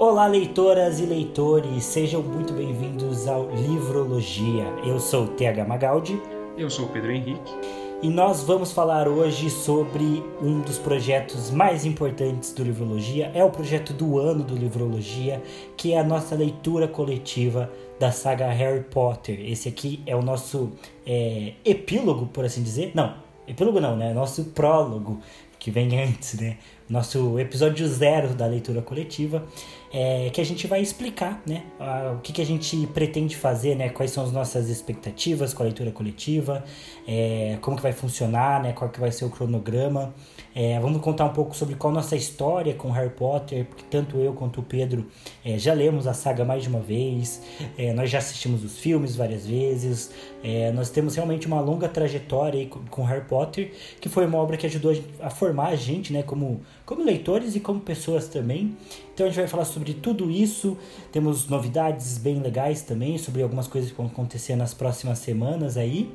Olá, 0.00 0.28
leitoras 0.28 1.00
e 1.00 1.06
leitores, 1.06 1.82
sejam 1.82 2.22
muito 2.22 2.52
bem-vindos 2.52 3.26
ao 3.26 3.50
Livrologia. 3.50 4.62
Eu 4.86 5.00
sou 5.00 5.24
o 5.24 5.28
TH 5.30 5.64
Magaldi. 5.64 6.22
Eu 6.56 6.70
sou 6.70 6.84
o 6.84 6.88
Pedro 6.88 7.10
Henrique. 7.10 7.52
E 8.00 8.08
nós 8.08 8.44
vamos 8.44 8.70
falar 8.70 9.08
hoje 9.08 9.50
sobre 9.50 10.22
um 10.40 10.60
dos 10.60 10.78
projetos 10.78 11.50
mais 11.50 11.84
importantes 11.84 12.52
do 12.52 12.62
Livrologia. 12.62 13.32
É 13.34 13.42
o 13.42 13.50
projeto 13.50 13.92
do 13.92 14.20
ano 14.20 14.44
do 14.44 14.54
Livrologia, 14.54 15.42
que 15.76 15.92
é 15.92 15.98
a 15.98 16.04
nossa 16.04 16.36
leitura 16.36 16.86
coletiva 16.86 17.68
da 17.98 18.12
saga 18.12 18.46
Harry 18.46 18.84
Potter. 18.84 19.40
Esse 19.50 19.68
aqui 19.68 20.00
é 20.06 20.14
o 20.14 20.22
nosso 20.22 20.70
é, 21.04 21.54
epílogo, 21.64 22.26
por 22.26 22.44
assim 22.44 22.62
dizer. 22.62 22.92
Não, 22.94 23.14
epílogo 23.48 23.80
não, 23.80 23.96
né? 23.96 24.14
Nosso 24.14 24.44
prólogo, 24.44 25.18
que 25.58 25.72
vem 25.72 25.98
antes, 26.00 26.40
né? 26.40 26.56
Nosso 26.88 27.38
episódio 27.38 27.86
zero 27.86 28.34
da 28.34 28.46
leitura 28.46 28.80
coletiva 28.80 29.46
é, 29.92 30.30
que 30.30 30.40
a 30.40 30.44
gente 30.44 30.66
vai 30.66 30.80
explicar 30.80 31.42
né, 31.46 31.64
a, 31.78 32.12
o 32.16 32.20
que, 32.20 32.32
que 32.32 32.42
a 32.42 32.46
gente 32.46 32.86
pretende 32.88 33.36
fazer, 33.36 33.74
né, 33.74 33.88
quais 33.88 34.10
são 34.10 34.24
as 34.24 34.32
nossas 34.32 34.68
expectativas 34.68 35.54
com 35.54 35.62
a 35.62 35.66
leitura 35.66 35.90
coletiva, 35.90 36.64
é, 37.06 37.58
como 37.60 37.76
que 37.76 37.82
vai 37.82 37.92
funcionar, 37.92 38.62
né, 38.62 38.72
qual 38.72 38.90
que 38.90 39.00
vai 39.00 39.10
ser 39.10 39.24
o 39.24 39.30
cronograma. 39.30 40.14
É, 40.54 40.78
vamos 40.80 41.00
contar 41.00 41.24
um 41.24 41.32
pouco 41.32 41.54
sobre 41.54 41.74
qual 41.74 41.92
a 41.92 41.94
nossa 41.94 42.16
história 42.16 42.74
com 42.74 42.90
Harry 42.90 43.10
Potter, 43.10 43.64
porque 43.64 43.84
tanto 43.88 44.18
eu 44.18 44.32
quanto 44.32 44.60
o 44.60 44.62
Pedro 44.62 45.06
é, 45.44 45.58
já 45.58 45.72
lemos 45.72 46.06
a 46.06 46.12
saga 46.12 46.44
mais 46.44 46.62
de 46.62 46.68
uma 46.68 46.80
vez, 46.80 47.42
é, 47.76 47.92
nós 47.92 48.10
já 48.10 48.18
assistimos 48.18 48.64
os 48.64 48.78
filmes 48.78 49.14
várias 49.14 49.46
vezes, 49.46 50.10
é, 50.42 50.72
nós 50.72 50.90
temos 50.90 51.14
realmente 51.14 51.46
uma 51.46 51.60
longa 51.60 51.88
trajetória 51.88 52.66
com, 52.66 52.80
com 52.86 53.04
Harry 53.04 53.24
Potter, 53.24 53.72
que 54.00 54.08
foi 54.08 54.26
uma 54.26 54.38
obra 54.38 54.56
que 54.56 54.66
ajudou 54.66 54.92
a, 55.20 55.26
a 55.26 55.30
formar 55.30 55.68
a 55.68 55.76
gente 55.76 56.12
né, 56.12 56.22
como, 56.22 56.60
como 56.88 57.04
leitores 57.04 57.54
e 57.54 57.60
como 57.60 57.80
pessoas 57.80 58.28
também. 58.28 58.74
Então 59.12 59.26
a 59.26 59.28
gente 59.28 59.38
vai 59.38 59.46
falar 59.46 59.66
sobre 59.66 59.92
tudo 59.92 60.30
isso. 60.30 60.74
Temos 61.12 61.46
novidades 61.46 62.16
bem 62.16 62.40
legais 62.40 62.80
também 62.80 63.18
sobre 63.18 63.42
algumas 63.42 63.68
coisas 63.68 63.90
que 63.90 63.96
vão 63.98 64.06
acontecer 64.06 64.56
nas 64.56 64.72
próximas 64.72 65.18
semanas 65.18 65.76
aí. 65.76 66.10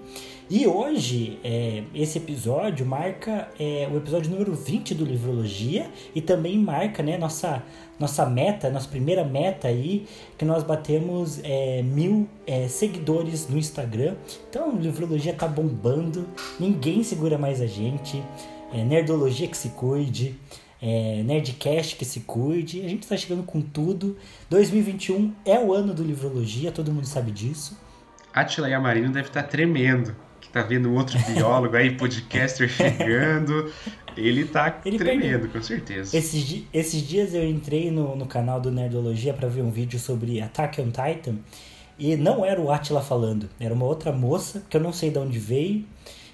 E 0.50 0.66
hoje, 0.66 1.38
é, 1.44 1.84
esse 1.94 2.18
episódio 2.18 2.88
marca 2.88 3.50
é, 3.60 3.88
o 3.94 3.98
episódio 3.98 4.32
número 4.32 4.56
20 4.56 4.96
do 4.96 5.06
Livrologia 5.06 5.92
e 6.16 6.22
também 6.22 6.58
marca 6.58 7.04
né, 7.04 7.20
nossa, 7.20 7.62
nossa 8.00 8.26
meta, 8.26 8.72
nossa 8.72 8.88
primeira 8.88 9.24
meta 9.24 9.68
aí, 9.68 10.08
que 10.40 10.44
nós 10.44 10.64
batemos 10.64 11.40
é, 11.44 11.84
mil 11.84 12.28
é, 12.48 12.68
seguidores 12.68 13.48
no 13.48 13.60
Instagram. 13.60 14.16
Então, 14.50 14.76
Livrologia 14.76 15.36
tá 15.36 15.48
bombando, 15.48 16.28
ninguém 16.60 17.04
segura 17.04 17.38
mais 17.38 17.62
a 17.62 17.68
gente. 17.68 18.24
É, 18.74 18.84
nerdologia 18.84 19.48
que 19.48 19.56
se 19.56 19.70
cuide 19.70 20.36
é, 20.86 21.24
Nerdcast 21.24 21.96
que 21.96 22.04
se 22.04 22.20
cuide. 22.22 22.82
A 22.86 22.90
gente 22.90 23.04
está 23.04 23.16
chegando 23.16 23.44
com 23.44 23.62
tudo. 23.62 24.18
2021 24.50 25.34
é 25.46 25.58
o 25.58 25.74
ano 25.74 25.94
do 25.94 26.04
Livrologia, 26.04 26.74
todo 26.74 26.92
mundo 26.92 27.08
sabe 27.08 27.32
disso. 27.32 27.80
Atila 28.34 28.68
Yamarino 28.68 29.14
deve 29.14 29.30
estar 29.30 29.44
tá 29.44 29.48
tremendo, 29.48 30.14
que 30.42 30.50
tá 30.50 30.62
vendo 30.62 30.94
outro 30.94 31.18
biólogo 31.32 31.78
aí, 31.78 31.96
podcaster 31.96 32.68
chegando. 32.68 33.72
Ele 34.18 34.44
tá 34.44 34.82
Ele 34.84 34.98
tremendo, 34.98 35.48
com 35.48 35.64
certeza. 35.64 36.18
Esses, 36.18 36.66
esses 36.74 37.02
dias 37.02 37.34
eu 37.34 37.48
entrei 37.48 37.90
no, 37.90 38.16
no 38.18 38.26
canal 38.26 38.60
do 38.60 38.70
Nerdologia 38.70 39.34
para 39.34 39.48
ver 39.48 39.62
um 39.62 39.72
vídeo 39.72 39.98
sobre 39.98 40.42
Attack 40.42 40.82
on 40.82 40.92
Titan. 40.92 41.38
E 41.98 42.18
não 42.18 42.44
era 42.44 42.60
o 42.60 42.70
Atila 42.70 43.02
falando, 43.02 43.50
era 43.58 43.74
uma 43.74 43.86
outra 43.86 44.12
moça 44.12 44.64
que 44.70 44.76
eu 44.76 44.82
não 44.82 44.92
sei 44.92 45.12
de 45.12 45.18
onde 45.18 45.40
veio. 45.40 45.86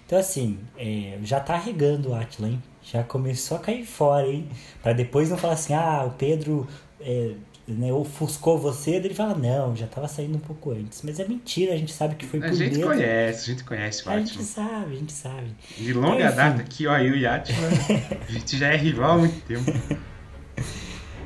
Então, 0.07 0.17
assim, 0.17 0.57
é, 0.75 1.19
já 1.21 1.39
tá 1.39 1.55
regando 1.55 2.09
o 2.09 2.15
Atila, 2.15 2.47
hein? 2.47 2.59
Já 2.91 3.03
começou 3.03 3.57
a 3.57 3.59
cair 3.59 3.85
fora, 3.85 4.27
hein? 4.27 4.47
Pra 4.81 4.93
depois 4.93 5.29
não 5.29 5.37
falar 5.37 5.53
assim, 5.53 5.73
ah, 5.73 6.05
o 6.07 6.11
Pedro 6.11 6.67
é, 6.99 7.31
né, 7.67 7.93
ofuscou 7.93 8.57
você, 8.57 8.91
ele 8.91 9.13
fala, 9.13 9.35
não, 9.35 9.75
já 9.75 9.85
tava 9.85 10.07
saindo 10.07 10.37
um 10.37 10.41
pouco 10.41 10.71
antes. 10.71 11.01
Mas 11.03 11.19
é 11.19 11.27
mentira, 11.27 11.73
a 11.73 11.77
gente 11.77 11.93
sabe 11.93 12.15
que 12.15 12.25
foi 12.25 12.39
por 12.39 12.49
A 12.49 12.53
gente 12.53 12.81
conhece, 12.81 13.51
a 13.51 13.53
gente 13.53 13.63
conhece 13.63 14.07
o 14.07 14.09
A 14.09 14.19
gente 14.19 14.43
sabe, 14.43 14.95
a 14.95 14.97
gente 14.97 15.13
sabe. 15.13 15.55
De 15.77 15.93
longa 15.93 16.25
então, 16.25 16.35
data 16.35 16.61
aqui, 16.61 16.87
ó, 16.87 16.97
eu 16.97 17.15
e 17.15 17.27
Atila, 17.27 17.67
a 18.27 18.31
gente 18.31 18.57
já 18.57 18.73
é 18.73 18.75
rival 18.75 19.11
há 19.11 19.17
muito 19.17 19.41
tempo. 19.45 19.71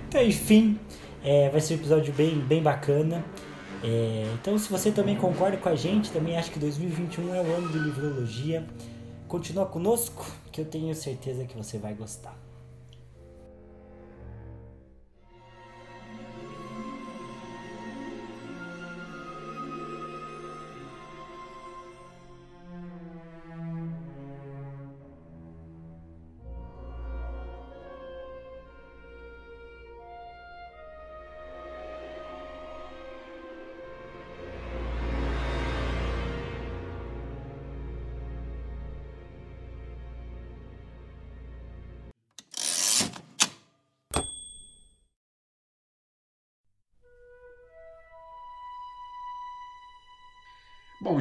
Então, 0.07 0.23
enfim, 0.23 0.77
é, 1.23 1.49
vai 1.49 1.59
ser 1.59 1.73
um 1.73 1.77
episódio 1.77 2.13
bem, 2.13 2.37
bem 2.37 2.61
bacana. 2.61 3.25
É, 3.83 4.27
então, 4.35 4.59
se 4.59 4.69
você 4.69 4.91
também 4.91 5.15
concorda 5.15 5.57
com 5.57 5.67
a 5.69 5.75
gente, 5.75 6.11
também 6.11 6.37
acho 6.37 6.51
que 6.51 6.59
2021 6.59 7.33
é 7.33 7.41
o 7.41 7.55
ano 7.55 7.67
de 7.69 7.79
livrologia. 7.79 8.63
Continua 9.33 9.65
conosco 9.65 10.23
que 10.51 10.61
eu 10.61 10.65
tenho 10.65 10.93
certeza 10.93 11.43
que 11.43 11.57
você 11.57 11.79
vai 11.79 11.95
gostar. 11.95 12.37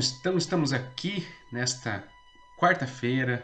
Estamos, 0.02 0.42
estamos 0.42 0.72
aqui 0.72 1.24
nesta 1.52 2.02
quarta-feira. 2.58 3.40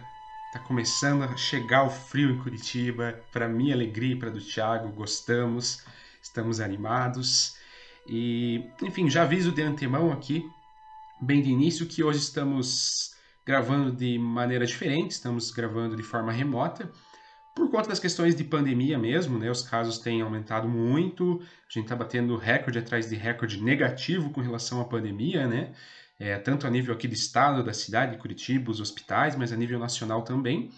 Está 0.49 0.59
começando 0.59 1.23
a 1.23 1.37
chegar 1.37 1.85
o 1.85 1.89
frio 1.89 2.31
em 2.31 2.39
Curitiba. 2.39 3.17
Para 3.31 3.49
minha 3.49 3.73
alegria 3.73 4.15
e 4.15 4.19
para 4.19 4.29
do 4.29 4.41
Thiago, 4.41 4.89
gostamos, 4.89 5.85
estamos 6.21 6.59
animados. 6.59 7.57
E, 8.09 8.69
enfim, 8.83 9.09
já 9.09 9.23
aviso 9.23 9.53
de 9.53 9.63
antemão 9.63 10.11
aqui, 10.11 10.51
bem 11.21 11.41
de 11.41 11.49
início, 11.49 11.87
que 11.87 12.03
hoje 12.03 12.19
estamos 12.19 13.15
gravando 13.47 13.93
de 13.93 14.19
maneira 14.19 14.67
diferente, 14.67 15.13
estamos 15.13 15.53
gravando 15.53 15.95
de 15.95 16.03
forma 16.03 16.33
remota, 16.33 16.91
por 17.55 17.71
conta 17.71 17.89
das 17.89 18.01
questões 18.01 18.35
de 18.35 18.43
pandemia 18.43 18.99
mesmo, 18.99 19.39
né? 19.39 19.49
Os 19.49 19.63
casos 19.63 19.99
têm 19.99 20.23
aumentado 20.23 20.69
muito, 20.69 21.41
a 21.41 21.73
gente 21.73 21.85
está 21.85 21.95
batendo 21.95 22.37
recorde 22.37 22.81
atrás 22.81 23.09
de 23.09 23.15
recorde 23.15 23.63
negativo 23.63 24.31
com 24.31 24.41
relação 24.41 24.81
à 24.81 24.85
pandemia, 24.85 25.47
né? 25.47 25.73
É, 26.19 26.37
tanto 26.39 26.67
a 26.67 26.71
nível 26.71 26.95
aqui 26.95 27.07
do 27.07 27.15
estado, 27.15 27.63
da 27.63 27.73
cidade, 27.73 28.13
de 28.13 28.19
Curitiba, 28.19 28.71
os 28.71 28.81
hospitais, 28.81 29.37
mas 29.37 29.53
a 29.53 29.57
nível 29.57 29.79
nacional 29.79 30.23
também. 30.23 30.71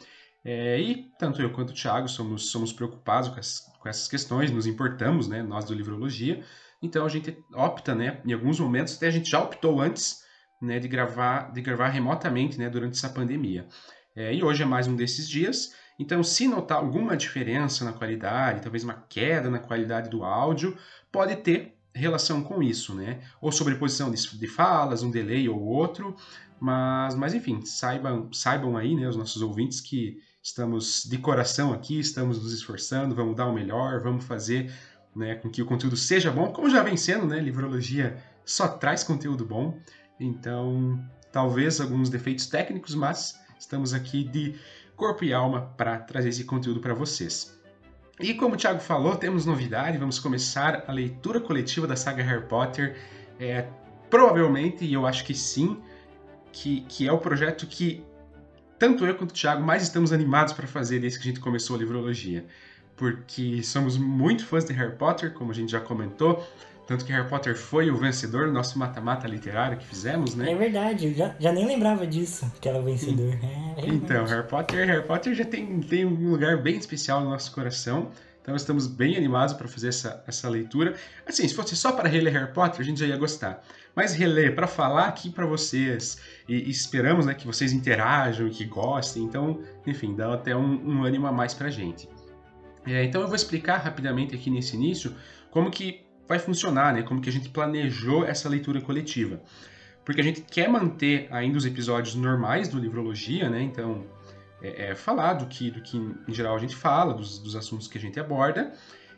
É, 0.44 0.80
e 0.80 1.10
tanto 1.18 1.40
eu 1.40 1.50
quanto 1.50 1.70
o 1.70 1.74
Thiago 1.74 2.08
somos, 2.08 2.50
somos 2.50 2.72
preocupados 2.72 3.28
com, 3.28 3.38
as, 3.38 3.60
com 3.78 3.88
essas 3.88 4.08
questões, 4.08 4.50
nos 4.50 4.66
importamos, 4.66 5.28
né, 5.28 5.42
nós 5.42 5.64
do 5.64 5.74
Livrologia. 5.74 6.44
Então 6.82 7.04
a 7.04 7.08
gente 7.08 7.36
opta, 7.54 7.94
né, 7.94 8.20
em 8.24 8.32
alguns 8.32 8.58
momentos, 8.58 8.96
até 8.96 9.08
a 9.08 9.10
gente 9.10 9.30
já 9.30 9.42
optou 9.42 9.80
antes 9.80 10.22
né, 10.60 10.78
de, 10.78 10.88
gravar, 10.88 11.52
de 11.52 11.60
gravar 11.60 11.88
remotamente 11.88 12.58
né, 12.58 12.68
durante 12.68 12.96
essa 12.96 13.08
pandemia. 13.08 13.66
É, 14.14 14.34
e 14.34 14.42
hoje 14.42 14.62
é 14.62 14.66
mais 14.66 14.86
um 14.86 14.96
desses 14.96 15.28
dias. 15.28 15.74
Então, 15.98 16.22
se 16.22 16.48
notar 16.48 16.78
alguma 16.78 17.16
diferença 17.16 17.84
na 17.84 17.92
qualidade, 17.92 18.62
talvez 18.62 18.82
uma 18.82 19.04
queda 19.08 19.50
na 19.50 19.58
qualidade 19.58 20.08
do 20.08 20.24
áudio, 20.24 20.76
pode 21.12 21.36
ter 21.36 21.78
relação 21.94 22.42
com 22.42 22.62
isso, 22.62 22.94
né? 22.94 23.20
Ou 23.40 23.50
sobreposição 23.50 24.10
de, 24.10 24.38
de 24.38 24.46
falas, 24.46 25.02
um 25.02 25.10
delay 25.10 25.48
ou 25.48 25.60
outro, 25.60 26.16
mas, 26.60 27.14
mas 27.14 27.34
enfim, 27.34 27.64
saibam, 27.64 28.32
saibam 28.32 28.76
aí, 28.76 28.94
né, 28.94 29.08
os 29.08 29.16
nossos 29.16 29.40
ouvintes, 29.40 29.80
que 29.80 30.18
estamos 30.42 31.04
de 31.04 31.18
coração 31.18 31.72
aqui, 31.72 31.98
estamos 31.98 32.42
nos 32.42 32.52
esforçando, 32.52 33.14
vamos 33.14 33.34
dar 33.36 33.46
o 33.46 33.52
melhor, 33.52 34.00
vamos 34.00 34.24
fazer 34.24 34.72
né, 35.14 35.34
com 35.36 35.50
que 35.50 35.62
o 35.62 35.66
conteúdo 35.66 35.96
seja 35.96 36.30
bom, 36.30 36.52
como 36.52 36.70
já 36.70 36.82
vem 36.82 36.96
sendo, 36.96 37.26
né? 37.26 37.40
Livrologia 37.40 38.22
só 38.44 38.68
traz 38.68 39.02
conteúdo 39.02 39.44
bom, 39.44 39.78
então 40.18 41.02
talvez 41.32 41.80
alguns 41.80 42.10
defeitos 42.10 42.46
técnicos, 42.46 42.94
mas 42.94 43.38
estamos 43.58 43.92
aqui 43.92 44.24
de 44.24 44.54
corpo 44.96 45.24
e 45.24 45.32
alma 45.32 45.72
para 45.76 45.98
trazer 45.98 46.28
esse 46.28 46.44
conteúdo 46.44 46.80
para 46.80 46.94
vocês. 46.94 47.59
E 48.20 48.34
como 48.34 48.54
o 48.54 48.56
Thiago 48.56 48.80
falou, 48.80 49.16
temos 49.16 49.46
novidade, 49.46 49.96
vamos 49.96 50.18
começar 50.18 50.84
a 50.86 50.92
leitura 50.92 51.40
coletiva 51.40 51.86
da 51.86 51.96
saga 51.96 52.22
Harry 52.22 52.44
Potter. 52.46 52.96
É, 53.38 53.66
provavelmente, 54.10 54.84
e 54.84 54.92
eu 54.92 55.06
acho 55.06 55.24
que 55.24 55.34
sim, 55.34 55.78
que, 56.52 56.82
que 56.82 57.08
é 57.08 57.12
o 57.12 57.18
projeto 57.18 57.66
que 57.66 58.04
tanto 58.78 59.06
eu 59.06 59.14
quanto 59.14 59.30
o 59.30 59.34
Thiago 59.34 59.62
mais 59.62 59.82
estamos 59.82 60.12
animados 60.12 60.52
para 60.52 60.66
fazer 60.66 60.98
desde 60.98 61.18
que 61.18 61.28
a 61.28 61.30
gente 61.30 61.40
começou 61.40 61.76
a 61.76 61.78
livrologia. 61.78 62.44
Porque 62.94 63.62
somos 63.62 63.96
muito 63.96 64.44
fãs 64.44 64.64
de 64.64 64.74
Harry 64.74 64.96
Potter, 64.96 65.32
como 65.32 65.50
a 65.50 65.54
gente 65.54 65.72
já 65.72 65.80
comentou. 65.80 66.46
Tanto 66.90 67.04
que 67.04 67.12
Harry 67.12 67.28
Potter 67.28 67.56
foi 67.56 67.88
o 67.88 67.96
vencedor 67.96 68.48
do 68.48 68.52
nosso 68.52 68.76
mata-mata 68.76 69.28
literário 69.28 69.78
que 69.78 69.86
fizemos, 69.86 70.34
né? 70.34 70.50
É 70.50 70.56
verdade, 70.56 71.06
eu 71.06 71.14
já, 71.14 71.36
já 71.38 71.52
nem 71.52 71.64
lembrava 71.64 72.04
disso, 72.04 72.52
que 72.60 72.68
era 72.68 72.80
o 72.80 72.82
vencedor. 72.82 73.32
É, 73.44 73.82
é 73.82 73.86
então, 73.86 74.24
Harry 74.24 74.48
Potter, 74.48 74.88
Harry 74.88 75.06
Potter 75.06 75.32
já 75.32 75.44
tem, 75.44 75.78
tem 75.82 76.04
um 76.04 76.32
lugar 76.32 76.60
bem 76.60 76.76
especial 76.78 77.20
no 77.20 77.30
nosso 77.30 77.52
coração. 77.52 78.10
Então 78.42 78.56
estamos 78.56 78.88
bem 78.88 79.16
animados 79.16 79.54
para 79.54 79.68
fazer 79.68 79.86
essa, 79.86 80.24
essa 80.26 80.48
leitura. 80.48 80.96
Assim, 81.24 81.46
se 81.46 81.54
fosse 81.54 81.76
só 81.76 81.92
para 81.92 82.08
reler 82.08 82.32
Harry 82.32 82.52
Potter, 82.52 82.80
a 82.80 82.84
gente 82.84 82.98
já 82.98 83.06
ia 83.06 83.16
gostar. 83.16 83.62
Mas 83.94 84.12
reler 84.12 84.56
para 84.56 84.66
falar 84.66 85.06
aqui 85.06 85.30
para 85.30 85.46
vocês 85.46 86.20
e, 86.48 86.56
e, 86.56 86.70
esperamos 86.70 87.24
né, 87.24 87.34
que 87.34 87.46
vocês 87.46 87.72
interajam 87.72 88.48
e 88.48 88.50
que 88.50 88.64
gostem. 88.64 89.22
Então, 89.22 89.62
enfim, 89.86 90.16
dá 90.16 90.34
até 90.34 90.56
um, 90.56 90.90
um 90.90 91.04
ânimo 91.04 91.28
a 91.28 91.32
mais 91.32 91.54
para 91.54 91.68
a 91.68 91.70
gente. 91.70 92.08
É, 92.84 93.04
então 93.04 93.20
eu 93.20 93.28
vou 93.28 93.36
explicar 93.36 93.76
rapidamente 93.76 94.34
aqui 94.34 94.50
nesse 94.50 94.74
início 94.74 95.14
como 95.52 95.70
que 95.70 96.09
vai 96.30 96.38
funcionar, 96.38 96.94
né? 96.94 97.02
Como 97.02 97.20
que 97.20 97.28
a 97.28 97.32
gente 97.32 97.48
planejou 97.48 98.24
essa 98.24 98.48
leitura 98.48 98.80
coletiva. 98.80 99.40
Porque 100.04 100.20
a 100.20 100.24
gente 100.24 100.42
quer 100.42 100.68
manter 100.68 101.26
ainda 101.28 101.58
os 101.58 101.66
episódios 101.66 102.14
normais 102.14 102.68
do 102.68 102.78
Livrologia, 102.78 103.50
né? 103.50 103.60
Então, 103.60 104.06
é, 104.62 104.90
é, 104.90 104.94
falar 104.94 105.32
do 105.34 105.46
que, 105.46 105.72
do 105.72 105.82
que 105.82 105.96
em 105.96 106.32
geral 106.32 106.54
a 106.54 106.58
gente 106.60 106.76
fala, 106.76 107.12
dos, 107.12 107.40
dos 107.40 107.56
assuntos 107.56 107.88
que 107.88 107.98
a 107.98 108.00
gente 108.00 108.20
aborda, 108.20 108.72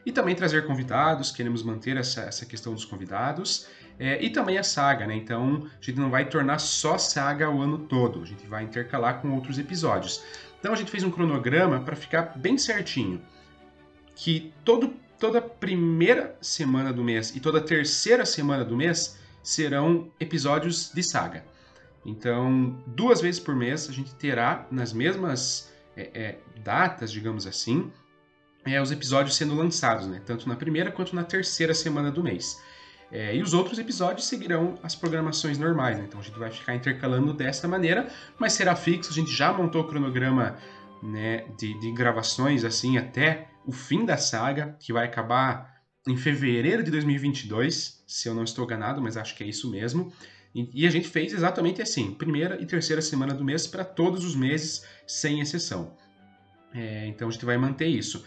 e 0.06 0.11
também 0.11 0.35
trazer 0.35 0.67
convidados, 0.67 1.31
queremos 1.31 1.62
manter 1.62 1.99
essa, 1.99 2.23
essa 2.23 2.47
questão 2.47 2.73
dos 2.73 2.87
convidados, 2.87 3.69
é, 3.99 4.25
e 4.25 4.31
também 4.31 4.56
a 4.56 4.62
saga, 4.62 5.06
né? 5.06 5.14
Então 5.14 5.69
a 5.70 5.85
gente 5.85 6.00
não 6.00 6.09
vai 6.09 6.25
tornar 6.25 6.61
só 6.61 6.97
saga 6.97 7.50
o 7.50 7.61
ano 7.61 7.76
todo, 7.76 8.23
a 8.23 8.25
gente 8.25 8.47
vai 8.47 8.64
intercalar 8.64 9.20
com 9.20 9.35
outros 9.35 9.59
episódios. 9.59 10.25
Então 10.59 10.73
a 10.73 10.76
gente 10.76 10.91
fez 10.91 11.05
um 11.05 11.11
cronograma 11.11 11.79
para 11.81 11.94
ficar 11.94 12.38
bem 12.38 12.56
certinho, 12.56 13.20
que 14.17 14.50
todo, 14.64 14.94
toda 15.22 15.40
primeira 15.40 16.36
semana 16.40 16.92
do 16.92 17.04
mês 17.04 17.32
e 17.36 17.38
toda 17.38 17.60
terceira 17.60 18.26
semana 18.26 18.64
do 18.64 18.76
mês 18.76 19.20
serão 19.40 20.10
episódios 20.19 20.90
de 20.92 21.00
saga. 21.00 21.44
Então, 22.04 22.82
duas 22.88 23.20
vezes 23.20 23.38
por 23.38 23.54
mês 23.54 23.88
a 23.88 23.92
gente 23.92 24.12
terá 24.16 24.66
nas 24.69 24.92
mesmas 24.92 25.72
é, 25.96 26.10
é, 26.12 26.38
datas, 26.64 27.12
digamos 27.12 27.46
assim, 27.46 27.88
é, 28.64 28.82
os 28.82 28.90
episódios 28.90 29.36
sendo 29.36 29.54
lançados, 29.54 30.08
né? 30.08 30.20
tanto 30.26 30.48
na 30.48 30.56
primeira 30.56 30.90
quanto 30.90 31.14
na 31.14 31.22
terceira 31.22 31.72
semana 31.72 32.10
do 32.10 32.20
mês. 32.20 32.60
É, 33.12 33.36
e 33.36 33.40
os 33.44 33.54
outros 33.54 33.78
episódios 33.78 34.26
seguirão 34.26 34.75
as 34.82 34.96
programações 34.96 35.56
normais, 35.56 35.98
né? 35.98 36.04
então 36.08 36.18
a 36.18 36.22
gente 36.25 36.36
vai 36.36 36.50
ficar 36.50 36.75
intercalando 36.75 37.32
desta 37.32 37.68
maneira, 37.68 38.08
mas 38.40 38.54
será 38.54 38.75
fixo. 38.75 39.12
A 39.12 39.14
gente 39.14 39.30
já 39.30 39.52
montou 39.52 39.82
o 39.82 39.86
cronograma 39.86 40.58
né, 41.00 41.44
de, 41.56 41.78
de 41.78 41.92
gravações 41.92 42.64
assim 42.64 42.98
até 42.98 43.51
o 43.67 43.73
fim 43.73 44.05
da 44.05 44.17
saga, 44.17 44.76
que 44.81 44.93
vai 44.93 45.06
acabar 45.06 45.82
em 46.06 46.17
fevereiro 46.17 46.82
de 46.82 46.91
2022, 46.91 48.03
se 48.06 48.29
eu 48.29 48.35
não 48.35 48.44
estou 48.44 48.64
enganado, 48.64 49.00
mas 49.00 49.17
acho 49.17 49.37
que 49.37 49.44
é 49.44 49.47
isso 49.47 49.70
mesmo. 49.70 50.12
E, 50.55 50.87
a 50.87 50.91
gente 50.91 51.09
fez 51.09 51.32
exatamente 51.32 51.81
assim, 51.81 52.12
primeira 52.12 52.61
e 52.61 52.67
terceira 52.67 53.00
semana 53.00 53.32
do 53.32 53.43
mês 53.43 53.67
para 53.67 53.85
todos 53.85 54.23
os 54.25 54.37
meses, 54.37 54.85
sem 55.06 55.41
exceção. 55.41 55.97
É, 56.75 57.06
então 57.06 57.29
a 57.29 57.31
gente 57.31 57.44
vai 57.44 57.56
manter 57.56 57.87
isso. 57.87 58.23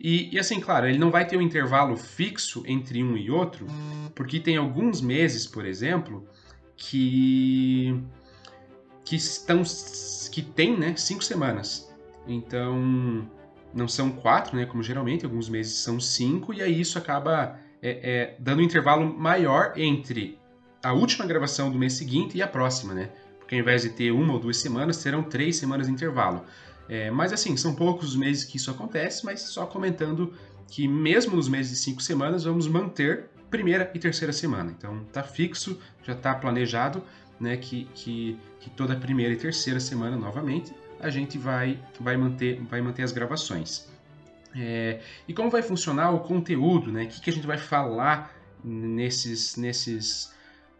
E, 0.00 0.34
e, 0.34 0.38
assim, 0.38 0.60
claro, 0.60 0.88
ele 0.88 0.98
não 0.98 1.10
vai 1.10 1.26
ter 1.26 1.36
um 1.36 1.42
intervalo 1.42 1.96
fixo 1.96 2.64
entre 2.66 3.02
um 3.02 3.16
e 3.16 3.30
outro, 3.30 3.66
porque 4.14 4.40
tem 4.40 4.56
alguns 4.56 5.00
meses, 5.00 5.46
por 5.46 5.64
exemplo, 5.64 6.28
que 6.76 8.00
que 9.04 9.16
estão 9.16 9.62
que 10.30 10.42
tem, 10.42 10.76
né, 10.76 10.94
cinco 10.96 11.24
semanas. 11.24 11.88
Então 12.26 13.28
não 13.72 13.86
são 13.86 14.10
quatro, 14.10 14.56
né, 14.56 14.66
como 14.66 14.82
geralmente 14.82 15.24
alguns 15.24 15.48
meses 15.48 15.74
são 15.78 16.00
cinco 16.00 16.54
e 16.54 16.62
aí 16.62 16.80
isso 16.80 16.98
acaba 16.98 17.58
é, 17.82 17.90
é, 17.90 18.36
dando 18.38 18.60
um 18.60 18.62
intervalo 18.62 19.06
maior 19.18 19.72
entre 19.76 20.38
a 20.82 20.92
última 20.92 21.26
gravação 21.26 21.70
do 21.70 21.78
mês 21.78 21.94
seguinte 21.94 22.36
e 22.36 22.42
a 22.42 22.46
próxima, 22.46 22.94
né? 22.94 23.10
Porque 23.38 23.54
ao 23.54 23.60
invés 23.60 23.82
de 23.82 23.90
ter 23.90 24.10
uma 24.10 24.34
ou 24.34 24.38
duas 24.38 24.58
semanas, 24.58 25.02
terão 25.02 25.22
três 25.22 25.56
semanas 25.56 25.86
de 25.86 25.92
intervalo. 25.92 26.44
É, 26.88 27.10
mas 27.10 27.32
assim, 27.32 27.56
são 27.56 27.74
poucos 27.74 28.10
os 28.10 28.16
meses 28.16 28.44
que 28.44 28.56
isso 28.56 28.70
acontece, 28.70 29.24
mas 29.24 29.40
só 29.40 29.66
comentando 29.66 30.32
que 30.68 30.86
mesmo 30.86 31.36
nos 31.36 31.48
meses 31.48 31.72
de 31.72 31.78
cinco 31.78 32.02
semanas, 32.02 32.44
vamos 32.44 32.68
manter 32.68 33.30
primeira 33.50 33.90
e 33.94 33.98
terceira 33.98 34.32
semana. 34.32 34.74
Então 34.76 35.04
tá 35.12 35.22
fixo, 35.22 35.78
já 36.02 36.12
está 36.12 36.34
planejado, 36.34 37.02
né? 37.40 37.56
Que, 37.56 37.84
que, 37.94 38.38
que 38.60 38.70
toda 38.70 38.94
primeira 38.96 39.32
e 39.32 39.36
terceira 39.36 39.80
semana, 39.80 40.16
novamente, 40.16 40.72
a 41.00 41.10
gente 41.10 41.38
vai, 41.38 41.78
vai, 42.00 42.16
manter, 42.16 42.60
vai 42.62 42.80
manter 42.80 43.02
as 43.02 43.12
gravações. 43.12 43.88
É, 44.56 45.00
e 45.26 45.34
como 45.34 45.50
vai 45.50 45.62
funcionar 45.62 46.10
o 46.10 46.20
conteúdo, 46.20 46.90
né? 46.90 47.04
O 47.04 47.08
que, 47.08 47.20
que 47.20 47.30
a 47.30 47.32
gente 47.32 47.46
vai 47.46 47.58
falar 47.58 48.34
nesses, 48.64 49.56
nesses 49.56 50.32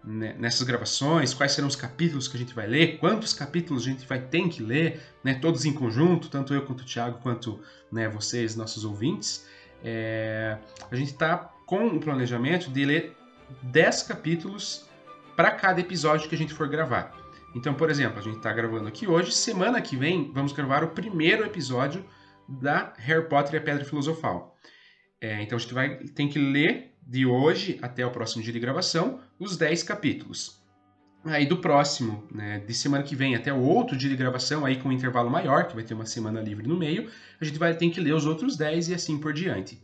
né, 0.02 0.34
nessas 0.38 0.62
gravações, 0.62 1.34
quais 1.34 1.52
serão 1.52 1.68
os 1.68 1.76
capítulos 1.76 2.28
que 2.28 2.36
a 2.36 2.40
gente 2.40 2.54
vai 2.54 2.66
ler, 2.66 2.98
quantos 2.98 3.32
capítulos 3.32 3.82
a 3.82 3.90
gente 3.90 4.06
vai 4.06 4.20
ter 4.20 4.48
que 4.48 4.62
ler, 4.62 5.00
né, 5.22 5.34
todos 5.34 5.64
em 5.64 5.72
conjunto, 5.72 6.28
tanto 6.28 6.54
eu 6.54 6.62
quanto 6.62 6.80
o 6.80 6.84
Thiago, 6.84 7.18
quanto 7.20 7.60
né, 7.90 8.08
vocês, 8.08 8.56
nossos 8.56 8.84
ouvintes. 8.84 9.46
É, 9.84 10.56
a 10.90 10.96
gente 10.96 11.12
está 11.12 11.36
com 11.66 11.86
o 11.88 12.00
planejamento 12.00 12.70
de 12.70 12.84
ler 12.84 13.16
10 13.62 14.04
capítulos 14.04 14.86
para 15.36 15.50
cada 15.50 15.80
episódio 15.80 16.28
que 16.28 16.34
a 16.34 16.38
gente 16.38 16.54
for 16.54 16.68
gravar. 16.68 17.14
Então, 17.58 17.74
por 17.74 17.90
exemplo, 17.90 18.20
a 18.20 18.22
gente 18.22 18.36
está 18.36 18.52
gravando 18.52 18.86
aqui 18.86 19.08
hoje, 19.08 19.32
semana 19.32 19.82
que 19.82 19.96
vem 19.96 20.30
vamos 20.32 20.52
gravar 20.52 20.84
o 20.84 20.90
primeiro 20.90 21.44
episódio 21.44 22.04
da 22.48 22.92
Harry 22.98 23.28
Potter 23.28 23.54
e 23.54 23.56
a 23.56 23.60
Pedra 23.60 23.84
Filosofal. 23.84 24.56
É, 25.20 25.42
então 25.42 25.56
a 25.56 25.60
gente 25.60 25.74
vai 25.74 25.96
tem 26.14 26.28
que 26.28 26.38
ler 26.38 26.94
de 27.04 27.26
hoje 27.26 27.76
até 27.82 28.06
o 28.06 28.12
próximo 28.12 28.44
dia 28.44 28.52
de 28.52 28.60
gravação, 28.60 29.20
os 29.40 29.56
10 29.56 29.82
capítulos. 29.82 30.62
Aí 31.24 31.46
do 31.46 31.56
próximo, 31.56 32.22
né, 32.32 32.60
de 32.60 32.72
semana 32.72 33.02
que 33.02 33.16
vem 33.16 33.34
até 33.34 33.52
o 33.52 33.60
outro 33.60 33.96
dia 33.96 34.08
de 34.08 34.14
gravação, 34.14 34.64
aí 34.64 34.76
com 34.76 34.88
um 34.88 34.92
intervalo 34.92 35.28
maior, 35.28 35.66
que 35.66 35.74
vai 35.74 35.82
ter 35.82 35.94
uma 35.94 36.06
semana 36.06 36.40
livre 36.40 36.68
no 36.68 36.76
meio, 36.76 37.10
a 37.40 37.44
gente 37.44 37.58
vai 37.58 37.74
ter 37.74 37.90
que 37.90 38.00
ler 38.00 38.14
os 38.14 38.24
outros 38.24 38.56
10 38.56 38.90
e 38.90 38.94
assim 38.94 39.18
por 39.18 39.32
diante. 39.32 39.82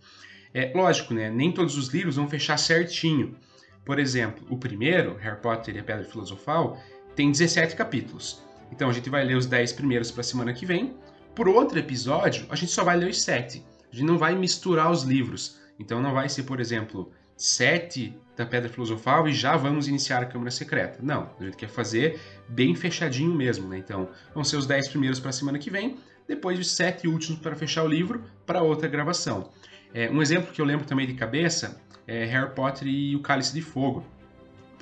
É 0.54 0.72
lógico, 0.72 1.12
né, 1.12 1.28
nem 1.28 1.50
todos 1.50 1.76
os 1.76 1.88
livros 1.88 2.14
vão 2.14 2.28
fechar 2.28 2.56
certinho. 2.56 3.36
Por 3.84 3.98
exemplo, 3.98 4.46
o 4.48 4.56
primeiro, 4.56 5.16
Harry 5.16 5.40
Potter 5.40 5.74
e 5.74 5.80
a 5.80 5.82
Pedra 5.82 6.04
Filosofal, 6.04 6.80
tem 7.14 7.30
17 7.30 7.76
capítulos. 7.76 8.42
Então 8.70 8.88
a 8.88 8.92
gente 8.92 9.08
vai 9.08 9.24
ler 9.24 9.36
os 9.36 9.46
10 9.46 9.72
primeiros 9.72 10.10
para 10.10 10.20
a 10.20 10.24
semana 10.24 10.52
que 10.52 10.66
vem. 10.66 10.94
Por 11.34 11.48
outro 11.48 11.78
episódio, 11.78 12.46
a 12.48 12.56
gente 12.56 12.72
só 12.72 12.84
vai 12.84 12.96
ler 12.96 13.10
os 13.10 13.22
7. 13.22 13.62
A 13.92 13.96
gente 13.96 14.06
não 14.06 14.18
vai 14.18 14.34
misturar 14.34 14.90
os 14.90 15.02
livros. 15.02 15.58
Então 15.78 16.00
não 16.00 16.12
vai 16.12 16.28
ser, 16.28 16.44
por 16.44 16.60
exemplo, 16.60 17.12
7 17.36 18.16
da 18.36 18.44
Pedra 18.44 18.68
Filosofal 18.68 19.28
e 19.28 19.32
já 19.32 19.56
vamos 19.56 19.88
iniciar 19.88 20.22
a 20.22 20.26
Câmara 20.26 20.50
Secreta. 20.50 20.98
Não, 21.02 21.30
a 21.38 21.44
gente 21.44 21.56
quer 21.56 21.68
fazer 21.68 22.20
bem 22.48 22.74
fechadinho 22.74 23.34
mesmo, 23.34 23.68
né? 23.68 23.78
Então 23.78 24.08
vão 24.34 24.44
ser 24.44 24.56
os 24.56 24.66
10 24.66 24.88
primeiros 24.88 25.20
para 25.20 25.30
a 25.30 25.32
semana 25.32 25.58
que 25.58 25.70
vem, 25.70 25.96
depois 26.26 26.58
os 26.58 26.70
7 26.70 27.06
últimos 27.06 27.40
para 27.40 27.54
fechar 27.54 27.84
o 27.84 27.88
livro 27.88 28.24
para 28.46 28.62
outra 28.62 28.88
gravação. 28.88 29.50
É, 29.92 30.10
um 30.10 30.20
exemplo 30.20 30.52
que 30.52 30.60
eu 30.60 30.64
lembro 30.64 30.86
também 30.86 31.06
de 31.06 31.14
cabeça 31.14 31.80
é 32.06 32.24
Harry 32.24 32.52
Potter 32.54 32.88
e 32.88 33.14
o 33.14 33.20
Cálice 33.20 33.54
de 33.54 33.62
Fogo, 33.62 34.04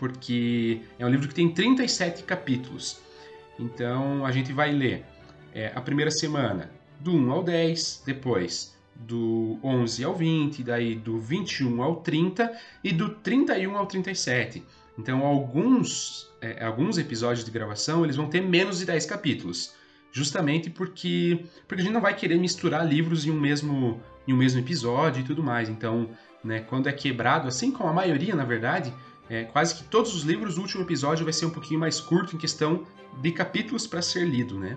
porque 0.02 0.80
é 0.98 1.06
um 1.06 1.08
livro 1.08 1.28
que 1.28 1.34
tem 1.34 1.48
37 1.48 2.24
capítulos. 2.24 3.00
Então 3.56 4.26
a 4.26 4.32
gente 4.32 4.52
vai 4.52 4.72
ler 4.72 5.04
é, 5.54 5.70
a 5.76 5.80
primeira 5.80 6.10
semana 6.10 6.72
do 6.98 7.14
1 7.14 7.30
ao 7.30 7.44
10, 7.44 8.02
depois 8.04 8.76
do 8.96 9.60
11 9.62 10.02
ao 10.02 10.12
20, 10.12 10.64
daí 10.64 10.96
do 10.96 11.20
21 11.20 11.80
ao 11.80 11.96
30 12.00 12.52
e 12.82 12.90
do 12.90 13.10
31 13.10 13.76
ao 13.76 13.86
37. 13.86 14.64
Então, 14.98 15.24
alguns, 15.24 16.28
é, 16.40 16.64
alguns 16.64 16.98
episódios 16.98 17.44
de 17.44 17.52
gravação 17.52 18.02
eles 18.02 18.16
vão 18.16 18.28
ter 18.28 18.40
menos 18.40 18.80
de 18.80 18.86
10 18.86 19.06
capítulos, 19.06 19.72
justamente 20.10 20.68
porque, 20.68 21.44
porque 21.68 21.80
a 21.80 21.84
gente 21.84 21.94
não 21.94 22.00
vai 22.00 22.16
querer 22.16 22.38
misturar 22.38 22.84
livros 22.84 23.24
em 23.24 23.30
um 23.30 23.38
mesmo, 23.38 24.02
em 24.26 24.32
um 24.32 24.36
mesmo 24.36 24.58
episódio 24.58 25.20
e 25.20 25.24
tudo 25.24 25.44
mais. 25.44 25.68
Então, 25.68 26.10
né, 26.42 26.58
quando 26.58 26.88
é 26.88 26.92
quebrado, 26.92 27.46
assim 27.46 27.70
como 27.70 27.88
a 27.88 27.92
maioria, 27.92 28.34
na 28.34 28.44
verdade, 28.44 28.92
é, 29.32 29.44
quase 29.44 29.74
que 29.74 29.84
todos 29.84 30.14
os 30.14 30.22
livros, 30.22 30.58
o 30.58 30.60
último 30.60 30.82
episódio 30.82 31.24
vai 31.24 31.32
ser 31.32 31.46
um 31.46 31.50
pouquinho 31.50 31.80
mais 31.80 32.00
curto 32.00 32.36
em 32.36 32.38
questão 32.38 32.86
de 33.20 33.32
capítulos 33.32 33.86
para 33.86 34.02
ser 34.02 34.26
lido, 34.26 34.58
né? 34.58 34.76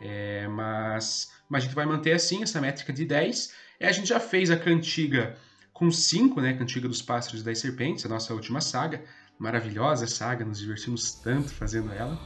É, 0.00 0.46
mas, 0.48 1.30
mas 1.48 1.62
a 1.62 1.66
gente 1.66 1.74
vai 1.74 1.86
manter 1.86 2.12
assim 2.12 2.42
essa 2.42 2.60
métrica 2.60 2.92
de 2.92 3.04
10 3.04 3.64
é, 3.80 3.88
a 3.88 3.92
gente 3.92 4.08
já 4.08 4.20
fez 4.20 4.50
a 4.50 4.56
cantiga 4.56 5.36
com 5.72 5.90
5, 5.90 6.40
né? 6.40 6.52
Cantiga 6.54 6.88
dos 6.88 7.02
Pássaros 7.02 7.40
e 7.40 7.44
das 7.44 7.58
Serpentes, 7.58 8.06
a 8.06 8.08
nossa 8.08 8.32
última 8.32 8.60
saga. 8.60 9.02
Maravilhosa 9.38 10.06
saga, 10.06 10.44
nos 10.44 10.60
divertimos 10.60 11.12
tanto 11.14 11.52
fazendo 11.52 11.92
ela. 11.92 12.18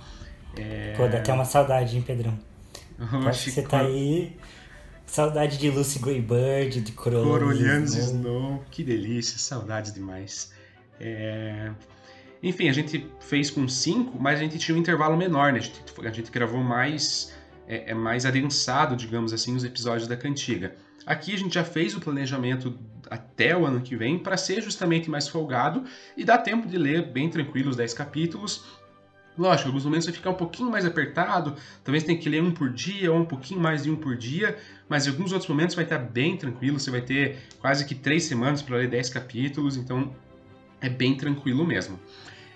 É... 0.56 0.94
Pô, 0.96 1.08
dá 1.08 1.18
até 1.18 1.32
uma 1.32 1.44
saudade, 1.44 1.96
hein, 1.96 2.02
Pedrão? 2.02 2.38
Acho 3.26 3.44
que 3.44 3.50
você 3.50 3.62
tá 3.62 3.80
aí. 3.80 4.36
Saudade 5.06 5.56
de 5.56 5.70
Lucy 5.70 5.98
Greybird, 6.00 6.82
de 6.82 6.92
Corollianos 6.92 7.94
Snow. 7.94 8.62
Que 8.70 8.84
delícia, 8.84 9.38
saudade 9.38 9.92
demais. 9.92 10.52
É... 11.00 11.70
Enfim, 12.42 12.68
a 12.68 12.72
gente 12.72 13.06
fez 13.20 13.50
com 13.50 13.66
5, 13.66 14.16
mas 14.20 14.38
a 14.38 14.42
gente 14.42 14.58
tinha 14.58 14.76
um 14.76 14.80
intervalo 14.80 15.16
menor, 15.16 15.52
né? 15.52 15.58
A 15.58 15.62
gente, 15.62 15.82
a 16.04 16.10
gente 16.10 16.30
gravou 16.30 16.62
mais, 16.62 17.34
é, 17.66 17.90
é 17.90 17.94
mais 17.94 18.24
adensado, 18.24 18.94
digamos 18.94 19.32
assim, 19.32 19.56
os 19.56 19.64
episódios 19.64 20.06
da 20.06 20.16
cantiga. 20.16 20.76
Aqui 21.04 21.34
a 21.34 21.38
gente 21.38 21.54
já 21.54 21.64
fez 21.64 21.94
o 21.94 22.00
planejamento 22.00 22.78
até 23.10 23.56
o 23.56 23.64
ano 23.64 23.80
que 23.80 23.96
vem 23.96 24.18
para 24.18 24.36
ser 24.36 24.62
justamente 24.62 25.10
mais 25.10 25.26
folgado 25.26 25.84
e 26.16 26.24
dar 26.24 26.38
tempo 26.38 26.68
de 26.68 26.76
ler 26.76 27.10
bem 27.10 27.28
tranquilo 27.30 27.70
os 27.70 27.76
10 27.76 27.94
capítulos. 27.94 28.64
Lógico, 29.36 29.68
alguns 29.68 29.84
momentos 29.84 30.06
vai 30.06 30.14
ficar 30.14 30.30
um 30.30 30.34
pouquinho 30.34 30.70
mais 30.70 30.84
apertado, 30.84 31.54
talvez 31.84 32.02
tenha 32.02 32.18
que 32.18 32.28
ler 32.28 32.42
um 32.42 32.50
por 32.50 32.70
dia 32.72 33.12
ou 33.12 33.20
um 33.20 33.24
pouquinho 33.24 33.60
mais 33.60 33.84
de 33.84 33.90
um 33.90 33.94
por 33.94 34.16
dia, 34.16 34.58
mas 34.88 35.06
em 35.06 35.10
alguns 35.10 35.32
outros 35.32 35.48
momentos 35.48 35.76
vai 35.76 35.84
estar 35.84 35.98
bem 35.98 36.36
tranquilo, 36.36 36.78
você 36.78 36.90
vai 36.90 37.00
ter 37.00 37.38
quase 37.60 37.84
que 37.86 37.94
três 37.94 38.24
semanas 38.24 38.62
para 38.62 38.76
ler 38.76 38.88
10 38.88 39.10
capítulos, 39.10 39.76
então 39.76 40.12
é 40.80 40.88
bem 40.88 41.16
tranquilo 41.16 41.66
mesmo. 41.66 41.98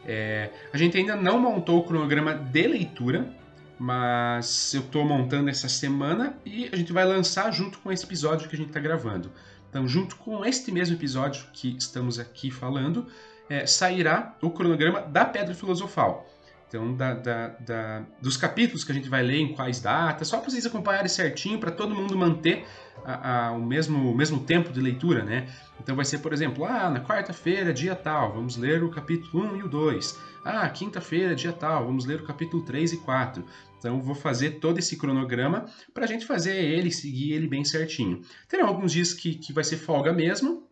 É, 0.05 0.51
a 0.73 0.77
gente 0.77 0.97
ainda 0.97 1.15
não 1.15 1.39
montou 1.39 1.79
o 1.79 1.85
cronograma 1.85 2.35
de 2.35 2.67
leitura, 2.67 3.35
mas 3.79 4.75
eu 4.75 4.81
estou 4.81 5.05
montando 5.05 5.51
essa 5.51 5.69
semana 5.69 6.37
e 6.45 6.69
a 6.73 6.77
gente 6.77 6.93
vai 6.93 7.05
lançar 7.05 7.51
junto 7.53 7.79
com 7.79 7.91
esse 7.91 8.05
episódio 8.05 8.49
que 8.49 8.55
a 8.55 8.59
gente 8.59 8.69
está 8.69 8.81
gravando. 8.81 9.31
Então, 9.69 9.89
junto 9.89 10.17
com 10.17 10.45
este 10.45 10.71
mesmo 10.71 10.97
episódio 10.97 11.47
que 11.53 11.77
estamos 11.77 12.19
aqui 12.19 12.51
falando, 12.51 13.07
é, 13.49 13.67
sairá 13.67 14.37
o 14.43 14.51
cronograma 14.51 15.01
da 15.01 15.25
Pedra 15.25 15.55
Filosofal. 15.55 16.27
Então, 16.73 16.95
da, 16.95 17.13
da, 17.13 17.49
da, 17.49 18.03
dos 18.19 18.39
capítulos 18.39 18.83
que 18.83 18.91
a 18.91 18.95
gente 18.95 19.07
vai 19.07 19.23
ler, 19.23 19.37
em 19.37 19.53
quais 19.53 19.79
datas, 19.79 20.29
só 20.29 20.39
para 20.39 20.49
vocês 20.49 20.65
acompanharem 20.65 21.07
certinho, 21.07 21.59
para 21.59 21.71
todo 21.71 21.95
mundo 21.95 22.17
manter 22.17 22.65
a, 23.05 23.49
a, 23.49 23.53
o, 23.53 23.63
mesmo, 23.63 24.11
o 24.11 24.17
mesmo 24.17 24.41
tempo 24.41 24.73
de 24.73 24.81
leitura, 24.81 25.23
né? 25.23 25.47
Então 25.79 25.95
vai 25.95 26.07
ser, 26.07 26.21
por 26.21 26.33
exemplo, 26.33 26.65
ah, 26.65 26.89
na 26.89 27.05
quarta-feira, 27.05 27.75
dia 27.75 27.95
tal, 27.95 28.33
vamos 28.33 28.57
ler 28.57 28.83
o 28.83 28.89
capítulo 28.89 29.53
1 29.53 29.57
e 29.59 29.63
o 29.65 29.69
2. 29.69 30.19
Ah, 30.43 30.67
quinta-feira, 30.71 31.35
dia 31.35 31.53
tal, 31.53 31.85
vamos 31.85 32.07
ler 32.07 32.23
o 32.23 32.25
capítulo 32.25 32.63
3 32.63 32.95
e 32.95 32.97
4. 32.97 33.45
Então 33.79 34.01
vou 34.01 34.15
fazer 34.15 34.53
todo 34.53 34.79
esse 34.79 34.97
cronograma 34.97 35.67
para 35.93 36.05
a 36.05 36.09
gente 36.09 36.25
fazer 36.25 36.57
ele, 36.57 36.91
seguir 36.91 37.35
ele 37.35 37.49
bem 37.49 37.67
certinho. 37.67 38.23
Terão 38.49 38.67
alguns 38.67 38.93
dias 38.93 39.13
que, 39.13 39.35
que 39.35 39.53
vai 39.53 39.63
ser 39.63 39.77
folga 39.77 40.11
mesmo, 40.11 40.67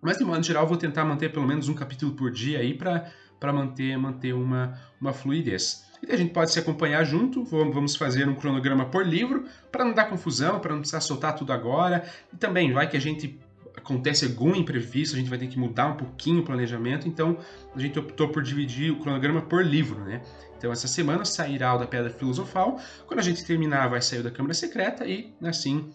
mas 0.00 0.16
de 0.16 0.24
modo 0.24 0.42
geral 0.42 0.66
vou 0.66 0.78
tentar 0.78 1.04
manter 1.04 1.30
pelo 1.30 1.46
menos 1.46 1.68
um 1.68 1.74
capítulo 1.74 2.12
por 2.12 2.30
dia 2.30 2.60
aí 2.60 2.72
para 2.72 3.12
para 3.42 3.52
manter, 3.52 3.98
manter 3.98 4.32
uma, 4.32 4.78
uma 5.00 5.12
fluidez. 5.12 5.84
E 6.00 6.12
a 6.12 6.16
gente 6.16 6.32
pode 6.32 6.52
se 6.52 6.60
acompanhar 6.60 7.02
junto, 7.02 7.44
vamos 7.44 7.96
fazer 7.96 8.28
um 8.28 8.36
cronograma 8.36 8.84
por 8.84 9.04
livro, 9.04 9.46
para 9.70 9.84
não 9.84 9.92
dar 9.92 10.04
confusão, 10.04 10.60
para 10.60 10.70
não 10.70 10.78
precisar 10.78 11.00
soltar 11.00 11.34
tudo 11.34 11.52
agora. 11.52 12.04
E 12.32 12.36
também 12.36 12.72
vai 12.72 12.88
que 12.88 12.96
a 12.96 13.00
gente 13.00 13.40
acontece 13.76 14.26
algum 14.26 14.54
imprevisto, 14.54 15.16
a 15.16 15.18
gente 15.18 15.28
vai 15.28 15.38
ter 15.38 15.48
que 15.48 15.58
mudar 15.58 15.88
um 15.88 15.96
pouquinho 15.96 16.42
o 16.42 16.44
planejamento, 16.44 17.08
então 17.08 17.36
a 17.74 17.80
gente 17.80 17.98
optou 17.98 18.28
por 18.28 18.44
dividir 18.44 18.92
o 18.92 19.00
cronograma 19.00 19.42
por 19.42 19.64
livro, 19.64 20.04
né? 20.04 20.22
Então 20.56 20.70
essa 20.70 20.86
semana 20.86 21.24
sairá 21.24 21.74
o 21.74 21.78
da 21.78 21.86
Pedra 21.86 22.10
Filosofal, 22.10 22.78
quando 23.08 23.18
a 23.18 23.22
gente 23.24 23.44
terminar 23.44 23.88
vai 23.88 24.00
sair 24.00 24.20
o 24.20 24.22
da 24.22 24.30
Câmara 24.30 24.54
Secreta 24.54 25.04
e 25.04 25.34
assim 25.42 25.90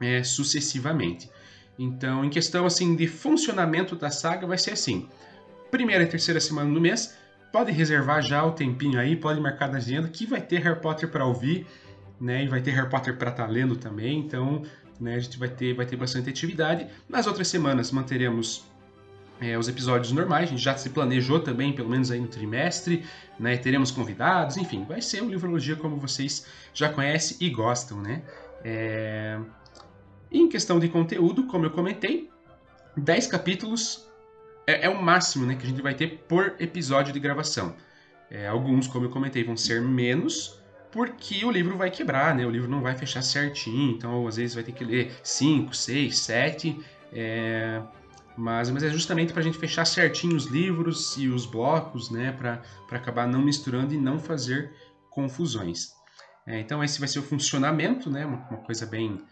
é, 0.00 0.24
sucessivamente. 0.24 1.30
Então, 1.78 2.24
em 2.24 2.30
questão 2.30 2.66
assim 2.66 2.96
de 2.96 3.06
funcionamento 3.06 3.94
da 3.94 4.10
saga, 4.10 4.46
vai 4.46 4.58
ser 4.58 4.72
assim: 4.72 5.08
primeira 5.72 6.04
e 6.04 6.06
terceira 6.06 6.38
semana 6.38 6.72
do 6.72 6.80
mês. 6.80 7.16
Pode 7.50 7.72
reservar 7.72 8.22
já 8.22 8.44
o 8.44 8.52
tempinho 8.52 9.00
aí, 9.00 9.16
pode 9.16 9.40
marcar 9.40 9.70
na 9.70 9.78
agenda 9.78 10.06
que 10.06 10.26
vai 10.26 10.40
ter 10.40 10.58
Harry 10.58 10.78
Potter 10.80 11.08
para 11.08 11.24
ouvir, 11.24 11.66
né? 12.20 12.44
E 12.44 12.48
vai 12.48 12.60
ter 12.60 12.72
Harry 12.72 12.88
Potter 12.88 13.16
para 13.16 13.30
estar 13.30 13.46
tá 13.46 13.50
lendo 13.50 13.74
também. 13.74 14.18
Então, 14.18 14.62
né, 15.00 15.14
a 15.14 15.18
gente 15.18 15.38
vai 15.38 15.48
ter, 15.48 15.74
vai 15.74 15.86
ter 15.86 15.96
bastante 15.96 16.28
atividade. 16.28 16.86
Nas 17.08 17.26
outras 17.26 17.48
semanas 17.48 17.90
manteremos 17.90 18.64
é, 19.40 19.56
os 19.58 19.66
episódios 19.66 20.12
normais, 20.12 20.44
a 20.44 20.50
gente 20.50 20.62
já 20.62 20.76
se 20.76 20.90
planejou 20.90 21.40
também, 21.40 21.72
pelo 21.72 21.88
menos 21.88 22.10
aí 22.10 22.20
no 22.20 22.28
trimestre, 22.28 23.04
né? 23.40 23.56
Teremos 23.56 23.90
convidados, 23.90 24.58
enfim, 24.58 24.84
vai 24.84 25.00
ser 25.00 25.22
um 25.22 25.28
Livrologia 25.28 25.74
como 25.74 25.96
vocês 25.96 26.46
já 26.74 26.90
conhecem 26.90 27.38
e 27.40 27.48
gostam, 27.48 28.00
né? 28.00 28.22
É... 28.62 29.38
Em 30.30 30.48
questão 30.48 30.78
de 30.78 30.88
conteúdo, 30.88 31.46
como 31.46 31.64
eu 31.64 31.70
comentei, 31.70 32.30
10 32.96 33.26
capítulos 33.26 34.11
é, 34.66 34.86
é, 34.86 34.88
o 34.88 35.00
máximo 35.00 35.46
né, 35.46 35.54
que 35.56 35.66
a 35.66 35.68
gente 35.68 35.82
vai 35.82 35.94
ter 35.94 36.24
por 36.28 36.54
episódio 36.58 37.12
de 37.12 37.20
gravação. 37.20 37.74
É, 38.30 38.46
alguns, 38.46 38.86
como 38.86 39.06
eu 39.06 39.10
comentei, 39.10 39.44
vão 39.44 39.56
ser 39.56 39.80
menos, 39.82 40.60
porque 40.90 41.44
o 41.44 41.50
livro 41.50 41.76
vai 41.76 41.90
quebrar, 41.90 42.34
né? 42.34 42.46
O 42.46 42.50
livro 42.50 42.68
não 42.68 42.80
vai 42.80 42.96
fechar 42.96 43.22
certinho, 43.22 43.92
então 43.92 44.26
às 44.26 44.36
vezes 44.36 44.54
vai 44.54 44.64
ter 44.64 44.72
que 44.72 44.84
ler 44.84 45.12
5, 45.22 45.74
6, 45.74 46.18
7. 46.18 46.80
Mas, 48.36 48.70
mas 48.70 48.82
é 48.82 48.88
justamente 48.88 49.32
para 49.32 49.40
a 49.40 49.44
gente 49.44 49.58
fechar 49.58 49.84
certinho 49.84 50.36
os 50.36 50.46
livros 50.46 51.16
e 51.16 51.28
os 51.28 51.44
blocos, 51.44 52.10
né? 52.10 52.32
Para 52.32 52.62
acabar 52.90 53.26
não 53.26 53.42
misturando 53.42 53.92
e 53.94 53.98
não 53.98 54.18
fazer 54.18 54.72
confusões. 55.10 55.92
É, 56.46 56.58
então 56.58 56.82
esse 56.82 56.98
vai 56.98 57.08
ser 57.08 57.18
o 57.18 57.22
funcionamento, 57.22 58.10
né? 58.10 58.24
Uma, 58.24 58.38
uma, 58.48 58.58
coisa 58.58 58.86
bem, 58.86 59.22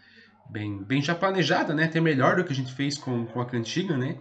bem, 0.49 0.83
bem 0.83 1.01
já 1.01 1.15
planejada, 1.15 1.73
né? 1.73 1.85
Até 1.85 1.99
melhor 1.99 2.35
do 2.35 2.43
que 2.43 2.53
a 2.53 2.55
gente 2.55 2.73
fez 2.73 2.97
com, 2.97 3.25
com 3.25 3.41
a 3.41 3.45
cantiga, 3.45 3.97
né? 3.97 4.17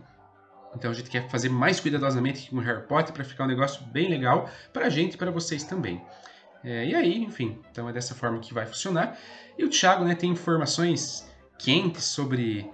Então 0.74 0.90
a 0.90 0.94
gente 0.94 1.10
quer 1.10 1.28
fazer 1.28 1.48
mais 1.48 1.80
cuidadosamente 1.80 2.48
com 2.50 2.56
o 2.56 2.60
Harry 2.60 2.82
Potter 2.82 3.12
para 3.12 3.24
ficar 3.24 3.44
um 3.44 3.48
negócio 3.48 3.82
bem 3.86 4.08
legal 4.08 4.48
para 4.72 4.86
a 4.86 4.88
gente 4.88 5.14
e 5.14 5.16
para 5.16 5.30
vocês 5.30 5.64
também. 5.64 6.00
É, 6.62 6.86
e 6.86 6.94
aí, 6.94 7.22
enfim, 7.22 7.58
então 7.70 7.88
é 7.88 7.92
dessa 7.92 8.14
forma 8.14 8.38
que 8.38 8.52
vai 8.52 8.66
funcionar. 8.66 9.18
E 9.58 9.64
o 9.64 9.70
Thiago 9.70 10.04
né, 10.04 10.14
tem 10.14 10.30
informações 10.30 11.28
quentes 11.58 12.04
sobre, 12.04 12.70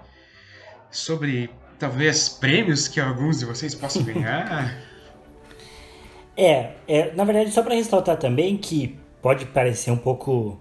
sobre 0.91 1.51
talvez 1.79 2.29
prêmios 2.29 2.89
que 2.89 3.01
alguns 3.01 3.39
de 3.39 3.45
vocês 3.45 3.75
possam 3.75 4.03
ganhar. 4.05 4.77
é, 6.37 6.75
é, 6.87 7.15
na 7.15 7.25
verdade, 7.25 7.51
só 7.51 7.63
para 7.63 7.75
ressaltar 7.75 8.17
também 8.17 8.57
que 8.57 8.99
pode 9.23 9.47
parecer 9.47 9.91
um 9.91 9.97
pouco 9.97 10.61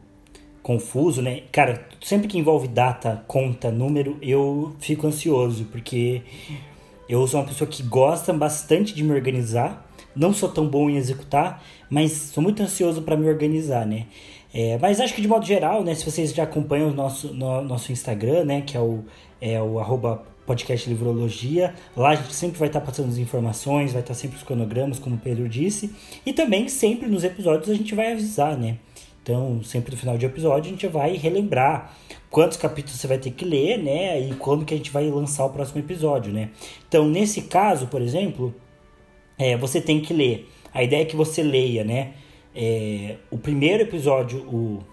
confuso, 0.62 1.22
né? 1.22 1.44
Cara, 1.52 1.88
sempre 2.02 2.28
que 2.28 2.38
envolve 2.38 2.68
data, 2.68 3.24
conta, 3.28 3.70
número, 3.72 4.18
eu 4.22 4.76
fico 4.80 5.06
ansioso, 5.06 5.66
porque 5.66 6.24
eu 7.08 7.26
sou 7.28 7.40
uma 7.40 7.48
pessoa 7.48 7.70
que 7.70 7.84
gosta 7.84 8.34
bastante 8.34 8.94
de 8.94 9.04
me 9.04 9.14
organizar. 9.14 9.86
Não 10.16 10.34
sou 10.34 10.50
tão 10.50 10.68
bom 10.68 10.90
em 10.90 10.96
executar, 10.96 11.64
mas 11.90 12.12
sou 12.12 12.42
muito 12.42 12.64
ansioso 12.64 13.02
para 13.02 13.18
me 13.18 13.28
organizar, 13.28 13.86
né? 13.86 14.06
É, 14.54 14.78
mas 14.78 15.02
acho 15.02 15.14
que 15.14 15.22
de 15.22 15.28
modo 15.28 15.46
geral, 15.46 15.84
né? 15.84 15.94
Se 15.94 16.10
vocês 16.10 16.34
já 16.34 16.44
acompanham 16.44 16.90
o 16.90 16.94
nosso, 16.94 17.34
no, 17.34 17.62
nosso 17.62 17.92
Instagram, 17.92 18.46
né? 18.46 18.62
Que 18.62 18.78
é 18.78 18.80
o, 18.80 19.04
é 19.42 19.62
o 19.62 19.80
arroba 19.80 20.24
podcast 20.46 20.88
Livrologia. 20.90 21.74
Lá 21.96 22.12
a 22.12 22.16
gente 22.16 22.34
sempre 22.34 22.58
vai 22.58 22.70
estar 22.70 22.82
passando 22.82 23.10
as 23.10 23.18
informações, 23.18 23.92
vai 23.92 24.02
estar 24.02 24.14
sempre 24.14 24.38
os 24.38 24.44
cronogramas, 24.44 25.00
como 25.00 25.16
o 25.16 25.20
Pedro 25.20 25.50
disse. 25.50 25.94
E 26.26 26.32
também 26.32 26.70
sempre 26.70 27.10
nos 27.10 27.24
episódios 27.24 27.70
a 27.70 27.74
gente 27.74 27.94
vai 27.94 28.14
avisar, 28.14 28.58
né? 28.58 28.78
Então, 29.26 29.64
sempre 29.64 29.90
no 29.90 29.98
final 29.98 30.20
de 30.20 30.26
episódio 30.28 30.68
a 30.68 30.72
gente 30.72 30.86
vai 30.86 31.18
relembrar 31.18 31.98
quantos 32.30 32.58
capítulos 32.58 33.00
você 33.00 33.08
vai 33.08 33.18
ter 33.18 33.32
que 33.32 33.44
ler, 33.44 33.80
né? 33.80 34.22
E 34.22 34.36
quando 34.36 34.64
que 34.64 34.72
a 34.72 34.78
gente 34.78 34.92
vai 34.92 35.10
lançar 35.10 35.46
o 35.46 35.50
próximo 35.50 35.80
episódio, 35.80 36.32
né? 36.32 36.52
Então, 36.88 37.10
nesse 37.10 37.42
caso, 37.42 37.88
por 37.88 38.04
exemplo, 38.04 38.54
é, 39.36 39.58
você 39.58 39.82
tem 39.82 40.00
que 40.00 40.14
ler. 40.14 40.48
A 40.72 40.84
ideia 40.84 41.02
é 41.02 41.06
que 41.06 41.16
você 41.16 41.42
leia, 41.42 41.84
né? 41.84 42.14
É, 42.56 43.16
o 43.32 43.38
primeiro 43.40 43.82
episódio, 43.82 44.42
o 44.42 44.84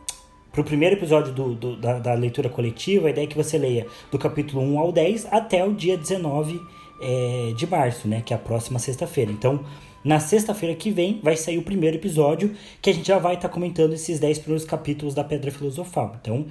para 0.50 0.60
o 0.62 0.64
primeiro 0.64 0.96
episódio 0.96 1.32
do, 1.32 1.54
do 1.54 1.76
da, 1.76 1.98
da, 1.98 2.14
leitura 2.14 2.48
coletiva, 2.48 3.08
a 3.08 3.10
ideia 3.10 3.24
é 3.24 3.26
que 3.26 3.36
você 3.36 3.56
leia 3.56 3.86
do 4.10 4.18
capítulo 4.18 4.62
1 4.62 4.78
ao 4.78 4.92
10 4.92 5.28
até 5.30 5.64
o 5.64 5.72
dia 5.72 5.96
19 5.96 6.60
é, 7.02 7.52
de 7.56 7.66
março, 7.66 8.06
né? 8.08 8.22
Que 8.24 8.32
é 8.32 8.36
a 8.36 8.38
próxima 8.38 8.78
sexta-feira. 8.78 9.30
Então, 9.30 9.64
na 10.04 10.18
sexta-feira 10.20 10.74
que 10.74 10.90
vem 10.90 11.20
vai 11.22 11.36
sair 11.36 11.58
o 11.58 11.62
primeiro 11.62 11.96
episódio, 11.96 12.54
que 12.80 12.90
a 12.90 12.94
gente 12.94 13.06
já 13.06 13.18
vai 13.18 13.34
estar 13.34 13.48
tá 13.48 13.54
comentando 13.54 13.92
esses 13.92 14.18
10 14.18 14.38
primeiros 14.38 14.64
capítulos 14.64 15.14
da 15.14 15.22
Pedra 15.22 15.50
Filosofal. 15.50 16.16
Então, 16.20 16.46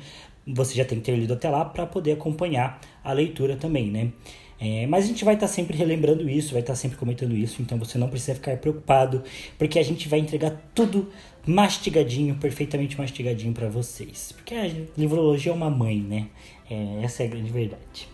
você 0.46 0.76
já 0.76 0.86
tem 0.86 1.00
que 1.00 1.06
ter 1.06 1.16
lido 1.16 1.34
até 1.34 1.50
lá 1.50 1.64
para 1.66 1.86
poder 1.86 2.14
acompanhar 2.14 2.80
a 3.04 3.14
leitura 3.14 3.56
também, 3.56 3.90
né? 3.90 4.12
É, 4.60 4.86
mas 4.86 5.06
a 5.06 5.08
gente 5.08 5.26
vai 5.26 5.34
estar 5.34 5.48
tá 5.48 5.52
sempre 5.52 5.76
relembrando 5.76 6.30
isso, 6.30 6.52
vai 6.52 6.62
estar 6.62 6.74
tá 6.74 6.78
sempre 6.78 6.96
comentando 6.96 7.36
isso, 7.36 7.64
então 7.64 7.80
você 7.80 7.98
não 7.98 8.08
precisa 8.08 8.36
ficar 8.36 8.56
preocupado, 8.58 9.24
porque 9.58 9.80
a 9.80 9.84
gente 9.84 10.08
vai 10.08 10.20
entregar 10.20 10.56
tudo 10.76 11.10
mastigadinho, 11.48 12.36
perfeitamente 12.36 12.96
mastigadinho 12.96 13.54
para 13.54 13.68
vocês. 13.70 14.32
Porque 14.34 14.54
a 14.54 14.70
livrologia 14.96 15.52
é 15.52 15.56
uma 15.56 15.70
mãe, 15.72 16.00
né? 16.00 16.28
É, 16.70 17.04
essa 17.04 17.24
é 17.24 17.26
a 17.26 17.30
grande 17.30 17.50
verdade. 17.50 18.08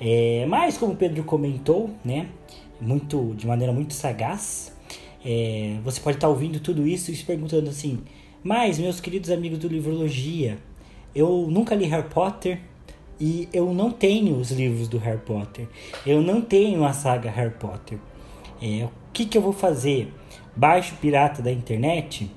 É, 0.00 0.44
mas 0.46 0.76
como 0.76 0.92
o 0.92 0.96
Pedro 0.96 1.24
comentou, 1.24 1.90
né? 2.04 2.28
muito 2.80 3.34
de 3.34 3.46
maneira 3.46 3.72
muito 3.72 3.94
sagaz. 3.94 4.74
É, 5.24 5.78
você 5.82 6.00
pode 6.00 6.18
estar 6.18 6.28
ouvindo 6.28 6.60
tudo 6.60 6.86
isso 6.86 7.10
e 7.10 7.16
se 7.16 7.24
perguntando 7.24 7.68
assim: 7.68 8.00
mas, 8.42 8.78
meus 8.78 9.00
queridos 9.00 9.30
amigos 9.30 9.58
do 9.58 9.68
Livrologia, 9.68 10.58
eu 11.14 11.46
nunca 11.50 11.74
li 11.74 11.86
Harry 11.86 12.08
Potter 12.08 12.60
e 13.18 13.48
eu 13.52 13.72
não 13.72 13.90
tenho 13.90 14.36
os 14.36 14.50
livros 14.50 14.88
do 14.88 14.98
Harry 14.98 15.18
Potter, 15.18 15.66
eu 16.06 16.20
não 16.20 16.40
tenho 16.40 16.84
a 16.84 16.92
saga 16.92 17.30
Harry 17.30 17.54
Potter. 17.54 17.98
É, 18.62 18.84
o 18.84 18.90
que, 19.12 19.26
que 19.26 19.36
eu 19.36 19.42
vou 19.42 19.52
fazer? 19.52 20.12
Baixo 20.54 20.94
pirata 21.00 21.42
da 21.42 21.52
internet? 21.52 22.30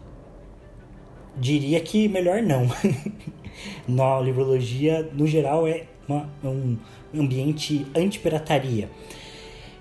Diria 1.38 1.80
que 1.80 2.08
melhor 2.08 2.42
não. 2.42 2.68
Na 3.88 4.20
livrologia, 4.20 5.10
no 5.14 5.28
geral, 5.28 5.68
é 5.68 5.86
uma, 6.08 6.30
um 6.44 6.78
ambiente 7.14 7.86
anti-pirataria. 7.96 8.90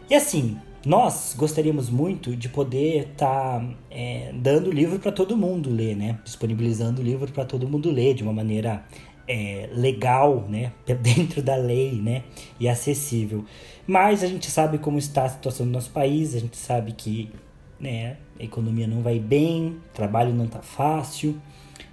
E 0.08 0.14
assim, 0.14 0.56
nós 0.84 1.34
gostaríamos 1.36 1.90
muito 1.90 2.34
de 2.34 2.48
poder 2.48 3.10
estar 3.12 3.60
tá, 3.60 3.68
é, 3.90 4.32
dando 4.34 4.70
livro 4.70 4.98
para 4.98 5.12
todo 5.12 5.36
mundo 5.36 5.70
ler, 5.70 5.96
né? 5.96 6.18
Disponibilizando 6.24 7.00
o 7.00 7.04
livro 7.04 7.30
para 7.32 7.44
todo 7.44 7.68
mundo 7.68 7.90
ler 7.90 8.14
de 8.14 8.22
uma 8.22 8.32
maneira 8.32 8.84
é, 9.26 9.68
legal, 9.72 10.46
né? 10.48 10.72
Dentro 11.02 11.42
da 11.42 11.56
lei, 11.56 11.92
né? 11.92 12.24
E 12.58 12.68
acessível. 12.68 13.44
Mas 13.86 14.22
a 14.22 14.26
gente 14.26 14.50
sabe 14.50 14.78
como 14.78 14.98
está 14.98 15.24
a 15.24 15.28
situação 15.28 15.66
do 15.66 15.72
nosso 15.72 15.90
país, 15.90 16.34
a 16.34 16.38
gente 16.38 16.56
sabe 16.56 16.92
que 16.92 17.30
né? 17.78 18.16
A 18.38 18.42
economia 18.42 18.86
não 18.86 19.02
vai 19.02 19.18
bem, 19.18 19.76
trabalho 19.94 20.32
não 20.32 20.46
tá 20.46 20.60
fácil 20.60 21.40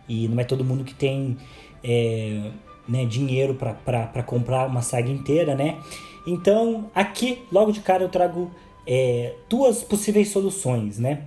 e 0.07 0.27
não 0.27 0.39
é 0.39 0.43
todo 0.43 0.63
mundo 0.63 0.83
que 0.83 0.93
tem 0.93 1.37
é, 1.83 2.51
né, 2.87 3.05
dinheiro 3.05 3.55
para 3.55 4.23
comprar 4.23 4.67
uma 4.67 4.81
saga 4.81 5.09
inteira, 5.09 5.55
né? 5.55 5.79
Então, 6.25 6.89
aqui, 6.93 7.43
logo 7.51 7.71
de 7.71 7.81
cara, 7.81 8.03
eu 8.03 8.09
trago 8.09 8.51
é, 8.87 9.33
duas 9.49 9.83
possíveis 9.83 10.29
soluções, 10.29 10.97
né? 10.97 11.23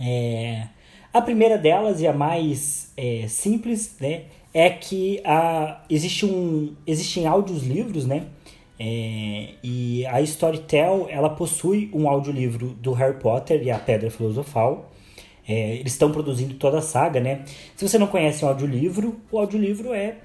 É, 0.00 0.68
a 1.12 1.20
primeira 1.20 1.58
delas 1.58 2.00
e 2.00 2.06
a 2.06 2.12
mais 2.12 2.92
é, 2.96 3.26
simples, 3.28 3.96
né? 4.00 4.24
É 4.52 4.70
que 4.70 5.20
a, 5.24 5.82
existe 5.88 6.26
um, 6.26 6.74
existem 6.86 7.26
áudios 7.26 7.62
livros, 7.64 8.06
né? 8.06 8.26
É, 8.78 9.50
e 9.62 10.06
a 10.06 10.22
Storytel 10.22 11.06
ela 11.10 11.28
possui 11.28 11.90
um 11.92 12.08
audiolivro 12.08 12.68
do 12.68 12.92
Harry 12.92 13.18
Potter 13.18 13.62
e 13.62 13.70
a 13.70 13.78
Pedra 13.78 14.10
Filosofal. 14.10 14.90
É, 15.46 15.76
eles 15.76 15.92
estão 15.92 16.10
produzindo 16.10 16.54
toda 16.54 16.78
a 16.78 16.82
saga, 16.82 17.20
né? 17.20 17.44
Se 17.76 17.86
você 17.86 17.98
não 17.98 18.06
conhece 18.06 18.44
o 18.44 18.48
audiolivro, 18.48 19.20
o 19.30 19.38
audiolivro 19.38 19.92
é 19.92 20.16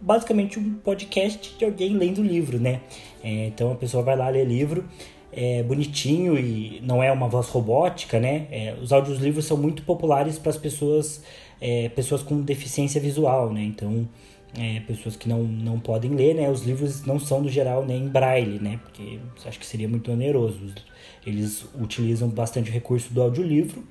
basicamente 0.00 0.58
um 0.58 0.74
podcast 0.74 1.56
de 1.56 1.64
alguém 1.64 1.96
lendo 1.96 2.22
livro, 2.22 2.58
né? 2.58 2.80
É, 3.22 3.46
então 3.46 3.72
a 3.72 3.74
pessoa 3.74 4.02
vai 4.02 4.16
lá 4.16 4.28
ler 4.28 4.46
livro, 4.46 4.84
é 5.32 5.62
bonitinho 5.62 6.38
e 6.38 6.80
não 6.82 7.02
é 7.02 7.10
uma 7.12 7.28
voz 7.28 7.48
robótica, 7.48 8.18
né? 8.18 8.46
É, 8.50 8.74
os 8.80 8.92
audiolivros 8.92 9.44
são 9.44 9.56
muito 9.56 9.82
populares 9.82 10.38
para 10.38 10.50
as 10.50 10.56
pessoas, 10.56 11.22
é, 11.60 11.88
pessoas 11.90 12.22
com 12.22 12.40
deficiência 12.40 13.00
visual, 13.00 13.52
né? 13.52 13.62
Então 13.62 14.08
é, 14.58 14.80
pessoas 14.80 15.16
que 15.16 15.28
não, 15.28 15.42
não 15.42 15.78
podem 15.78 16.12
ler, 16.12 16.34
né? 16.34 16.50
Os 16.50 16.62
livros 16.62 17.04
não 17.04 17.18
são, 17.18 17.42
no 17.42 17.48
geral, 17.48 17.84
nem 17.84 18.04
em 18.04 18.08
braille, 18.08 18.58
né? 18.58 18.80
Porque 18.82 19.18
acho 19.44 19.58
que 19.58 19.66
seria 19.66 19.88
muito 19.88 20.10
oneroso. 20.10 20.72
Eles 21.26 21.66
utilizam 21.78 22.28
bastante 22.28 22.70
o 22.70 22.72
recurso 22.72 23.12
do 23.12 23.20
audiolivro. 23.20 23.84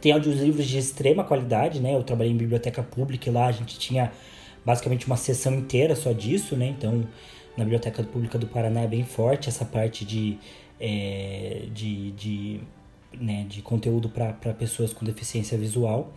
Tem 0.00 0.12
audiolivros 0.12 0.66
de 0.66 0.78
extrema 0.78 1.24
qualidade, 1.24 1.80
né? 1.80 1.94
Eu 1.94 2.02
trabalhei 2.02 2.32
em 2.32 2.36
biblioteca 2.36 2.82
pública 2.82 3.28
e 3.28 3.32
lá 3.32 3.46
a 3.46 3.52
gente 3.52 3.78
tinha 3.78 4.12
basicamente 4.64 5.06
uma 5.06 5.16
sessão 5.16 5.54
inteira 5.54 5.94
só 5.94 6.12
disso, 6.12 6.56
né? 6.56 6.66
Então, 6.66 7.06
na 7.56 7.64
Biblioteca 7.64 8.02
Pública 8.02 8.38
do 8.38 8.46
Paraná 8.46 8.82
é 8.82 8.86
bem 8.86 9.04
forte 9.04 9.48
essa 9.48 9.64
parte 9.64 10.04
de, 10.04 10.38
é, 10.80 11.66
de, 11.72 12.10
de, 12.12 12.60
né, 13.12 13.46
de 13.48 13.62
conteúdo 13.62 14.08
para 14.08 14.32
pessoas 14.54 14.92
com 14.92 15.04
deficiência 15.04 15.56
visual. 15.56 16.12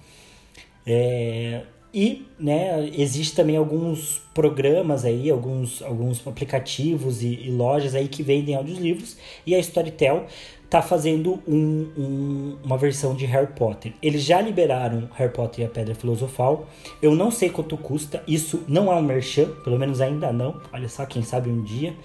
É, 0.86 1.64
e 1.94 2.28
né, 2.40 2.90
existe 2.94 3.36
também 3.36 3.56
alguns 3.56 4.22
programas 4.34 5.06
aí, 5.06 5.30
alguns, 5.30 5.82
alguns 5.82 6.26
aplicativos 6.28 7.24
e, 7.24 7.28
e 7.28 7.52
lojas 7.52 7.96
aí 7.96 8.08
que 8.08 8.22
vendem 8.22 8.56
audiolivros. 8.56 9.18
E 9.46 9.56
a 9.56 9.60
Storytel 9.60 10.26
está 10.66 10.82
fazendo 10.82 11.42
um, 11.48 11.88
um, 11.98 12.58
uma 12.64 12.78
versão 12.78 13.16
de 13.16 13.26
Harry 13.26 13.48
Potter. 13.48 13.94
Eles 14.04 14.24
já 14.24 14.42
liberaram 14.42 15.10
Harry 15.16 15.32
Potter 15.32 15.64
e 15.64 15.68
a 15.68 15.70
Pedra 15.70 15.96
Filosofal. 15.96 16.68
Eu 17.02 17.16
não 17.16 17.32
sei 17.32 17.50
quanto 17.50 17.78
custa. 17.78 18.22
Isso 18.28 18.64
não 18.68 18.92
é 18.92 18.96
um 18.96 19.02
merchan, 19.02 19.50
pelo 19.64 19.80
menos 19.80 20.02
ainda 20.02 20.32
não. 20.32 20.60
Olha 20.74 20.90
só, 20.90 21.06
quem 21.06 21.24
sabe 21.24 21.50
um 21.50 21.64
dia. 21.64 21.96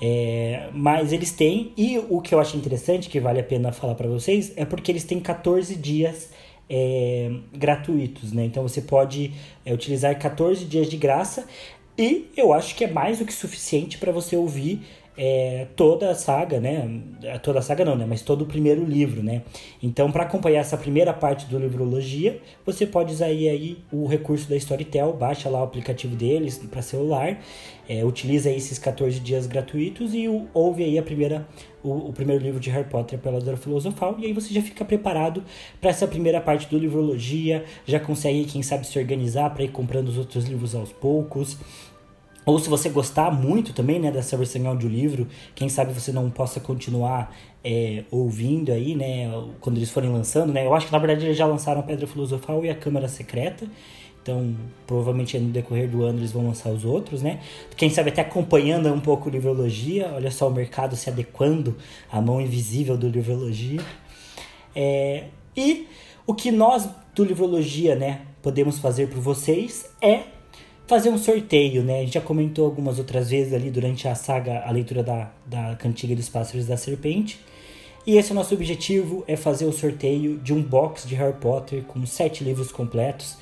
É, 0.00 0.70
mas 0.72 1.12
eles 1.12 1.32
têm, 1.32 1.72
e 1.76 1.98
o 2.08 2.20
que 2.20 2.34
eu 2.34 2.38
acho 2.38 2.56
interessante, 2.56 3.08
que 3.08 3.20
vale 3.20 3.40
a 3.40 3.44
pena 3.44 3.72
falar 3.72 3.96
para 3.96 4.08
vocês, 4.08 4.52
é 4.56 4.64
porque 4.64 4.92
eles 4.92 5.04
têm 5.04 5.18
14 5.18 5.74
dias 5.74 6.30
é, 6.68 7.30
gratuitos, 7.52 8.32
né? 8.32 8.44
Então 8.44 8.62
você 8.62 8.80
pode 8.80 9.32
é, 9.64 9.72
utilizar 9.72 10.18
14 10.18 10.64
dias 10.64 10.88
de 10.88 10.96
graça 10.96 11.46
e 11.96 12.30
eu 12.36 12.52
acho 12.52 12.74
que 12.74 12.84
é 12.84 12.90
mais 12.90 13.18
do 13.18 13.24
que 13.24 13.32
suficiente 13.32 13.98
para 13.98 14.12
você 14.12 14.36
ouvir 14.36 14.82
é, 15.20 15.66
toda 15.74 16.12
a 16.12 16.14
saga, 16.14 16.60
né? 16.60 16.88
Toda 17.42 17.58
a 17.58 17.62
saga 17.62 17.84
não, 17.84 17.96
né? 17.96 18.06
Mas 18.08 18.22
todo 18.22 18.42
o 18.42 18.46
primeiro 18.46 18.84
livro, 18.84 19.20
né? 19.20 19.42
Então, 19.82 20.12
para 20.12 20.22
acompanhar 20.22 20.60
essa 20.60 20.76
primeira 20.76 21.12
parte 21.12 21.44
do 21.46 21.58
Livrologia, 21.58 22.40
você 22.64 22.86
pode 22.86 23.12
usar 23.12 23.26
aí, 23.26 23.48
aí 23.48 23.78
o 23.90 24.06
recurso 24.06 24.48
da 24.48 24.54
Storytel, 24.54 25.12
baixa 25.12 25.50
lá 25.50 25.60
o 25.60 25.64
aplicativo 25.64 26.14
deles 26.14 26.58
para 26.70 26.80
celular, 26.82 27.40
é, 27.88 28.04
utiliza 28.04 28.48
esses 28.48 28.78
14 28.78 29.18
dias 29.18 29.48
gratuitos 29.48 30.14
e 30.14 30.28
ouve 30.54 30.84
aí 30.84 30.96
a 30.96 31.02
primeira, 31.02 31.48
o, 31.82 32.10
o, 32.10 32.12
primeiro 32.12 32.44
livro 32.44 32.60
de 32.60 32.70
Harry 32.70 32.88
Potter 32.88 33.18
pela 33.18 33.40
Dora 33.40 33.56
Filosofal, 33.56 34.14
e 34.20 34.26
aí 34.26 34.32
você 34.32 34.54
já 34.54 34.62
fica 34.62 34.84
preparado 34.84 35.42
para 35.80 35.90
essa 35.90 36.06
primeira 36.06 36.40
parte 36.40 36.68
do 36.68 36.78
Livrologia, 36.78 37.64
já 37.84 37.98
consegue, 37.98 38.44
quem 38.44 38.62
sabe, 38.62 38.86
se 38.86 38.96
organizar 38.98 39.50
para 39.50 39.64
ir 39.64 39.72
comprando 39.72 40.08
os 40.08 40.18
outros 40.18 40.44
livros 40.44 40.76
aos 40.76 40.92
poucos. 40.92 41.58
Ou 42.48 42.58
se 42.58 42.66
você 42.70 42.88
gostar 42.88 43.30
muito 43.30 43.74
também, 43.74 44.00
né, 44.00 44.10
dessa 44.10 44.34
versão 44.34 44.62
em 44.62 44.66
audiolivro, 44.66 45.28
quem 45.54 45.68
sabe 45.68 45.92
você 45.92 46.10
não 46.10 46.30
possa 46.30 46.58
continuar 46.58 47.36
é, 47.62 48.04
ouvindo 48.10 48.72
aí, 48.72 48.94
né, 48.94 49.30
quando 49.60 49.76
eles 49.76 49.90
forem 49.90 50.08
lançando, 50.10 50.50
né. 50.50 50.64
Eu 50.64 50.74
acho 50.74 50.86
que 50.86 50.92
na 50.92 50.98
verdade 50.98 51.26
eles 51.26 51.36
já 51.36 51.44
lançaram 51.44 51.80
a 51.80 51.82
Pedra 51.82 52.06
Filosofal 52.06 52.64
e 52.64 52.70
a 52.70 52.74
Câmara 52.74 53.06
Secreta. 53.06 53.66
Então, 54.22 54.56
provavelmente 54.86 55.38
no 55.38 55.50
decorrer 55.50 55.90
do 55.90 56.02
ano 56.02 56.20
eles 56.20 56.32
vão 56.32 56.46
lançar 56.46 56.70
os 56.70 56.86
outros, 56.86 57.20
né? 57.20 57.40
Quem 57.76 57.90
sabe 57.90 58.08
até 58.08 58.22
acompanhando 58.22 58.90
um 58.90 59.00
pouco 59.00 59.28
Livrologia. 59.28 60.10
Olha 60.14 60.30
só 60.30 60.48
o 60.48 60.50
mercado 60.50 60.96
se 60.96 61.10
adequando 61.10 61.76
à 62.10 62.18
mão 62.18 62.40
invisível 62.40 62.96
do 62.96 63.10
Livrologia. 63.10 63.80
É, 64.74 65.24
e 65.54 65.86
o 66.26 66.32
que 66.32 66.50
nós 66.50 66.88
do 67.14 67.24
Livrologia, 67.24 67.94
né, 67.94 68.22
podemos 68.42 68.78
fazer 68.78 69.08
por 69.08 69.20
vocês 69.20 69.90
é 70.00 70.37
fazer 70.88 71.10
um 71.10 71.18
sorteio, 71.18 71.84
né? 71.84 71.98
A 71.98 72.00
gente 72.00 72.14
já 72.14 72.20
comentou 72.20 72.64
algumas 72.64 72.98
outras 72.98 73.28
vezes 73.28 73.52
ali 73.52 73.70
durante 73.70 74.08
a 74.08 74.14
saga, 74.14 74.62
a 74.64 74.70
leitura 74.70 75.02
da, 75.02 75.30
da 75.44 75.76
Cantiga 75.76 76.16
dos 76.16 76.30
Pássaros 76.30 76.66
da 76.66 76.78
Serpente. 76.78 77.38
E 78.06 78.16
esse 78.16 78.30
é 78.30 78.32
o 78.32 78.34
nosso 78.34 78.54
objetivo, 78.54 79.22
é 79.28 79.36
fazer 79.36 79.66
o 79.66 79.72
sorteio 79.72 80.38
de 80.38 80.54
um 80.54 80.62
box 80.62 81.06
de 81.06 81.14
Harry 81.14 81.36
Potter 81.38 81.82
com 81.82 82.06
sete 82.06 82.42
livros 82.42 82.72
completos. 82.72 83.36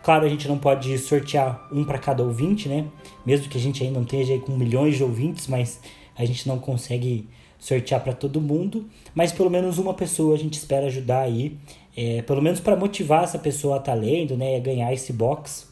Claro, 0.00 0.24
a 0.24 0.28
gente 0.28 0.46
não 0.46 0.56
pode 0.56 0.96
sortear 0.98 1.68
um 1.72 1.84
para 1.84 1.98
cada 1.98 2.22
ouvinte, 2.22 2.68
né? 2.68 2.86
Mesmo 3.26 3.48
que 3.48 3.58
a 3.58 3.60
gente 3.60 3.82
ainda 3.82 3.96
não 3.96 4.04
esteja 4.04 4.38
com 4.38 4.52
milhões 4.52 4.96
de 4.96 5.02
ouvintes, 5.02 5.48
mas 5.48 5.80
a 6.16 6.24
gente 6.24 6.46
não 6.46 6.60
consegue 6.60 7.28
sortear 7.58 8.00
para 8.00 8.12
todo 8.12 8.40
mundo. 8.40 8.88
Mas 9.12 9.32
pelo 9.32 9.50
menos 9.50 9.76
uma 9.76 9.92
pessoa 9.92 10.36
a 10.36 10.38
gente 10.38 10.54
espera 10.54 10.86
ajudar 10.86 11.22
aí, 11.22 11.58
é, 11.96 12.22
pelo 12.22 12.40
menos 12.40 12.60
para 12.60 12.76
motivar 12.76 13.24
essa 13.24 13.40
pessoa 13.40 13.76
a 13.76 13.78
estar 13.80 13.92
tá 13.92 13.98
lendo, 13.98 14.36
né? 14.36 14.56
A 14.56 14.60
ganhar 14.60 14.92
esse 14.92 15.12
box. 15.12 15.71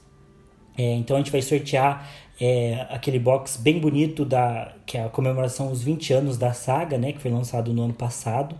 É, 0.80 0.94
então 0.94 1.16
a 1.16 1.20
gente 1.20 1.30
vai 1.30 1.42
sortear 1.42 2.08
é, 2.40 2.86
aquele 2.88 3.18
box 3.18 3.58
bem 3.58 3.78
bonito 3.78 4.24
da 4.24 4.72
que 4.86 4.96
é 4.96 5.04
a 5.04 5.10
comemoração 5.10 5.68
dos 5.68 5.82
20 5.82 6.14
anos 6.14 6.38
da 6.38 6.54
saga, 6.54 6.96
né, 6.96 7.12
que 7.12 7.20
foi 7.20 7.30
lançado 7.30 7.74
no 7.74 7.82
ano 7.82 7.92
passado. 7.92 8.56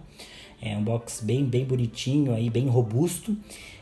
É 0.60 0.76
um 0.76 0.84
box 0.84 1.24
bem 1.24 1.46
bem 1.46 1.64
bonitinho 1.64 2.34
aí, 2.34 2.50
bem 2.50 2.68
robusto. 2.68 3.34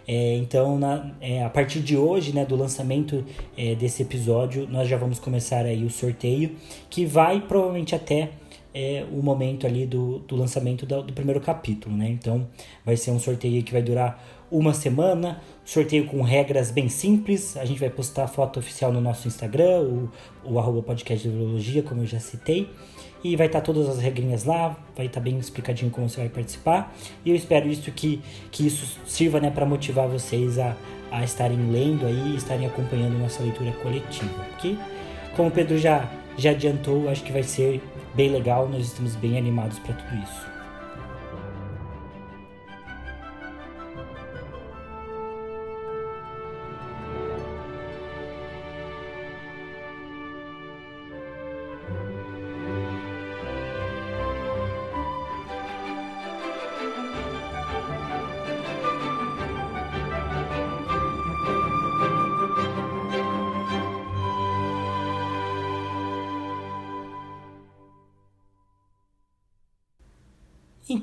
É, 0.07 0.37
então, 0.37 0.79
na, 0.79 1.11
é, 1.21 1.43
a 1.43 1.51
partir 1.51 1.81
de 1.81 1.97
hoje, 1.97 2.33
né, 2.33 2.47
do 2.47 2.55
lançamento 2.55 3.25
é, 3.57 3.75
desse 3.75 4.03
episódio, 4.03 4.69
nós 4.71 4.89
já 4.89 4.97
vamos 4.97 5.19
começar 5.19 5.67
aí 5.67 5.85
o 5.85 5.91
sorteio, 5.91 6.55
que 6.89 7.05
vai 7.05 7.41
provavelmente 7.41 7.95
até 7.95 8.31
é, 8.73 9.05
o 9.13 9.21
momento 9.21 9.67
ali 9.67 9.85
do, 9.85 10.21
do 10.21 10.37
lançamento 10.37 10.87
do, 10.87 11.03
do 11.03 11.13
primeiro 11.13 11.41
capítulo, 11.41 11.97
né? 11.97 12.09
Então, 12.09 12.47
vai 12.87 12.97
ser 12.97 13.11
um 13.11 13.19
sorteio 13.19 13.63
que 13.65 13.73
vai 13.73 13.83
durar 13.83 14.38
uma 14.51 14.73
semana. 14.73 15.41
Sorteio 15.65 16.07
com 16.07 16.23
regras 16.23 16.71
bem 16.71 16.89
simples. 16.89 17.57
A 17.57 17.65
gente 17.65 17.81
vai 17.81 17.91
postar 17.91 18.25
a 18.25 18.29
foto 18.29 18.59
oficial 18.59 18.93
no 18.93 19.01
nosso 19.01 19.29
Instagram, 19.29 19.81
o, 19.81 20.11
o 20.45 20.59
arroba 20.59 20.83
podcast 20.83 21.29
de 21.29 21.35
biologia, 21.35 21.83
como 21.83 22.03
eu 22.03 22.07
já 22.07 22.19
citei. 22.19 22.69
E 23.23 23.35
vai 23.37 23.47
estar 23.47 23.61
tá 23.61 23.65
todas 23.65 23.89
as 23.89 23.99
regrinhas 23.99 24.45
lá, 24.45 24.77
vai 24.97 25.07
estar 25.07 25.21
tá 25.21 25.25
bem 25.25 25.39
explicadinho 25.39 25.91
como 25.91 26.09
você 26.09 26.21
vai 26.21 26.29
participar. 26.29 26.95
E 27.25 27.31
eu 27.31 27.37
espero 27.37 27.69
isso 27.69 27.91
que, 27.91 28.23
que 28.51 28.67
isso 28.67 28.99
sirva 29.07 29.41
né, 29.41 29.51
para 29.51 29.67
motivar 29.67 30.09
vocês 30.09 30.59
a, 30.59 30.77
a 31.11 31.25
estarem 31.25 31.71
lendo 31.71 32.07
aí, 32.07 32.37
estarem 32.37 32.67
acompanhando 32.67 33.19
nossa 33.19 33.43
leitura 33.43 33.73
coletiva. 33.83 34.45
Porque, 34.51 34.77
como 35.35 35.49
o 35.49 35.53
Pedro 35.53 35.77
já, 35.77 36.09
já 36.37 36.51
adiantou, 36.51 37.09
acho 37.09 37.25
que 37.25 37.33
vai 37.33 37.43
ser 37.43 37.83
bem 38.15 38.31
legal, 38.31 38.69
nós 38.69 38.87
estamos 38.87 39.17
bem 39.17 39.37
animados 39.37 39.79
para 39.81 39.95
tudo 39.95 40.23
isso. 40.23 40.58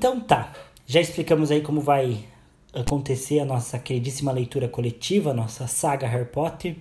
Então 0.06 0.20
tá, 0.20 0.52
já 0.86 1.00
explicamos 1.00 1.50
aí 1.50 1.60
como 1.60 1.80
vai 1.80 2.18
acontecer 2.72 3.40
a 3.40 3.44
nossa 3.44 3.76
queridíssima 3.76 4.30
leitura 4.30 4.68
coletiva, 4.68 5.32
a 5.32 5.34
nossa 5.34 5.66
saga 5.66 6.06
Harry 6.06 6.26
Potter. 6.26 6.76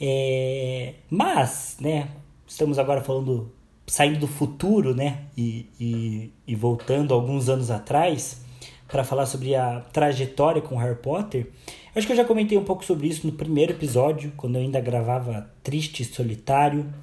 É... 0.00 0.94
Mas, 1.10 1.76
né, 1.80 2.06
estamos 2.46 2.78
agora 2.78 3.02
falando, 3.02 3.52
saindo 3.84 4.20
do 4.20 4.28
futuro, 4.28 4.94
né, 4.94 5.24
e, 5.36 5.66
e, 5.80 6.32
e 6.46 6.54
voltando 6.54 7.12
alguns 7.12 7.48
anos 7.48 7.68
atrás. 7.68 8.44
para 8.86 9.02
falar 9.02 9.26
sobre 9.26 9.56
a 9.56 9.80
trajetória 9.80 10.62
com 10.62 10.76
Harry 10.76 10.94
Potter. 10.94 11.50
Acho 11.96 12.06
que 12.06 12.12
eu 12.12 12.16
já 12.16 12.24
comentei 12.24 12.56
um 12.56 12.62
pouco 12.62 12.84
sobre 12.84 13.08
isso 13.08 13.26
no 13.26 13.32
primeiro 13.32 13.72
episódio, 13.72 14.32
quando 14.36 14.54
eu 14.54 14.62
ainda 14.62 14.80
gravava 14.80 15.50
Triste 15.64 16.04
e 16.04 16.06
Solitário. 16.06 16.94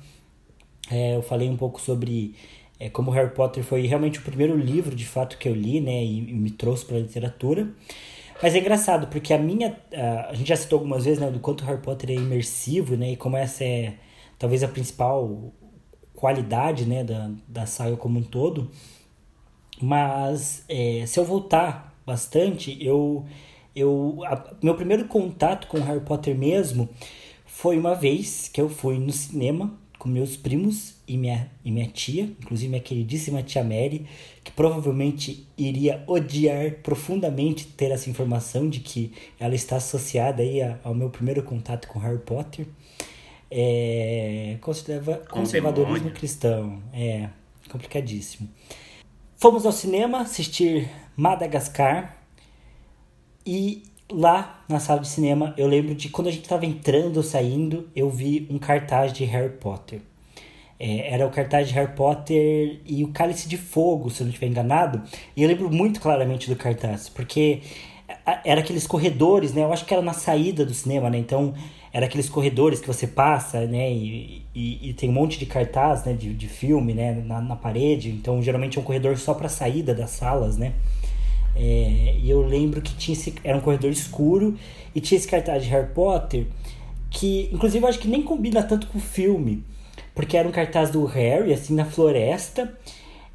É, 0.89 1.17
eu 1.17 1.21
falei 1.21 1.49
um 1.49 1.57
pouco 1.57 1.81
sobre 1.81 2.33
é, 2.79 2.89
como 2.89 3.11
Harry 3.11 3.33
Potter 3.33 3.63
foi 3.63 3.85
realmente 3.85 4.19
o 4.19 4.21
primeiro 4.21 4.57
livro, 4.57 4.95
de 4.95 5.05
fato, 5.05 5.37
que 5.37 5.47
eu 5.47 5.53
li, 5.53 5.79
né, 5.79 6.03
e, 6.03 6.19
e 6.19 6.33
me 6.33 6.51
trouxe 6.51 6.85
para 6.85 6.97
a 6.97 6.99
literatura. 6.99 7.69
Mas 8.41 8.55
é 8.55 8.59
engraçado, 8.59 9.07
porque 9.07 9.33
a 9.33 9.37
minha. 9.37 9.77
A, 9.93 10.31
a 10.31 10.33
gente 10.33 10.47
já 10.47 10.55
citou 10.55 10.79
algumas 10.79 11.05
vezes, 11.05 11.19
né, 11.19 11.31
do 11.31 11.39
quanto 11.39 11.63
Harry 11.63 11.81
Potter 11.81 12.09
é 12.09 12.13
imersivo, 12.13 12.95
né, 12.97 13.11
e 13.11 13.15
como 13.15 13.37
essa 13.37 13.63
é 13.63 13.95
talvez 14.37 14.63
a 14.63 14.67
principal 14.67 15.53
qualidade, 16.13 16.85
né, 16.85 17.03
da, 17.03 17.31
da 17.47 17.65
saga 17.65 17.95
como 17.95 18.19
um 18.19 18.23
todo. 18.23 18.69
Mas 19.81 20.63
é, 20.67 21.05
se 21.05 21.19
eu 21.19 21.25
voltar 21.25 21.95
bastante, 22.05 22.77
eu. 22.83 23.25
eu 23.75 24.19
a, 24.25 24.55
meu 24.61 24.75
primeiro 24.75 25.05
contato 25.07 25.67
com 25.67 25.79
Harry 25.79 26.01
Potter 26.01 26.37
mesmo 26.37 26.89
foi 27.45 27.77
uma 27.77 27.95
vez 27.95 28.47
que 28.47 28.59
eu 28.59 28.67
fui 28.69 28.99
no 28.99 29.11
cinema 29.11 29.77
com 30.03 30.09
meus 30.09 30.35
primos 30.35 30.95
e 31.07 31.15
minha, 31.15 31.49
e 31.63 31.71
minha 31.71 31.87
tia, 31.87 32.23
inclusive 32.23 32.67
minha 32.67 32.81
queridíssima 32.81 33.41
tia 33.41 33.63
Mary, 33.63 34.05
que 34.43 34.51
provavelmente 34.51 35.47
iria 35.57 36.03
odiar 36.05 36.73
profundamente 36.83 37.67
ter 37.67 37.89
essa 37.89 38.09
informação 38.09 38.69
de 38.69 38.81
que 38.81 39.13
ela 39.39 39.55
está 39.55 39.77
associada 39.77 40.43
aí 40.43 40.59
ao 40.83 40.93
meu 40.93 41.09
primeiro 41.09 41.41
contato 41.41 41.87
com 41.87 41.99
Harry 41.99 42.19
Potter. 42.19 42.67
É, 43.49 44.57
conserva, 44.59 45.23
conservadorismo 45.29 46.11
cristão. 46.11 46.83
É 46.91 47.29
complicadíssimo. 47.69 48.49
Fomos 49.37 49.65
ao 49.65 49.71
cinema 49.71 50.19
assistir 50.19 50.89
Madagascar 51.15 52.17
e 53.45 53.83
lá 54.11 54.63
na 54.67 54.79
sala 54.79 54.99
de 54.99 55.07
cinema, 55.07 55.53
eu 55.57 55.67
lembro 55.67 55.95
de 55.95 56.09
quando 56.09 56.27
a 56.27 56.31
gente 56.31 56.43
estava 56.43 56.65
entrando 56.65 57.17
ou 57.17 57.23
saindo, 57.23 57.89
eu 57.95 58.09
vi 58.09 58.47
um 58.49 58.57
cartaz 58.57 59.13
de 59.13 59.23
Harry 59.25 59.53
Potter. 59.57 60.01
É, 60.79 61.13
era 61.13 61.25
o 61.25 61.29
cartaz 61.29 61.67
de 61.67 61.73
Harry 61.73 61.93
Potter 61.93 62.81
e 62.85 63.03
o 63.03 63.09
Cálice 63.09 63.47
de 63.47 63.57
Fogo, 63.57 64.09
se 64.09 64.21
eu 64.21 64.25
não 64.25 64.29
estiver 64.29 64.47
enganado. 64.47 65.01
E 65.35 65.41
eu 65.43 65.47
lembro 65.47 65.71
muito 65.71 66.01
claramente 66.01 66.49
do 66.49 66.55
cartaz, 66.55 67.07
porque 67.07 67.61
era 68.43 68.61
aqueles 68.61 68.85
corredores, 68.85 69.53
né? 69.53 69.63
Eu 69.63 69.71
acho 69.71 69.85
que 69.85 69.93
era 69.93 70.03
na 70.03 70.13
saída 70.13 70.65
do 70.65 70.73
cinema, 70.73 71.09
né? 71.09 71.17
Então, 71.17 71.53
era 71.91 72.05
aqueles 72.05 72.29
corredores 72.29 72.79
que 72.79 72.87
você 72.87 73.07
passa, 73.07 73.65
né? 73.65 73.91
E, 73.91 74.45
e, 74.53 74.89
e 74.89 74.93
tem 74.93 75.09
um 75.09 75.13
monte 75.13 75.39
de 75.39 75.45
cartaz, 75.45 76.03
né? 76.03 76.13
De, 76.13 76.33
de 76.33 76.47
filme, 76.47 76.93
né? 76.93 77.13
Na, 77.25 77.41
na 77.41 77.55
parede. 77.55 78.09
Então, 78.09 78.41
geralmente 78.41 78.77
é 78.77 78.81
um 78.81 78.83
corredor 78.83 79.17
só 79.17 79.33
para 79.33 79.49
saída 79.49 79.93
das 79.93 80.11
salas, 80.11 80.57
né? 80.57 80.73
É, 81.55 82.15
e 82.19 82.29
eu 82.29 82.41
lembro 82.41 82.81
que 82.81 82.95
tinha 82.95 83.15
esse, 83.15 83.33
era 83.43 83.57
um 83.57 83.61
corredor 83.61 83.91
escuro 83.91 84.57
e 84.93 84.99
tinha 84.99 85.17
esse 85.17 85.27
cartaz 85.27 85.63
de 85.63 85.69
Harry 85.69 85.93
Potter 85.93 86.47
que, 87.09 87.49
inclusive, 87.53 87.85
eu 87.85 87.89
acho 87.89 87.99
que 87.99 88.07
nem 88.07 88.23
combina 88.23 88.63
tanto 88.63 88.87
com 88.87 88.97
o 88.97 89.01
filme, 89.01 89.63
porque 90.15 90.35
era 90.35 90.47
um 90.47 90.51
cartaz 90.51 90.89
do 90.89 91.05
Harry, 91.05 91.53
assim, 91.53 91.75
na 91.75 91.85
floresta, 91.85 92.75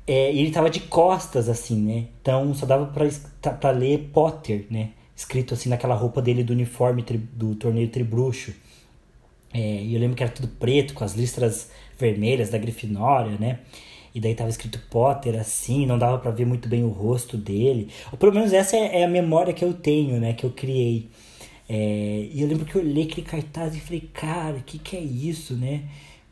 é, 0.07 0.33
e 0.33 0.41
ele 0.41 0.51
tava 0.51 0.69
de 0.69 0.81
costas, 0.81 1.49
assim, 1.49 1.81
né? 1.81 2.07
Então 2.21 2.53
só 2.55 2.67
dava 2.67 2.87
pra, 2.87 3.53
pra 3.53 3.71
ler 3.71 4.11
Potter, 4.13 4.67
né? 4.71 4.91
Escrito 5.15 5.55
assim 5.55 5.69
naquela 5.69 5.95
roupa 5.95 6.23
dele 6.23 6.43
do 6.43 6.53
uniforme 6.53 7.03
tri, 7.03 7.19
do 7.19 7.55
torneio 7.55 7.89
Tribruxo. 7.89 8.53
É, 9.53 9.83
e 9.83 9.95
eu 9.95 10.01
lembro 10.01 10.17
que 10.17 10.23
era 10.23 10.33
tudo 10.33 10.49
preto, 10.49 10.95
com 10.95 11.05
as 11.05 11.15
listras 11.15 11.71
vermelhas 11.99 12.51
da 12.51 12.59
Grifinória, 12.59 13.37
né? 13.39 13.61
E 14.19 14.21
daí 14.21 14.35
tava 14.35 14.51
escrito 14.51 14.81
Potter 14.91 15.39
assim, 15.39 15.87
não 15.87 15.97
dava 15.97 16.19
para 16.19 16.33
ver 16.33 16.45
muito 16.45 16.69
bem 16.69 16.83
o 16.83 16.89
rosto 16.89 17.37
dele. 17.37 17.89
Ou 18.11 18.19
pelo 18.19 18.35
menos 18.35 18.53
essa 18.53 18.77
é, 18.77 19.03
é, 19.03 19.05
a 19.05 19.09
memória 19.09 19.55
que 19.55 19.65
eu 19.65 19.73
tenho, 19.73 20.19
né? 20.19 20.33
Que 20.33 20.45
eu 20.45 20.51
criei. 20.51 21.09
É, 21.69 22.29
e 22.33 22.43
eu 22.43 22.49
lembro 22.49 22.65
que 22.65 22.75
eu 22.75 22.83
olhei 22.83 23.05
aquele 23.05 23.25
cartaz 23.25 23.77
e 23.77 23.81
falei, 23.81 24.11
cara, 24.13 24.57
o 24.57 24.63
que, 24.63 24.77
que 24.77 24.97
é 24.97 25.01
isso, 25.01 25.55
né? 25.55 25.85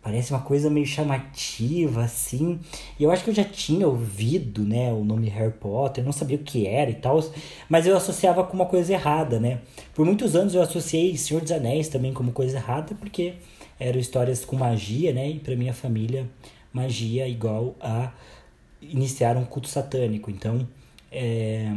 Parece 0.02 0.32
uma 0.32 0.40
coisa 0.40 0.68
meio 0.68 0.84
chamativa, 0.84 2.02
assim. 2.02 2.58
E 2.98 3.04
eu 3.04 3.10
acho 3.12 3.22
que 3.22 3.30
eu 3.30 3.34
já 3.34 3.44
tinha 3.44 3.86
ouvido, 3.86 4.64
né, 4.64 4.92
o 4.92 5.04
nome 5.04 5.28
Harry 5.28 5.52
Potter, 5.52 6.02
não 6.02 6.12
sabia 6.12 6.38
o 6.38 6.40
que 6.40 6.66
era 6.66 6.90
e 6.90 6.94
tal, 6.94 7.22
mas 7.68 7.86
eu 7.86 7.96
associava 7.96 8.42
com 8.42 8.54
uma 8.54 8.66
coisa 8.66 8.92
errada, 8.92 9.38
né? 9.38 9.60
Por 9.94 10.04
muitos 10.04 10.34
anos 10.34 10.56
eu 10.56 10.62
associei 10.62 11.16
Senhor 11.16 11.40
dos 11.40 11.52
Anéis 11.52 11.86
também 11.86 12.12
como 12.12 12.32
coisa 12.32 12.56
errada, 12.56 12.96
porque 12.96 13.34
eram 13.78 14.00
histórias 14.00 14.44
com 14.44 14.56
magia, 14.56 15.12
né? 15.12 15.30
E 15.30 15.38
pra 15.38 15.54
minha 15.54 15.72
família 15.72 16.28
magia 16.76 17.26
igual 17.26 17.74
a 17.80 18.12
iniciar 18.80 19.36
um 19.36 19.44
culto 19.44 19.68
satânico. 19.68 20.30
Então, 20.30 20.68
é, 21.10 21.72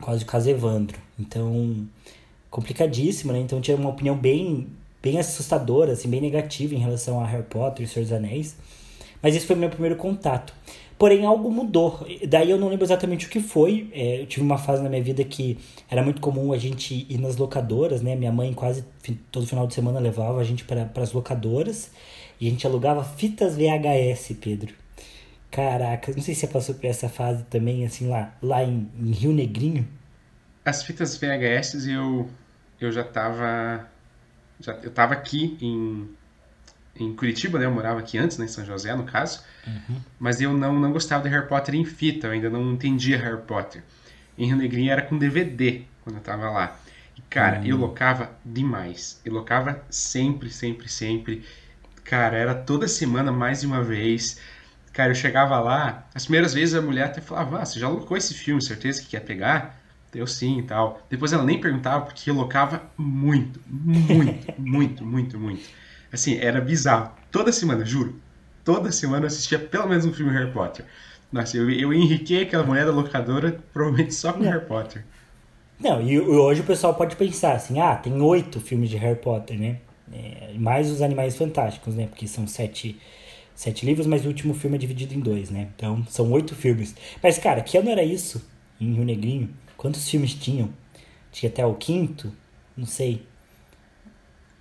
quase 0.00 0.24
o 0.24 0.26
caso 0.26 0.50
Evandro. 0.50 0.98
Então, 1.18 1.86
complicadíssimo, 2.50 3.32
né? 3.32 3.38
Então, 3.38 3.60
tinha 3.60 3.76
uma 3.76 3.88
opinião 3.88 4.16
bem, 4.16 4.68
bem 5.02 5.18
assustadora, 5.18 5.92
assim, 5.92 6.08
bem 6.08 6.20
negativa 6.20 6.74
em 6.74 6.78
relação 6.78 7.18
a 7.20 7.26
Harry 7.26 7.44
Potter 7.44 7.84
e 7.84 7.88
Senhor 7.88 8.04
dos 8.04 8.12
Anéis. 8.12 8.56
Mas 9.24 9.34
esse 9.34 9.46
foi 9.46 9.56
meu 9.56 9.70
primeiro 9.70 9.96
contato. 9.96 10.52
Porém, 10.98 11.24
algo 11.24 11.50
mudou. 11.50 12.06
Daí 12.28 12.50
eu 12.50 12.58
não 12.58 12.68
lembro 12.68 12.84
exatamente 12.84 13.26
o 13.26 13.30
que 13.30 13.40
foi. 13.40 13.90
É, 13.94 14.20
eu 14.20 14.26
tive 14.26 14.44
uma 14.44 14.58
fase 14.58 14.82
na 14.82 14.90
minha 14.90 15.02
vida 15.02 15.24
que 15.24 15.58
era 15.90 16.02
muito 16.02 16.20
comum 16.20 16.52
a 16.52 16.58
gente 16.58 17.06
ir 17.08 17.16
nas 17.16 17.36
locadoras, 17.36 18.02
né? 18.02 18.14
Minha 18.14 18.30
mãe 18.30 18.52
quase 18.52 18.84
todo 19.32 19.46
final 19.46 19.66
de 19.66 19.72
semana 19.72 19.98
levava 19.98 20.38
a 20.38 20.44
gente 20.44 20.62
para 20.62 20.90
as 20.96 21.12
locadoras. 21.14 21.90
E 22.38 22.46
a 22.46 22.50
gente 22.50 22.66
alugava 22.66 23.02
fitas 23.02 23.56
VHS, 23.56 24.36
Pedro. 24.38 24.74
Caraca, 25.50 26.12
não 26.12 26.20
sei 26.20 26.34
se 26.34 26.42
você 26.42 26.46
passou 26.48 26.74
por 26.74 26.84
essa 26.84 27.08
fase 27.08 27.44
também, 27.44 27.86
assim, 27.86 28.08
lá, 28.08 28.36
lá 28.42 28.62
em, 28.62 28.90
em 29.00 29.10
Rio 29.10 29.32
Negrinho. 29.32 29.88
As 30.62 30.82
fitas 30.82 31.16
VHS 31.16 31.86
eu, 31.86 32.28
eu 32.78 32.92
já 32.92 33.04
tava. 33.04 33.88
Já, 34.60 34.74
eu 34.82 34.90
tava 34.90 35.14
aqui 35.14 35.56
em, 35.62 36.08
em 36.98 37.14
Curitiba, 37.14 37.58
né? 37.58 37.66
Eu 37.66 37.70
morava 37.70 38.00
aqui 38.00 38.18
antes, 38.18 38.38
né, 38.38 38.44
em 38.44 38.48
São 38.48 38.64
José, 38.64 38.94
no 38.94 39.04
caso. 39.04 39.42
Uhum. 39.66 39.96
Mas 40.18 40.40
eu 40.40 40.52
não, 40.52 40.78
não 40.78 40.92
gostava 40.92 41.24
de 41.24 41.28
Harry 41.28 41.46
Potter 41.46 41.74
em 41.74 41.84
fita, 41.84 42.28
eu 42.28 42.32
ainda 42.32 42.48
não 42.48 42.72
entendia 42.72 43.18
Harry 43.18 43.42
Potter. 43.42 43.82
Em 44.38 44.46
Rio 44.46 44.56
Negrinho 44.56 44.90
era 44.90 45.02
com 45.02 45.18
DVD 45.18 45.82
quando 46.02 46.16
eu 46.16 46.22
tava 46.22 46.50
lá. 46.50 46.78
E, 47.16 47.22
cara, 47.22 47.60
uhum. 47.60 47.66
eu 47.66 47.76
locava 47.76 48.30
demais. 48.44 49.20
Eu 49.24 49.32
locava 49.32 49.82
sempre, 49.90 50.50
sempre, 50.50 50.88
sempre. 50.88 51.44
Cara, 52.04 52.36
era 52.36 52.54
toda 52.54 52.86
semana 52.86 53.32
mais 53.32 53.60
de 53.60 53.66
uma 53.66 53.82
vez. 53.82 54.40
Cara, 54.92 55.10
eu 55.10 55.14
chegava 55.14 55.58
lá, 55.58 56.06
as 56.14 56.24
primeiras 56.24 56.54
vezes 56.54 56.74
a 56.74 56.82
mulher 56.82 57.06
até 57.06 57.20
falava, 57.20 57.60
ah, 57.60 57.64
você 57.64 57.80
já 57.80 57.88
locou 57.88 58.16
esse 58.16 58.34
filme, 58.34 58.62
certeza 58.62 59.02
que 59.02 59.08
quer 59.08 59.20
pegar? 59.20 59.80
Eu 60.14 60.28
sim 60.28 60.60
e 60.60 60.62
tal. 60.62 61.04
Depois 61.10 61.32
ela 61.32 61.42
nem 61.42 61.60
perguntava, 61.60 62.04
porque 62.04 62.30
eu 62.30 62.34
locava 62.34 62.80
muito, 62.96 63.60
muito, 63.66 64.54
muito, 64.60 65.04
muito, 65.04 65.38
muito. 65.38 65.68
Assim, 66.14 66.38
era 66.38 66.60
bizarro. 66.60 67.12
Toda 67.30 67.52
semana, 67.52 67.84
juro. 67.84 68.22
Toda 68.64 68.92
semana 68.92 69.24
eu 69.24 69.26
assistia 69.28 69.58
pelo 69.58 69.88
menos 69.88 70.04
um 70.06 70.12
filme 70.14 70.32
Harry 70.32 70.52
Potter. 70.52 70.86
Nossa, 71.32 71.56
eu, 71.56 71.70
eu 71.70 71.92
enriquei 71.92 72.42
aquela 72.42 72.64
mulher 72.64 72.86
da 72.86 72.92
locadora 72.92 73.62
provavelmente 73.72 74.14
só 74.14 74.32
com 74.32 74.44
Não. 74.44 74.50
Harry 74.50 74.64
Potter. 74.66 75.04
Não, 75.78 76.00
e 76.02 76.20
hoje 76.20 76.60
o 76.60 76.64
pessoal 76.64 76.94
pode 76.94 77.16
pensar 77.16 77.54
assim, 77.54 77.80
ah, 77.80 77.96
tem 77.96 78.20
oito 78.20 78.60
filmes 78.60 78.88
de 78.90 78.96
Harry 78.96 79.18
Potter, 79.18 79.58
né? 79.58 79.80
É, 80.12 80.52
mais 80.56 80.90
os 80.90 81.02
Animais 81.02 81.36
Fantásticos, 81.36 81.94
né? 81.94 82.06
Porque 82.06 82.28
são 82.28 82.46
sete, 82.46 83.00
sete 83.54 83.84
livros, 83.84 84.06
mas 84.06 84.24
o 84.24 84.28
último 84.28 84.54
filme 84.54 84.76
é 84.76 84.80
dividido 84.80 85.14
em 85.14 85.20
dois, 85.20 85.50
né? 85.50 85.68
Então 85.76 86.06
são 86.08 86.30
oito 86.32 86.54
filmes. 86.54 86.94
Mas, 87.22 87.38
cara, 87.38 87.62
que 87.62 87.76
ano 87.76 87.90
era 87.90 88.04
isso? 88.04 88.44
Em 88.80 88.94
Rio 88.94 89.04
Negrinho? 89.04 89.50
Quantos 89.76 90.08
filmes 90.08 90.34
tinham? 90.34 90.70
Tinha 91.32 91.50
até 91.50 91.66
o 91.66 91.74
quinto? 91.74 92.32
Não 92.76 92.86
sei. 92.86 93.26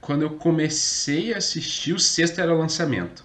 Quando 0.04 0.24
eu 0.24 0.32
comecei 0.32 1.34
a 1.34 1.38
assistir, 1.38 1.94
o 1.94 2.00
sexto 2.00 2.42
era 2.42 2.54
o 2.54 2.58
lançamento. 2.58 3.24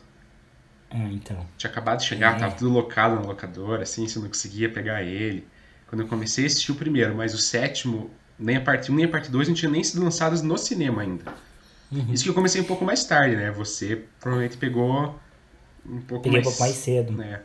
Ah, 0.88 1.08
então. 1.10 1.44
Tinha 1.56 1.70
acabado 1.70 1.98
de 1.98 2.06
chegar, 2.06 2.36
é. 2.36 2.38
tava 2.38 2.54
tudo 2.54 2.70
locado 2.70 3.16
na 3.16 3.22
locadora, 3.22 3.82
assim, 3.82 4.06
você 4.06 4.18
não 4.20 4.28
conseguia 4.28 4.70
pegar 4.70 5.02
ele. 5.02 5.44
Quando 5.88 6.02
eu 6.02 6.08
comecei 6.08 6.44
a 6.44 6.46
assistir 6.46 6.70
o 6.70 6.76
primeiro, 6.76 7.16
mas 7.16 7.34
o 7.34 7.38
sétimo, 7.38 8.10
nem 8.38 8.56
a 8.56 8.60
parte 8.60 8.92
1 8.92 8.94
nem 8.94 9.04
a 9.06 9.08
parte 9.08 9.28
2 9.28 9.48
não 9.48 9.54
tinha 9.56 9.70
nem 9.70 9.82
sido 9.82 10.04
lançados 10.04 10.40
no 10.40 10.56
cinema 10.56 11.02
ainda. 11.02 11.24
Uhum. 11.90 12.12
Isso 12.12 12.22
que 12.22 12.30
eu 12.30 12.34
comecei 12.34 12.60
um 12.60 12.64
pouco 12.64 12.84
mais 12.84 13.04
tarde, 13.04 13.34
né? 13.34 13.50
Você 13.50 14.04
provavelmente 14.20 14.56
pegou 14.56 15.18
um 15.84 16.00
pouco 16.00 16.22
peguei 16.22 16.40
mais... 16.40 16.44
pouco 16.44 16.60
mais 16.60 16.76
cedo. 16.76 17.12
Né? 17.12 17.40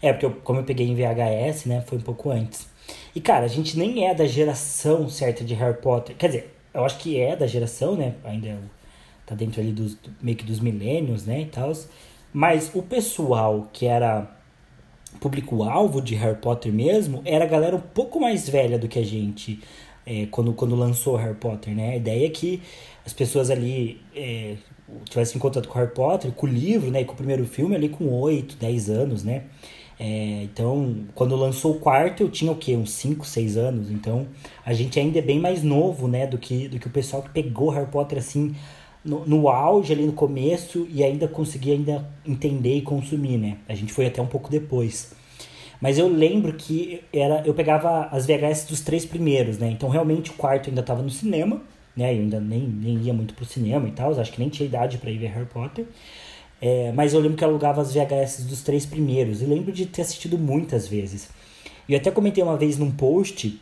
É, 0.00 0.12
porque 0.12 0.24
eu, 0.24 0.32
como 0.36 0.60
eu 0.60 0.64
peguei 0.64 0.88
em 0.88 0.94
VHS, 0.94 1.66
né? 1.66 1.82
Foi 1.82 1.98
um 1.98 2.02
pouco 2.02 2.30
antes. 2.30 2.66
E, 3.14 3.20
cara, 3.20 3.44
a 3.44 3.48
gente 3.48 3.76
nem 3.76 4.08
é 4.08 4.14
da 4.14 4.24
geração 4.24 5.06
certa 5.08 5.44
de 5.44 5.52
Harry 5.54 5.76
Potter. 5.76 6.16
Quer 6.16 6.28
dizer, 6.28 6.59
eu 6.72 6.84
acho 6.84 6.98
que 6.98 7.18
é 7.18 7.36
da 7.36 7.46
geração, 7.46 7.96
né? 7.96 8.14
Ainda 8.24 8.58
tá 9.26 9.34
dentro 9.34 9.60
ali 9.60 9.72
dos, 9.72 9.98
meio 10.20 10.36
que 10.36 10.44
dos 10.44 10.60
milênios, 10.60 11.26
né? 11.26 11.42
E 11.42 11.46
tal. 11.46 11.72
Mas 12.32 12.70
o 12.74 12.82
pessoal 12.82 13.68
que 13.72 13.86
era 13.86 14.30
público-alvo 15.20 16.00
de 16.00 16.14
Harry 16.14 16.38
Potter 16.38 16.72
mesmo 16.72 17.20
era 17.24 17.44
a 17.44 17.48
galera 17.48 17.74
um 17.74 17.80
pouco 17.80 18.20
mais 18.20 18.48
velha 18.48 18.78
do 18.78 18.86
que 18.86 18.98
a 18.98 19.04
gente 19.04 19.60
é, 20.06 20.26
quando, 20.30 20.52
quando 20.52 20.74
lançou 20.74 21.16
Harry 21.16 21.34
Potter, 21.34 21.74
né? 21.74 21.90
A 21.92 21.96
ideia 21.96 22.26
é 22.26 22.30
que 22.30 22.62
as 23.04 23.12
pessoas 23.12 23.50
ali 23.50 24.00
é, 24.14 24.56
tivessem 25.04 25.40
contato 25.40 25.68
com 25.68 25.78
Harry 25.78 25.92
Potter, 25.92 26.32
com 26.32 26.46
o 26.46 26.48
livro, 26.48 26.90
né? 26.90 27.02
E 27.02 27.04
com 27.04 27.12
o 27.12 27.16
primeiro 27.16 27.44
filme 27.44 27.74
ali 27.74 27.88
com 27.88 28.08
8, 28.08 28.56
10 28.56 28.90
anos, 28.90 29.24
né? 29.24 29.44
É, 30.02 30.44
então, 30.44 31.04
quando 31.14 31.36
lançou 31.36 31.72
o 31.72 31.78
quarto, 31.78 32.22
eu 32.22 32.30
tinha 32.30 32.50
o 32.50 32.56
quê? 32.56 32.74
Uns 32.74 32.90
5, 32.92 33.26
6 33.26 33.58
anos. 33.58 33.90
Então, 33.90 34.26
a 34.64 34.72
gente 34.72 34.98
ainda 34.98 35.18
é 35.18 35.22
bem 35.22 35.38
mais 35.38 35.62
novo, 35.62 36.08
né? 36.08 36.26
Do 36.26 36.38
que, 36.38 36.68
do 36.68 36.78
que 36.78 36.86
o 36.86 36.90
pessoal 36.90 37.22
que 37.22 37.28
pegou 37.28 37.68
Harry 37.68 37.90
Potter, 37.90 38.16
assim, 38.16 38.54
no, 39.04 39.26
no 39.26 39.50
auge, 39.50 39.92
ali 39.92 40.06
no 40.06 40.14
começo, 40.14 40.88
e 40.90 41.04
ainda 41.04 41.28
conseguia 41.28 41.74
ainda 41.74 42.08
entender 42.26 42.76
e 42.76 42.80
consumir, 42.80 43.36
né? 43.36 43.58
A 43.68 43.74
gente 43.74 43.92
foi 43.92 44.06
até 44.06 44.22
um 44.22 44.26
pouco 44.26 44.50
depois. 44.50 45.12
Mas 45.82 45.98
eu 45.98 46.08
lembro 46.08 46.54
que 46.54 47.02
era 47.12 47.42
eu 47.46 47.52
pegava 47.52 48.08
as 48.10 48.26
VHS 48.26 48.64
dos 48.68 48.80
três 48.80 49.04
primeiros, 49.04 49.58
né? 49.58 49.70
Então, 49.70 49.90
realmente, 49.90 50.30
o 50.30 50.34
quarto 50.34 50.70
ainda 50.70 50.80
estava 50.80 51.02
no 51.02 51.10
cinema, 51.10 51.60
né? 51.94 52.14
Eu 52.14 52.20
ainda 52.20 52.40
nem, 52.40 52.62
nem 52.62 52.96
ia 53.02 53.12
muito 53.12 53.34
pro 53.34 53.44
cinema 53.44 53.86
e 53.86 53.92
tal. 53.92 54.18
Acho 54.18 54.32
que 54.32 54.40
nem 54.40 54.48
tinha 54.48 54.66
idade 54.66 54.96
para 54.96 55.10
ir 55.10 55.18
ver 55.18 55.26
Harry 55.26 55.46
Potter. 55.46 55.84
É, 56.60 56.92
mas 56.92 57.14
eu 57.14 57.20
lembro 57.20 57.36
que 57.36 57.44
eu 57.44 57.48
alugava 57.48 57.80
as 57.80 57.92
VHS 57.92 58.44
dos 58.44 58.62
três 58.62 58.84
primeiros. 58.84 59.40
E 59.42 59.44
lembro 59.44 59.72
de 59.72 59.86
ter 59.86 60.02
assistido 60.02 60.36
muitas 60.38 60.86
vezes. 60.86 61.28
E 61.88 61.94
eu 61.94 61.98
até 61.98 62.10
comentei 62.10 62.42
uma 62.42 62.56
vez 62.56 62.76
num 62.76 62.90
post 62.90 63.60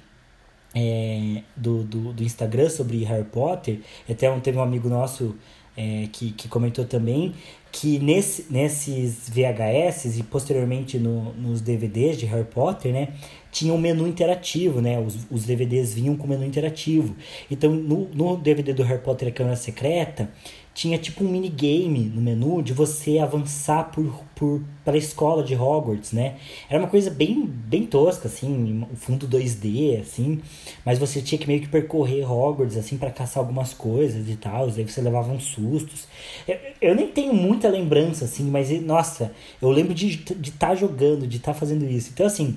é, 0.74 1.42
do, 1.56 1.82
do, 1.84 2.12
do, 2.12 2.22
Instagram 2.22 2.68
sobre 2.68 3.02
Harry 3.04 3.24
Potter. 3.24 3.80
Até 4.08 4.30
um, 4.30 4.40
teve 4.40 4.58
um 4.58 4.62
amigo 4.62 4.88
nosso 4.88 5.36
é, 5.76 6.08
que, 6.12 6.32
que 6.32 6.48
comentou 6.48 6.84
também 6.84 7.34
que 7.70 7.98
nesse, 7.98 8.46
nesses 8.50 9.28
VHS 9.28 10.18
e 10.18 10.22
posteriormente 10.22 10.98
no, 10.98 11.32
nos 11.34 11.60
DVDs 11.60 12.18
de 12.18 12.26
Harry 12.26 12.46
Potter, 12.46 12.92
né, 12.92 13.08
tinha 13.52 13.72
um 13.72 13.78
menu 13.78 14.06
interativo, 14.06 14.80
né? 14.80 14.98
Os, 14.98 15.26
os 15.30 15.44
DVDs 15.44 15.94
vinham 15.94 16.16
com 16.16 16.26
menu 16.26 16.44
interativo. 16.44 17.14
Então, 17.50 17.70
no, 17.70 18.08
no 18.14 18.36
DVD 18.36 18.72
do 18.72 18.82
Harry 18.82 19.02
Potter 19.02 19.28
A 19.28 19.30
Câmara 19.30 19.56
Secreta, 19.56 20.30
tinha 20.78 20.96
tipo 20.96 21.24
um 21.24 21.28
minigame 21.28 22.04
no 22.04 22.22
menu 22.22 22.62
de 22.62 22.72
você 22.72 23.18
avançar 23.18 23.90
por, 23.90 24.22
por 24.32 24.62
para 24.84 24.94
a 24.94 24.96
escola 24.96 25.42
de 25.42 25.52
Hogwarts, 25.56 26.12
né? 26.12 26.36
Era 26.70 26.78
uma 26.78 26.88
coisa 26.88 27.10
bem, 27.10 27.44
bem 27.44 27.84
tosca, 27.84 28.28
assim, 28.28 28.86
o 28.88 28.94
fundo 28.94 29.26
2D, 29.26 30.00
assim, 30.00 30.40
mas 30.84 30.96
você 30.96 31.20
tinha 31.20 31.36
que 31.36 31.48
meio 31.48 31.60
que 31.60 31.66
percorrer 31.66 32.30
Hogwarts, 32.30 32.76
assim, 32.76 32.96
para 32.96 33.10
caçar 33.10 33.42
algumas 33.42 33.74
coisas 33.74 34.28
e 34.28 34.36
tal, 34.36 34.66
aí 34.66 34.84
você 34.84 35.00
levava 35.00 35.32
uns 35.32 35.46
sustos. 35.46 36.06
Eu, 36.46 36.56
eu 36.80 36.94
nem 36.94 37.08
tenho 37.08 37.34
muita 37.34 37.68
lembrança, 37.68 38.26
assim, 38.26 38.44
mas, 38.44 38.70
nossa, 38.80 39.32
eu 39.60 39.70
lembro 39.70 39.92
de 39.92 40.06
estar 40.10 40.34
de 40.36 40.52
tá 40.52 40.74
jogando, 40.76 41.26
de 41.26 41.38
estar 41.38 41.54
tá 41.54 41.58
fazendo 41.58 41.84
isso. 41.90 42.10
Então, 42.14 42.24
assim, 42.24 42.56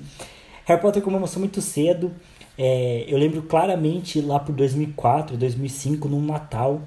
Harry 0.64 0.80
Potter 0.80 1.02
começou 1.02 1.40
muito 1.40 1.60
cedo, 1.60 2.12
é, 2.56 3.04
eu 3.08 3.18
lembro 3.18 3.42
claramente 3.42 4.20
lá 4.20 4.38
por 4.38 4.54
2004, 4.54 5.36
2005, 5.36 6.08
num 6.08 6.24
Natal, 6.24 6.82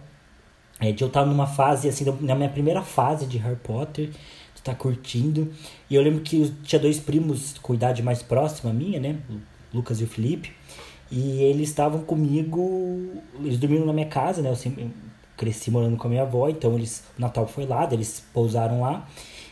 é, 0.85 0.91
de 0.91 1.03
eu 1.03 1.07
estar 1.07 1.25
numa 1.25 1.47
fase, 1.47 1.87
assim, 1.87 2.05
na 2.21 2.35
minha 2.35 2.49
primeira 2.49 2.81
fase 2.81 3.25
de 3.25 3.37
Harry 3.37 3.57
Potter, 3.57 4.07
de 4.07 4.15
estar 4.55 4.73
tá 4.73 4.75
curtindo. 4.75 5.51
E 5.89 5.95
eu 5.95 6.01
lembro 6.01 6.21
que 6.21 6.51
tinha 6.63 6.79
dois 6.79 6.99
primos 6.99 7.57
com 7.61 7.73
idade 7.73 8.03
mais 8.03 8.21
próxima 8.21 8.71
minha, 8.71 8.99
né? 8.99 9.17
O 9.29 9.77
Lucas 9.77 9.99
e 9.99 10.03
o 10.03 10.07
Felipe. 10.07 10.51
E 11.11 11.43
eles 11.43 11.69
estavam 11.69 12.01
comigo, 12.01 13.21
eles 13.39 13.57
dormiram 13.57 13.85
na 13.85 13.93
minha 13.93 14.07
casa, 14.07 14.41
né? 14.41 14.49
Eu 14.49 14.55
sempre 14.55 14.91
cresci 15.37 15.69
morando 15.69 15.97
com 15.97 16.07
a 16.07 16.09
minha 16.09 16.23
avó, 16.23 16.49
então 16.49 16.73
eles, 16.75 17.03
o 17.17 17.21
Natal 17.21 17.47
foi 17.47 17.65
lá, 17.65 17.87
eles 17.91 18.23
pousaram 18.33 18.81
lá. 18.81 19.07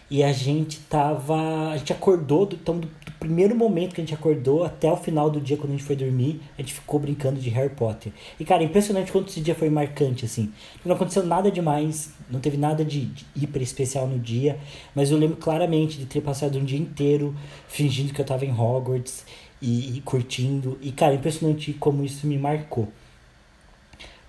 E 0.10 0.24
a 0.24 0.32
gente 0.32 0.80
tava. 0.82 1.72
A 1.72 1.78
gente 1.78 1.94
acordou, 1.94 2.46
do, 2.46 2.56
então, 2.56 2.80
do, 2.80 2.88
primeiro 3.24 3.56
momento 3.56 3.96
que 3.96 4.02
a 4.02 4.04
gente 4.04 4.14
acordou 4.14 4.66
até 4.66 4.92
o 4.92 4.98
final 4.98 5.30
do 5.30 5.40
dia, 5.40 5.56
quando 5.56 5.70
a 5.70 5.72
gente 5.78 5.86
foi 5.86 5.96
dormir, 5.96 6.42
a 6.58 6.62
gente 6.62 6.74
ficou 6.74 7.00
brincando 7.00 7.40
de 7.40 7.50
Harry 7.50 7.70
Potter. 7.70 8.12
E, 8.38 8.44
cara, 8.44 8.62
impressionante 8.62 9.14
quanto 9.14 9.30
esse 9.30 9.40
dia 9.40 9.56
foi 9.56 9.70
marcante, 9.70 10.26
assim. 10.26 10.52
Não 10.84 10.94
aconteceu 10.94 11.26
nada 11.26 11.50
demais, 11.50 12.12
não 12.30 12.42
teve 12.42 12.58
nada 12.58 12.84
de, 12.84 13.06
de 13.06 13.26
hiper 13.34 13.62
especial 13.62 14.08
no 14.08 14.20
dia, 14.20 14.60
mas 14.94 15.10
eu 15.10 15.18
lembro 15.18 15.38
claramente 15.38 15.98
de 15.98 16.06
ter 16.06 16.20
passado 16.20 16.60
um 16.60 16.66
dia 16.66 16.78
inteiro 16.78 17.34
fingindo 17.66 18.14
que 18.14 18.20
eu 18.20 18.26
tava 18.26 18.44
em 18.44 18.52
Hogwarts 18.52 19.26
e, 19.62 19.98
e 19.98 20.02
curtindo. 20.02 20.78
E, 20.82 20.92
cara, 20.92 21.16
impressionante 21.16 21.72
como 21.72 22.04
isso 22.04 22.28
me 22.28 22.38
marcou. 22.38 22.90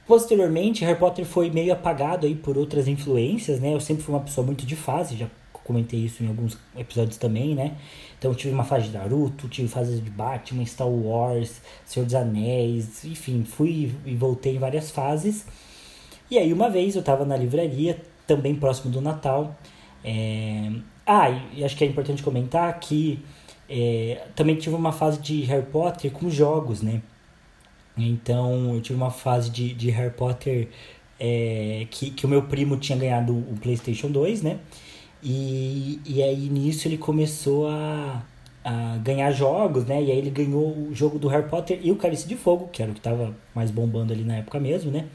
Posteriormente, 0.07 0.85
Harry 0.85 1.00
Potter 1.00 1.24
foi 1.24 1.50
meio 1.50 1.72
apagado 1.72 2.26
aí 2.28 2.37
por 2.37 2.57
outras 2.57 2.87
influências, 2.87 3.59
né? 3.59 3.74
Eu 3.74 3.80
sempre 3.80 4.04
fui 4.04 4.14
uma 4.14 4.20
pessoa 4.20 4.46
muito 4.46 4.64
de 4.64 4.76
fase, 4.76 5.16
já 5.16 5.26
comentei 5.64 6.00
isso 6.00 6.22
em 6.22 6.29
alguns 6.29 6.57
episódios 6.77 7.16
também, 7.16 7.55
né? 7.55 7.77
Então 8.18 8.35
tive 8.35 8.55
uma 8.55 8.64
fase 8.64 8.88
de 8.88 8.92
Naruto, 8.92 9.48
tive 9.48 9.66
fases 9.66 10.03
de 10.03 10.11
Batman, 10.11 10.64
Star 10.64 10.88
Wars, 10.88 11.61
Senhor 11.85 12.05
dos 12.05 12.14
Anéis, 12.14 13.05
enfim, 13.05 13.44
fui 13.44 13.92
e 14.05 14.14
voltei 14.14 14.57
em 14.57 14.59
várias 14.59 14.90
fases. 14.90 15.46
E 16.31 16.38
aí 16.38 16.53
uma 16.53 16.70
vez 16.70 16.94
eu 16.94 17.03
tava 17.03 17.24
na 17.24 17.37
livraria, 17.37 18.00
também 18.27 18.55
próximo 18.55 18.92
do 18.92 19.00
Natal. 19.00 19.59
É... 20.05 20.70
Ah, 21.07 21.31
e 21.55 21.64
acho 21.64 21.77
que 21.77 21.85
é 21.85 21.87
importante 21.87 22.22
comentar 22.22 22.79
que 22.81 23.22
é, 23.68 24.27
também 24.35 24.57
tive 24.57 24.74
uma 24.74 24.92
fase 24.92 25.20
de 25.20 25.42
Harry 25.42 25.66
Potter 25.66 26.11
com 26.11 26.31
jogos, 26.31 26.83
né? 26.83 27.03
Então 27.96 28.74
eu 28.74 28.81
tive 28.81 28.96
uma 28.96 29.11
fase 29.11 29.50
de, 29.50 29.72
de 29.74 29.90
Harry 29.90 30.12
Potter 30.12 30.68
é, 31.18 31.87
que, 31.90 32.11
que 32.11 32.27
o 32.27 32.29
meu 32.29 32.42
primo 32.42 32.77
tinha 32.77 32.98
ganhado 32.98 33.33
o 33.35 33.57
PlayStation 33.61 34.11
2, 34.11 34.42
né? 34.42 34.59
E, 35.24 36.00
e 36.04 36.22
aí 36.22 36.50
nisso 36.50 36.87
ele 36.87 36.98
começou 36.98 37.66
a, 37.66 38.22
a 38.62 38.98
ganhar 38.98 39.30
jogos, 39.30 39.87
né? 39.87 40.02
E 40.02 40.10
aí 40.10 40.18
ele 40.18 40.28
ganhou 40.28 40.68
o 40.68 40.94
jogo 40.94 41.18
do 41.18 41.28
Harry 41.28 41.48
Potter 41.48 41.80
e 41.82 41.90
o 41.90 41.96
Cálice 41.96 42.28
de 42.28 42.37
Fogo, 42.37 42.68
que 42.70 42.82
era 42.82 42.92
o 42.92 42.94
que 42.94 43.00
tava 43.00 43.34
mais 43.54 43.70
bombando 43.70 44.12
ali 44.12 44.22
na 44.22 44.37
época 44.37 44.60
mesmo, 44.60 44.90
né? 44.90 45.06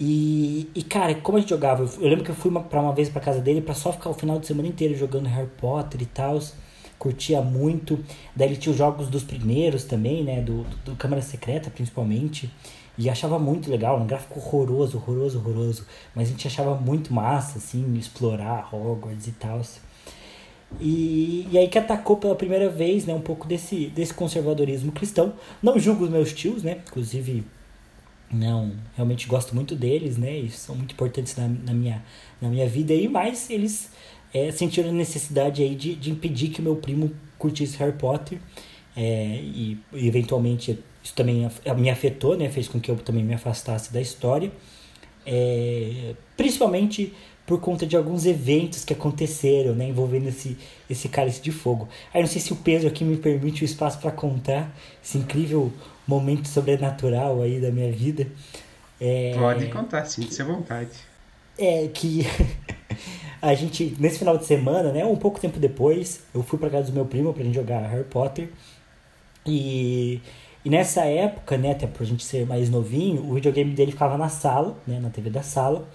E, 0.00 0.70
e 0.72 0.82
cara, 0.84 1.12
como 1.16 1.36
a 1.38 1.40
gente 1.40 1.50
jogava, 1.50 1.82
eu, 1.82 2.08
lembro 2.08 2.24
que 2.24 2.30
eu 2.30 2.34
fui 2.34 2.48
uma, 2.48 2.62
pra 2.62 2.80
uma 2.80 2.94
vez 2.94 3.08
pra 3.08 3.20
casa 3.20 3.40
dele 3.40 3.60
para 3.60 3.74
só 3.74 3.92
ficar 3.92 4.10
o 4.10 4.14
final 4.14 4.38
de 4.38 4.46
semana 4.46 4.68
inteiro 4.68 4.96
jogando 4.96 5.26
Harry 5.26 5.50
Potter 5.58 6.00
e 6.00 6.06
tal. 6.06 6.38
Curtia 6.96 7.42
muito. 7.42 7.98
Daí 8.36 8.48
ele 8.48 8.56
tinha 8.56 8.70
os 8.72 8.78
jogos 8.78 9.08
dos 9.08 9.24
primeiros 9.24 9.84
também, 9.84 10.22
né? 10.22 10.40
Do, 10.40 10.62
do, 10.62 10.76
do 10.84 10.96
Câmara 10.96 11.22
Secreta, 11.22 11.70
principalmente. 11.70 12.48
E 12.98 13.08
achava 13.08 13.38
muito 13.38 13.70
legal, 13.70 14.00
um 14.00 14.06
gráfico 14.06 14.40
horroroso, 14.40 14.98
horroroso, 14.98 15.38
horroroso. 15.38 15.86
Mas 16.14 16.28
a 16.28 16.30
gente 16.32 16.46
achava 16.48 16.74
muito 16.74 17.14
massa, 17.14 17.58
assim, 17.58 17.96
explorar 17.96 18.68
Hogwarts 18.74 19.28
e 19.28 19.32
tal. 19.32 19.62
E, 20.80 21.46
e 21.50 21.56
aí 21.56 21.68
que 21.68 21.78
atacou 21.78 22.16
pela 22.16 22.34
primeira 22.34 22.68
vez, 22.68 23.06
né, 23.06 23.14
um 23.14 23.20
pouco 23.20 23.46
desse, 23.46 23.86
desse 23.86 24.12
conservadorismo 24.12 24.90
cristão. 24.90 25.32
Não 25.62 25.78
julgo 25.78 26.04
os 26.04 26.10
meus 26.10 26.32
tios, 26.32 26.64
né, 26.64 26.82
inclusive 26.86 27.44
não 28.30 28.72
realmente 28.94 29.26
gosto 29.26 29.54
muito 29.54 29.74
deles 29.74 30.18
né 30.18 30.36
e 30.36 30.50
são 30.50 30.74
muito 30.74 30.92
importantes 30.92 31.34
na, 31.34 31.48
na 31.48 31.72
minha 31.72 32.04
na 32.42 32.48
minha 32.50 32.68
vida 32.68 32.92
aí 32.92 33.08
mas 33.08 33.48
eles 33.48 33.90
é, 34.34 34.50
sentiram 34.50 34.90
a 34.90 34.92
necessidade 34.92 35.62
aí 35.62 35.74
de, 35.74 35.94
de 35.94 36.10
impedir 36.10 36.48
que 36.50 36.60
meu 36.60 36.76
primo 36.76 37.10
curtisse 37.38 37.78
Harry 37.78 37.96
Potter 37.96 38.38
é, 38.96 39.40
e, 39.42 39.78
eventualmente 39.94 40.78
isso 41.02 41.14
também 41.14 41.48
me 41.76 41.90
afetou, 41.90 42.36
né? 42.36 42.48
Fez 42.50 42.68
com 42.68 42.80
que 42.80 42.90
eu 42.90 42.96
também 42.96 43.24
me 43.24 43.34
afastasse 43.34 43.92
da 43.92 44.00
história. 44.00 44.50
É, 45.26 46.14
principalmente 46.36 47.14
por 47.48 47.58
conta 47.60 47.86
de 47.86 47.96
alguns 47.96 48.26
eventos 48.26 48.84
que 48.84 48.92
aconteceram, 48.92 49.74
né, 49.74 49.88
envolvendo 49.88 50.28
esse 50.28 50.56
esse 50.88 51.08
cálice 51.08 51.40
de 51.40 51.50
fogo. 51.50 51.88
Aí 52.12 52.20
não 52.20 52.28
sei 52.28 52.42
se 52.42 52.52
o 52.52 52.56
peso 52.56 52.86
aqui 52.86 53.04
me 53.04 53.16
permite 53.16 53.62
o 53.62 53.64
espaço 53.64 53.98
para 53.98 54.10
contar 54.10 54.70
esse 55.02 55.16
incrível 55.16 55.72
momento 56.06 56.46
sobrenatural 56.46 57.40
aí 57.40 57.58
da 57.58 57.70
minha 57.70 57.90
vida. 57.90 58.26
É, 59.00 59.34
Pode 59.38 59.66
contar, 59.68 60.04
sim, 60.04 60.30
se 60.30 60.42
à 60.42 60.44
vontade. 60.44 60.90
É 61.58 61.88
que 61.88 62.26
a 63.40 63.54
gente 63.54 63.96
nesse 63.98 64.18
final 64.18 64.36
de 64.36 64.44
semana, 64.44 64.92
né, 64.92 65.04
um 65.06 65.16
pouco 65.16 65.40
tempo 65.40 65.58
depois, 65.58 66.22
eu 66.34 66.42
fui 66.42 66.58
para 66.58 66.68
casa 66.68 66.90
do 66.90 66.92
meu 66.92 67.06
primo 67.06 67.32
pra 67.32 67.42
gente 67.42 67.54
jogar 67.54 67.80
Harry 67.88 68.04
Potter 68.04 68.50
e 69.46 70.20
e 70.64 70.70
nessa 70.70 71.04
época, 71.04 71.56
né, 71.56 71.72
até 71.72 71.86
pra 71.86 72.04
gente 72.04 72.24
ser 72.24 72.46
mais 72.46 72.68
novinho, 72.68 73.24
o 73.24 73.34
videogame 73.34 73.72
dele 73.74 73.92
ficava 73.92 74.18
na 74.18 74.28
sala, 74.28 74.76
né, 74.86 74.98
na 75.00 75.10
TV 75.10 75.30
da 75.30 75.42
sala. 75.42 75.88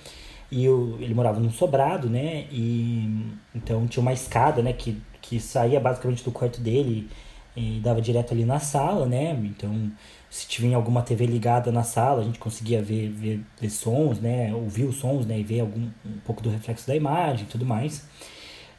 E 0.52 0.63
eu, 0.65 0.97
ele 0.99 1.13
morava 1.13 1.39
num 1.39 1.49
sobrado, 1.52 2.10
né? 2.10 2.45
E 2.52 3.10
então 3.56 3.88
tinha 3.88 4.02
uma 4.02 4.13
escada, 4.13 4.62
né, 4.62 4.71
que, 4.71 5.02
que 5.21 5.39
saía 5.39 5.80
basicamente 5.80 6.23
do 6.23 6.32
quarto 6.32 6.62
dele 6.62 7.10
e 7.56 7.80
dava 7.84 8.02
direto 8.02 8.34
ali 8.34 8.45
na 8.45 8.60
sala, 8.60 9.06
né? 9.06 9.32
Então, 9.43 9.91
se 10.30 10.47
tinha 10.47 10.76
alguma 10.76 11.02
TV 11.02 11.26
ligada 11.26 11.71
na 11.71 11.84
sala, 11.84 12.21
a 12.21 12.23
gente 12.23 12.39
conseguia 12.39 12.82
ver, 12.82 13.10
ver, 13.10 13.41
ver 13.60 13.69
sons, 13.69 14.19
né? 14.19 14.54
Ouvir 14.54 14.86
os 14.86 14.95
sons, 14.97 15.26
né? 15.26 15.39
E 15.39 15.43
ver 15.43 15.62
algum, 15.62 15.88
um 16.06 16.19
pouco 16.26 16.41
do 16.41 16.49
reflexo 16.49 16.88
da 16.88 16.95
imagem 16.95 17.45
e 17.45 17.47
tudo 17.47 17.65
mais. 17.65 18.06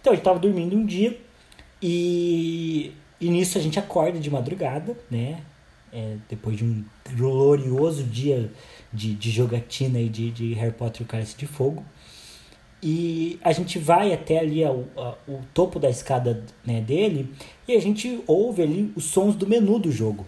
Então, 0.00 0.12
a 0.12 0.16
gente 0.16 0.24
tava 0.24 0.38
dormindo 0.38 0.76
um 0.76 0.84
dia 0.84 1.18
e, 1.80 2.92
e 3.20 3.28
nisso 3.30 3.58
a 3.58 3.60
gente 3.60 3.78
acorda 3.78 4.18
de 4.18 4.30
madrugada, 4.30 4.96
né? 5.10 5.40
É, 5.94 6.16
depois 6.28 6.56
de 6.56 6.64
um 6.64 6.84
glorioso 7.16 8.02
dia 8.02 8.50
de, 8.92 9.14
de 9.14 9.30
jogatina 9.30 10.00
e 10.00 10.08
de, 10.08 10.30
de 10.30 10.52
Harry 10.54 10.72
Potter 10.72 11.02
e 11.02 11.04
o 11.04 11.06
Cálice 11.06 11.36
de 11.36 11.46
Fogo. 11.46 11.84
E 12.82 13.38
a 13.42 13.52
gente 13.52 13.78
vai 13.78 14.12
até 14.12 14.38
ali 14.38 14.62
ao, 14.62 14.84
ao, 14.96 15.18
o 15.26 15.40
topo 15.54 15.78
da 15.78 15.88
escada 15.88 16.44
né, 16.66 16.80
dele 16.80 17.32
e 17.66 17.74
a 17.74 17.80
gente 17.80 18.22
ouve 18.26 18.62
ali 18.62 18.92
os 18.94 19.04
sons 19.04 19.34
do 19.34 19.46
menu 19.46 19.78
do 19.78 19.90
jogo. 19.90 20.26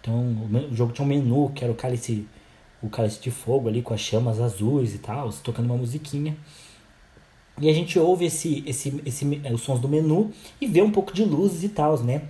Então 0.00 0.20
o 0.70 0.74
jogo 0.74 0.92
tinha 0.92 1.04
um 1.04 1.08
menu 1.08 1.50
que 1.54 1.64
era 1.64 1.72
o 1.72 1.76
cálice, 1.76 2.26
o 2.82 2.88
cálice 2.88 3.20
de 3.20 3.30
fogo 3.30 3.68
ali 3.68 3.82
com 3.82 3.92
as 3.92 4.00
chamas 4.00 4.40
azuis 4.40 4.94
e 4.94 4.98
tal, 4.98 5.30
tocando 5.42 5.66
uma 5.66 5.76
musiquinha. 5.76 6.36
E 7.60 7.68
a 7.68 7.72
gente 7.72 7.98
ouve 7.98 8.24
esse, 8.24 8.64
esse, 8.66 9.00
esse, 9.04 9.24
os 9.52 9.60
sons 9.60 9.80
do 9.80 9.88
menu 9.88 10.32
e 10.60 10.66
vê 10.66 10.82
um 10.82 10.90
pouco 10.90 11.12
de 11.12 11.24
luzes 11.24 11.62
e 11.62 11.68
tal, 11.68 11.98
né? 12.02 12.22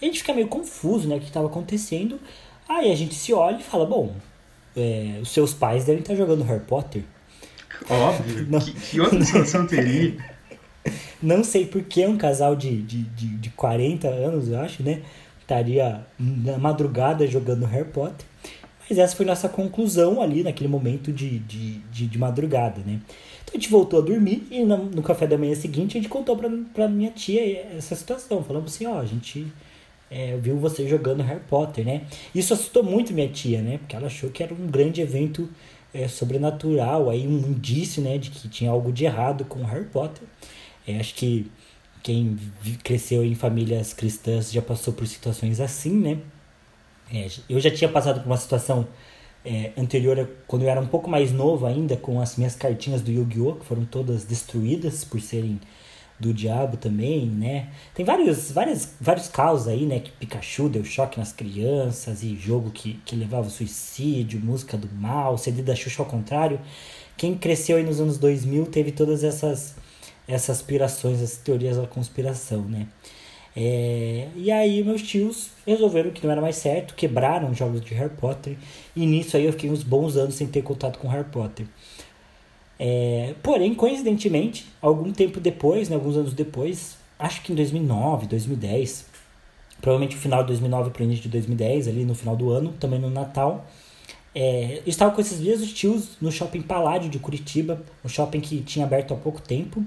A 0.00 0.04
gente 0.04 0.18
fica 0.18 0.34
meio 0.34 0.48
confuso, 0.48 1.08
né? 1.08 1.16
O 1.16 1.20
que 1.20 1.26
estava 1.26 1.46
acontecendo. 1.46 2.20
Aí 2.68 2.90
a 2.90 2.94
gente 2.94 3.14
se 3.14 3.32
olha 3.32 3.56
e 3.56 3.62
fala, 3.62 3.86
bom, 3.86 4.14
é, 4.76 5.18
os 5.22 5.30
seus 5.30 5.54
pais 5.54 5.84
devem 5.84 6.00
estar 6.00 6.14
jogando 6.14 6.44
Harry 6.44 6.64
Potter. 6.64 7.02
Óbvio. 7.88 8.46
Não, 8.48 8.60
que, 8.60 8.72
que 8.72 9.00
outra 9.00 9.24
situação 9.24 9.66
teria? 9.66 10.16
Não 11.22 11.42
sei 11.42 11.66
porque 11.66 12.06
um 12.06 12.16
casal 12.16 12.54
de, 12.54 12.82
de, 12.82 13.02
de, 13.02 13.26
de 13.38 13.50
40 13.50 14.08
anos, 14.08 14.48
eu 14.48 14.60
acho, 14.60 14.82
né? 14.82 15.02
Estaria 15.40 16.04
na 16.18 16.58
madrugada 16.58 17.26
jogando 17.26 17.64
Harry 17.66 17.88
Potter. 17.88 18.26
Mas 18.88 18.98
essa 18.98 19.16
foi 19.16 19.26
nossa 19.26 19.48
conclusão 19.48 20.20
ali 20.20 20.42
naquele 20.42 20.68
momento 20.68 21.12
de, 21.12 21.40
de, 21.40 21.78
de, 21.78 22.06
de 22.06 22.18
madrugada, 22.18 22.80
né? 22.86 23.00
Então 23.42 23.54
a 23.54 23.56
gente 23.56 23.68
voltou 23.68 24.00
a 24.00 24.02
dormir 24.02 24.46
e 24.50 24.64
no, 24.64 24.76
no 24.76 25.02
café 25.02 25.26
da 25.26 25.38
manhã 25.38 25.54
seguinte 25.54 25.96
a 25.96 26.00
gente 26.00 26.10
contou 26.10 26.36
pra, 26.36 26.48
pra 26.72 26.88
minha 26.88 27.10
tia 27.10 27.66
essa 27.76 27.96
situação. 27.96 28.44
Falamos 28.44 28.74
assim, 28.74 28.86
ó, 28.86 29.00
a 29.00 29.04
gente 29.04 29.46
é, 30.10 30.36
viu 30.36 30.56
você 30.56 30.86
jogando 30.88 31.22
Harry 31.22 31.42
Potter, 31.48 31.84
né? 31.84 32.02
Isso 32.34 32.54
assustou 32.54 32.82
muito 32.82 33.12
minha 33.12 33.28
tia, 33.28 33.60
né? 33.60 33.78
Porque 33.78 33.96
ela 33.96 34.06
achou 34.06 34.30
que 34.30 34.42
era 34.42 34.54
um 34.54 34.66
grande 34.66 35.00
evento 35.00 35.48
é, 35.92 36.06
sobrenatural, 36.08 37.08
aí 37.10 37.26
um 37.26 37.38
indício, 37.38 38.02
né, 38.02 38.18
de 38.18 38.30
que 38.30 38.48
tinha 38.48 38.70
algo 38.70 38.92
de 38.92 39.04
errado 39.04 39.44
com 39.44 39.64
Harry 39.64 39.86
Potter. 39.86 40.22
É, 40.86 40.98
acho 40.98 41.14
que 41.14 41.50
quem 42.02 42.38
cresceu 42.84 43.24
em 43.24 43.34
famílias 43.34 43.92
cristãs 43.92 44.52
já 44.52 44.62
passou 44.62 44.92
por 44.92 45.06
situações 45.06 45.60
assim, 45.60 45.96
né? 45.98 46.18
É, 47.12 47.28
eu 47.48 47.58
já 47.60 47.70
tinha 47.70 47.88
passado 47.88 48.20
por 48.20 48.26
uma 48.26 48.36
situação 48.36 48.86
é, 49.44 49.72
anterior, 49.76 50.28
quando 50.46 50.62
eu 50.62 50.68
era 50.68 50.80
um 50.80 50.86
pouco 50.86 51.08
mais 51.08 51.32
novo 51.32 51.66
ainda, 51.66 51.96
com 51.96 52.20
as 52.20 52.36
minhas 52.36 52.54
cartinhas 52.54 53.00
do 53.00 53.10
Yu-Gi-Oh! 53.10 53.54
que 53.54 53.64
foram 53.64 53.84
todas 53.84 54.24
destruídas 54.24 55.04
por 55.04 55.20
serem 55.20 55.60
do 56.18 56.32
diabo 56.32 56.76
também, 56.76 57.26
né? 57.26 57.68
Tem 57.94 58.04
vários, 58.04 58.50
vários, 58.50 58.88
vários 59.00 59.28
casos 59.28 59.68
aí, 59.68 59.84
né? 59.84 60.00
Que 60.00 60.10
Pikachu 60.12 60.68
deu 60.68 60.84
choque 60.84 61.18
nas 61.18 61.32
crianças 61.32 62.22
e 62.22 62.34
jogo 62.36 62.70
que, 62.70 62.94
que 63.04 63.14
levava 63.14 63.50
suicídio, 63.50 64.40
música 64.40 64.76
do 64.76 64.88
mal, 64.88 65.36
CD 65.36 65.62
da 65.62 65.74
Xuxa 65.74 66.02
ao 66.02 66.08
contrário. 66.08 66.60
Quem 67.16 67.36
cresceu 67.36 67.76
aí 67.76 67.84
nos 67.84 68.00
anos 68.00 68.18
2000 68.18 68.66
teve 68.66 68.92
todas 68.92 69.24
essas, 69.24 69.76
essas 70.26 70.56
aspirações, 70.56 71.22
essas 71.22 71.38
teorias 71.38 71.76
da 71.76 71.86
conspiração, 71.86 72.62
né? 72.62 72.86
É, 73.58 74.28
e 74.36 74.50
aí 74.50 74.84
meus 74.84 75.00
tios 75.00 75.48
resolveram 75.66 76.10
que 76.10 76.22
não 76.22 76.30
era 76.30 76.42
mais 76.42 76.56
certo, 76.56 76.94
quebraram 76.94 77.50
os 77.50 77.56
jogos 77.56 77.80
de 77.80 77.94
Harry 77.94 78.14
Potter 78.14 78.54
e 78.94 79.06
nisso 79.06 79.34
aí 79.34 79.46
eu 79.46 79.52
fiquei 79.52 79.70
uns 79.70 79.82
bons 79.82 80.14
anos 80.14 80.34
sem 80.34 80.46
ter 80.46 80.60
contato 80.60 80.98
com 80.98 81.08
Harry 81.08 81.24
Potter. 81.30 81.66
É, 82.78 83.34
porém, 83.42 83.74
coincidentemente, 83.74 84.66
algum 84.80 85.12
tempo 85.12 85.40
depois, 85.40 85.88
né, 85.88 85.96
alguns 85.96 86.16
anos 86.16 86.34
depois, 86.34 86.96
acho 87.18 87.42
que 87.42 87.52
em 87.52 87.56
2009, 87.56 88.26
2010, 88.26 89.06
provavelmente 89.80 90.16
no 90.16 90.20
final 90.20 90.42
de 90.42 90.48
2009 90.48 90.90
para 90.90 91.02
o 91.02 91.04
início 91.04 91.22
de 91.22 91.28
2010, 91.30 91.88
ali 91.88 92.04
no 92.04 92.14
final 92.14 92.36
do 92.36 92.50
ano, 92.50 92.74
também 92.78 92.98
no 92.98 93.10
Natal, 93.10 93.66
é, 94.34 94.82
eu 94.84 94.90
estava 94.90 95.12
com 95.12 95.20
esses 95.20 95.40
mesmos 95.40 95.72
tios 95.72 96.18
no 96.20 96.30
Shopping 96.30 96.60
Paládio 96.60 97.08
de 97.08 97.18
Curitiba, 97.18 97.82
um 98.04 98.08
shopping 98.08 98.40
que 98.40 98.60
tinha 98.60 98.84
aberto 98.84 99.14
há 99.14 99.16
pouco 99.16 99.40
tempo. 99.40 99.82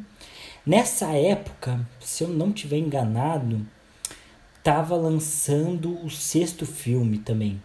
Nessa 0.65 1.13
época, 1.13 1.87
se 1.99 2.23
eu 2.23 2.29
não 2.29 2.51
tiver 2.51 2.77
enganado, 2.77 3.63
estava 4.57 4.95
lançando 4.95 6.03
o 6.03 6.09
sexto 6.09 6.65
filme 6.65 7.19
também. 7.19 7.61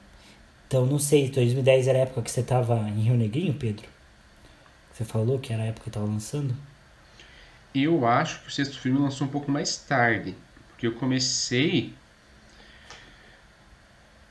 Então, 0.66 0.84
não 0.84 0.98
sei, 0.98 1.30
2010 1.30 1.88
era 1.88 1.98
a 1.98 2.02
época 2.02 2.22
que 2.22 2.30
você 2.30 2.40
estava 2.40 2.78
em 2.90 3.02
Rio 3.02 3.16
Negrinho, 3.16 3.54
Pedro? 3.54 3.93
Você 4.94 5.04
falou 5.04 5.40
que 5.40 5.52
era 5.52 5.64
a 5.64 5.66
época 5.66 5.82
que 5.82 5.88
estava 5.90 6.06
lançando? 6.06 6.54
Eu 7.74 8.06
acho 8.06 8.40
que 8.42 8.48
o 8.48 8.50
sexto 8.50 8.78
filme 8.78 9.00
lançou 9.00 9.26
um 9.26 9.30
pouco 9.30 9.50
mais 9.50 9.76
tarde. 9.76 10.36
Porque 10.68 10.86
eu 10.86 10.92
comecei 10.92 11.92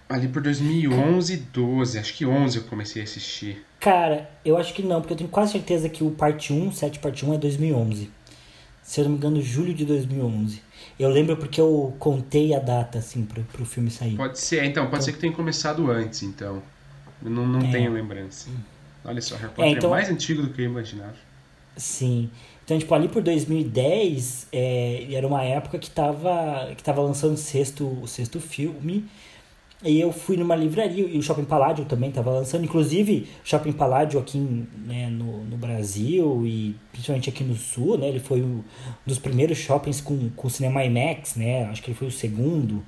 ali 0.08 0.30
por 0.30 0.42
2011, 0.42 1.36
12. 1.52 2.00
Acho 2.00 2.14
que 2.14 2.26
11 2.26 2.60
eu 2.60 2.64
comecei 2.64 3.02
a 3.02 3.04
assistir. 3.04 3.66
Cara, 3.78 4.32
eu 4.46 4.56
acho 4.56 4.74
que 4.74 4.82
não, 4.82 5.02
porque 5.02 5.12
eu 5.12 5.18
tenho 5.18 5.30
quase 5.30 5.52
certeza 5.52 5.90
que 5.90 6.02
o 6.02 6.12
parte 6.12 6.54
1, 6.54 6.72
7 6.72 7.00
parte 7.00 7.26
1 7.26 7.34
é 7.34 7.38
2011. 7.38 8.10
Se 8.82 9.02
eu 9.02 9.04
não 9.04 9.12
me 9.12 9.18
engano, 9.18 9.42
julho 9.42 9.74
de 9.74 9.84
2011. 9.84 10.62
Eu 10.98 11.10
lembro 11.10 11.36
porque 11.36 11.60
eu 11.60 11.94
contei 12.00 12.56
a 12.56 12.60
data, 12.60 13.00
assim, 13.00 13.26
pro, 13.26 13.44
pro 13.44 13.66
filme 13.66 13.92
sair. 13.92 14.16
Pode 14.16 14.40
ser, 14.40 14.64
então, 14.64 14.86
pode 14.86 14.96
então, 14.96 15.02
ser 15.02 15.12
que 15.12 15.20
tenha 15.20 15.34
começado 15.34 15.92
antes, 15.92 16.24
então. 16.24 16.64
Eu 17.22 17.30
não, 17.30 17.46
não 17.46 17.68
é. 17.68 17.72
tenho 17.72 17.92
lembrança. 17.92 18.50
Olha 19.06 19.22
só, 19.22 19.36
Harry 19.36 19.50
Potter 19.50 19.66
é, 19.66 19.70
então, 19.70 19.90
é 19.90 19.94
mais 19.94 20.10
antigo 20.10 20.42
do 20.42 20.50
que 20.50 20.62
eu 20.62 20.66
imaginava. 20.66 21.16
Sim. 21.76 22.30
Então, 22.64 22.78
tipo, 22.80 22.94
ali 22.94 23.10
por 23.10 23.22
2010, 23.22 24.48
é, 24.52 25.08
era 25.12 25.28
uma 25.28 25.44
época 25.44 25.78
que 25.78 25.90
tava, 25.90 26.74
que 26.76 26.84
tava 26.84 27.02
lançando 27.02 27.34
o 27.34 27.38
sexto, 27.38 27.86
o 28.02 28.08
sexto 28.08 28.40
filme. 28.40 29.06
E 29.84 30.00
eu 30.00 30.14
fui 30.14 30.38
numa 30.38 30.56
livraria, 30.56 31.06
e 31.06 31.18
o 31.18 31.22
Shopping 31.22 31.44
Paládio 31.44 31.84
também 31.84 32.08
estava 32.08 32.32
lançando. 32.32 32.64
Inclusive, 32.64 33.28
o 33.44 33.48
Shopping 33.48 33.74
Paládio 33.74 34.18
aqui 34.18 34.38
né, 34.38 35.10
no, 35.10 35.44
no 35.44 35.58
Brasil 35.58 36.44
e 36.46 36.74
principalmente 36.94 37.30
aqui 37.30 37.44
no 37.44 37.56
Sul, 37.56 37.98
né? 37.98 38.08
Ele 38.08 38.22
foi 38.22 38.42
um 38.42 38.64
dos 39.06 39.20
primeiros 39.20 39.58
shoppings 39.58 40.00
com, 40.00 40.30
com 40.30 40.48
cinema 40.48 40.86
IMAX, 40.86 41.36
né? 41.36 41.66
Acho 41.66 41.84
que 41.84 41.92
ele 41.92 41.98
foi 41.98 42.08
o 42.08 42.12
segundo 42.12 42.82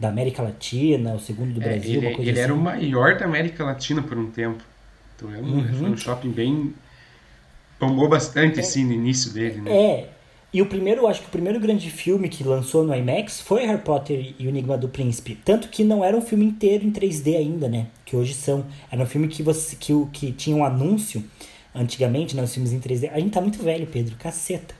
da 0.00 0.08
América 0.08 0.42
Latina, 0.42 1.12
o 1.12 1.20
segundo 1.20 1.52
do 1.52 1.60
Brasil, 1.60 2.00
é, 2.00 2.12
ele, 2.12 2.22
ele 2.22 2.30
assim. 2.30 2.40
era 2.40 2.54
o 2.54 2.58
maior 2.58 3.18
da 3.18 3.26
América 3.26 3.64
Latina 3.64 4.00
por 4.00 4.16
um 4.16 4.30
tempo. 4.30 4.64
Então 5.18 5.34
é 5.34 5.38
um, 5.38 5.56
uhum. 5.56 5.74
foi 5.74 5.90
um 5.90 5.96
shopping 5.96 6.30
bem. 6.30 6.72
bombou 7.80 8.08
bastante, 8.08 8.58
é, 8.58 8.62
assim, 8.62 8.84
no 8.84 8.92
início 8.92 9.32
dele, 9.32 9.60
né? 9.60 9.76
É. 9.76 10.08
E 10.54 10.62
o 10.62 10.66
primeiro, 10.66 11.06
acho 11.06 11.20
que 11.20 11.26
o 11.26 11.30
primeiro 11.30 11.60
grande 11.60 11.90
filme 11.90 12.28
que 12.28 12.42
lançou 12.42 12.82
no 12.82 12.94
IMAX 12.94 13.40
foi 13.40 13.66
Harry 13.66 13.82
Potter 13.82 14.34
e 14.38 14.46
o 14.46 14.48
Enigma 14.48 14.78
do 14.78 14.88
Príncipe. 14.88 15.36
Tanto 15.44 15.68
que 15.68 15.84
não 15.84 16.02
era 16.02 16.16
um 16.16 16.22
filme 16.22 16.46
inteiro 16.46 16.86
em 16.86 16.90
3D 16.90 17.36
ainda, 17.36 17.68
né? 17.68 17.88
Que 18.06 18.16
hoje 18.16 18.32
são. 18.32 18.64
Era 18.90 19.02
um 19.02 19.06
filme 19.06 19.28
que 19.28 19.42
você 19.42 19.76
que, 19.76 19.92
que 20.10 20.32
tinha 20.32 20.56
um 20.56 20.64
anúncio 20.64 21.22
antigamente, 21.74 22.34
né? 22.34 22.42
Os 22.42 22.54
filmes 22.54 22.72
em 22.72 22.80
3D. 22.80 23.10
A 23.12 23.20
gente 23.20 23.32
tá 23.32 23.42
muito 23.42 23.62
velho, 23.62 23.86
Pedro, 23.88 24.16
caceta. 24.16 24.74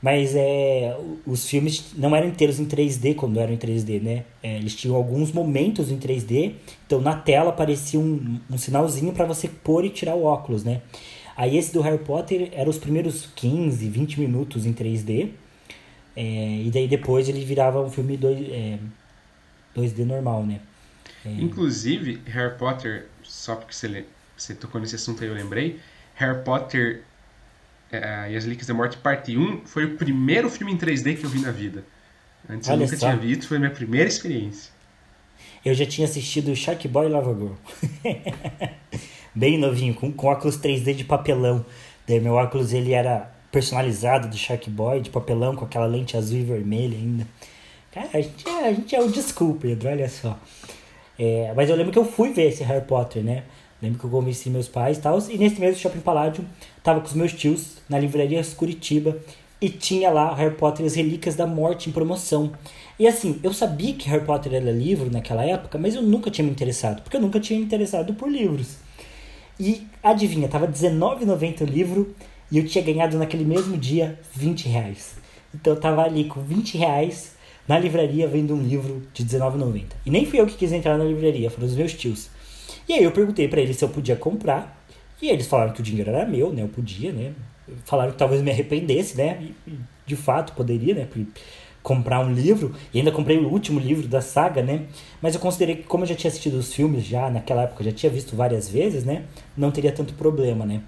Mas 0.00 0.34
é, 0.36 0.96
os 1.26 1.48
filmes 1.48 1.92
não 1.96 2.14
eram 2.14 2.28
inteiros 2.28 2.60
em 2.60 2.66
3D 2.66 3.16
quando 3.16 3.40
eram 3.40 3.52
em 3.52 3.56
3D, 3.56 4.00
né? 4.00 4.24
É, 4.42 4.56
eles 4.56 4.74
tinham 4.74 4.94
alguns 4.94 5.32
momentos 5.32 5.90
em 5.90 5.98
3D, 5.98 6.54
então 6.86 7.00
na 7.00 7.16
tela 7.16 7.50
aparecia 7.50 7.98
um, 7.98 8.38
um 8.48 8.56
sinalzinho 8.56 9.12
para 9.12 9.24
você 9.24 9.48
pôr 9.48 9.84
e 9.84 9.90
tirar 9.90 10.14
o 10.14 10.24
óculos, 10.24 10.62
né? 10.62 10.82
Aí 11.36 11.56
esse 11.56 11.72
do 11.72 11.80
Harry 11.80 11.98
Potter 11.98 12.48
era 12.52 12.68
os 12.68 12.78
primeiros 12.78 13.28
15, 13.34 13.88
20 13.88 14.20
minutos 14.20 14.66
em 14.66 14.72
3D, 14.72 15.30
é, 16.14 16.62
e 16.64 16.70
daí 16.72 16.86
depois 16.86 17.28
ele 17.28 17.44
virava 17.44 17.80
um 17.80 17.90
filme 17.90 18.16
2, 18.16 18.48
é, 18.50 18.78
2D 19.76 20.04
normal, 20.04 20.44
né? 20.46 20.60
É. 21.24 21.30
Inclusive, 21.30 22.20
Harry 22.26 22.56
Potter, 22.56 23.06
só 23.22 23.56
porque 23.56 23.74
você, 23.74 24.04
você 24.36 24.54
tocou 24.54 24.80
nesse 24.80 24.94
assunto 24.94 25.22
aí 25.22 25.28
eu 25.28 25.34
lembrei, 25.34 25.80
Harry 26.14 26.42
Potter 26.44 27.02
é, 27.90 28.30
e 28.30 28.36
as 28.36 28.44
Relíquias 28.44 28.66
da 28.66 28.74
Morte, 28.74 28.96
parte 28.98 29.36
1, 29.36 29.62
foi 29.64 29.84
o 29.84 29.96
primeiro 29.96 30.50
filme 30.50 30.72
em 30.72 30.76
3D 30.76 31.16
que 31.16 31.24
eu 31.24 31.30
vi 31.30 31.40
na 31.40 31.50
vida. 31.50 31.84
Antes 32.48 32.68
Olha 32.68 32.76
eu 32.76 32.80
nunca 32.80 32.96
só. 32.96 33.06
tinha 33.06 33.16
visto, 33.18 33.46
foi 33.46 33.56
a 33.56 33.60
minha 33.60 33.72
primeira 33.72 34.08
experiência. 34.08 34.70
Eu 35.64 35.74
já 35.74 35.86
tinha 35.86 36.06
assistido 36.06 36.54
Shark 36.54 36.86
Boy 36.86 37.06
e 37.06 37.08
Lava 37.08 37.34
Girl. 37.34 37.52
Bem 39.34 39.58
novinho, 39.58 39.94
com, 39.94 40.12
com 40.12 40.26
óculos 40.28 40.58
3D 40.58 40.94
de 40.94 41.04
papelão. 41.04 41.64
Daí 42.06 42.20
meu 42.20 42.34
óculos 42.34 42.72
ele 42.72 42.92
era 42.92 43.30
personalizado 43.50 44.28
do 44.28 44.36
Shark 44.36 44.68
Boy, 44.70 45.00
de 45.00 45.10
papelão, 45.10 45.56
com 45.56 45.64
aquela 45.64 45.86
lente 45.86 46.16
azul 46.16 46.38
e 46.38 46.42
vermelha 46.42 46.96
ainda. 46.96 47.26
Cara, 47.92 48.08
a 48.14 48.20
gente 48.20 48.48
é, 48.48 48.68
a 48.68 48.72
gente 48.72 48.94
é 48.94 49.00
o 49.00 49.10
desculpa, 49.10 49.60
Pedro, 49.62 49.88
olha 49.88 50.08
só. 50.08 50.38
É, 51.18 51.52
mas 51.56 51.68
eu 51.68 51.76
lembro 51.76 51.92
que 51.92 51.98
eu 51.98 52.04
fui 52.04 52.32
ver 52.32 52.48
esse 52.48 52.62
Harry 52.62 52.84
Potter, 52.84 53.22
né? 53.22 53.44
Lembro 53.80 53.98
que 53.98 54.04
eu 54.04 54.10
convenci 54.10 54.50
meus 54.50 54.68
pais 54.68 54.98
e 54.98 55.00
tal. 55.00 55.18
E 55.30 55.38
nesse 55.38 55.60
mesmo 55.60 55.80
Shopping 55.80 56.00
Paládio, 56.00 56.44
tava 56.82 57.00
com 57.00 57.06
os 57.06 57.14
meus 57.14 57.32
tios 57.32 57.78
na 57.88 57.98
livraria 57.98 58.42
Curitiba 58.56 59.16
e 59.60 59.68
tinha 59.68 60.10
lá 60.10 60.34
Harry 60.34 60.54
Potter 60.54 60.84
e 60.84 60.88
as 60.88 60.94
Relíquias 60.94 61.34
da 61.34 61.46
Morte 61.46 61.88
em 61.88 61.92
promoção. 61.92 62.52
E 62.98 63.06
assim, 63.06 63.38
eu 63.42 63.52
sabia 63.52 63.94
que 63.94 64.08
Harry 64.08 64.24
Potter 64.24 64.54
era 64.54 64.70
livro 64.70 65.10
naquela 65.10 65.44
época, 65.44 65.78
mas 65.78 65.94
eu 65.94 66.02
nunca 66.02 66.30
tinha 66.30 66.44
me 66.44 66.50
interessado, 66.50 67.02
porque 67.02 67.16
eu 67.16 67.20
nunca 67.20 67.38
tinha 67.38 67.58
me 67.58 67.64
interessado 67.64 68.14
por 68.14 68.28
livros. 68.28 68.76
E 69.58 69.86
adivinha, 70.02 70.48
tava 70.48 70.66
R$19,90 70.66 71.62
o 71.62 71.64
livro 71.64 72.14
e 72.50 72.58
eu 72.58 72.66
tinha 72.66 72.82
ganhado 72.82 73.18
naquele 73.18 73.44
mesmo 73.44 73.76
dia 73.76 74.18
20 74.34 74.68
reais. 74.68 75.16
Então 75.54 75.74
eu 75.74 75.80
tava 75.80 76.02
ali 76.02 76.24
com 76.24 76.40
20 76.40 76.78
reais 76.78 77.36
na 77.66 77.78
livraria 77.78 78.26
vendo 78.26 78.54
um 78.54 78.62
livro 78.62 79.02
de 79.12 79.22
R$19,90. 79.22 79.84
E 80.06 80.10
nem 80.10 80.24
fui 80.24 80.40
eu 80.40 80.46
que 80.46 80.56
quis 80.56 80.72
entrar 80.72 80.96
na 80.96 81.04
livraria, 81.04 81.50
foram 81.50 81.66
os 81.66 81.74
meus 81.74 81.92
tios. 81.92 82.30
E 82.88 82.92
aí 82.92 83.04
eu 83.04 83.12
perguntei 83.12 83.48
para 83.48 83.60
eles 83.60 83.76
se 83.76 83.84
eu 83.84 83.88
podia 83.88 84.16
comprar. 84.16 84.84
E 85.20 85.28
eles 85.28 85.46
falaram 85.46 85.72
que 85.72 85.80
o 85.80 85.82
dinheiro 85.82 86.10
era 86.10 86.26
meu, 86.26 86.52
né? 86.52 86.62
Eu 86.62 86.68
podia, 86.68 87.12
né? 87.12 87.32
Falaram 87.84 88.12
que 88.12 88.18
talvez 88.18 88.40
me 88.40 88.50
arrependesse, 88.50 89.16
né? 89.16 89.38
E, 89.66 89.78
de 90.06 90.16
fato, 90.16 90.52
poderia, 90.52 90.94
né? 90.94 91.06
comprar 91.82 92.20
um 92.20 92.32
livro, 92.32 92.74
e 92.92 92.98
ainda 92.98 93.10
comprei 93.10 93.38
o 93.38 93.48
último 93.48 93.80
livro 93.80 94.06
da 94.06 94.20
saga, 94.20 94.62
né? 94.62 94.82
Mas 95.22 95.34
eu 95.34 95.40
considerei 95.40 95.76
que, 95.76 95.84
como 95.84 96.04
eu 96.04 96.08
já 96.08 96.14
tinha 96.14 96.28
assistido 96.28 96.58
os 96.58 96.74
filmes 96.74 97.04
já 97.04 97.30
naquela 97.30 97.62
época, 97.62 97.82
já 97.82 97.92
tinha 97.92 98.10
visto 98.12 98.36
várias 98.36 98.68
vezes, 98.68 99.04
né? 99.04 99.24
Não 99.56 99.70
teria 99.70 99.90
tanto 99.90 100.12
problema, 100.14 100.66
né? 100.66 100.82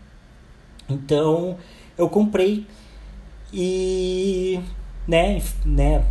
Então, 0.88 1.56
eu 1.96 2.08
comprei. 2.08 2.66
E, 3.52 4.60
né, 5.08 5.40
né, 5.64 6.04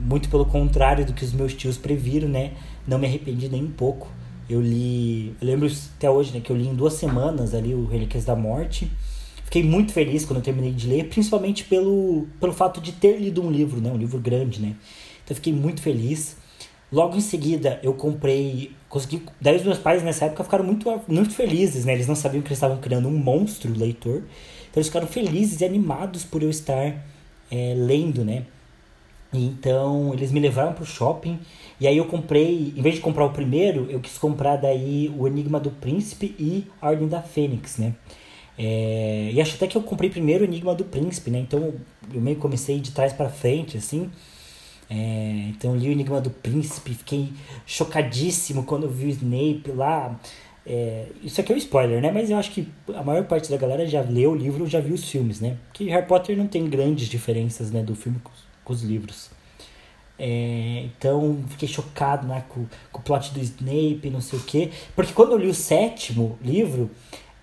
muito 0.00 0.28
pelo 0.28 0.46
contrário 0.46 1.04
do 1.04 1.12
que 1.12 1.24
os 1.24 1.32
meus 1.32 1.52
tios 1.52 1.76
previram, 1.76 2.28
né, 2.28 2.52
não 2.86 2.98
me 2.98 3.06
arrependi 3.06 3.48
nem 3.48 3.64
um 3.64 3.70
pouco. 3.70 4.08
Eu 4.48 4.60
li, 4.60 5.34
eu 5.40 5.46
lembro 5.46 5.70
até 5.96 6.10
hoje, 6.10 6.32
né, 6.32 6.40
que 6.40 6.50
eu 6.50 6.56
li 6.56 6.68
em 6.68 6.74
duas 6.74 6.94
semanas 6.94 7.54
ali 7.54 7.74
o 7.74 7.86
Relíquias 7.86 8.24
da 8.24 8.36
Morte. 8.36 8.90
Fiquei 9.44 9.62
muito 9.62 9.92
feliz 9.92 10.24
quando 10.24 10.38
eu 10.38 10.42
terminei 10.42 10.72
de 10.72 10.86
ler, 10.86 11.08
principalmente 11.08 11.64
pelo, 11.64 12.26
pelo 12.40 12.52
fato 12.52 12.80
de 12.80 12.92
ter 12.92 13.18
lido 13.18 13.42
um 13.42 13.50
livro, 13.50 13.80
né, 13.80 13.90
um 13.90 13.96
livro 13.96 14.18
grande, 14.18 14.60
né. 14.60 14.74
Então 15.24 15.34
fiquei 15.34 15.52
muito 15.52 15.80
feliz. 15.80 16.36
Logo 16.92 17.16
em 17.16 17.20
seguida, 17.20 17.80
eu 17.82 17.94
comprei. 17.94 18.70
Consegui. 18.88 19.22
Daí 19.40 19.56
os 19.56 19.64
meus 19.64 19.78
pais 19.78 20.02
nessa 20.02 20.26
época 20.26 20.44
ficaram 20.44 20.64
muito, 20.64 20.88
muito 21.08 21.34
felizes, 21.34 21.84
né? 21.84 21.92
Eles 21.92 22.06
não 22.06 22.14
sabiam 22.14 22.40
que 22.40 22.48
eles 22.48 22.58
estavam 22.58 22.76
criando 22.76 23.08
um 23.08 23.16
monstro 23.16 23.72
leitor. 23.76 24.18
Então 24.18 24.76
eles 24.76 24.86
ficaram 24.86 25.06
felizes 25.06 25.60
e 25.60 25.64
animados 25.64 26.24
por 26.24 26.42
eu 26.42 26.50
estar 26.50 27.04
é, 27.50 27.74
lendo, 27.76 28.24
né? 28.24 28.44
Então 29.32 30.12
eles 30.14 30.30
me 30.30 30.38
levaram 30.38 30.72
para 30.72 30.84
o 30.84 30.86
shopping 30.86 31.40
e 31.84 31.86
aí 31.86 31.98
eu 31.98 32.06
comprei, 32.06 32.72
em 32.74 32.80
vez 32.80 32.94
de 32.94 33.02
comprar 33.02 33.26
o 33.26 33.30
primeiro, 33.30 33.86
eu 33.90 34.00
quis 34.00 34.16
comprar 34.16 34.56
daí 34.56 35.14
o 35.18 35.28
Enigma 35.28 35.60
do 35.60 35.70
Príncipe 35.70 36.34
e 36.38 36.66
a 36.80 36.88
Ordem 36.88 37.06
da 37.06 37.20
Fênix, 37.20 37.76
né? 37.76 37.94
É, 38.58 39.28
e 39.30 39.38
acho 39.38 39.56
até 39.56 39.66
que 39.66 39.76
eu 39.76 39.82
comprei 39.82 40.08
primeiro 40.08 40.44
o 40.44 40.46
Enigma 40.46 40.74
do 40.74 40.82
Príncipe, 40.82 41.30
né? 41.30 41.40
Então 41.40 41.74
eu 42.10 42.20
meio 42.22 42.38
comecei 42.38 42.80
de 42.80 42.90
trás 42.90 43.12
para 43.12 43.28
frente, 43.28 43.76
assim. 43.76 44.10
É, 44.88 45.48
então 45.50 45.76
li 45.76 45.90
o 45.90 45.92
Enigma 45.92 46.22
do 46.22 46.30
Príncipe, 46.30 46.94
fiquei 46.94 47.30
chocadíssimo 47.66 48.64
quando 48.64 48.88
vi 48.88 49.04
o 49.04 49.10
Snape 49.10 49.70
lá. 49.76 50.18
É, 50.64 51.08
isso 51.22 51.38
aqui 51.38 51.52
é 51.52 51.54
um 51.54 51.58
spoiler, 51.58 52.00
né? 52.00 52.10
Mas 52.10 52.30
eu 52.30 52.38
acho 52.38 52.50
que 52.50 52.66
a 52.94 53.02
maior 53.02 53.26
parte 53.26 53.50
da 53.50 53.58
galera 53.58 53.86
já 53.86 54.00
leu 54.00 54.30
o 54.30 54.34
livro, 54.34 54.66
já 54.66 54.80
viu 54.80 54.94
os 54.94 55.06
filmes, 55.06 55.38
né? 55.38 55.58
Porque 55.66 55.84
Harry 55.90 56.06
Potter 56.06 56.34
não 56.34 56.46
tem 56.46 56.66
grandes 56.66 57.08
diferenças, 57.08 57.70
né, 57.70 57.82
do 57.82 57.94
filme 57.94 58.18
com, 58.24 58.30
com 58.64 58.72
os 58.72 58.82
livros. 58.82 59.33
É, 60.18 60.84
então 60.84 61.42
fiquei 61.48 61.68
chocado 61.68 62.26
né, 62.26 62.44
com, 62.48 62.66
com 62.92 63.00
o 63.00 63.02
plot 63.02 63.32
do 63.32 63.40
Snape, 63.40 64.10
não 64.10 64.20
sei 64.20 64.38
o 64.38 64.42
quê. 64.42 64.70
Porque 64.94 65.12
quando 65.12 65.32
eu 65.32 65.38
li 65.38 65.48
o 65.48 65.54
sétimo 65.54 66.38
livro, 66.42 66.90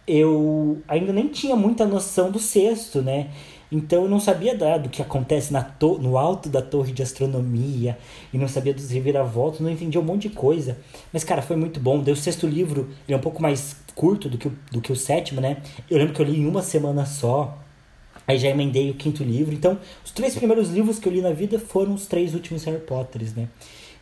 eu 0.08 0.82
ainda 0.88 1.14
nem 1.14 1.28
tinha 1.28 1.56
muita 1.56 1.86
noção 1.86 2.32
do 2.32 2.40
sexto, 2.40 3.02
né? 3.02 3.30
Então 3.72 4.04
eu 4.04 4.10
não 4.10 4.20
sabia 4.20 4.56
da, 4.56 4.78
do 4.78 4.90
que 4.90 5.02
acontece 5.02 5.54
na 5.54 5.64
to 5.64 5.98
no 5.98 6.18
alto 6.18 6.50
da 6.50 6.62
torre 6.62 6.92
de 6.92 7.02
astronomia 7.02 7.98
e 8.34 8.38
não 8.38 8.48
sabia 8.48 8.74
dos 8.74 8.90
reviravoltas, 8.90 9.62
não 9.62 9.70
entendia 9.70 10.02
um 10.02 10.04
monte 10.04 10.28
de 10.28 10.36
coisa. 10.36 10.78
Mas, 11.14 11.24
cara, 11.24 11.42
foi 11.42 11.56
muito 11.56 11.80
bom. 11.80 12.02
O 12.02 12.16
sexto 12.16 12.46
livro 12.46 12.90
ele 13.08 13.16
é 13.16 13.18
um 13.18 13.22
pouco 13.22 13.42
mais 13.42 13.78
curto 13.96 14.28
do 14.28 14.38
que, 14.38 14.48
o, 14.48 14.54
do 14.72 14.82
que 14.82 14.92
o 14.92 14.96
sétimo, 14.96 15.40
né? 15.40 15.58
Eu 15.90 15.98
lembro 15.98 16.14
que 16.14 16.22
eu 16.22 16.26
li 16.26 16.40
em 16.40 16.46
uma 16.46 16.62
semana 16.62 17.06
só. 17.06 17.58
Aí 18.28 18.38
já 18.38 18.50
emendei 18.50 18.90
o 18.90 18.94
quinto 18.94 19.24
livro. 19.24 19.54
Então, 19.54 19.78
os 20.06 20.12
três 20.12 20.36
primeiros 20.36 20.70
livros 20.70 21.00
que 21.00 21.08
eu 21.08 21.14
li 21.14 21.22
na 21.22 21.32
vida 21.32 21.60
foram 21.60 21.94
os 21.94 22.06
três 22.06 22.34
últimos 22.34 22.64
Harry 22.64 22.80
Potters, 22.80 23.34
né? 23.34 23.48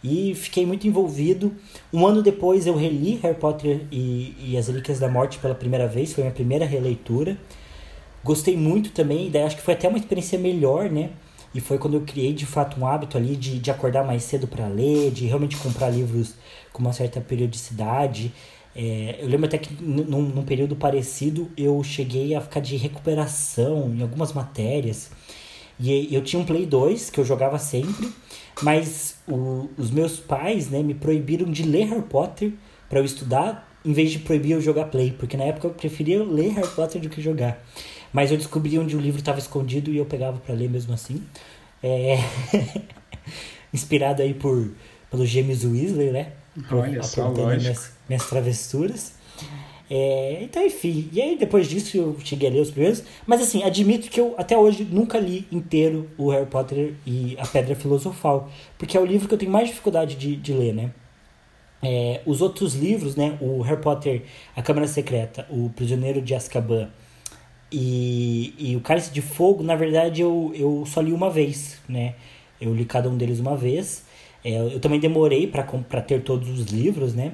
E 0.03 0.34
fiquei 0.36 0.65
muito 0.65 0.88
envolvido. 0.88 1.53
Um 1.91 2.05
ano 2.07 2.22
depois 2.22 2.65
eu 2.65 2.76
reli 2.76 3.15
Harry 3.22 3.36
Potter 3.36 3.82
e, 3.91 4.34
e 4.39 4.57
as 4.57 4.67
Relíquias 4.67 4.99
da 4.99 5.09
Morte 5.09 5.39
pela 5.39 5.55
primeira 5.55 5.88
vez. 5.88 6.13
Foi 6.13 6.24
minha 6.24 6.34
primeira 6.34 6.65
releitura. 6.65 7.38
Gostei 8.24 8.55
muito 8.55 8.91
também, 8.91 9.30
daí 9.30 9.43
acho 9.43 9.55
que 9.55 9.61
foi 9.61 9.74
até 9.74 9.88
uma 9.88 9.97
experiência 9.97 10.38
melhor, 10.38 10.89
né? 10.89 11.11
E 11.53 11.59
foi 11.59 11.78
quando 11.78 11.95
eu 11.95 12.01
criei 12.01 12.34
de 12.34 12.45
fato 12.45 12.80
um 12.80 12.86
hábito 12.86 13.17
ali 13.17 13.36
de, 13.36 13.59
de 13.59 13.72
acordar 13.72 14.05
mais 14.05 14.24
cedo 14.24 14.47
para 14.47 14.67
ler, 14.67 15.09
de 15.11 15.26
realmente 15.26 15.57
comprar 15.57 15.89
livros 15.89 16.36
com 16.72 16.82
uma 16.82 16.93
certa 16.93 17.20
periodicidade. 17.20 18.32
É, 18.82 19.17
eu 19.19 19.27
lembro 19.27 19.45
até 19.45 19.57
que 19.57 19.73
num, 19.84 20.21
num, 20.21 20.43
período 20.45 20.73
parecido 20.73 21.51
eu 21.57 21.84
cheguei 21.84 22.34
a 22.34 22.39
ficar 22.39 22.61
de 22.61 22.77
recuperação 22.77 23.93
em 23.93 24.01
algumas 24.01 24.32
matérias. 24.32 25.11
E 25.77 26.15
eu 26.15 26.21
tinha 26.23 26.41
um 26.41 26.45
Play 26.45 26.65
2 26.65 27.09
que 27.09 27.19
eu 27.19 27.25
jogava 27.25 27.59
sempre, 27.59 28.09
mas 28.61 29.17
o, 29.27 29.67
os 29.77 29.91
meus 29.91 30.17
pais 30.21 30.69
né, 30.69 30.82
me 30.82 30.93
proibiram 30.93 31.51
de 31.51 31.63
ler 31.63 31.89
Harry 31.89 32.03
Potter 32.03 32.53
para 32.88 32.99
eu 32.99 33.03
estudar, 33.03 33.69
em 33.84 33.91
vez 33.91 34.11
de 34.11 34.19
proibir 34.19 34.53
eu 34.53 34.61
jogar 34.61 34.86
Play, 34.86 35.11
porque 35.11 35.36
na 35.36 35.43
época 35.43 35.67
eu 35.67 35.71
preferia 35.71 36.23
ler 36.23 36.53
Harry 36.53 36.69
Potter 36.69 37.01
do 37.01 37.09
que 37.09 37.21
jogar. 37.21 37.61
Mas 38.13 38.32
eu 38.32 38.38
descobri 38.38 38.80
onde 38.80 38.95
o 38.95 38.99
livro 39.01 39.19
estava 39.19 39.39
escondido 39.39 39.91
e 39.91 39.97
eu 39.97 40.05
pegava 40.05 40.38
para 40.38 40.55
ler 40.55 40.69
mesmo 40.69 40.93
assim. 40.93 41.21
É... 41.84 42.17
Inspirado 43.73 44.21
aí 44.21 44.34
por 44.34 44.71
pelo 45.11 45.25
James 45.25 45.65
Weasley, 45.65 46.11
né? 46.11 46.34
Olha 46.72 47.03
só, 47.03 47.30
minhas, 47.30 47.91
minhas 48.07 48.28
travessuras. 48.28 49.14
É, 49.89 50.39
então, 50.43 50.64
enfim. 50.66 51.10
E 51.12 51.22
aí, 51.22 51.38
depois 51.38 51.68
disso, 51.68 51.97
eu 51.97 52.18
cheguei 52.24 52.49
a 52.49 52.51
ler 52.51 52.62
os 52.62 52.70
primeiros. 52.72 53.03
Mas, 53.26 53.41
assim, 53.41 53.64
admito 53.64 54.10
que 54.10 54.20
eu, 54.20 54.36
até 54.38 54.57
hoje, 54.57 54.84
nunca 54.84 55.18
li 55.20 55.47
inteiro 55.51 56.10
o 56.18 56.30
Harry 56.30 56.45
Potter 56.45 56.93
e 57.05 57.36
a 57.39 57.47
Pedra 57.47 57.76
Filosofal. 57.76 58.49
Porque 58.78 58.95
é 58.95 58.99
o 58.99 59.05
livro 59.05 59.28
que 59.28 59.34
eu 59.34 59.38
tenho 59.38 59.51
mais 59.51 59.68
dificuldade 59.68 60.16
de, 60.16 60.36
de 60.36 60.53
ler, 60.53 60.74
né? 60.74 60.91
É, 61.82 62.22
os 62.26 62.41
outros 62.41 62.76
livros, 62.76 63.16
né? 63.16 63.38
O 63.41 63.62
Harry 63.62 63.82
Potter, 63.82 64.24
A 64.55 64.62
Câmara 64.62 64.88
Secreta, 64.88 65.47
O 65.49 65.70
Prisioneiro 65.70 66.22
de 66.22 66.36
Azkaban 66.36 66.89
e, 67.72 68.53
e 68.57 68.76
o 68.76 68.82
Cálice 68.82 69.12
de 69.12 69.22
Fogo, 69.22 69.64
na 69.64 69.76
verdade, 69.76 70.22
eu, 70.22 70.51
eu 70.55 70.84
só 70.88 71.01
li 71.01 71.14
uma 71.14 71.30
vez, 71.30 71.80
né? 71.88 72.16
Eu 72.60 72.74
li 72.74 72.84
cada 72.84 73.10
um 73.10 73.18
deles 73.18 73.39
uma 73.39 73.55
vez. 73.55 74.03
É, 74.43 74.57
eu 74.57 74.79
também 74.79 74.99
demorei 74.99 75.47
para 75.47 76.01
ter 76.01 76.21
todos 76.23 76.49
os 76.49 76.67
livros, 76.67 77.13
né? 77.13 77.33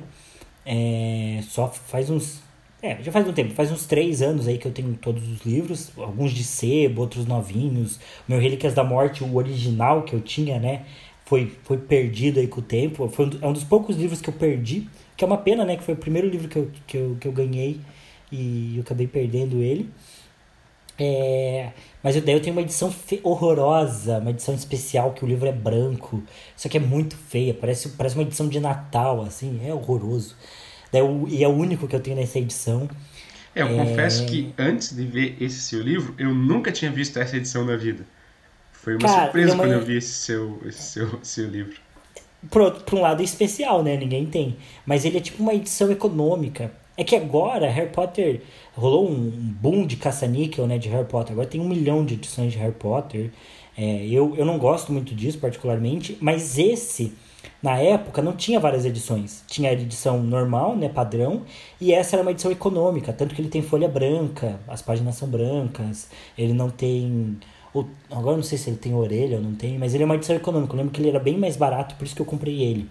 É, 0.65 1.39
só 1.43 1.67
faz 1.67 2.09
uns. 2.09 2.41
É, 2.81 3.01
já 3.01 3.11
faz 3.11 3.27
um 3.27 3.33
tempo, 3.33 3.53
faz 3.53 3.71
uns 3.71 3.85
três 3.85 4.21
anos 4.21 4.47
aí 4.47 4.57
que 4.57 4.67
eu 4.67 4.71
tenho 4.71 4.93
todos 4.95 5.27
os 5.27 5.41
livros, 5.45 5.91
alguns 5.97 6.31
de 6.31 6.43
sebo, 6.43 7.01
outros 7.01 7.25
novinhos. 7.25 7.99
Meu 8.27 8.39
Relíquias 8.39 8.73
da 8.73 8.83
Morte, 8.83 9.23
o 9.23 9.35
original 9.35 10.03
que 10.03 10.13
eu 10.13 10.21
tinha, 10.21 10.59
né? 10.59 10.85
Foi, 11.25 11.51
foi 11.63 11.77
perdido 11.77 12.39
aí 12.39 12.47
com 12.47 12.59
o 12.59 12.63
tempo. 12.63 13.07
Foi 13.09 13.25
um, 13.25 13.29
é 13.41 13.47
um 13.47 13.53
dos 13.53 13.63
poucos 13.63 13.95
livros 13.97 14.21
que 14.21 14.29
eu 14.29 14.33
perdi, 14.33 14.87
que 15.17 15.23
é 15.23 15.27
uma 15.27 15.37
pena, 15.37 15.65
né? 15.65 15.77
Que 15.77 15.83
foi 15.83 15.93
o 15.95 15.97
primeiro 15.97 16.27
livro 16.29 16.47
que 16.47 16.57
eu, 16.57 16.71
que 16.85 16.97
eu, 16.97 17.17
que 17.19 17.27
eu 17.27 17.31
ganhei 17.31 17.79
e 18.31 18.73
eu 18.75 18.81
acabei 18.81 19.07
perdendo 19.07 19.61
ele. 19.61 19.89
É, 20.97 21.71
mas 22.01 22.15
daí 22.21 22.33
eu 22.33 22.41
tenho 22.41 22.55
uma 22.55 22.61
edição 22.61 22.93
horrorosa, 23.23 24.19
uma 24.19 24.29
edição 24.29 24.55
especial 24.55 25.11
que 25.11 25.25
o 25.25 25.27
livro 25.27 25.47
é 25.47 25.51
branco. 25.51 26.23
Isso 26.55 26.67
aqui 26.67 26.77
é 26.77 26.79
muito 26.79 27.17
feia, 27.17 27.53
parece, 27.53 27.89
parece 27.89 28.15
uma 28.15 28.23
edição 28.23 28.47
de 28.47 28.59
Natal, 28.59 29.21
assim, 29.21 29.59
é 29.65 29.73
horroroso. 29.73 30.35
Daí 30.91 31.01
eu, 31.01 31.25
e 31.27 31.43
é 31.43 31.47
o 31.47 31.51
único 31.51 31.87
que 31.87 31.95
eu 31.95 31.99
tenho 31.99 32.15
nessa 32.15 32.39
edição. 32.39 32.89
É, 33.53 33.61
eu 33.61 33.67
é... 33.67 33.75
confesso 33.75 34.25
que 34.25 34.53
antes 34.57 34.95
de 34.95 35.05
ver 35.05 35.37
esse 35.41 35.59
seu 35.61 35.81
livro, 35.81 36.15
eu 36.17 36.33
nunca 36.33 36.71
tinha 36.71 36.91
visto 36.91 37.17
essa 37.17 37.35
edição 37.35 37.65
na 37.65 37.75
vida. 37.75 38.05
Foi 38.71 38.93
uma 38.93 39.01
Cara, 39.01 39.23
surpresa 39.23 39.51
é 39.51 39.53
uma... 39.53 39.63
quando 39.63 39.73
eu 39.73 39.81
vi 39.81 39.97
esse 39.97 40.13
seu, 40.13 40.61
esse 40.65 40.81
seu, 40.83 41.19
seu 41.23 41.47
livro. 41.47 41.75
Por, 42.51 42.71
por 42.83 42.99
um 42.99 43.01
lado 43.01 43.23
especial, 43.23 43.81
né? 43.81 43.97
Ninguém 43.97 44.27
tem. 44.27 44.57
Mas 44.85 45.03
ele 45.03 45.17
é 45.17 45.21
tipo 45.21 45.41
uma 45.41 45.53
edição 45.53 45.91
econômica. 45.91 46.71
É 46.97 47.03
que 47.03 47.15
agora 47.15 47.69
Harry 47.69 47.89
Potter 47.89 48.41
rolou 48.73 49.09
um 49.09 49.29
boom 49.29 49.85
de 49.85 49.97
caça-níquel, 49.97 50.65
né, 50.65 50.77
de 50.77 50.87
Harry 50.89 51.07
Potter. 51.07 51.33
Agora 51.33 51.47
tem 51.47 51.59
um 51.59 51.67
milhão 51.67 52.05
de 52.05 52.13
edições 52.13 52.53
de 52.53 52.57
Harry 52.57 52.73
Potter. 52.73 53.31
É, 53.77 54.05
eu, 54.07 54.35
eu 54.37 54.45
não 54.45 54.57
gosto 54.57 54.93
muito 54.93 55.13
disso 55.13 55.37
particularmente, 55.37 56.17
mas 56.21 56.57
esse, 56.57 57.13
na 57.61 57.77
época, 57.77 58.21
não 58.21 58.33
tinha 58.33 58.59
várias 58.59 58.85
edições. 58.85 59.43
Tinha 59.47 59.69
a 59.69 59.73
edição 59.73 60.23
normal, 60.23 60.75
né, 60.77 60.87
padrão, 60.87 61.41
e 61.81 61.91
essa 61.91 62.15
era 62.15 62.21
uma 62.21 62.31
edição 62.31 62.51
econômica, 62.51 63.11
tanto 63.11 63.35
que 63.35 63.41
ele 63.41 63.49
tem 63.49 63.61
folha 63.61 63.89
branca, 63.89 64.59
as 64.67 64.81
páginas 64.81 65.15
são 65.15 65.27
brancas, 65.27 66.09
ele 66.37 66.53
não 66.53 66.69
tem... 66.69 67.37
Agora 68.09 68.37
não 68.37 68.43
sei 68.43 68.57
se 68.57 68.69
ele 68.69 68.77
tem 68.77 68.93
orelha 68.93 69.35
ou 69.35 69.43
não 69.43 69.53
tem, 69.53 69.77
mas 69.77 69.93
ele 69.93 70.03
é 70.03 70.05
uma 70.05 70.15
edição 70.15 70.33
econômica. 70.33 70.73
Eu 70.73 70.77
lembro 70.77 70.93
que 70.93 71.01
ele 71.01 71.09
era 71.09 71.19
bem 71.19 71.37
mais 71.37 71.57
barato, 71.57 71.95
por 71.95 72.05
isso 72.05 72.15
que 72.15 72.21
eu 72.21 72.25
comprei 72.25 72.61
ele. 72.61 72.89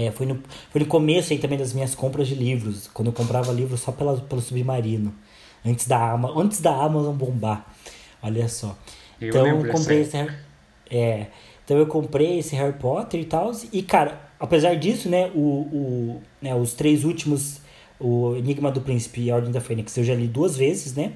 É, 0.00 0.10
foi, 0.10 0.24
no, 0.24 0.42
foi 0.70 0.80
no 0.80 0.86
começo 0.86 1.30
aí 1.30 1.38
também 1.38 1.58
das 1.58 1.74
minhas 1.74 1.94
compras 1.94 2.26
de 2.26 2.34
livros, 2.34 2.88
quando 2.94 3.08
eu 3.08 3.12
comprava 3.12 3.52
livros 3.52 3.80
só 3.80 3.92
pela, 3.92 4.16
pelo 4.16 4.40
Submarino, 4.40 5.14
antes 5.62 5.86
da, 5.86 6.14
antes 6.34 6.62
da 6.62 6.74
Amazon 6.74 7.14
bombar. 7.14 7.66
Olha 8.22 8.48
só. 8.48 8.78
Eu 9.20 9.28
então 9.28 9.46
eu 9.46 9.70
comprei 9.70 10.00
esse, 10.00 10.16
é, 10.90 11.26
então 11.62 11.76
eu 11.76 11.86
comprei 11.86 12.38
esse 12.38 12.56
Harry 12.56 12.72
Potter 12.78 13.20
e 13.20 13.26
tal. 13.26 13.52
E, 13.70 13.82
cara, 13.82 14.18
apesar 14.40 14.74
disso, 14.74 15.06
né, 15.10 15.30
o, 15.34 15.38
o, 15.38 16.22
né, 16.40 16.54
os 16.54 16.72
três 16.72 17.04
últimos, 17.04 17.60
o 18.00 18.34
Enigma 18.36 18.72
do 18.72 18.80
Príncipe 18.80 19.20
e 19.20 19.30
a 19.30 19.36
Ordem 19.36 19.52
da 19.52 19.60
Fênix, 19.60 19.94
eu 19.98 20.04
já 20.04 20.14
li 20.14 20.26
duas 20.26 20.56
vezes, 20.56 20.94
né? 20.94 21.12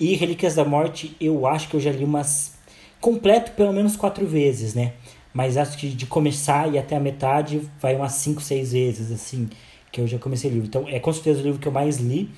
E 0.00 0.16
Relíquias 0.16 0.56
da 0.56 0.64
Morte, 0.64 1.16
eu 1.20 1.46
acho 1.46 1.68
que 1.68 1.76
eu 1.76 1.80
já 1.80 1.92
li 1.92 2.02
umas. 2.02 2.54
completo 3.00 3.52
pelo 3.52 3.72
menos 3.72 3.94
quatro 3.94 4.26
vezes, 4.26 4.74
né? 4.74 4.94
Mas 5.34 5.56
acho 5.56 5.76
que 5.76 5.88
de 5.88 6.06
começar 6.06 6.72
e 6.72 6.78
até 6.78 6.94
a 6.94 7.00
metade 7.00 7.60
vai 7.80 7.96
umas 7.96 8.12
5, 8.12 8.40
6 8.40 8.72
vezes, 8.72 9.10
assim, 9.10 9.50
que 9.90 10.00
eu 10.00 10.06
já 10.06 10.16
comecei 10.16 10.48
o 10.48 10.54
livro. 10.54 10.68
Então, 10.68 10.88
é 10.88 11.00
com 11.00 11.12
certeza 11.12 11.40
o 11.40 11.42
livro 11.42 11.60
que 11.60 11.66
eu 11.66 11.72
mais 11.72 11.98
li. 11.98 12.30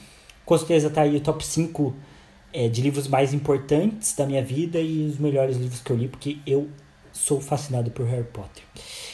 Com 0.46 0.56
certeza 0.56 0.88
tá 0.88 1.02
aí 1.02 1.14
o 1.14 1.20
top 1.20 1.44
5 1.44 1.94
é, 2.54 2.68
de 2.68 2.80
livros 2.80 3.06
mais 3.06 3.34
importantes 3.34 4.14
da 4.14 4.24
minha 4.24 4.42
vida 4.42 4.80
e 4.80 5.06
os 5.06 5.18
melhores 5.18 5.58
livros 5.58 5.80
que 5.80 5.90
eu 5.90 5.96
li, 5.96 6.08
porque 6.08 6.38
eu 6.46 6.68
sou 7.12 7.38
fascinado 7.38 7.90
por 7.90 8.06
Harry 8.06 8.24
Potter. 8.24 8.64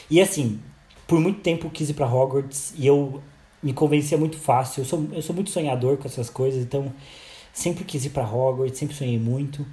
E 0.09 0.21
assim, 0.21 0.59
por 1.05 1.19
muito 1.19 1.41
tempo 1.41 1.67
eu 1.67 1.71
quis 1.71 1.89
ir 1.89 1.93
pra 1.93 2.07
Hogwarts 2.07 2.73
e 2.77 2.87
eu 2.87 3.21
me 3.61 3.73
convencia 3.73 4.17
muito 4.17 4.37
fácil. 4.37 4.81
Eu 4.81 4.85
sou, 4.85 5.07
eu 5.11 5.21
sou 5.21 5.35
muito 5.35 5.49
sonhador 5.49 5.97
com 5.97 6.07
essas 6.07 6.29
coisas, 6.29 6.63
então 6.63 6.93
sempre 7.51 7.83
quis 7.83 8.05
ir 8.05 8.11
para 8.11 8.23
Hogwarts, 8.23 8.77
sempre 8.77 8.95
sonhei 8.95 9.19
muito. 9.19 9.65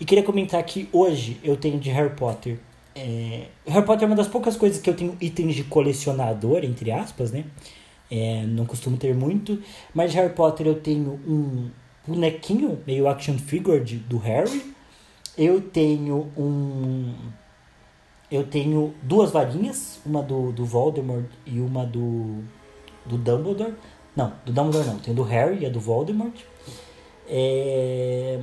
E 0.00 0.04
queria 0.04 0.22
comentar 0.22 0.62
que 0.62 0.88
hoje 0.92 1.40
eu 1.42 1.56
tenho 1.56 1.80
de 1.80 1.90
Harry 1.90 2.14
Potter. 2.14 2.58
É... 2.96 3.48
Harry 3.66 3.84
Potter 3.84 4.04
é 4.04 4.06
uma 4.06 4.16
das 4.16 4.26
poucas 4.26 4.56
coisas 4.56 4.80
que 4.80 4.88
eu 4.88 4.94
tenho 4.94 5.16
itens 5.20 5.54
de 5.54 5.64
colecionador, 5.64 6.64
entre 6.64 6.90
aspas, 6.90 7.30
né? 7.30 7.44
É, 8.10 8.44
não 8.46 8.64
costumo 8.64 8.96
ter 8.96 9.14
muito, 9.14 9.60
mas 9.92 10.12
de 10.12 10.16
Harry 10.16 10.32
Potter 10.32 10.66
eu 10.66 10.80
tenho 10.80 11.20
um 11.26 11.70
bonequinho, 12.06 12.78
meio 12.86 13.06
action 13.08 13.36
figure 13.36 13.82
de, 13.84 13.96
do 13.96 14.16
Harry. 14.16 14.74
Eu 15.36 15.60
tenho 15.60 16.30
um. 16.36 17.12
Eu 18.30 18.44
tenho 18.44 18.94
duas 19.02 19.30
varinhas, 19.30 20.00
uma 20.06 20.22
do, 20.22 20.50
do 20.52 20.64
Voldemort 20.64 21.26
e 21.44 21.60
uma 21.60 21.84
do. 21.84 22.42
do 23.04 23.18
Dumbledore. 23.18 23.74
Não, 24.16 24.32
do 24.46 24.52
Dumbledore 24.52 24.86
não, 24.86 24.98
tenho 24.98 25.14
do 25.16 25.22
Harry 25.22 25.58
e 25.62 25.66
a 25.66 25.68
do 25.68 25.78
Voldemort. 25.78 26.34
É... 27.28 28.40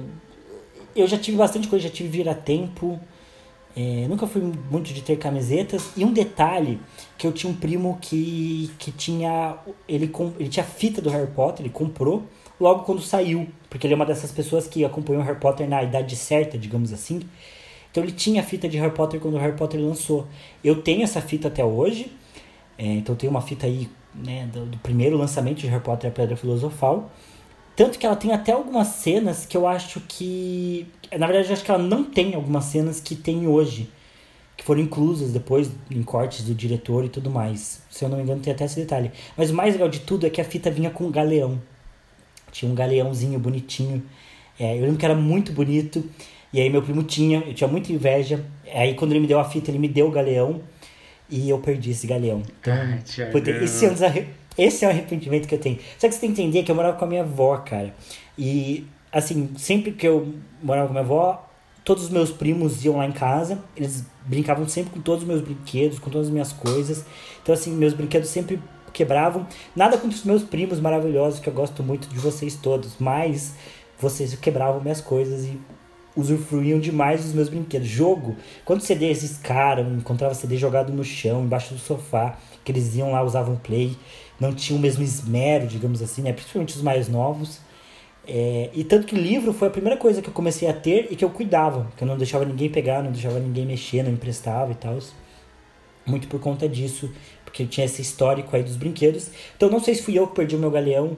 Eu 0.96 1.08
já 1.08 1.18
tive 1.18 1.38
bastante 1.38 1.68
coisa, 1.68 1.88
já 1.88 1.94
tive 1.94 2.10
vira-tempo. 2.10 3.00
É, 3.76 4.06
nunca 4.08 4.28
fui 4.28 4.42
muito 4.70 4.94
de 4.94 5.02
ter 5.02 5.18
camisetas. 5.18 5.92
E 5.98 6.06
um 6.06 6.14
detalhe, 6.14 6.80
que 7.18 7.26
eu 7.26 7.32
tinha 7.32 7.52
um 7.52 7.56
primo 7.56 7.98
que, 8.02 8.70
que 8.78 8.92
tinha. 8.92 9.58
Ele, 9.88 10.12
ele 10.40 10.50
tinha 10.50 10.64
fita 10.64 11.02
do 11.02 11.10
Harry 11.10 11.32
Potter, 11.32 11.66
ele 11.66 11.74
comprou 11.74 12.24
logo 12.60 12.84
quando 12.84 13.02
saiu. 13.02 13.48
Porque 13.70 13.88
ele 13.88 13.94
é 13.94 13.96
uma 13.96 14.06
dessas 14.06 14.32
pessoas 14.32 14.68
que 14.68 14.86
acompanhou 14.86 15.24
Harry 15.24 15.40
Potter 15.40 15.68
na 15.68 15.82
idade 15.82 16.16
certa, 16.16 16.58
digamos 16.58 16.94
assim. 16.94 17.22
Então 17.92 18.04
ele 18.04 18.12
tinha 18.12 18.42
a 18.42 18.44
fita 18.44 18.68
de 18.68 18.78
Harry 18.78 18.94
Potter 18.94 19.20
quando 19.20 19.36
o 19.36 19.38
Harry 19.38 19.56
Potter 19.56 19.80
lançou. 19.80 20.28
Eu 20.64 20.82
tenho 20.82 21.04
essa 21.04 21.22
fita 21.22 21.48
até 21.48 21.64
hoje. 21.64 22.12
É, 22.78 22.86
então 22.86 23.16
tenho 23.16 23.30
uma 23.32 23.42
fita 23.42 23.68
aí 23.68 23.88
né, 24.14 24.48
do, 24.52 24.66
do, 24.66 24.78
primeiro 24.80 25.18
lançamento 25.18 25.60
de 25.60 25.68
Harry 25.68 25.84
Potter 25.84 26.10
a 26.10 26.14
Pedra 26.14 26.36
Filosofal. 26.36 27.12
Tanto 27.76 27.98
que 27.98 28.06
ela 28.06 28.16
tem 28.16 28.32
até 28.32 28.52
algumas 28.52 28.88
cenas 28.88 29.46
que 29.46 29.58
eu 29.58 29.68
acho 29.68 30.00
que. 30.02 30.88
Na 31.18 31.26
verdade, 31.26 31.48
eu 31.50 31.54
acho 31.54 31.64
que 31.64 31.72
ela 31.72 31.82
não 31.82 32.04
tem 32.04 32.36
algumas 32.36 32.66
cenas 32.66 33.00
que 33.00 33.16
tem 33.16 33.48
hoje. 33.48 33.90
Que 34.56 34.64
foram 34.64 34.82
inclusas 34.82 35.32
depois 35.32 35.72
em 35.90 36.04
cortes 36.04 36.46
do 36.46 36.54
diretor 36.54 37.04
e 37.04 37.10
tudo 37.10 37.32
mais. 37.32 37.82
Se 37.90 38.06
eu 38.06 38.10
não 38.10 38.18
me 38.18 38.24
engano, 38.24 38.42
tem 38.42 38.54
até 38.54 38.66
esse 38.66 38.80
detalhe. 38.80 39.12
Mas 39.36 39.50
o 39.50 39.54
mais 39.56 39.74
legal 39.74 39.90
de 39.90 40.02
tudo 40.02 40.28
é 40.28 40.30
que 40.30 40.40
a 40.40 40.46
fita 40.46 40.70
vinha 40.70 40.92
com 40.92 41.06
um 41.06 41.12
galeão. 41.12 41.60
Tinha 42.52 42.72
um 42.72 42.76
galeãozinho 42.76 43.40
bonitinho. 43.40 44.04
É, 44.60 44.78
eu 44.78 44.82
lembro 44.82 44.98
que 44.98 45.06
era 45.06 45.16
muito 45.16 45.52
bonito. 45.52 46.08
E 46.54 46.62
aí 46.62 46.70
meu 46.70 46.84
primo 46.84 47.02
tinha, 47.02 47.40
eu 47.40 47.54
tinha 47.56 47.68
muita 47.68 47.92
inveja. 47.92 48.46
Aí 48.72 48.94
quando 48.94 49.12
ele 49.12 49.22
me 49.22 49.28
deu 49.28 49.40
a 49.40 49.44
fita, 49.44 49.72
ele 49.72 49.80
me 49.80 49.88
deu 49.88 50.08
o 50.08 50.12
galeão. 50.12 50.62
E 51.28 51.50
eu 51.50 51.58
perdi 51.58 51.90
esse 51.90 52.06
galeão. 52.06 52.44
Ai, 52.64 53.00
esse, 53.64 53.88
um 53.88 53.96
esse 54.58 54.86
é 54.86 54.88
o 54.88 54.92
arrependimento 54.92 55.48
que 55.48 55.56
eu 55.56 55.60
tenho. 55.60 55.80
Só 55.98 56.08
que 56.08 56.14
você 56.14 56.22
tem 56.22 56.34
que 56.34 56.42
entender 56.42 56.64
que 56.64 56.72
eu 56.72 56.76
morava 56.76 56.98
com 56.98 57.06
a 57.06 57.08
minha 57.08 57.24
avó, 57.24 57.58
cara. 57.58 57.94
E, 58.38 58.86
assim, 59.12 59.50
sempre 59.58 59.92
que 59.92 60.08
eu 60.08 60.34
morava 60.62 60.88
com 60.88 60.92
a 60.92 61.02
minha 61.02 61.06
avó, 61.06 61.50
todos 61.84 62.04
os 62.04 62.10
meus 62.10 62.32
primos 62.32 62.84
iam 62.86 62.98
lá 62.98 63.06
em 63.06 63.12
casa. 63.12 63.60
Eles 63.76 64.06
brincavam 64.26 64.68
sempre 64.68 64.92
com 64.92 65.02
todos 65.02 65.24
os 65.24 65.28
meus 65.28 65.42
brinquedos, 65.42 66.00
com 66.00 66.10
todas 66.10 66.28
as 66.28 66.34
minhas 66.34 66.54
coisas. 66.54 67.06
Então, 67.42 67.54
assim, 67.54 67.72
meus 67.72 67.94
brinquedos 67.94 68.30
sempre 68.30 68.62
quebravam. 68.92 69.48
Nada 69.76 69.98
contra 69.98 70.16
os 70.16 70.24
meus 70.24 70.44
primos 70.44 70.80
maravilhosos, 70.80 71.40
que 71.40 71.50
eu 71.50 71.54
gosto 71.54 71.82
muito 71.84 72.08
de 72.08 72.20
vocês 72.20 72.56
todos. 72.56 72.96
Mas 73.00 73.56
vocês 74.00 74.36
quebravam 74.36 74.82
minhas 74.82 75.02
coisas 75.02 75.46
e 75.46 75.60
usufruíam 76.16 76.80
demais 76.80 77.24
dos 77.24 77.34
meus 77.34 77.50
brinquedos. 77.50 77.88
Jogo, 77.88 78.36
quando 78.64 78.82
CDs 78.82 79.24
escaram, 79.24 79.96
encontrava 79.96 80.34
CD 80.34 80.58
jogado 80.58 80.94
no 80.94 81.04
chão, 81.04 81.44
embaixo 81.44 81.74
do 81.74 81.80
sofá, 81.80 82.38
que 82.64 82.72
eles 82.72 82.96
iam 82.96 83.12
lá, 83.12 83.24
usavam 83.24 83.56
play, 83.56 83.98
não 84.44 84.54
tinham 84.54 84.78
o 84.78 84.82
mesmo 84.82 85.04
esmero, 85.04 85.68
digamos 85.68 86.02
assim, 86.02 86.22
né? 86.22 86.34
principalmente 86.34 86.76
os 86.76 86.82
mais 86.82 87.08
novos. 87.08 87.60
É, 88.28 88.70
e 88.74 88.84
tanto 88.84 89.06
que 89.08 89.16
livro 89.16 89.54
foi 89.54 89.68
a 89.68 89.72
primeira 89.72 89.98
coisa 89.98 90.22
que 90.22 90.30
eu 90.30 90.34
comecei 90.34 90.68
a 90.68 90.74
ter 90.74 91.08
e 91.12 91.16
que 91.16 91.26
eu 91.26 91.30
cuidava, 91.30 91.92
que 91.98 92.04
eu 92.04 92.08
não 92.08 92.18
deixava 92.18 92.46
ninguém 92.46 92.70
pegar, 92.70 93.02
não 93.04 93.12
deixava 93.12 93.40
ninguém 93.40 93.66
mexer, 93.66 94.04
não 94.04 94.12
emprestava 94.12 94.72
e 94.72 94.76
tal. 94.76 94.98
Muito 96.06 96.28
por 96.28 96.40
conta 96.40 96.68
disso, 96.68 97.12
porque 97.46 97.66
tinha 97.66 97.86
esse 97.86 98.02
histórico 98.02 98.56
aí 98.56 98.64
dos 98.64 98.76
brinquedos. 98.76 99.30
Então 99.56 99.70
não 99.70 99.80
sei 99.80 99.96
se 99.96 100.04
fui 100.04 100.18
eu 100.18 100.28
que 100.28 100.36
perdi 100.36 100.56
o 100.56 100.60
meu 100.60 100.72
galeão, 100.72 101.18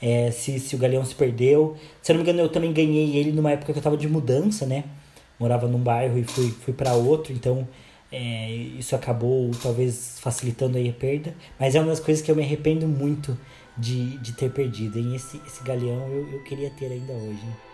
é, 0.00 0.30
se, 0.30 0.58
se 0.60 0.74
o 0.74 0.78
Galeão 0.78 1.04
se 1.04 1.14
perdeu. 1.14 1.76
Se 2.02 2.12
eu 2.12 2.14
não 2.14 2.24
me 2.24 2.30
engano, 2.30 2.46
eu 2.46 2.48
também 2.48 2.72
ganhei 2.72 3.16
ele 3.16 3.32
numa 3.32 3.50
época 3.52 3.72
que 3.72 3.78
eu 3.78 3.82
tava 3.82 3.96
de 3.96 4.08
mudança, 4.08 4.66
né? 4.66 4.84
Morava 5.38 5.66
num 5.66 5.78
bairro 5.78 6.18
e 6.18 6.24
fui, 6.24 6.50
fui 6.50 6.72
para 6.72 6.94
outro, 6.94 7.32
então 7.32 7.66
é, 8.10 8.50
isso 8.50 8.94
acabou 8.96 9.50
talvez 9.62 10.18
facilitando 10.20 10.78
aí 10.78 10.88
a 10.88 10.92
perda. 10.92 11.34
Mas 11.58 11.74
é 11.74 11.80
uma 11.80 11.88
das 11.88 12.00
coisas 12.00 12.22
que 12.22 12.30
eu 12.30 12.36
me 12.36 12.42
arrependo 12.42 12.86
muito 12.88 13.38
de, 13.76 14.18
de 14.18 14.32
ter 14.32 14.50
perdido. 14.50 14.98
E 14.98 15.14
esse, 15.14 15.40
esse 15.46 15.62
Galeão 15.62 16.08
eu, 16.08 16.28
eu 16.32 16.42
queria 16.44 16.70
ter 16.70 16.86
ainda 16.86 17.12
hoje. 17.12 17.67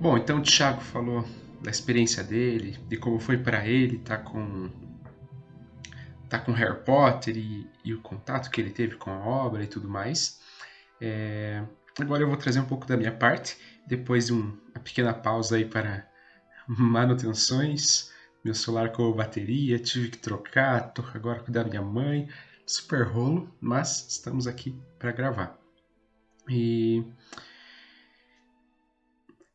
Bom, 0.00 0.16
então 0.16 0.38
o 0.38 0.42
Thiago 0.42 0.80
falou 0.80 1.26
da 1.60 1.70
experiência 1.70 2.24
dele, 2.24 2.78
de 2.88 2.96
como 2.96 3.20
foi 3.20 3.36
para 3.36 3.66
ele 3.66 3.96
estar 3.96 4.16
tá 4.16 4.24
com 4.24 4.70
tá 6.26 6.38
com 6.38 6.52
Harry 6.52 6.82
Potter 6.84 7.36
e, 7.36 7.68
e, 7.84 7.92
o 7.92 8.00
contato 8.00 8.50
que 8.50 8.60
ele 8.62 8.70
teve 8.70 8.96
com 8.96 9.10
a 9.10 9.18
obra 9.18 9.62
e 9.62 9.66
tudo 9.66 9.86
mais. 9.86 10.40
É, 10.98 11.62
agora 12.00 12.22
eu 12.22 12.28
vou 12.28 12.36
trazer 12.38 12.60
um 12.60 12.64
pouco 12.64 12.86
da 12.86 12.96
minha 12.96 13.12
parte, 13.12 13.58
depois 13.86 14.28
de 14.28 14.32
um, 14.32 14.58
uma 14.74 14.82
pequena 14.82 15.12
pausa 15.12 15.56
aí 15.56 15.66
para 15.66 16.08
manutenções. 16.66 18.10
Meu 18.42 18.54
celular 18.54 18.92
com 18.92 19.12
bateria, 19.12 19.78
tive 19.78 20.08
que 20.08 20.18
trocar, 20.18 20.94
tô 20.94 21.04
agora 21.14 21.40
com 21.40 21.52
da 21.52 21.62
minha 21.62 21.82
mãe, 21.82 22.26
super 22.64 23.02
rolo, 23.06 23.54
mas 23.60 24.06
estamos 24.08 24.46
aqui 24.46 24.74
para 24.98 25.12
gravar. 25.12 25.58
E 26.48 27.04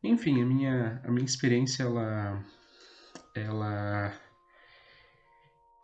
enfim, 0.08 0.42
a 0.42 0.46
minha, 0.46 1.00
a 1.04 1.10
minha 1.10 1.24
experiência, 1.24 1.82
ela, 1.82 2.42
ela, 3.34 4.12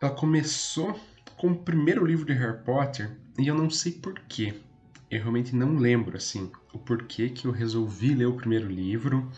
ela 0.01 0.11
começou 0.15 0.99
com 1.37 1.51
o 1.51 1.63
primeiro 1.63 2.05
livro 2.05 2.25
de 2.25 2.33
Harry 2.33 2.63
Potter 2.63 3.11
e 3.37 3.47
eu 3.47 3.55
não 3.55 3.69
sei 3.69 3.93
porquê. 3.93 4.53
Eu 5.09 5.19
realmente 5.19 5.55
não 5.55 5.77
lembro, 5.77 6.17
assim, 6.17 6.51
o 6.73 6.79
porquê 6.79 7.29
que 7.29 7.45
eu 7.45 7.51
resolvi 7.51 8.15
ler 8.15 8.25
o 8.25 8.35
primeiro 8.35 8.67
livro. 8.67 9.29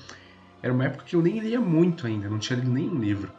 Era 0.61 0.73
uma 0.73 0.85
época 0.85 1.03
que 1.03 1.15
eu 1.15 1.21
nem 1.21 1.39
lia 1.39 1.59
muito 1.59 2.07
ainda, 2.07 2.29
não 2.29 2.39
tinha 2.39 2.57
lido 2.57 2.71
nenhum 2.71 2.99
livro. 2.99 3.31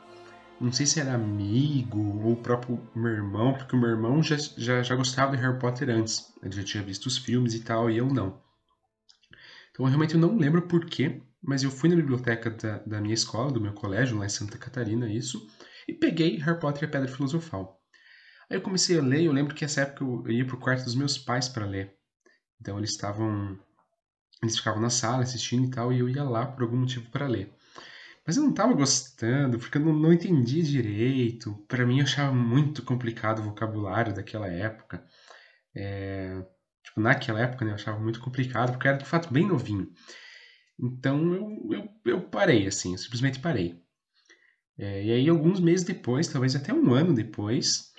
Não 0.60 0.72
sei 0.72 0.86
se 0.86 1.00
era 1.00 1.14
amigo 1.14 1.98
ou 1.98 2.32
o 2.32 2.36
próprio 2.36 2.80
meu 2.94 3.12
irmão, 3.12 3.52
porque 3.52 3.76
o 3.76 3.78
meu 3.78 3.90
irmão 3.90 4.22
já, 4.22 4.36
já, 4.36 4.82
já 4.82 4.96
gostava 4.96 5.36
de 5.36 5.42
Harry 5.42 5.58
Potter 5.58 5.90
antes. 5.90 6.32
Ele 6.42 6.54
já 6.54 6.62
tinha 6.62 6.82
visto 6.82 7.06
os 7.06 7.18
filmes 7.18 7.54
e 7.54 7.60
tal, 7.60 7.90
e 7.90 7.98
eu 7.98 8.06
não. 8.06 8.40
Então 9.70 9.84
eu 9.84 9.90
realmente 9.90 10.16
não 10.16 10.36
lembro 10.38 10.62
porquê, 10.62 11.20
mas 11.42 11.62
eu 11.62 11.70
fui 11.70 11.88
na 11.88 11.96
biblioteca 11.96 12.50
da, 12.50 12.78
da, 12.78 13.00
minha 13.00 13.14
escola, 13.14 13.52
do 13.52 13.60
meu 13.60 13.72
colégio, 13.72 14.18
lá 14.18 14.26
em 14.26 14.30
Santa 14.30 14.58
Catarina, 14.58 15.10
isso, 15.10 15.46
e 15.86 15.92
peguei 15.92 16.38
Harry 16.38 16.58
Potter 16.58 16.82
e 16.82 16.86
a 16.86 16.88
Pedra 16.88 17.08
Filosofal. 17.08 17.80
Aí 18.50 18.56
eu 18.56 18.62
comecei 18.62 18.98
a 18.98 19.02
ler, 19.02 19.24
eu 19.24 19.32
lembro 19.32 19.54
que 19.54 19.64
nessa 19.64 19.82
época 19.82 20.04
eu 20.04 20.30
ia 20.30 20.46
pro 20.46 20.58
quarto 20.58 20.84
dos 20.84 20.94
meus 20.94 21.18
pais 21.18 21.48
para 21.48 21.66
ler. 21.66 21.94
Então 22.60 22.78
eles 22.78 22.90
estavam. 22.90 23.58
Eles 24.42 24.56
ficavam 24.56 24.80
na 24.80 24.90
sala 24.90 25.22
assistindo 25.22 25.66
e 25.66 25.70
tal, 25.70 25.92
e 25.92 25.98
eu 25.98 26.08
ia 26.08 26.22
lá 26.22 26.46
por 26.46 26.62
algum 26.62 26.76
motivo 26.76 27.10
para 27.10 27.26
ler. 27.26 27.52
Mas 28.26 28.36
eu 28.36 28.42
não 28.42 28.50
estava 28.50 28.74
gostando, 28.74 29.58
porque 29.58 29.78
eu 29.78 29.82
não, 29.82 29.92
não 29.92 30.12
entendia 30.12 30.62
direito. 30.62 31.54
Para 31.68 31.86
mim 31.86 31.98
eu 31.98 32.04
achava 32.04 32.34
muito 32.34 32.82
complicado 32.82 33.38
o 33.38 33.44
vocabulário 33.44 34.12
daquela 34.12 34.48
época. 34.48 35.04
É, 35.74 36.44
tipo, 36.82 37.00
naquela 37.00 37.40
época 37.40 37.64
né, 37.64 37.70
eu 37.70 37.76
achava 37.76 38.00
muito 38.00 38.20
complicado, 38.20 38.72
porque 38.72 38.88
era 38.88 38.98
de 38.98 39.04
fato 39.04 39.32
bem 39.32 39.46
novinho. 39.46 39.88
Então 40.78 41.34
eu, 41.34 41.72
eu, 41.72 41.88
eu 42.04 42.20
parei, 42.22 42.66
assim, 42.66 42.92
eu 42.92 42.98
simplesmente 42.98 43.40
parei. 43.40 43.80
É, 44.78 45.04
e 45.04 45.12
aí, 45.12 45.28
alguns 45.28 45.58
meses 45.58 45.86
depois, 45.86 46.28
talvez 46.28 46.54
até 46.54 46.72
um 46.72 46.92
ano 46.92 47.14
depois, 47.14 47.92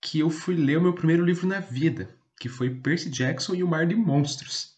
que 0.00 0.18
eu 0.18 0.28
fui 0.28 0.54
ler 0.54 0.76
o 0.76 0.82
meu 0.82 0.92
primeiro 0.92 1.24
livro 1.24 1.46
na 1.46 1.58
vida, 1.58 2.14
que 2.38 2.48
foi 2.48 2.70
Percy 2.70 3.08
Jackson 3.08 3.54
e 3.54 3.62
o 3.62 3.68
Mar 3.68 3.86
de 3.86 3.94
Monstros. 3.94 4.76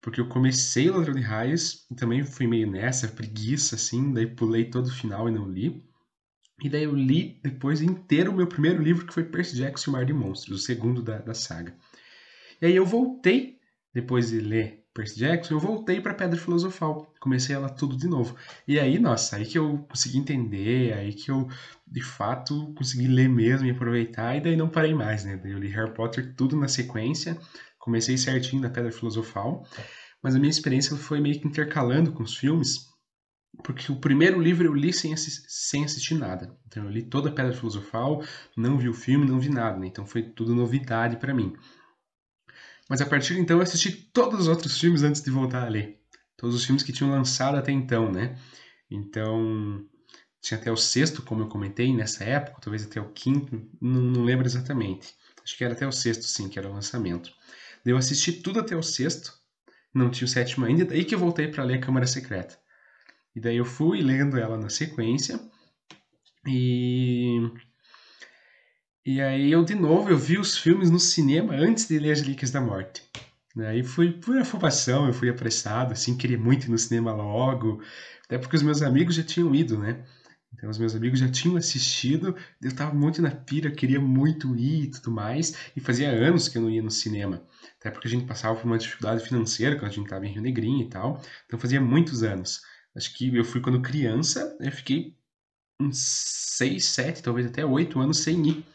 Porque 0.00 0.20
eu 0.20 0.28
comecei 0.28 0.88
o 0.88 0.96
Ladrão 0.96 1.14
de 1.14 1.22
Raios 1.22 1.86
e 1.90 1.94
também 1.94 2.22
fui 2.22 2.46
meio 2.46 2.70
nessa, 2.70 3.08
preguiça, 3.08 3.74
assim, 3.74 4.12
daí 4.12 4.26
pulei 4.26 4.66
todo 4.66 4.86
o 4.86 4.94
final 4.94 5.28
e 5.28 5.32
não 5.32 5.50
li. 5.50 5.82
E 6.62 6.68
daí 6.68 6.84
eu 6.84 6.94
li 6.94 7.40
depois 7.42 7.82
inteiro 7.82 8.30
o 8.30 8.36
meu 8.36 8.46
primeiro 8.46 8.80
livro, 8.80 9.06
que 9.06 9.12
foi 9.12 9.24
Percy 9.24 9.56
Jackson 9.56 9.90
e 9.90 9.92
o 9.92 9.92
Mar 9.94 10.04
de 10.04 10.12
Monstros, 10.12 10.60
o 10.60 10.64
segundo 10.64 11.02
da, 11.02 11.18
da 11.18 11.34
saga. 11.34 11.76
E 12.62 12.66
aí 12.66 12.76
eu 12.76 12.86
voltei, 12.86 13.58
depois 13.92 14.28
de 14.28 14.38
ler 14.38 14.83
Percy 14.94 15.18
Jackson, 15.18 15.54
eu 15.54 15.60
voltei 15.60 16.00
para 16.00 16.14
Pedra 16.14 16.38
Filosofal. 16.38 17.12
Comecei 17.18 17.54
ela 17.54 17.68
tudo 17.68 17.96
de 17.96 18.06
novo. 18.06 18.36
E 18.66 18.78
aí, 18.78 18.96
nossa, 19.00 19.36
aí 19.36 19.44
que 19.44 19.58
eu 19.58 19.78
consegui 19.88 20.18
entender, 20.18 20.92
aí 20.92 21.12
que 21.12 21.32
eu, 21.32 21.48
de 21.84 22.00
fato, 22.00 22.72
consegui 22.74 23.08
ler 23.08 23.28
mesmo 23.28 23.66
e 23.66 23.72
aproveitar, 23.72 24.36
e 24.36 24.40
daí 24.40 24.56
não 24.56 24.68
parei 24.68 24.94
mais, 24.94 25.24
né? 25.24 25.36
Daí 25.36 25.50
eu 25.50 25.58
li 25.58 25.68
Harry 25.68 25.92
Potter 25.92 26.32
tudo 26.36 26.56
na 26.56 26.68
sequência, 26.68 27.36
comecei 27.76 28.16
certinho 28.16 28.62
na 28.62 28.70
Pedra 28.70 28.92
Filosofal, 28.92 29.66
mas 30.22 30.36
a 30.36 30.38
minha 30.38 30.50
experiência 30.50 30.96
foi 30.96 31.20
meio 31.20 31.40
que 31.40 31.48
intercalando 31.48 32.12
com 32.12 32.22
os 32.22 32.36
filmes, 32.36 32.86
porque 33.64 33.90
o 33.90 33.96
primeiro 33.96 34.40
livro 34.40 34.68
eu 34.68 34.74
li 34.74 34.92
sem, 34.92 35.12
sem 35.16 35.84
assistir 35.84 36.14
nada. 36.14 36.56
Então 36.68 36.84
eu 36.84 36.90
li 36.90 37.02
toda 37.02 37.30
a 37.30 37.32
Pedra 37.32 37.52
Filosofal, 37.52 38.22
não 38.56 38.78
vi 38.78 38.88
o 38.88 38.94
filme, 38.94 39.26
não 39.26 39.40
vi 39.40 39.48
nada, 39.48 39.76
né? 39.76 39.88
Então 39.88 40.06
foi 40.06 40.22
tudo 40.22 40.54
novidade 40.54 41.16
para 41.16 41.34
mim. 41.34 41.52
Mas 42.88 43.00
a 43.00 43.06
partir 43.06 43.34
de 43.34 43.40
então 43.40 43.56
eu 43.56 43.62
assisti 43.62 43.90
todos 43.90 44.40
os 44.40 44.48
outros 44.48 44.78
filmes 44.78 45.02
antes 45.02 45.22
de 45.22 45.30
voltar 45.30 45.64
a 45.64 45.68
ler. 45.68 46.00
Todos 46.36 46.54
os 46.54 46.64
filmes 46.64 46.82
que 46.82 46.92
tinham 46.92 47.10
lançado 47.10 47.56
até 47.56 47.72
então, 47.72 48.10
né? 48.10 48.38
Então, 48.90 49.84
tinha 50.40 50.58
até 50.58 50.70
o 50.70 50.76
sexto, 50.76 51.22
como 51.22 51.42
eu 51.42 51.48
comentei, 51.48 51.94
nessa 51.94 52.24
época, 52.24 52.60
talvez 52.60 52.84
até 52.84 53.00
o 53.00 53.10
quinto, 53.12 53.66
não, 53.80 54.02
não 54.02 54.24
lembro 54.24 54.46
exatamente. 54.46 55.14
Acho 55.42 55.56
que 55.56 55.64
era 55.64 55.74
até 55.74 55.86
o 55.86 55.92
sexto, 55.92 56.24
sim, 56.24 56.48
que 56.48 56.58
era 56.58 56.68
o 56.68 56.72
lançamento. 56.72 57.32
Eu 57.84 57.96
assisti 57.96 58.32
tudo 58.32 58.60
até 58.60 58.76
o 58.76 58.82
sexto, 58.82 59.32
não 59.92 60.10
tinha 60.10 60.26
o 60.26 60.28
sétimo 60.28 60.66
ainda, 60.66 60.84
daí 60.84 61.04
que 61.04 61.14
eu 61.14 61.18
voltei 61.18 61.48
para 61.48 61.64
ler 61.64 61.76
a 61.76 61.80
Câmara 61.80 62.06
Secreta. 62.06 62.58
E 63.34 63.40
daí 63.40 63.56
eu 63.56 63.64
fui 63.64 64.00
lendo 64.02 64.38
ela 64.38 64.56
na 64.56 64.68
sequência, 64.68 65.40
e 66.46 67.40
e 69.06 69.20
aí 69.20 69.52
eu, 69.52 69.64
de 69.64 69.74
novo, 69.74 70.08
eu 70.10 70.18
vi 70.18 70.38
os 70.38 70.56
filmes 70.56 70.90
no 70.90 70.98
cinema 70.98 71.54
antes 71.54 71.86
de 71.86 71.98
ler 71.98 72.12
As 72.12 72.20
Relíquias 72.20 72.50
da 72.50 72.60
Morte. 72.60 73.02
Aí 73.56 73.84
fui 73.84 74.12
por 74.12 74.36
afobação, 74.38 75.06
eu 75.06 75.12
fui 75.12 75.28
apressado, 75.28 75.92
assim, 75.92 76.16
queria 76.16 76.38
muito 76.38 76.66
ir 76.66 76.70
no 76.70 76.78
cinema 76.78 77.12
logo, 77.12 77.82
até 78.24 78.38
porque 78.38 78.56
os 78.56 78.62
meus 78.62 78.82
amigos 78.82 79.14
já 79.14 79.22
tinham 79.22 79.54
ido, 79.54 79.78
né? 79.78 80.04
Então 80.52 80.70
os 80.70 80.78
meus 80.78 80.94
amigos 80.94 81.18
já 81.20 81.28
tinham 81.28 81.56
assistido, 81.56 82.34
eu 82.62 82.74
tava 82.74 82.94
muito 82.94 83.20
na 83.20 83.30
pira, 83.30 83.70
queria 83.70 84.00
muito 84.00 84.54
ir 84.56 84.84
e 84.84 84.90
tudo 84.90 85.10
mais, 85.10 85.54
e 85.76 85.80
fazia 85.80 86.10
anos 86.10 86.48
que 86.48 86.58
eu 86.58 86.62
não 86.62 86.70
ia 86.70 86.82
no 86.82 86.90
cinema. 86.90 87.44
Até 87.78 87.90
porque 87.90 88.08
a 88.08 88.10
gente 88.10 88.24
passava 88.24 88.58
por 88.58 88.66
uma 88.66 88.78
dificuldade 88.78 89.22
financeira 89.24 89.76
quando 89.76 89.90
a 89.90 89.94
gente 89.94 90.08
tava 90.08 90.26
em 90.26 90.32
Rio 90.32 90.42
Negrinho 90.42 90.82
e 90.82 90.88
tal, 90.88 91.20
então 91.46 91.58
fazia 91.58 91.80
muitos 91.80 92.22
anos. 92.22 92.62
Acho 92.96 93.12
que 93.14 93.36
eu 93.36 93.44
fui 93.44 93.60
quando 93.60 93.82
criança, 93.82 94.56
eu 94.60 94.72
fiquei 94.72 95.16
uns 95.80 95.98
seis, 96.56 96.86
sete, 96.86 97.22
talvez 97.22 97.46
até 97.46 97.64
oito 97.64 98.00
anos 98.00 98.18
sem 98.18 98.48
ir. 98.48 98.73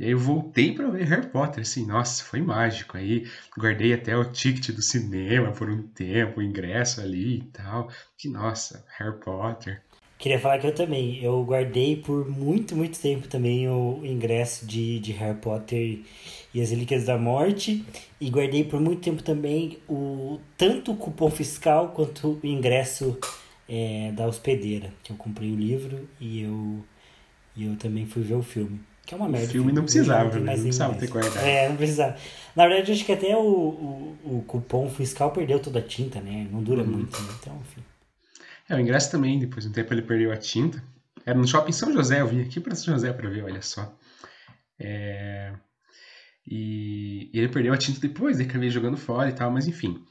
E 0.00 0.04
aí 0.06 0.12
eu 0.12 0.18
voltei 0.18 0.72
para 0.72 0.88
ver 0.88 1.04
Harry 1.04 1.26
Potter, 1.26 1.60
assim, 1.60 1.84
nossa, 1.86 2.24
foi 2.24 2.40
mágico. 2.40 2.96
Aí 2.96 3.26
guardei 3.54 3.92
até 3.92 4.16
o 4.16 4.32
ticket 4.32 4.74
do 4.74 4.80
cinema 4.80 5.52
por 5.52 5.68
um 5.68 5.82
tempo, 5.88 6.40
o 6.40 6.42
ingresso 6.42 7.02
ali 7.02 7.36
e 7.36 7.42
tal. 7.42 7.90
Que 8.16 8.26
nossa, 8.26 8.82
Harry 8.98 9.20
Potter. 9.20 9.82
Queria 10.18 10.38
falar 10.38 10.58
que 10.58 10.66
eu 10.66 10.74
também, 10.74 11.22
eu 11.22 11.44
guardei 11.44 11.96
por 11.96 12.26
muito, 12.26 12.74
muito 12.74 12.98
tempo 12.98 13.28
também 13.28 13.68
o 13.68 14.00
ingresso 14.02 14.64
de, 14.66 14.98
de 15.00 15.12
Harry 15.12 15.38
Potter 15.38 15.98
e 16.54 16.62
as 16.62 16.70
Relíquias 16.70 17.04
da 17.04 17.18
Morte. 17.18 17.84
E 18.18 18.30
guardei 18.30 18.64
por 18.64 18.80
muito 18.80 19.02
tempo 19.02 19.22
também 19.22 19.80
o 19.86 20.40
tanto 20.56 20.92
o 20.92 20.96
cupom 20.96 21.30
fiscal 21.30 21.90
quanto 21.90 22.40
o 22.42 22.46
ingresso 22.46 23.18
é, 23.68 24.12
da 24.12 24.26
hospedeira. 24.26 24.94
Que 25.02 25.12
eu 25.12 25.16
comprei 25.16 25.52
o 25.52 25.56
livro 25.56 26.08
e 26.18 26.40
eu, 26.40 26.82
e 27.54 27.66
eu 27.66 27.76
também 27.76 28.06
fui 28.06 28.22
ver 28.22 28.36
o 28.36 28.42
filme. 28.42 28.80
Que 29.06 29.14
é 29.14 29.16
uma 29.16 29.28
merda. 29.28 29.48
O 29.48 29.50
filme 29.50 29.72
não 29.72 29.82
precisava, 29.82 30.38
não, 30.38 30.44
não 30.44 30.52
precisava 30.52 30.94
ter 30.94 31.08
guardado. 31.08 31.44
É, 31.44 31.68
não 31.68 31.76
precisava. 31.76 32.16
Na 32.54 32.66
verdade, 32.66 32.92
acho 32.92 33.04
que 33.04 33.12
até 33.12 33.36
o, 33.36 33.40
o, 33.40 34.18
o 34.24 34.44
cupom 34.46 34.88
fiscal 34.88 35.30
perdeu 35.30 35.58
toda 35.60 35.78
a 35.78 35.82
tinta, 35.82 36.20
né? 36.20 36.48
Não 36.50 36.62
dura 36.62 36.82
uhum. 36.82 36.88
muito, 36.88 37.20
né? 37.20 37.28
Então, 37.40 37.60
enfim. 37.60 37.82
É, 38.68 38.76
o 38.76 38.80
ingresso 38.80 39.10
também, 39.10 39.38
depois 39.38 39.64
de 39.64 39.70
um 39.70 39.72
tempo 39.72 39.92
ele 39.92 40.02
perdeu 40.02 40.32
a 40.32 40.36
tinta. 40.36 40.82
Era 41.26 41.38
no 41.38 41.46
shopping 41.46 41.72
São 41.72 41.92
José, 41.92 42.20
eu 42.20 42.26
vim 42.26 42.40
aqui 42.40 42.60
para 42.60 42.74
São 42.74 42.94
José 42.94 43.12
para 43.12 43.28
ver, 43.28 43.44
olha 43.44 43.62
só. 43.62 43.92
É... 44.78 45.52
E, 46.46 47.30
e, 47.32 47.38
ele 47.38 47.48
perdeu 47.48 47.72
a 47.72 47.76
tinta 47.76 48.00
depois, 48.00 48.38
daí 48.38 48.46
acabei 48.46 48.70
jogando 48.70 48.96
fora 48.96 49.28
e 49.28 49.32
tal, 49.32 49.50
mas 49.50 49.68
enfim. 49.68 50.02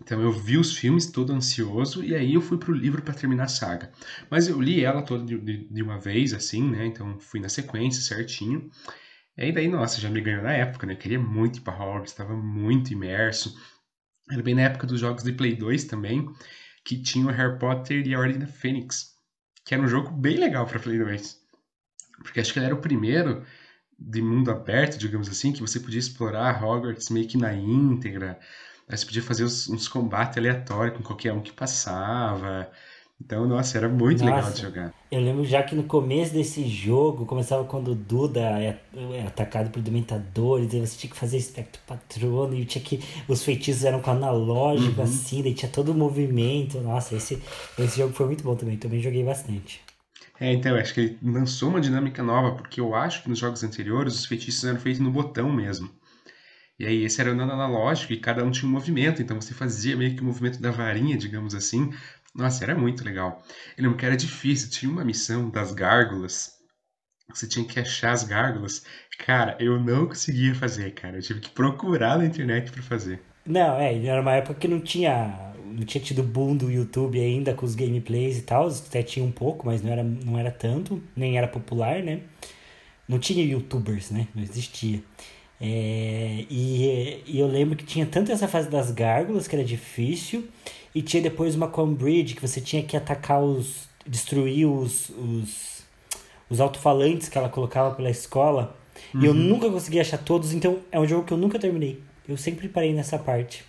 Então 0.00 0.20
eu 0.20 0.32
vi 0.32 0.58
os 0.58 0.76
filmes 0.76 1.06
todo 1.06 1.32
ansioso 1.32 2.02
e 2.02 2.14
aí 2.14 2.34
eu 2.34 2.40
fui 2.40 2.58
pro 2.58 2.72
livro 2.72 3.02
para 3.02 3.14
terminar 3.14 3.44
a 3.44 3.48
saga. 3.48 3.92
Mas 4.28 4.48
eu 4.48 4.60
li 4.60 4.84
ela 4.84 5.02
toda 5.02 5.24
de, 5.24 5.38
de, 5.38 5.68
de, 5.68 5.82
uma 5.82 5.98
vez, 5.98 6.32
assim, 6.34 6.68
né? 6.68 6.86
Então 6.86 7.18
fui 7.20 7.38
na 7.40 7.48
sequência 7.48 8.02
certinho. 8.02 8.70
E 9.36 9.44
aí 9.44 9.52
daí, 9.52 9.68
nossa, 9.68 10.00
já 10.00 10.10
me 10.10 10.20
ganhou 10.20 10.42
na 10.42 10.52
época, 10.52 10.86
né? 10.86 10.94
Eu 10.94 10.98
queria 10.98 11.18
muito 11.18 11.58
ir 11.58 11.62
pra 11.62 11.74
Hogwarts, 11.74 12.12
estava 12.12 12.36
muito 12.36 12.92
imerso. 12.92 13.56
Era 14.30 14.42
bem 14.42 14.54
na 14.54 14.62
época 14.62 14.86
dos 14.86 15.00
jogos 15.00 15.22
de 15.22 15.32
Play 15.32 15.54
2 15.54 15.84
também, 15.84 16.28
que 16.84 17.00
tinha 17.00 17.26
o 17.26 17.30
Harry 17.30 17.58
Potter 17.58 18.06
e 18.06 18.14
a 18.14 18.18
Ordem 18.18 18.38
da 18.38 18.46
Fênix, 18.46 19.14
que 19.64 19.74
era 19.74 19.82
um 19.82 19.88
jogo 19.88 20.10
bem 20.10 20.36
legal 20.38 20.66
para 20.66 20.80
Play 20.80 20.98
2. 20.98 21.38
Porque 22.22 22.40
acho 22.40 22.52
que 22.52 22.58
ele 22.58 22.66
era 22.66 22.74
o 22.74 22.80
primeiro 22.80 23.44
de 23.98 24.20
mundo 24.20 24.50
aberto, 24.50 24.98
digamos 24.98 25.28
assim, 25.28 25.52
que 25.52 25.60
você 25.60 25.78
podia 25.78 25.98
explorar 25.98 26.62
Hogwarts 26.62 27.10
meio 27.10 27.28
que 27.28 27.38
na 27.38 27.54
íntegra 27.54 28.40
Aí 28.88 28.96
você 28.96 29.06
podia 29.06 29.22
fazer 29.22 29.44
uns, 29.44 29.68
uns 29.68 29.88
combates 29.88 30.36
aleatórios 30.38 30.96
com 30.96 31.02
qualquer 31.02 31.32
um 31.32 31.40
que 31.40 31.52
passava. 31.52 32.70
Então, 33.20 33.46
nossa, 33.46 33.78
era 33.78 33.88
muito 33.88 34.24
nossa, 34.24 34.36
legal 34.36 34.52
de 34.52 34.60
jogar. 34.60 34.94
Eu 35.10 35.20
lembro 35.20 35.44
já 35.44 35.62
que 35.62 35.74
no 35.74 35.84
começo 35.84 36.34
desse 36.34 36.66
jogo, 36.68 37.24
começava 37.24 37.64
quando 37.64 37.92
o 37.92 37.94
Duda 37.94 38.40
é, 38.40 38.78
é 39.12 39.26
atacado 39.26 39.70
por 39.70 39.80
dementadores, 39.80 40.74
aí 40.74 40.80
você 40.80 40.98
tinha 40.98 41.10
que 41.10 41.16
fazer 41.16 41.38
espectro 41.38 41.80
patrono, 41.86 42.54
e 42.54 42.64
tinha 42.64 42.84
que. 42.84 43.00
Os 43.28 43.42
feitiços 43.42 43.84
eram 43.84 44.00
com 44.02 44.10
analógico, 44.10 44.98
uhum. 44.98 45.04
assim, 45.04 45.42
daí 45.42 45.54
tinha 45.54 45.70
todo 45.70 45.92
o 45.92 45.94
movimento. 45.94 46.80
Nossa, 46.80 47.14
esse, 47.14 47.40
esse 47.78 47.98
jogo 47.98 48.12
foi 48.12 48.26
muito 48.26 48.44
bom 48.44 48.56
também, 48.56 48.76
também 48.76 49.00
joguei 49.00 49.24
bastante. 49.24 49.80
É, 50.38 50.52
então, 50.52 50.76
acho 50.76 50.92
que 50.92 51.00
ele 51.00 51.18
lançou 51.22 51.70
uma 51.70 51.80
dinâmica 51.80 52.22
nova, 52.22 52.56
porque 52.56 52.80
eu 52.80 52.94
acho 52.94 53.22
que 53.22 53.30
nos 53.30 53.38
jogos 53.38 53.62
anteriores 53.62 54.14
os 54.14 54.26
feitiços 54.26 54.64
eram 54.64 54.80
feitos 54.80 55.00
no 55.00 55.10
botão 55.10 55.50
mesmo. 55.50 55.88
E 56.78 56.86
aí 56.86 57.04
esse 57.04 57.20
era 57.20 57.32
o 57.34 57.40
analógico 57.40 58.12
e 58.12 58.20
cada 58.20 58.44
um 58.44 58.50
tinha 58.50 58.68
um 58.68 58.72
movimento, 58.72 59.22
então 59.22 59.40
você 59.40 59.54
fazia 59.54 59.96
meio 59.96 60.14
que 60.14 60.22
o 60.22 60.24
movimento 60.24 60.60
da 60.60 60.70
varinha, 60.70 61.16
digamos 61.16 61.54
assim. 61.54 61.90
Nossa, 62.34 62.64
era 62.64 62.74
muito 62.74 63.04
legal. 63.04 63.42
Eu 63.76 63.84
lembro 63.84 63.98
que 63.98 64.06
era 64.06 64.16
difícil, 64.16 64.70
tinha 64.70 64.90
uma 64.90 65.04
missão 65.04 65.50
das 65.50 65.72
gárgulas. 65.72 66.52
Você 67.28 67.46
tinha 67.46 67.64
que 67.64 67.78
achar 67.78 68.12
as 68.12 68.24
gárgulas. 68.24 68.84
Cara, 69.18 69.56
eu 69.60 69.80
não 69.80 70.06
conseguia 70.06 70.54
fazer, 70.54 70.92
cara. 70.92 71.16
Eu 71.16 71.22
tive 71.22 71.40
que 71.40 71.50
procurar 71.50 72.18
na 72.18 72.26
internet 72.26 72.70
para 72.70 72.82
fazer. 72.82 73.22
Não, 73.46 73.78
é, 73.78 74.04
era 74.04 74.20
uma 74.20 74.32
época 74.32 74.58
que 74.58 74.68
não 74.68 74.80
tinha 74.80 75.52
não 75.74 75.84
tinha 75.84 76.02
tido 76.02 76.22
boom 76.22 76.56
do 76.56 76.70
YouTube 76.70 77.18
ainda 77.18 77.52
com 77.54 77.66
os 77.66 77.74
gameplays 77.74 78.38
e 78.38 78.42
tal, 78.42 78.68
até 78.68 79.02
tinha 79.02 79.24
um 79.24 79.32
pouco, 79.32 79.66
mas 79.66 79.82
não 79.82 79.90
era, 79.90 80.04
não 80.04 80.38
era 80.38 80.50
tanto, 80.50 81.02
nem 81.16 81.36
era 81.36 81.48
popular, 81.48 82.02
né? 82.02 82.20
Não 83.08 83.18
tinha 83.18 83.44
youtubers, 83.44 84.10
né? 84.10 84.28
Não 84.34 84.42
existia. 84.42 85.02
É, 85.60 86.44
e, 86.50 87.22
e, 87.26 87.38
eu 87.38 87.46
lembro 87.46 87.76
que 87.76 87.84
tinha 87.84 88.04
tanto 88.04 88.32
essa 88.32 88.48
fase 88.48 88.68
das 88.68 88.90
gárgulas, 88.90 89.46
que 89.48 89.54
era 89.54 89.64
difícil, 89.64 90.48
e 90.94 91.00
tinha 91.00 91.22
depois 91.22 91.54
uma 91.54 91.68
Bridge, 91.68 92.34
que 92.34 92.42
você 92.42 92.60
tinha 92.60 92.82
que 92.82 92.96
atacar 92.96 93.42
os. 93.42 93.88
destruir 94.06 94.66
os, 94.66 95.10
os, 95.10 95.84
os 96.50 96.60
alto-falantes 96.60 97.28
que 97.28 97.38
ela 97.38 97.48
colocava 97.48 97.94
pela 97.94 98.10
escola. 98.10 98.76
Uhum. 99.14 99.22
E 99.22 99.26
eu 99.26 99.32
uhum. 99.32 99.38
nunca 99.38 99.70
consegui 99.70 100.00
achar 100.00 100.18
todos, 100.18 100.52
então 100.52 100.80
é 100.90 100.98
um 100.98 101.06
jogo 101.06 101.24
que 101.24 101.32
eu 101.32 101.38
nunca 101.38 101.58
terminei. 101.58 102.02
Eu 102.28 102.36
sempre 102.36 102.68
parei 102.68 102.92
nessa 102.92 103.18
parte. 103.18 103.64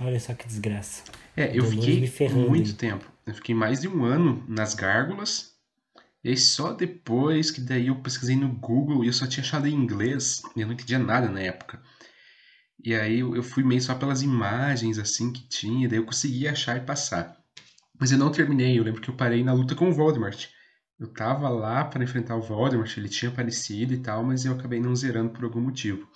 Olha 0.00 0.20
só 0.20 0.34
que 0.34 0.46
desgraça. 0.46 1.02
É, 1.36 1.56
eu 1.56 1.64
fiquei 1.64 2.08
muito 2.28 2.74
tempo. 2.74 3.04
Eu 3.26 3.34
fiquei 3.34 3.54
mais 3.54 3.80
de 3.80 3.88
um 3.88 4.04
ano 4.04 4.42
nas 4.46 4.74
gárgulas 4.74 5.55
e 6.26 6.30
aí 6.30 6.36
só 6.36 6.72
depois 6.72 7.52
que 7.52 7.60
daí 7.60 7.86
eu 7.86 8.02
pesquisei 8.02 8.34
no 8.34 8.48
Google 8.48 9.04
e 9.04 9.06
eu 9.06 9.12
só 9.12 9.28
tinha 9.28 9.44
achado 9.44 9.68
em 9.68 9.72
inglês, 9.72 10.42
e 10.56 10.60
eu 10.60 10.66
não 10.66 10.74
entendia 10.74 10.98
nada 10.98 11.28
na 11.28 11.40
época. 11.40 11.80
E 12.84 12.96
aí 12.96 13.20
eu 13.20 13.44
fui 13.44 13.62
meio 13.62 13.80
só 13.80 13.94
pelas 13.94 14.22
imagens 14.22 14.98
assim 14.98 15.32
que 15.32 15.48
tinha, 15.48 15.88
daí 15.88 16.00
eu 16.00 16.04
consegui 16.04 16.48
achar 16.48 16.78
e 16.78 16.80
passar. 16.80 17.36
Mas 17.96 18.10
eu 18.10 18.18
não 18.18 18.32
terminei, 18.32 18.76
eu 18.76 18.82
lembro 18.82 19.00
que 19.00 19.08
eu 19.08 19.14
parei 19.14 19.44
na 19.44 19.52
luta 19.52 19.76
com 19.76 19.88
o 19.88 19.92
Voldemort. 19.92 20.48
Eu 20.98 21.06
tava 21.12 21.48
lá 21.48 21.84
para 21.84 22.02
enfrentar 22.02 22.34
o 22.34 22.42
Voldemort, 22.42 22.96
ele 22.96 23.08
tinha 23.08 23.30
aparecido 23.30 23.94
e 23.94 23.98
tal, 23.98 24.24
mas 24.24 24.44
eu 24.44 24.52
acabei 24.52 24.80
não 24.80 24.96
zerando 24.96 25.30
por 25.30 25.44
algum 25.44 25.60
motivo. 25.60 26.10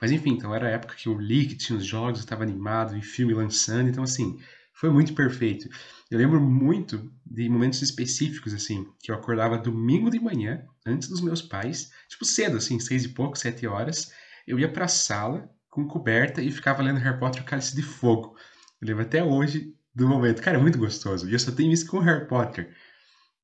Mas 0.00 0.10
enfim, 0.10 0.30
então 0.30 0.52
era 0.52 0.66
a 0.66 0.70
época 0.70 0.96
que 0.96 1.08
eu 1.08 1.16
li 1.16 1.46
que 1.46 1.54
tinha 1.54 1.78
os 1.78 1.86
jogos, 1.86 2.18
eu 2.18 2.26
tava 2.26 2.42
animado, 2.42 2.96
e 2.96 3.02
filme 3.02 3.32
lançando, 3.32 3.88
então 3.88 4.02
assim, 4.02 4.36
foi 4.84 4.92
muito 4.92 5.14
perfeito. 5.14 5.66
Eu 6.10 6.18
lembro 6.18 6.38
muito 6.38 7.10
de 7.24 7.48
momentos 7.48 7.80
específicos, 7.80 8.52
assim, 8.52 8.86
que 9.02 9.10
eu 9.10 9.14
acordava 9.14 9.56
domingo 9.56 10.10
de 10.10 10.20
manhã, 10.20 10.62
antes 10.84 11.08
dos 11.08 11.22
meus 11.22 11.40
pais, 11.40 11.90
tipo 12.06 12.22
cedo, 12.26 12.58
assim, 12.58 12.78
seis 12.78 13.02
e 13.04 13.08
pouco, 13.08 13.38
sete 13.38 13.66
horas, 13.66 14.12
eu 14.46 14.58
ia 14.58 14.70
pra 14.70 14.86
sala 14.86 15.50
com 15.70 15.88
coberta 15.88 16.42
e 16.42 16.52
ficava 16.52 16.82
lendo 16.82 16.98
Harry 16.98 17.18
Potter 17.18 17.40
o 17.40 17.46
Cálice 17.46 17.74
de 17.74 17.80
Fogo. 17.80 18.36
Eu 18.78 18.88
lembro 18.88 19.02
até 19.04 19.24
hoje 19.24 19.74
do 19.94 20.06
momento. 20.06 20.42
Cara, 20.42 20.58
é 20.58 20.60
muito 20.60 20.78
gostoso. 20.78 21.26
E 21.30 21.32
eu 21.32 21.38
só 21.38 21.50
tenho 21.50 21.72
isso 21.72 21.86
com 21.86 21.98
Harry 22.00 22.28
Potter. 22.28 22.76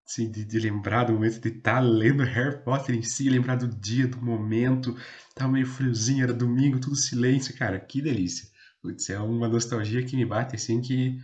Assim, 0.07 0.31
de, 0.31 0.45
de 0.45 0.59
lembrar 0.59 1.05
do 1.05 1.15
momento 1.15 1.41
de 1.41 1.49
estar 1.49 1.77
tá 1.77 1.81
lendo 1.81 2.23
Harry 2.23 2.63
Potter 2.63 2.95
em 2.95 3.03
si, 3.03 3.31
lembrar 3.31 3.57
do 3.57 3.67
dia, 3.67 4.07
do 4.07 4.21
momento. 4.21 4.95
Tava 5.35 5.53
meio 5.53 5.67
friozinho, 5.67 6.23
era 6.23 6.35
domingo, 6.35 6.79
tudo 6.79 6.97
silêncio. 6.97 7.57
Cara, 7.57 7.81
que 7.81 8.03
delícia. 8.03 8.47
Putz, 8.83 9.11
é 9.11 9.19
uma 9.19 9.47
nostalgia 9.49 10.03
que 10.03 10.17
me 10.17 10.25
bate 10.25 10.57
assim 10.57 10.81
que, 10.81 11.19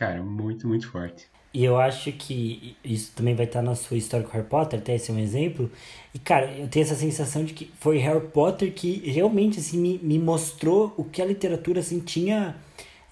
cara, 0.00 0.22
muito, 0.22 0.66
muito 0.66 0.90
forte. 0.90 1.28
E 1.52 1.62
eu 1.62 1.78
acho 1.78 2.10
que 2.12 2.74
isso 2.82 3.12
também 3.14 3.34
vai 3.34 3.44
estar 3.44 3.60
na 3.60 3.74
sua 3.74 3.98
história 3.98 4.24
com 4.24 4.32
Harry 4.32 4.48
Potter, 4.48 4.78
até 4.78 4.94
esse 4.94 5.10
é 5.10 5.14
um 5.14 5.18
exemplo. 5.18 5.70
E, 6.14 6.18
cara, 6.18 6.50
eu 6.52 6.68
tenho 6.68 6.84
essa 6.84 6.94
sensação 6.94 7.44
de 7.44 7.52
que 7.52 7.70
foi 7.78 7.98
Harry 7.98 8.26
Potter 8.28 8.72
que 8.72 9.02
realmente, 9.10 9.58
assim, 9.58 9.76
me, 9.76 10.00
me 10.02 10.18
mostrou 10.18 10.94
o 10.96 11.04
que 11.04 11.20
a 11.20 11.26
literatura, 11.26 11.80
assim, 11.80 12.00
tinha 12.00 12.56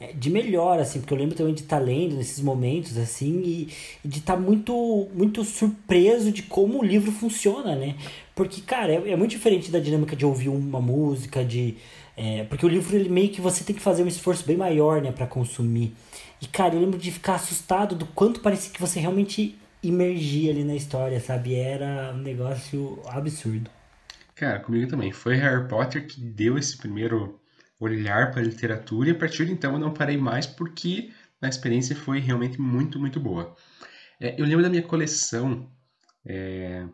é, 0.01 0.12
de 0.14 0.30
melhor, 0.30 0.78
assim, 0.78 1.01
porque 1.01 1.12
eu 1.12 1.18
lembro 1.18 1.36
também 1.36 1.53
de 1.53 1.61
estar 1.61 1.78
lendo 1.78 2.14
nesses 2.14 2.41
momentos, 2.41 2.97
assim, 2.97 3.43
e, 3.45 3.68
de 4.09 4.20
estar 4.20 4.36
muito, 4.36 5.09
muito 5.12 5.45
surpreso 5.45 6.32
de 6.32 6.43
como 6.43 6.78
o 6.78 6.84
livro 6.84 7.12
funciona, 7.12 7.74
né? 7.74 7.97
Porque, 8.34 8.62
cara, 8.62 8.95
é, 8.95 9.11
é 9.11 9.16
muito 9.16 9.32
diferente 9.32 9.70
da 9.70 9.80
dinâmica 9.80 10.16
de 10.16 10.24
ouvir 10.24 10.49
uma 10.49 10.80
música, 10.80 11.45
de... 11.45 11.76
É, 12.16 12.45
porque 12.45 12.64
o 12.64 12.68
livro, 12.68 12.97
ele 12.97 13.09
meio 13.09 13.28
que 13.28 13.41
você 13.41 13.62
tem 13.62 13.76
que 13.76 13.82
fazer 13.82 14.03
um 14.03 14.09
esforço 14.09 14.45
bem 14.47 14.57
maior, 14.57 15.03
né, 15.03 15.12
para 15.12 15.26
consumir. 15.26 15.93
E, 16.41 16.47
cara, 16.47 16.74
eu 16.74 16.80
lembro 16.80 16.99
de 16.99 17.11
ficar 17.11 17.34
assustado 17.34 17.95
do 17.95 18.07
quanto 18.07 18.41
parecia 18.41 18.72
que 18.72 18.80
você 18.80 19.01
realmente 19.01 19.59
imergia 19.82 20.51
ali 20.51 20.64
na 20.64 20.74
história, 20.74 21.20
sabe? 21.20 21.55
Era 21.55 22.12
um 22.14 22.18
negócio 22.18 23.01
absurdo. 23.07 23.70
Cara, 24.34 24.61
comigo 24.61 24.89
também. 24.89 25.12
Foi 25.12 25.34
Harry 25.36 25.66
Potter 25.68 26.07
que 26.07 26.20
deu 26.20 26.57
esse 26.57 26.76
primeiro 26.76 27.41
olhar 27.80 28.30
para 28.30 28.41
a 28.41 28.45
literatura 28.45 29.09
e 29.09 29.12
a 29.12 29.14
partir 29.14 29.47
de 29.47 29.53
então 29.53 29.72
eu 29.72 29.78
não 29.78 29.93
parei 29.93 30.16
mais 30.16 30.47
porque 30.47 31.12
a 31.41 31.49
experiência 31.49 31.95
foi 31.95 32.18
realmente 32.18 32.61
muito, 32.61 32.99
muito 32.99 33.20
boa. 33.20 33.55
É, 34.20 34.41
eu 34.41 34.45
lembro 34.45 34.62
da 34.62 34.68
minha 34.68 34.82
coleção, 34.82 35.70
é, 36.24 36.84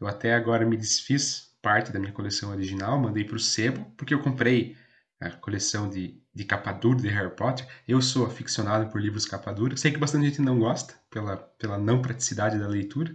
eu 0.00 0.06
até 0.06 0.34
agora 0.34 0.64
me 0.66 0.76
desfiz 0.76 1.54
parte 1.60 1.92
da 1.92 1.98
minha 1.98 2.12
coleção 2.12 2.50
original, 2.50 2.98
mandei 2.98 3.24
para 3.24 3.36
o 3.36 3.40
sebo, 3.40 3.84
porque 3.96 4.14
eu 4.14 4.20
comprei 4.20 4.76
a 5.20 5.30
coleção 5.30 5.88
de, 5.88 6.21
de 6.34 6.44
capa 6.44 6.72
dura 6.72 7.00
de 7.00 7.08
Harry 7.08 7.34
Potter. 7.34 7.66
Eu 7.86 8.00
sou 8.00 8.26
aficionado 8.26 8.90
por 8.90 9.00
livros 9.00 9.26
capa 9.26 9.52
dura. 9.52 9.76
Sei 9.76 9.90
que 9.90 9.98
bastante 9.98 10.26
gente 10.26 10.42
não 10.42 10.58
gosta 10.58 10.94
pela, 11.10 11.36
pela 11.36 11.78
não 11.78 12.00
praticidade 12.00 12.58
da 12.58 12.66
leitura. 12.66 13.14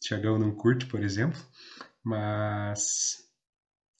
Tiagão 0.00 0.38
não 0.38 0.50
curte, 0.50 0.86
por 0.86 1.02
exemplo. 1.02 1.40
Mas 2.02 3.18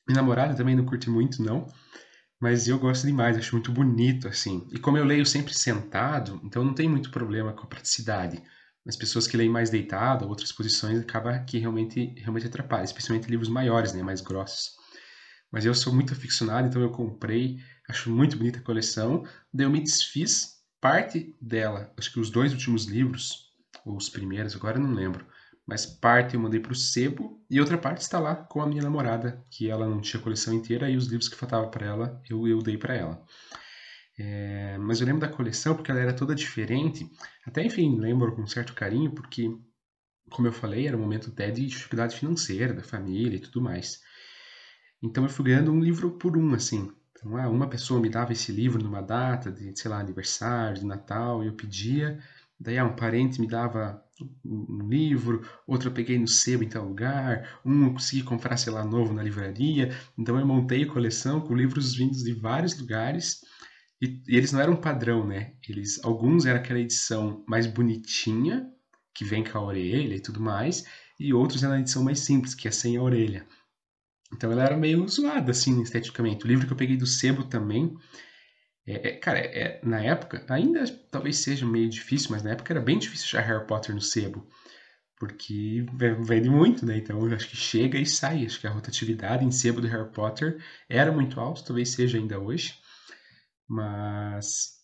minha 0.08 0.20
namorada 0.20 0.54
também 0.54 0.74
não 0.74 0.84
curte 0.84 1.08
muito, 1.08 1.42
não. 1.42 1.66
Mas 2.40 2.66
eu 2.66 2.78
gosto 2.78 3.06
demais, 3.06 3.36
acho 3.36 3.54
muito 3.54 3.70
bonito, 3.70 4.26
assim. 4.26 4.66
E 4.72 4.78
como 4.78 4.96
eu 4.96 5.04
leio 5.04 5.26
sempre 5.26 5.52
sentado, 5.52 6.40
então 6.42 6.64
não 6.64 6.74
tem 6.74 6.88
muito 6.88 7.10
problema 7.10 7.52
com 7.52 7.64
a 7.64 7.66
praticidade. 7.66 8.42
As 8.86 8.96
pessoas 8.96 9.26
que 9.26 9.36
leem 9.36 9.50
mais 9.50 9.68
deitado, 9.68 10.26
outras 10.26 10.50
posições, 10.50 10.98
acaba 10.98 11.38
que 11.40 11.58
realmente, 11.58 12.14
realmente 12.16 12.46
atrapalha, 12.46 12.84
especialmente 12.84 13.28
livros 13.28 13.50
maiores, 13.50 13.92
né, 13.92 14.02
mais 14.02 14.22
grossos. 14.22 14.70
Mas 15.52 15.66
eu 15.66 15.74
sou 15.74 15.94
muito 15.94 16.14
aficionado, 16.14 16.68
então 16.68 16.80
eu 16.80 16.90
comprei, 16.90 17.58
acho 17.90 18.10
muito 18.10 18.36
bonita 18.36 18.58
a 18.58 18.62
coleção. 18.62 19.24
Daí 19.52 19.66
eu 19.66 19.70
me 19.70 19.80
desfiz 19.80 20.60
parte 20.80 21.36
dela, 21.40 21.92
acho 21.96 22.12
que 22.12 22.20
os 22.20 22.30
dois 22.30 22.52
últimos 22.52 22.86
livros, 22.86 23.50
ou 23.84 23.96
os 23.96 24.08
primeiros, 24.08 24.56
agora 24.56 24.78
não 24.78 24.94
lembro. 24.94 25.26
Mas 25.66 25.86
parte 25.86 26.34
eu 26.34 26.40
mandei 26.40 26.58
para 26.58 26.72
o 26.72 26.76
sebo 26.76 27.44
e 27.50 27.60
outra 27.60 27.76
parte 27.76 28.00
está 28.00 28.18
lá 28.18 28.34
com 28.34 28.62
a 28.62 28.66
minha 28.66 28.82
namorada, 28.82 29.44
que 29.50 29.68
ela 29.68 29.86
não 29.86 30.00
tinha 30.00 30.18
a 30.18 30.22
coleção 30.22 30.54
inteira 30.54 30.90
e 30.90 30.96
os 30.96 31.06
livros 31.06 31.28
que 31.28 31.36
faltavam 31.36 31.70
para 31.70 31.86
ela 31.86 32.22
eu, 32.28 32.46
eu 32.48 32.62
dei 32.62 32.78
para 32.78 32.94
ela. 32.94 33.24
É, 34.18 34.76
mas 34.78 35.00
eu 35.00 35.06
lembro 35.06 35.20
da 35.20 35.28
coleção 35.28 35.74
porque 35.74 35.90
ela 35.90 36.00
era 36.00 36.12
toda 36.12 36.34
diferente. 36.34 37.10
Até, 37.46 37.64
enfim, 37.64 37.98
lembro 37.98 38.34
com 38.34 38.46
certo 38.46 38.74
carinho 38.74 39.12
porque, 39.12 39.48
como 40.30 40.48
eu 40.48 40.52
falei, 40.52 40.86
era 40.86 40.96
um 40.96 41.00
momento 41.00 41.30
até 41.30 41.50
de 41.50 41.66
dificuldade 41.66 42.16
financeira 42.16 42.74
da 42.74 42.82
família 42.82 43.36
e 43.36 43.40
tudo 43.40 43.60
mais. 43.60 44.00
Então 45.02 45.24
eu 45.24 45.30
fui 45.30 45.46
ganhando 45.46 45.72
um 45.72 45.80
livro 45.80 46.12
por 46.12 46.36
um, 46.36 46.52
assim. 46.54 46.90
Então, 47.20 47.36
ah, 47.36 47.48
uma 47.48 47.68
pessoa 47.68 48.00
me 48.00 48.08
dava 48.08 48.32
esse 48.32 48.50
livro 48.50 48.82
numa 48.82 49.02
data 49.02 49.52
de, 49.52 49.78
sei 49.78 49.90
lá, 49.90 50.00
aniversário, 50.00 50.80
de 50.80 50.86
Natal, 50.86 51.44
e 51.44 51.48
eu 51.48 51.52
pedia. 51.52 52.18
Daí 52.58 52.78
ah, 52.78 52.84
um 52.84 52.96
parente 52.96 53.40
me 53.40 53.46
dava 53.46 54.02
um 54.44 54.88
livro, 54.88 55.42
outro 55.66 55.88
eu 55.88 55.92
peguei 55.92 56.18
no 56.18 56.28
sebo 56.28 56.64
em 56.64 56.68
tal 56.68 56.86
lugar, 56.86 57.60
um 57.64 57.86
eu 57.86 57.92
consegui 57.92 58.22
comprar, 58.22 58.56
sei 58.56 58.72
lá, 58.72 58.84
novo 58.84 59.12
na 59.12 59.22
livraria. 59.22 59.94
Então 60.18 60.38
eu 60.38 60.46
montei 60.46 60.84
a 60.84 60.92
coleção 60.92 61.40
com 61.40 61.54
livros 61.54 61.94
vindos 61.94 62.22
de 62.22 62.32
vários 62.32 62.78
lugares. 62.78 63.40
E, 64.00 64.22
e 64.26 64.36
eles 64.36 64.52
não 64.52 64.60
eram 64.60 64.76
padrão, 64.76 65.26
né? 65.26 65.52
Eles, 65.68 66.02
alguns 66.02 66.46
eram 66.46 66.58
aquela 66.58 66.80
edição 66.80 67.44
mais 67.46 67.66
bonitinha, 67.66 68.66
que 69.14 69.24
vem 69.24 69.44
com 69.44 69.58
a 69.58 69.62
orelha 69.62 70.14
e 70.14 70.20
tudo 70.20 70.40
mais, 70.40 70.84
e 71.18 71.34
outros 71.34 71.62
eram 71.62 71.74
a 71.74 71.80
edição 71.80 72.02
mais 72.02 72.20
simples, 72.20 72.54
que 72.54 72.66
é 72.66 72.70
sem 72.70 72.96
a 72.96 73.02
orelha. 73.02 73.46
Então 74.32 74.52
ela 74.52 74.64
era 74.64 74.76
meio 74.76 75.06
zoada, 75.08 75.50
assim, 75.50 75.80
esteticamente. 75.82 76.44
O 76.44 76.48
livro 76.48 76.66
que 76.66 76.72
eu 76.72 76.76
peguei 76.76 76.96
do 76.96 77.06
sebo 77.06 77.44
também, 77.44 77.96
é, 78.86 79.08
é, 79.08 79.16
cara, 79.16 79.38
é, 79.38 79.80
na 79.84 80.02
época, 80.02 80.44
ainda 80.48 80.84
talvez 81.10 81.38
seja 81.38 81.66
meio 81.66 81.88
difícil, 81.88 82.30
mas 82.30 82.42
na 82.42 82.50
época 82.50 82.72
era 82.72 82.80
bem 82.80 82.98
difícil 82.98 83.26
achar 83.26 83.46
Harry 83.46 83.66
Potter 83.66 83.94
no 83.94 84.00
sebo. 84.00 84.46
Porque 85.18 85.84
vende 86.20 86.48
muito, 86.48 86.86
né? 86.86 86.96
Então 86.96 87.26
eu 87.28 87.34
acho 87.34 87.48
que 87.48 87.56
chega 87.56 87.98
e 87.98 88.06
sai. 88.06 88.46
Acho 88.46 88.58
que 88.58 88.66
a 88.66 88.70
rotatividade 88.70 89.44
em 89.44 89.50
sebo 89.50 89.80
do 89.80 89.86
Harry 89.86 90.10
Potter 90.10 90.58
era 90.88 91.12
muito 91.12 91.38
alta, 91.38 91.62
talvez 91.62 91.90
seja 91.90 92.18
ainda 92.18 92.38
hoje. 92.40 92.74
Mas. 93.68 94.80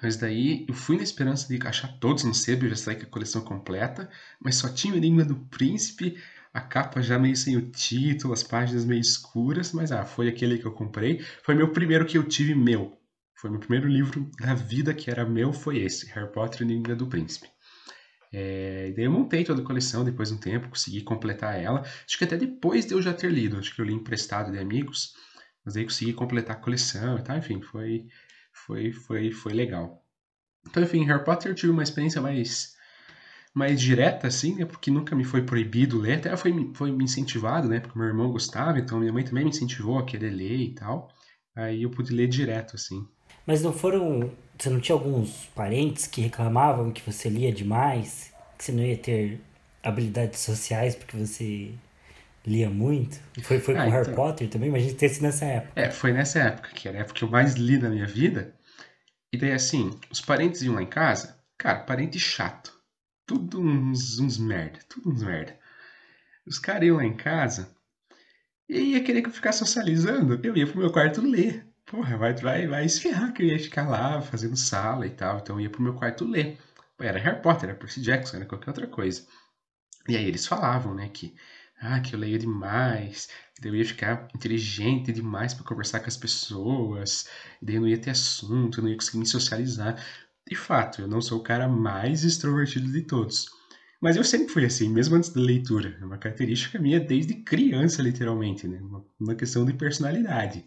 Mas 0.00 0.16
daí 0.16 0.64
eu 0.68 0.74
fui 0.74 0.96
na 0.96 1.02
esperança 1.02 1.48
de 1.48 1.66
achar 1.66 1.88
todos 1.98 2.22
no 2.22 2.32
sebo, 2.32 2.68
já 2.68 2.76
saí 2.76 2.96
com 2.96 3.02
a 3.02 3.06
coleção 3.06 3.42
completa, 3.42 4.08
mas 4.40 4.54
só 4.54 4.68
tinha 4.72 4.94
o 4.94 4.96
Enigma 4.96 5.24
do 5.24 5.36
Príncipe, 5.46 6.16
a 6.52 6.60
capa 6.60 7.02
já 7.02 7.18
meio 7.18 7.36
sem 7.36 7.56
o 7.56 7.70
título, 7.70 8.32
as 8.32 8.42
páginas 8.42 8.84
meio 8.84 9.00
escuras, 9.00 9.72
mas 9.72 9.92
ah, 9.92 10.04
foi 10.04 10.28
aquele 10.28 10.58
que 10.58 10.66
eu 10.66 10.72
comprei. 10.72 11.20
Foi 11.42 11.54
meu 11.54 11.72
primeiro 11.72 12.06
que 12.06 12.18
eu 12.18 12.24
tive 12.24 12.54
meu. 12.54 12.98
Foi 13.34 13.50
meu 13.50 13.60
primeiro 13.60 13.86
livro 13.86 14.28
da 14.40 14.54
vida 14.54 14.92
que 14.92 15.10
era 15.10 15.24
meu, 15.24 15.52
foi 15.52 15.78
esse, 15.78 16.06
Harry 16.06 16.32
Potter 16.32 16.62
e 16.62 16.64
o 16.64 16.66
Enigma 16.66 16.96
do 16.96 17.06
Príncipe. 17.06 17.48
É, 18.32 18.92
daí 18.94 19.04
eu 19.04 19.10
montei 19.10 19.44
toda 19.44 19.62
a 19.62 19.64
coleção 19.64 20.04
depois 20.04 20.28
de 20.28 20.34
um 20.34 20.38
tempo, 20.38 20.68
consegui 20.68 21.02
completar 21.02 21.58
ela. 21.58 21.80
Acho 21.80 22.18
que 22.18 22.24
até 22.24 22.36
depois 22.36 22.84
de 22.84 22.94
eu 22.94 23.00
já 23.00 23.14
ter 23.14 23.30
lido, 23.30 23.56
acho 23.56 23.74
que 23.74 23.80
eu 23.80 23.84
li 23.84 23.94
emprestado 23.94 24.50
de 24.50 24.58
amigos, 24.58 25.14
mas 25.64 25.76
aí 25.76 25.84
consegui 25.84 26.12
completar 26.12 26.56
a 26.56 26.60
coleção 26.60 27.16
e 27.18 27.22
tal, 27.22 27.36
enfim, 27.38 27.60
foi, 27.62 28.06
foi, 28.52 28.92
foi, 28.92 29.30
foi 29.30 29.52
legal. 29.52 30.04
Então, 30.66 30.82
enfim, 30.82 31.04
Harry 31.04 31.24
Potter 31.24 31.52
eu 31.52 31.54
tive 31.54 31.72
uma 31.72 31.82
experiência 31.82 32.20
mais 32.20 32.76
mais 33.54 33.80
direta, 33.80 34.26
assim, 34.26 34.54
né? 34.54 34.64
Porque 34.64 34.90
nunca 34.90 35.16
me 35.16 35.24
foi 35.24 35.42
proibido 35.42 35.98
ler, 35.98 36.18
até 36.18 36.36
foi, 36.36 36.70
foi 36.74 36.92
me 36.92 37.04
incentivado, 37.04 37.68
né? 37.68 37.80
Porque 37.80 37.98
meu 37.98 38.08
irmão 38.08 38.30
gostava, 38.30 38.78
então 38.78 38.98
minha 38.98 39.12
mãe 39.12 39.24
também 39.24 39.44
me 39.44 39.50
incentivou 39.50 39.98
a 39.98 40.04
querer 40.04 40.30
ler 40.30 40.56
e 40.56 40.74
tal. 40.74 41.08
Aí 41.56 41.82
eu 41.82 41.90
pude 41.90 42.12
ler 42.12 42.28
direto, 42.28 42.76
assim. 42.76 43.06
Mas 43.46 43.62
não 43.62 43.72
foram. 43.72 44.30
Você 44.58 44.70
não 44.70 44.80
tinha 44.80 44.94
alguns 44.94 45.46
parentes 45.54 46.06
que 46.06 46.20
reclamavam 46.20 46.92
que 46.92 47.02
você 47.02 47.28
lia 47.28 47.52
demais? 47.52 48.32
Que 48.56 48.64
você 48.64 48.72
não 48.72 48.82
ia 48.82 48.96
ter 48.96 49.40
habilidades 49.82 50.40
sociais 50.40 50.94
porque 50.94 51.16
você 51.16 51.72
lia 52.46 52.68
muito? 52.70 53.18
Foi, 53.42 53.58
foi 53.58 53.74
ah, 53.74 53.82
com 53.82 53.88
então... 53.88 54.02
Harry 54.02 54.14
Potter 54.14 54.48
também? 54.48 54.70
Mas 54.70 54.82
a 54.82 54.86
gente 54.86 54.98
ter 54.98 55.08
sido 55.08 55.22
nessa 55.22 55.44
época. 55.44 55.80
É, 55.80 55.90
foi 55.90 56.12
nessa 56.12 56.40
época, 56.40 56.68
que 56.74 56.88
era 56.88 56.98
a 56.98 57.00
época 57.00 57.18
que 57.18 57.24
eu 57.24 57.30
mais 57.30 57.54
li 57.54 57.78
na 57.78 57.88
minha 57.88 58.06
vida. 58.06 58.54
E 59.32 59.36
daí, 59.36 59.52
assim, 59.52 59.90
os 60.10 60.20
parentes 60.20 60.62
iam 60.62 60.74
lá 60.74 60.82
em 60.82 60.86
casa, 60.86 61.38
cara, 61.56 61.80
parente 61.80 62.18
chato. 62.18 62.77
Tudo 63.28 63.60
uns, 63.60 64.18
uns 64.18 64.38
merda, 64.38 64.80
tudo 64.88 65.10
uns 65.10 65.22
merda. 65.22 65.56
Os 66.44 66.58
caras 66.58 66.82
iam 66.88 66.96
lá 66.96 67.04
em 67.04 67.16
casa 67.16 67.70
e 68.68 68.80
ia 68.92 69.04
querer 69.04 69.22
que 69.22 69.28
eu 69.28 69.32
ficasse 69.32 69.60
socializando. 69.60 70.40
Eu 70.42 70.56
ia 70.56 70.66
pro 70.66 70.80
meu 70.80 70.90
quarto 70.90 71.20
ler 71.20 71.68
porra, 71.90 72.16
vai, 72.16 72.34
vai, 72.34 72.66
vai 72.66 72.84
esfriar 72.84 73.32
que 73.32 73.42
eu 73.42 73.46
ia 73.46 73.58
ficar 73.58 73.88
lá 73.88 74.20
fazendo 74.20 74.56
sala 74.56 75.06
e 75.06 75.10
tal. 75.10 75.38
Então 75.38 75.56
eu 75.56 75.62
ia 75.62 75.70
pro 75.70 75.82
meu 75.82 75.94
quarto 75.94 76.24
ler. 76.24 76.58
Era 76.98 77.18
Harry 77.18 77.40
Potter, 77.42 77.70
era 77.70 77.78
Percy 77.78 78.00
Jackson, 78.00 78.36
era 78.36 78.46
qualquer 78.46 78.70
outra 78.70 78.86
coisa. 78.86 79.26
E 80.08 80.16
aí 80.16 80.24
eles 80.26 80.46
falavam, 80.46 80.94
né, 80.94 81.08
que, 81.08 81.34
ah, 81.80 82.00
que 82.00 82.14
eu 82.14 82.18
leia 82.18 82.38
demais, 82.38 83.28
que 83.60 83.68
eu 83.68 83.76
ia 83.76 83.84
ficar 83.84 84.28
inteligente 84.34 85.12
demais 85.12 85.54
para 85.54 85.64
conversar 85.64 86.00
com 86.00 86.06
as 86.06 86.16
pessoas, 86.16 87.28
daí 87.62 87.76
eu 87.76 87.82
não 87.82 87.88
ia 87.88 87.98
ter 87.98 88.10
assunto, 88.10 88.78
eu 88.78 88.84
não 88.84 88.90
ia 88.90 88.96
conseguir 88.96 89.18
me 89.18 89.26
socializar. 89.26 90.02
De 90.48 90.56
fato, 90.56 91.02
eu 91.02 91.08
não 91.08 91.20
sou 91.20 91.38
o 91.38 91.42
cara 91.42 91.68
mais 91.68 92.24
extrovertido 92.24 92.90
de 92.90 93.02
todos. 93.02 93.46
Mas 94.00 94.16
eu 94.16 94.24
sempre 94.24 94.52
fui 94.52 94.64
assim, 94.64 94.88
mesmo 94.88 95.16
antes 95.16 95.30
da 95.30 95.40
leitura. 95.40 95.98
É 96.00 96.04
uma 96.04 96.16
característica 96.16 96.78
minha 96.78 96.98
desde 96.98 97.34
criança, 97.34 98.00
literalmente, 98.00 98.66
né? 98.66 98.78
Uma, 98.80 99.04
uma 99.20 99.34
questão 99.34 99.64
de 99.66 99.74
personalidade. 99.74 100.64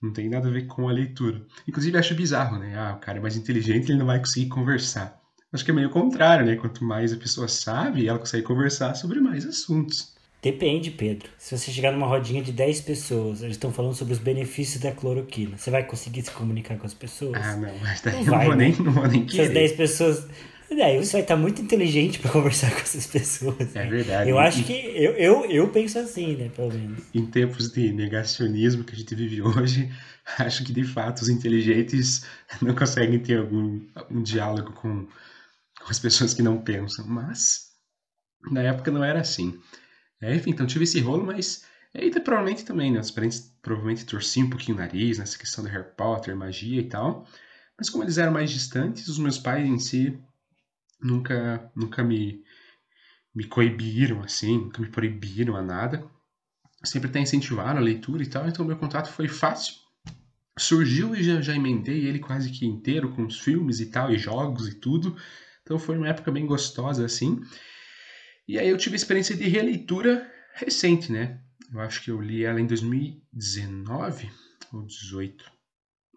Não 0.00 0.12
tem 0.12 0.30
nada 0.30 0.48
a 0.48 0.50
ver 0.50 0.66
com 0.66 0.88
a 0.88 0.92
leitura. 0.92 1.44
Inclusive, 1.68 1.98
acho 1.98 2.14
bizarro, 2.14 2.58
né? 2.58 2.78
Ah, 2.78 2.94
o 2.96 3.00
cara 3.00 3.18
é 3.18 3.20
mais 3.20 3.36
inteligente, 3.36 3.90
ele 3.90 3.98
não 3.98 4.06
vai 4.06 4.18
conseguir 4.18 4.48
conversar. 4.48 5.20
Acho 5.52 5.64
que 5.64 5.70
é 5.70 5.74
meio 5.74 5.90
contrário, 5.90 6.46
né? 6.46 6.56
Quanto 6.56 6.82
mais 6.84 7.12
a 7.12 7.16
pessoa 7.16 7.48
sabe, 7.48 8.06
ela 8.06 8.18
consegue 8.18 8.44
conversar 8.44 8.94
sobre 8.94 9.20
mais 9.20 9.44
assuntos. 9.44 10.14
Depende, 10.42 10.90
Pedro. 10.90 11.28
Se 11.36 11.56
você 11.56 11.70
chegar 11.70 11.92
numa 11.92 12.06
rodinha 12.06 12.42
de 12.42 12.50
10 12.50 12.80
pessoas, 12.80 13.42
eles 13.42 13.56
estão 13.56 13.72
falando 13.72 13.94
sobre 13.94 14.14
os 14.14 14.18
benefícios 14.18 14.82
da 14.82 14.90
cloroquina. 14.90 15.58
Você 15.58 15.70
vai 15.70 15.84
conseguir 15.84 16.22
se 16.22 16.30
comunicar 16.30 16.78
com 16.78 16.86
as 16.86 16.94
pessoas? 16.94 17.36
Ah, 17.36 17.56
não, 17.56 17.78
mas 17.78 18.00
daí 18.00 18.24
não, 18.24 18.32
vai, 18.32 18.46
vou, 18.46 18.56
né? 18.56 18.68
nem, 18.68 18.76
não 18.76 18.92
vou 18.92 19.06
nem 19.06 19.26
querer. 19.26 19.36
Se 19.36 19.48
as 19.48 19.54
10 19.54 19.72
pessoas 19.72 20.26
É, 20.70 20.96
você 20.96 21.12
vai 21.12 21.20
estar 21.22 21.36
muito 21.36 21.60
inteligente 21.60 22.20
para 22.20 22.30
conversar 22.32 22.70
com 22.70 22.78
essas 22.78 23.06
pessoas. 23.06 23.74
É 23.74 23.86
verdade. 23.86 24.30
Eu 24.30 24.38
acho 24.38 24.64
que. 24.64 24.72
Eu, 24.72 25.12
eu, 25.12 25.44
eu 25.50 25.68
penso 25.68 25.98
assim, 25.98 26.36
né? 26.36 26.48
Pelo 26.48 26.72
menos. 26.72 27.04
Em 27.12 27.26
tempos 27.26 27.70
de 27.72 27.92
negacionismo 27.92 28.84
que 28.84 28.94
a 28.94 28.96
gente 28.98 29.14
vive 29.14 29.42
hoje, 29.42 29.90
acho 30.38 30.64
que 30.64 30.72
de 30.72 30.84
fato 30.84 31.22
os 31.22 31.28
inteligentes 31.28 32.24
não 32.62 32.74
conseguem 32.74 33.18
ter 33.18 33.38
algum 33.38 33.80
um 34.10 34.22
diálogo 34.22 34.72
com, 34.72 35.04
com 35.04 35.90
as 35.90 35.98
pessoas 35.98 36.32
que 36.32 36.42
não 36.42 36.62
pensam. 36.62 37.04
Mas 37.06 37.72
na 38.50 38.62
época 38.62 38.90
não 38.90 39.04
era 39.04 39.20
assim. 39.20 39.58
É, 40.20 40.34
enfim, 40.34 40.50
então 40.50 40.66
tive 40.66 40.84
esse 40.84 41.00
rolo, 41.00 41.24
mas 41.24 41.64
aí 41.94 42.10
provavelmente 42.10 42.64
também, 42.64 42.92
né? 42.92 43.00
Os 43.00 43.10
parentes 43.10 43.52
provavelmente 43.62 44.04
torciam 44.04 44.46
um 44.46 44.50
pouquinho 44.50 44.76
o 44.76 44.80
nariz 44.80 45.18
nessa 45.18 45.38
questão 45.38 45.64
do 45.64 45.70
Harry 45.70 45.88
Potter, 45.96 46.36
magia 46.36 46.80
e 46.80 46.88
tal. 46.88 47.26
Mas 47.78 47.88
como 47.88 48.04
eles 48.04 48.18
eram 48.18 48.32
mais 48.32 48.50
distantes, 48.50 49.08
os 49.08 49.18
meus 49.18 49.38
pais 49.38 49.66
em 49.66 49.78
si 49.78 50.18
nunca, 51.00 51.70
nunca 51.74 52.04
me, 52.04 52.44
me 53.34 53.44
coibiram 53.44 54.22
assim, 54.22 54.58
nunca 54.58 54.82
me 54.82 54.88
proibiram 54.88 55.56
a 55.56 55.62
nada. 55.62 56.04
Sempre 56.84 57.08
até 57.08 57.20
incentivaram 57.20 57.78
a 57.78 57.82
leitura 57.82 58.22
e 58.22 58.26
tal, 58.26 58.46
então 58.46 58.64
meu 58.64 58.76
contato 58.76 59.10
foi 59.10 59.28
fácil. 59.28 59.74
Surgiu 60.58 61.14
e 61.14 61.22
já, 61.22 61.40
já 61.40 61.54
emendei 61.54 62.06
ele 62.06 62.18
quase 62.18 62.50
que 62.50 62.66
inteiro 62.66 63.10
com 63.12 63.24
os 63.24 63.38
filmes 63.40 63.80
e 63.80 63.86
tal, 63.86 64.12
e 64.12 64.18
jogos 64.18 64.68
e 64.68 64.74
tudo. 64.74 65.16
Então 65.62 65.78
foi 65.78 65.96
uma 65.96 66.08
época 66.08 66.30
bem 66.30 66.44
gostosa 66.44 67.04
assim. 67.04 67.40
E 68.50 68.58
aí 68.58 68.68
eu 68.68 68.76
tive 68.76 68.96
a 68.96 68.96
experiência 68.96 69.36
de 69.36 69.48
releitura 69.48 70.28
recente, 70.54 71.12
né? 71.12 71.38
Eu 71.72 71.78
acho 71.78 72.02
que 72.02 72.10
eu 72.10 72.20
li 72.20 72.44
ela 72.44 72.60
em 72.60 72.66
2019 72.66 74.28
ou 74.72 74.84
18. 74.84 75.44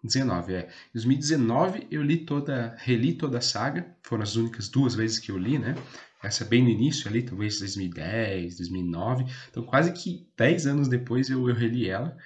19, 0.02 0.54
é. 0.54 0.62
Em 0.62 0.94
2019 0.94 1.86
eu 1.92 2.02
li 2.02 2.26
toda, 2.26 2.74
reli 2.76 3.12
toda 3.14 3.38
a 3.38 3.40
saga, 3.40 3.86
foram 4.02 4.24
as 4.24 4.34
únicas 4.34 4.68
duas 4.68 4.96
vezes 4.96 5.20
que 5.20 5.30
eu 5.30 5.38
li, 5.38 5.60
né? 5.60 5.76
Essa 6.24 6.44
bem 6.44 6.60
no 6.60 6.70
início 6.70 7.08
ali, 7.08 7.22
talvez 7.22 7.60
2010, 7.60 8.56
2009. 8.56 9.26
Então 9.48 9.62
quase 9.62 9.92
que 9.92 10.28
10 10.36 10.66
anos 10.66 10.88
depois 10.88 11.30
eu, 11.30 11.48
eu 11.48 11.54
reli 11.54 11.88
ela. 11.88 12.16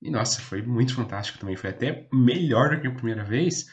E 0.00 0.08
nossa, 0.08 0.40
foi 0.40 0.62
muito 0.62 0.94
fantástico 0.94 1.40
também. 1.40 1.56
Foi 1.56 1.70
até 1.70 2.06
melhor 2.12 2.76
do 2.76 2.80
que 2.80 2.86
a 2.86 2.92
primeira 2.92 3.24
vez, 3.24 3.66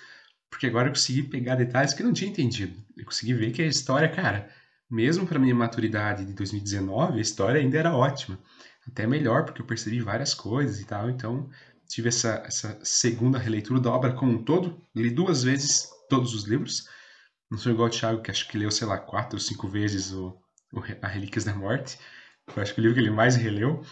porque 0.50 0.66
agora 0.66 0.88
eu 0.88 0.94
consegui 0.94 1.22
pegar 1.22 1.54
detalhes 1.54 1.94
que 1.94 2.02
eu 2.02 2.08
não 2.08 2.14
tinha 2.14 2.32
entendido. 2.32 2.76
Eu 2.98 3.06
consegui 3.06 3.36
ver 3.36 3.52
que 3.52 3.62
a 3.62 3.68
história, 3.68 4.10
cara, 4.10 4.50
mesmo 4.90 5.26
para 5.28 5.40
minha 5.40 5.56
maturidade 5.56 6.26
de 6.26 6.34
2019, 6.34 7.18
a 7.18 7.22
história 7.22 7.60
ainda 7.60 7.78
era 7.78 7.96
ótima. 7.96 8.40
Até 8.88 9.08
melhor, 9.08 9.46
porque 9.46 9.62
eu 9.62 9.66
percebi 9.66 10.00
várias 10.00 10.34
coisas 10.34 10.80
e 10.80 10.86
tal. 10.86 11.10
Então, 11.10 11.50
tive 11.88 12.10
essa, 12.10 12.44
essa 12.46 12.80
segunda 12.84 13.40
releitura 13.40 13.80
da 13.80 13.92
obra 13.92 14.14
como 14.14 14.32
um 14.32 14.44
todo. 14.44 14.80
Li 14.96 15.10
duas 15.10 15.44
vezes 15.44 15.90
todos 16.10 16.34
os 16.34 16.46
livros. 16.46 16.88
Não 17.50 17.58
sou 17.58 17.72
igual 17.72 17.88
o 17.88 17.92
Thiago, 17.92 18.22
que 18.22 18.32
acho 18.32 18.48
que 18.48 18.58
leu, 18.58 18.72
sei 18.72 18.88
lá, 18.88 18.98
quatro 18.98 19.38
ou 19.38 19.40
cinco 19.40 19.68
vezes 19.68 20.12
o, 20.12 20.38
o 20.74 20.82
A 21.02 21.08
Relíquias 21.08 21.46
da 21.46 21.56
Morte. 21.56 21.98
Eu 22.56 22.62
acho 22.62 22.74
que 22.74 22.80
o 22.80 22.84
livro 22.84 22.96
que 22.96 23.02
ele 23.02 23.12
mais 23.12 23.36
releu. 23.36 23.84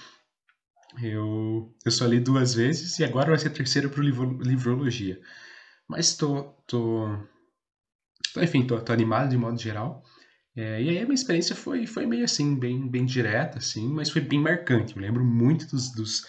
Eu, 1.01 1.75
eu 1.83 1.91
só 1.91 2.05
li 2.05 2.19
duas 2.19 2.53
vezes 2.53 2.99
e 2.99 3.03
agora 3.03 3.29
vai 3.29 3.39
ser 3.39 3.47
a 3.47 3.51
terceira 3.51 3.89
para 3.89 4.03
livro, 4.03 4.37
livrologia. 4.41 5.19
Mas 5.87 6.09
estou. 6.09 6.55
Tô, 6.67 7.17
tô, 8.33 8.41
enfim, 8.41 8.61
estou 8.61 8.83
animado 8.89 9.29
de 9.29 9.37
modo 9.37 9.59
geral. 9.59 10.03
É, 10.55 10.81
e 10.81 10.89
aí 10.89 10.99
a 10.99 11.03
minha 11.03 11.15
experiência 11.15 11.55
foi, 11.55 11.87
foi 11.87 12.05
meio 12.05 12.23
assim, 12.23 12.55
bem, 12.55 12.87
bem 12.87 13.05
direta, 13.05 13.57
assim, 13.57 13.87
mas 13.87 14.09
foi 14.09 14.21
bem 14.21 14.39
marcante. 14.39 14.95
Eu 14.95 15.01
lembro 15.01 15.23
muito 15.23 15.67
dos, 15.67 15.91
dos 15.91 16.25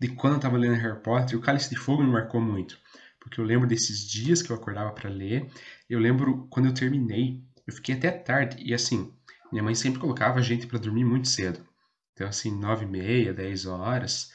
de 0.00 0.08
quando 0.08 0.34
eu 0.34 0.36
estava 0.36 0.56
lendo 0.56 0.74
Harry 0.74 1.00
Potter, 1.02 1.38
o 1.38 1.40
Cálice 1.40 1.70
de 1.70 1.76
Fogo 1.76 2.02
me 2.02 2.10
marcou 2.10 2.40
muito, 2.40 2.78
porque 3.20 3.40
eu 3.40 3.44
lembro 3.44 3.66
desses 3.66 4.08
dias 4.08 4.42
que 4.42 4.50
eu 4.50 4.56
acordava 4.56 4.92
para 4.92 5.08
ler, 5.10 5.48
eu 5.88 5.98
lembro 5.98 6.46
quando 6.50 6.66
eu 6.66 6.74
terminei, 6.74 7.42
eu 7.66 7.72
fiquei 7.72 7.94
até 7.94 8.10
tarde, 8.10 8.62
e 8.62 8.74
assim, 8.74 9.12
minha 9.50 9.62
mãe 9.62 9.74
sempre 9.74 10.00
colocava 10.00 10.38
a 10.38 10.42
gente 10.42 10.66
para 10.66 10.78
dormir 10.78 11.04
muito 11.04 11.28
cedo, 11.28 11.66
então 12.12 12.26
assim, 12.26 12.56
nove 12.56 12.84
e 12.84 12.88
meia, 12.88 13.32
dez 13.32 13.66
horas, 13.66 14.30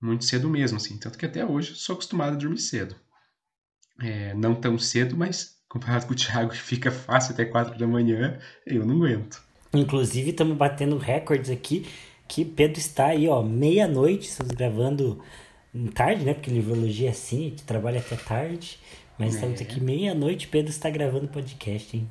muito 0.00 0.24
cedo 0.24 0.48
mesmo, 0.48 0.76
assim, 0.76 0.98
tanto 0.98 1.18
que 1.18 1.26
até 1.26 1.44
hoje 1.44 1.70
eu 1.70 1.76
sou 1.76 1.94
acostumado 1.94 2.34
a 2.34 2.38
dormir 2.38 2.58
cedo. 2.58 2.94
É, 4.00 4.32
não 4.34 4.54
tão 4.54 4.78
cedo, 4.78 5.16
mas 5.16 5.57
comparado 5.68 6.06
com 6.06 6.12
o 6.12 6.16
Thiago, 6.16 6.50
que 6.50 6.58
fica 6.58 6.90
fácil 6.90 7.34
até 7.34 7.44
quatro 7.44 7.78
da 7.78 7.86
manhã, 7.86 8.38
eu 8.66 8.86
não 8.86 8.96
aguento. 8.96 9.42
Inclusive, 9.72 10.30
estamos 10.30 10.56
batendo 10.56 10.96
recordes 10.96 11.50
aqui 11.50 11.86
que 12.26 12.44
Pedro 12.44 12.78
está 12.78 13.06
aí, 13.06 13.28
ó, 13.28 13.42
meia-noite, 13.42 14.28
estamos 14.28 14.52
gravando 14.52 15.22
tarde, 15.94 16.24
né? 16.24 16.34
Porque 16.34 16.50
livrologia 16.50 17.08
é 17.08 17.10
assim, 17.10 17.46
a 17.46 17.50
gente 17.50 17.64
trabalha 17.64 18.00
até 18.00 18.16
tarde. 18.16 18.78
Mas 19.18 19.34
é. 19.34 19.36
estamos 19.36 19.60
aqui 19.60 19.80
meia-noite, 19.80 20.48
Pedro 20.48 20.70
está 20.70 20.88
gravando 20.88 21.28
podcast, 21.28 21.96
hein? 21.96 22.08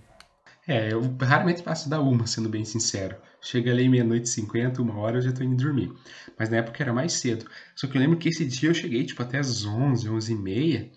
É, 0.68 0.92
eu 0.92 1.02
raramente 1.22 1.64
passo 1.64 1.90
da 1.90 2.02
uma, 2.02 2.28
sendo 2.28 2.50
bem 2.50 2.66
sincero. 2.66 3.16
Chega 3.42 3.72
ali 3.72 3.88
meia-noite 3.88 4.26
e 4.26 4.30
cinquenta, 4.30 4.82
uma 4.82 4.98
hora, 4.98 5.18
eu 5.18 5.22
já 5.22 5.32
tô 5.32 5.42
indo 5.42 5.56
dormir. 5.56 5.90
Mas 6.38 6.50
na 6.50 6.58
época 6.58 6.84
era 6.84 6.92
mais 6.92 7.14
cedo. 7.14 7.46
Só 7.76 7.88
que 7.88 7.98
eu 7.98 8.02
lembro 8.02 8.18
que 8.18 8.28
esse 8.28 8.46
dia 8.46 8.70
eu 8.70 8.74
cheguei, 8.74 9.06
tipo, 9.06 9.22
até 9.22 9.38
as 9.38 9.64
onze, 9.66 10.10
onze 10.10 10.34
e 10.34 10.36
meia, 10.36 10.92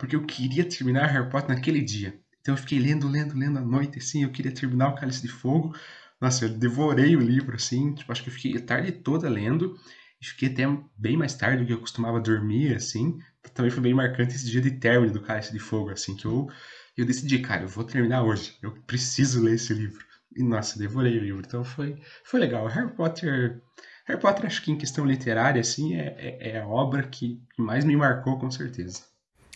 porque 0.00 0.16
eu 0.16 0.24
queria 0.24 0.64
terminar 0.64 1.06
Harry 1.08 1.28
Potter 1.28 1.54
naquele 1.54 1.82
dia. 1.82 2.18
Então 2.40 2.54
eu 2.54 2.58
fiquei 2.58 2.78
lendo, 2.78 3.06
lendo, 3.06 3.36
lendo 3.36 3.58
à 3.58 3.60
noite, 3.60 3.98
assim, 3.98 4.24
eu 4.24 4.32
queria 4.32 4.50
terminar 4.50 4.88
o 4.88 4.94
Cálice 4.94 5.20
de 5.20 5.28
Fogo, 5.28 5.76
nossa, 6.18 6.46
eu 6.46 6.48
devorei 6.48 7.14
o 7.14 7.20
livro, 7.20 7.54
assim, 7.54 7.94
tipo, 7.94 8.10
acho 8.10 8.22
que 8.22 8.30
eu 8.30 8.32
fiquei 8.32 8.56
a 8.56 8.64
tarde 8.64 8.92
toda 8.92 9.28
lendo, 9.28 9.78
e 10.20 10.24
fiquei 10.24 10.48
até 10.48 10.64
bem 10.96 11.18
mais 11.18 11.34
tarde 11.34 11.62
do 11.62 11.66
que 11.66 11.72
eu 11.74 11.80
costumava 11.80 12.18
dormir, 12.18 12.74
assim. 12.74 13.18
Também 13.52 13.70
foi 13.70 13.82
bem 13.82 13.94
marcante 13.94 14.34
esse 14.34 14.50
dia 14.50 14.60
de 14.62 14.70
término 14.70 15.12
do 15.12 15.20
Cálice 15.20 15.52
de 15.52 15.58
Fogo, 15.58 15.90
assim, 15.90 16.16
que 16.16 16.24
eu, 16.24 16.48
eu 16.96 17.04
decidi, 17.04 17.38
cara, 17.38 17.64
eu 17.64 17.68
vou 17.68 17.84
terminar 17.84 18.22
hoje, 18.22 18.56
eu 18.62 18.72
preciso 18.86 19.42
ler 19.42 19.56
esse 19.56 19.74
livro. 19.74 20.02
E, 20.34 20.42
nossa, 20.42 20.78
devorei 20.78 21.18
o 21.18 21.22
livro, 21.22 21.42
então 21.46 21.62
foi, 21.62 22.00
foi 22.24 22.40
legal. 22.40 22.66
Harry 22.68 22.94
Potter... 22.94 23.60
Harry 24.06 24.20
Potter, 24.20 24.46
acho 24.46 24.62
que 24.62 24.72
em 24.72 24.78
questão 24.78 25.04
literária, 25.04 25.60
assim, 25.60 25.94
é, 25.94 26.16
é, 26.18 26.50
é 26.52 26.60
a 26.60 26.66
obra 26.66 27.02
que 27.02 27.38
mais 27.58 27.84
me 27.84 27.96
marcou, 27.96 28.38
com 28.38 28.50
certeza. 28.50 29.09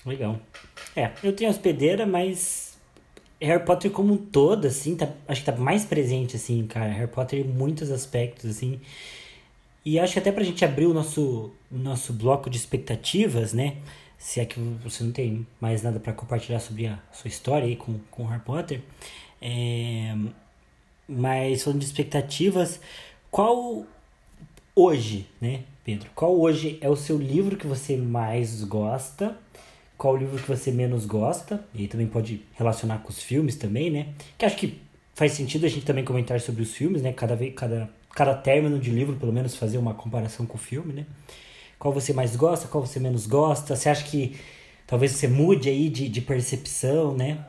Legal. 0.04 0.38
É, 0.94 1.12
eu 1.22 1.34
tenho 1.34 1.50
hospedeira, 1.50 2.06
mas 2.06 2.76
Harry 3.40 3.64
Potter 3.64 3.90
como 3.90 4.14
um 4.14 4.16
todo, 4.16 4.66
assim, 4.66 4.96
tá, 4.96 5.08
acho 5.28 5.40
que 5.40 5.50
tá 5.50 5.56
mais 5.56 5.84
presente, 5.84 6.36
assim, 6.36 6.66
cara. 6.66 6.90
Harry 6.90 7.10
Potter 7.10 7.40
em 7.40 7.44
muitos 7.44 7.90
aspectos, 7.90 8.50
assim. 8.50 8.80
E 9.84 9.98
acho 9.98 10.14
que 10.14 10.18
até 10.18 10.32
pra 10.32 10.42
gente 10.42 10.64
abrir 10.64 10.86
o 10.86 10.94
nosso, 10.94 11.52
nosso 11.70 12.12
bloco 12.12 12.48
de 12.48 12.56
expectativas, 12.56 13.52
né? 13.52 13.76
Se 14.16 14.40
é 14.40 14.46
que 14.46 14.58
você 14.58 15.04
não 15.04 15.12
tem 15.12 15.46
mais 15.60 15.82
nada 15.82 16.00
para 16.00 16.12
compartilhar 16.12 16.60
sobre 16.60 16.86
a 16.86 16.98
sua 17.12 17.28
história 17.28 17.66
aí 17.66 17.76
com, 17.76 17.98
com 18.10 18.24
Harry 18.24 18.42
Potter. 18.42 18.80
É... 19.42 20.14
Mas 21.06 21.62
falando 21.62 21.80
de 21.80 21.84
expectativas, 21.84 22.80
qual 23.30 23.84
hoje, 24.74 25.26
né, 25.38 25.64
Pedro? 25.84 26.08
Qual 26.14 26.40
hoje 26.40 26.78
é 26.80 26.88
o 26.88 26.96
seu 26.96 27.18
livro 27.18 27.56
que 27.56 27.66
você 27.66 27.96
mais 27.96 28.64
gosta? 28.64 29.36
Qual 30.04 30.12
o 30.12 30.16
livro 30.18 30.36
que 30.36 30.46
você 30.46 30.70
menos 30.70 31.06
gosta, 31.06 31.64
e 31.72 31.80
aí 31.80 31.88
também 31.88 32.06
pode 32.06 32.44
relacionar 32.52 32.98
com 32.98 33.08
os 33.08 33.22
filmes 33.22 33.56
também, 33.56 33.90
né? 33.90 34.08
Que 34.36 34.44
acho 34.44 34.54
que 34.54 34.78
faz 35.14 35.32
sentido 35.32 35.64
a 35.64 35.68
gente 35.70 35.86
também 35.86 36.04
comentar 36.04 36.38
sobre 36.42 36.62
os 36.62 36.74
filmes, 36.74 37.00
né? 37.00 37.10
Cada 37.10 37.34
cada, 37.52 37.88
cada 38.14 38.34
término 38.34 38.78
de 38.78 38.90
livro, 38.90 39.16
pelo 39.16 39.32
menos, 39.32 39.56
fazer 39.56 39.78
uma 39.78 39.94
comparação 39.94 40.44
com 40.44 40.56
o 40.56 40.60
filme, 40.60 40.92
né? 40.92 41.06
Qual 41.78 41.90
você 41.94 42.12
mais 42.12 42.36
gosta, 42.36 42.68
qual 42.68 42.84
você 42.84 43.00
menos 43.00 43.26
gosta? 43.26 43.74
Você 43.74 43.88
acha 43.88 44.04
que 44.04 44.36
talvez 44.86 45.12
você 45.12 45.26
mude 45.26 45.70
aí 45.70 45.88
de, 45.88 46.06
de 46.06 46.20
percepção, 46.20 47.16
né? 47.16 47.42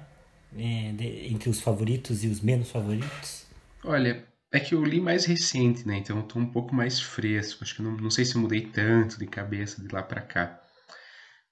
É, 0.57 0.93
de, 0.93 1.33
entre 1.33 1.49
os 1.49 1.59
favoritos 1.59 2.23
e 2.23 2.27
os 2.29 2.39
menos 2.39 2.71
favoritos? 2.71 3.47
Olha, 3.83 4.23
é 4.49 4.61
que 4.61 4.73
eu 4.73 4.81
li 4.81 5.01
mais 5.01 5.25
recente, 5.25 5.85
né? 5.85 5.97
Então 5.97 6.15
eu 6.15 6.23
tô 6.23 6.39
um 6.39 6.45
pouco 6.45 6.73
mais 6.73 7.01
fresco. 7.01 7.65
Acho 7.65 7.75
que 7.75 7.81
não, 7.81 7.97
não 7.97 8.09
sei 8.09 8.23
se 8.23 8.35
eu 8.35 8.41
mudei 8.41 8.61
tanto 8.61 9.19
de 9.19 9.27
cabeça 9.27 9.81
de 9.81 9.93
lá 9.93 10.01
para 10.01 10.21
cá. 10.21 10.61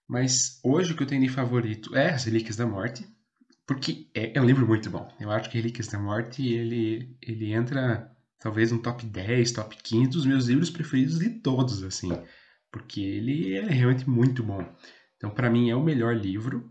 Mas 0.08 0.60
hoje 0.64 0.92
o 0.92 0.96
que 0.96 1.04
eu 1.04 1.08
tenho 1.08 1.22
de 1.22 1.30
favorito 1.30 1.96
é 1.96 2.10
As 2.12 2.26
Relíquias 2.26 2.56
da 2.56 2.68
Morte, 2.68 3.08
porque 3.66 4.10
é, 4.14 4.38
é, 4.38 4.42
um 4.42 4.46
livro 4.46 4.68
muito 4.68 4.90
bom. 4.90 5.10
Eu 5.20 5.32
acho 5.32 5.50
que 5.50 5.58
Relíquias 5.58 5.88
da 5.88 6.00
Morte 6.00 6.46
ele, 6.46 7.16
ele 7.22 7.54
entra 7.54 8.12
talvez 8.40 8.72
no 8.72 8.82
top 8.82 9.06
10, 9.06 9.52
top 9.54 9.76
15 9.82 10.10
dos 10.10 10.26
meus 10.26 10.48
livros 10.48 10.70
preferidos 10.70 11.20
de 11.20 11.30
todos, 11.30 11.82
assim, 11.84 12.12
porque 12.70 13.00
ele 13.00 13.56
é 13.56 13.70
realmente 13.70 14.10
muito 14.10 14.44
bom. 14.44 14.66
Então, 15.16 15.30
para 15.30 15.50
mim, 15.50 15.70
é 15.70 15.76
o 15.76 15.84
melhor 15.84 16.14
livro, 16.14 16.70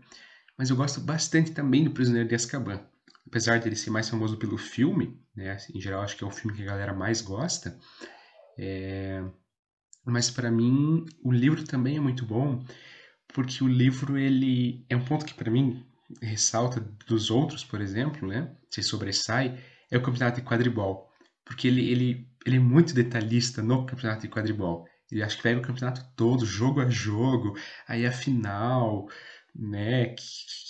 mas 0.55 0.69
eu 0.69 0.75
gosto 0.75 1.01
bastante 1.01 1.51
também 1.51 1.83
do 1.83 1.91
Prisioneiro 1.91 2.29
de 2.29 2.35
Azkaban. 2.35 2.79
Apesar 3.25 3.59
dele 3.59 3.75
ser 3.75 3.89
mais 3.89 4.07
famoso 4.07 4.37
pelo 4.37 4.57
filme, 4.59 5.19
né, 5.35 5.57
em 5.73 5.81
geral 5.81 6.03
acho 6.03 6.15
que 6.15 6.23
é 6.23 6.27
o 6.27 6.31
filme 6.31 6.55
que 6.55 6.61
a 6.61 6.67
galera 6.67 6.93
mais 6.93 7.21
gosta, 7.21 7.79
é... 8.59 9.23
mas 10.05 10.29
para 10.29 10.51
mim 10.51 11.05
o 11.23 11.31
livro 11.31 11.63
também 11.63 11.97
é 11.97 11.99
muito 11.99 12.23
bom 12.25 12.63
porque 13.33 13.63
o 13.63 13.67
livro 13.67 14.17
ele 14.17 14.85
é 14.89 14.95
um 14.95 15.03
ponto 15.03 15.25
que 15.25 15.33
para 15.33 15.51
mim 15.51 15.85
ressalta 16.21 16.79
dos 17.07 17.31
outros, 17.31 17.63
por 17.63 17.81
exemplo, 17.81 18.27
né? 18.27 18.55
Se 18.69 18.83
sobressai 18.83 19.59
é 19.91 19.97
o 19.97 20.01
campeonato 20.01 20.39
de 20.41 20.47
quadribol, 20.47 21.09
porque 21.45 21.67
ele 21.67 21.89
ele 21.89 22.27
ele 22.45 22.57
é 22.57 22.59
muito 22.59 22.93
detalhista 22.93 23.61
no 23.61 23.85
campeonato 23.85 24.21
de 24.21 24.29
quadribol. 24.29 24.85
Ele 25.11 25.23
acho 25.23 25.37
que 25.37 25.43
pega 25.43 25.59
o 25.59 25.63
campeonato 25.63 26.03
todo, 26.15 26.45
jogo 26.45 26.81
a 26.81 26.89
jogo, 26.89 27.55
aí 27.87 28.05
a 28.05 28.11
final, 28.11 29.07
né? 29.55 30.07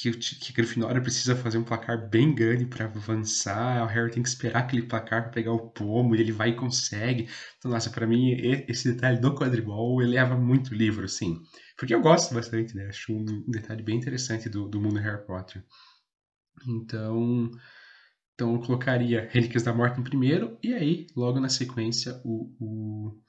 Que, 0.02 0.12
que, 0.12 0.36
que 0.36 0.54
Grifinória 0.54 1.02
precisa 1.02 1.36
fazer 1.36 1.58
um 1.58 1.64
placar 1.64 2.10
bem 2.10 2.34
grande 2.36 2.66
para 2.66 2.86
avançar. 2.86 3.84
O 3.84 3.88
Harry 3.88 4.12
tem 4.12 4.22
que 4.22 4.30
esperar 4.30 4.60
aquele 4.60 4.84
placar 4.84 5.24
para 5.24 5.32
pegar 5.32 5.54
o 5.54 5.70
pomo 5.70 6.16
e 6.16 6.20
ele 6.20 6.32
vai 6.32 6.50
e 6.50 6.56
consegue. 6.56 7.30
Então, 7.58 7.72
nossa, 7.72 7.90
para 7.90 8.06
mim 8.06 8.32
esse 8.68 8.92
detalhe 8.94 9.20
do 9.20 9.34
quadribol 9.36 10.02
eleva 10.02 10.36
muito 10.38 10.72
o 10.72 10.76
livro, 10.76 11.06
assim. 11.06 11.42
Porque 11.78 11.94
eu 11.94 12.02
gosto 12.02 12.34
bastante, 12.34 12.76
né? 12.76 12.88
Acho 12.88 13.14
um 13.14 13.44
detalhe 13.50 13.82
bem 13.82 13.98
interessante 13.98 14.48
do, 14.50 14.68
do 14.68 14.82
mundo 14.82 15.00
Harry 15.00 15.26
Potter. 15.26 15.64
Então, 16.68 17.50
então 18.36 18.54
eu 18.54 18.62
colocaria 18.62 19.28
Relíquias 19.32 19.64
da 19.64 19.74
Morte 19.74 20.00
em 20.00 20.04
primeiro 20.04 20.58
e 20.64 20.74
aí, 20.74 21.08
logo 21.16 21.40
na 21.40 21.50
sequência, 21.50 22.22
o, 22.24 22.56
o, 22.60 23.22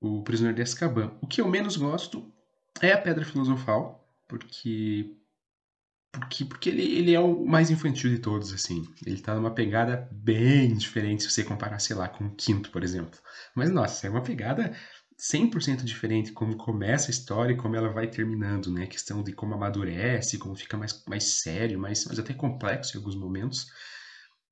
o 0.00 0.22
Prisioneiro 0.22 0.56
de 0.56 0.62
Azkaban. 0.62 1.16
O 1.22 1.26
que 1.26 1.40
eu 1.40 1.48
menos 1.48 1.76
gosto 1.76 2.32
é 2.80 2.92
a 2.92 3.00
Pedra 3.00 3.24
Filosofal, 3.24 4.08
porque 4.28 5.16
porque, 6.14 6.44
porque 6.44 6.68
ele, 6.68 6.82
ele 6.82 7.12
é 7.12 7.18
o 7.18 7.44
mais 7.44 7.70
infantil 7.70 8.08
de 8.08 8.20
todos, 8.20 8.52
assim. 8.52 8.86
Ele 9.04 9.20
tá 9.20 9.34
numa 9.34 9.52
pegada 9.52 10.08
bem 10.12 10.72
diferente 10.76 11.24
se 11.24 11.30
você 11.30 11.42
comparar, 11.42 11.80
sei 11.80 11.96
lá, 11.96 12.08
com 12.08 12.26
o 12.26 12.34
quinto, 12.34 12.70
por 12.70 12.84
exemplo. 12.84 13.18
Mas, 13.54 13.68
nossa, 13.70 14.06
é 14.06 14.10
uma 14.10 14.22
pegada 14.22 14.72
100% 15.16 15.84
diferente 15.84 16.32
como 16.32 16.56
começa 16.56 17.08
a 17.08 17.10
história 17.10 17.52
e 17.52 17.56
como 17.56 17.76
ela 17.76 17.88
vai 17.88 18.08
terminando, 18.08 18.70
né? 18.70 18.84
A 18.84 18.88
questão 18.88 19.22
de 19.22 19.32
como 19.32 19.54
amadurece, 19.54 20.38
como 20.38 20.56
fica 20.56 20.76
mais, 20.76 21.02
mais 21.08 21.24
sério, 21.24 21.78
mais, 21.78 22.06
até 22.18 22.34
complexo 22.34 22.96
em 22.96 22.98
alguns 22.98 23.16
momentos. 23.16 23.66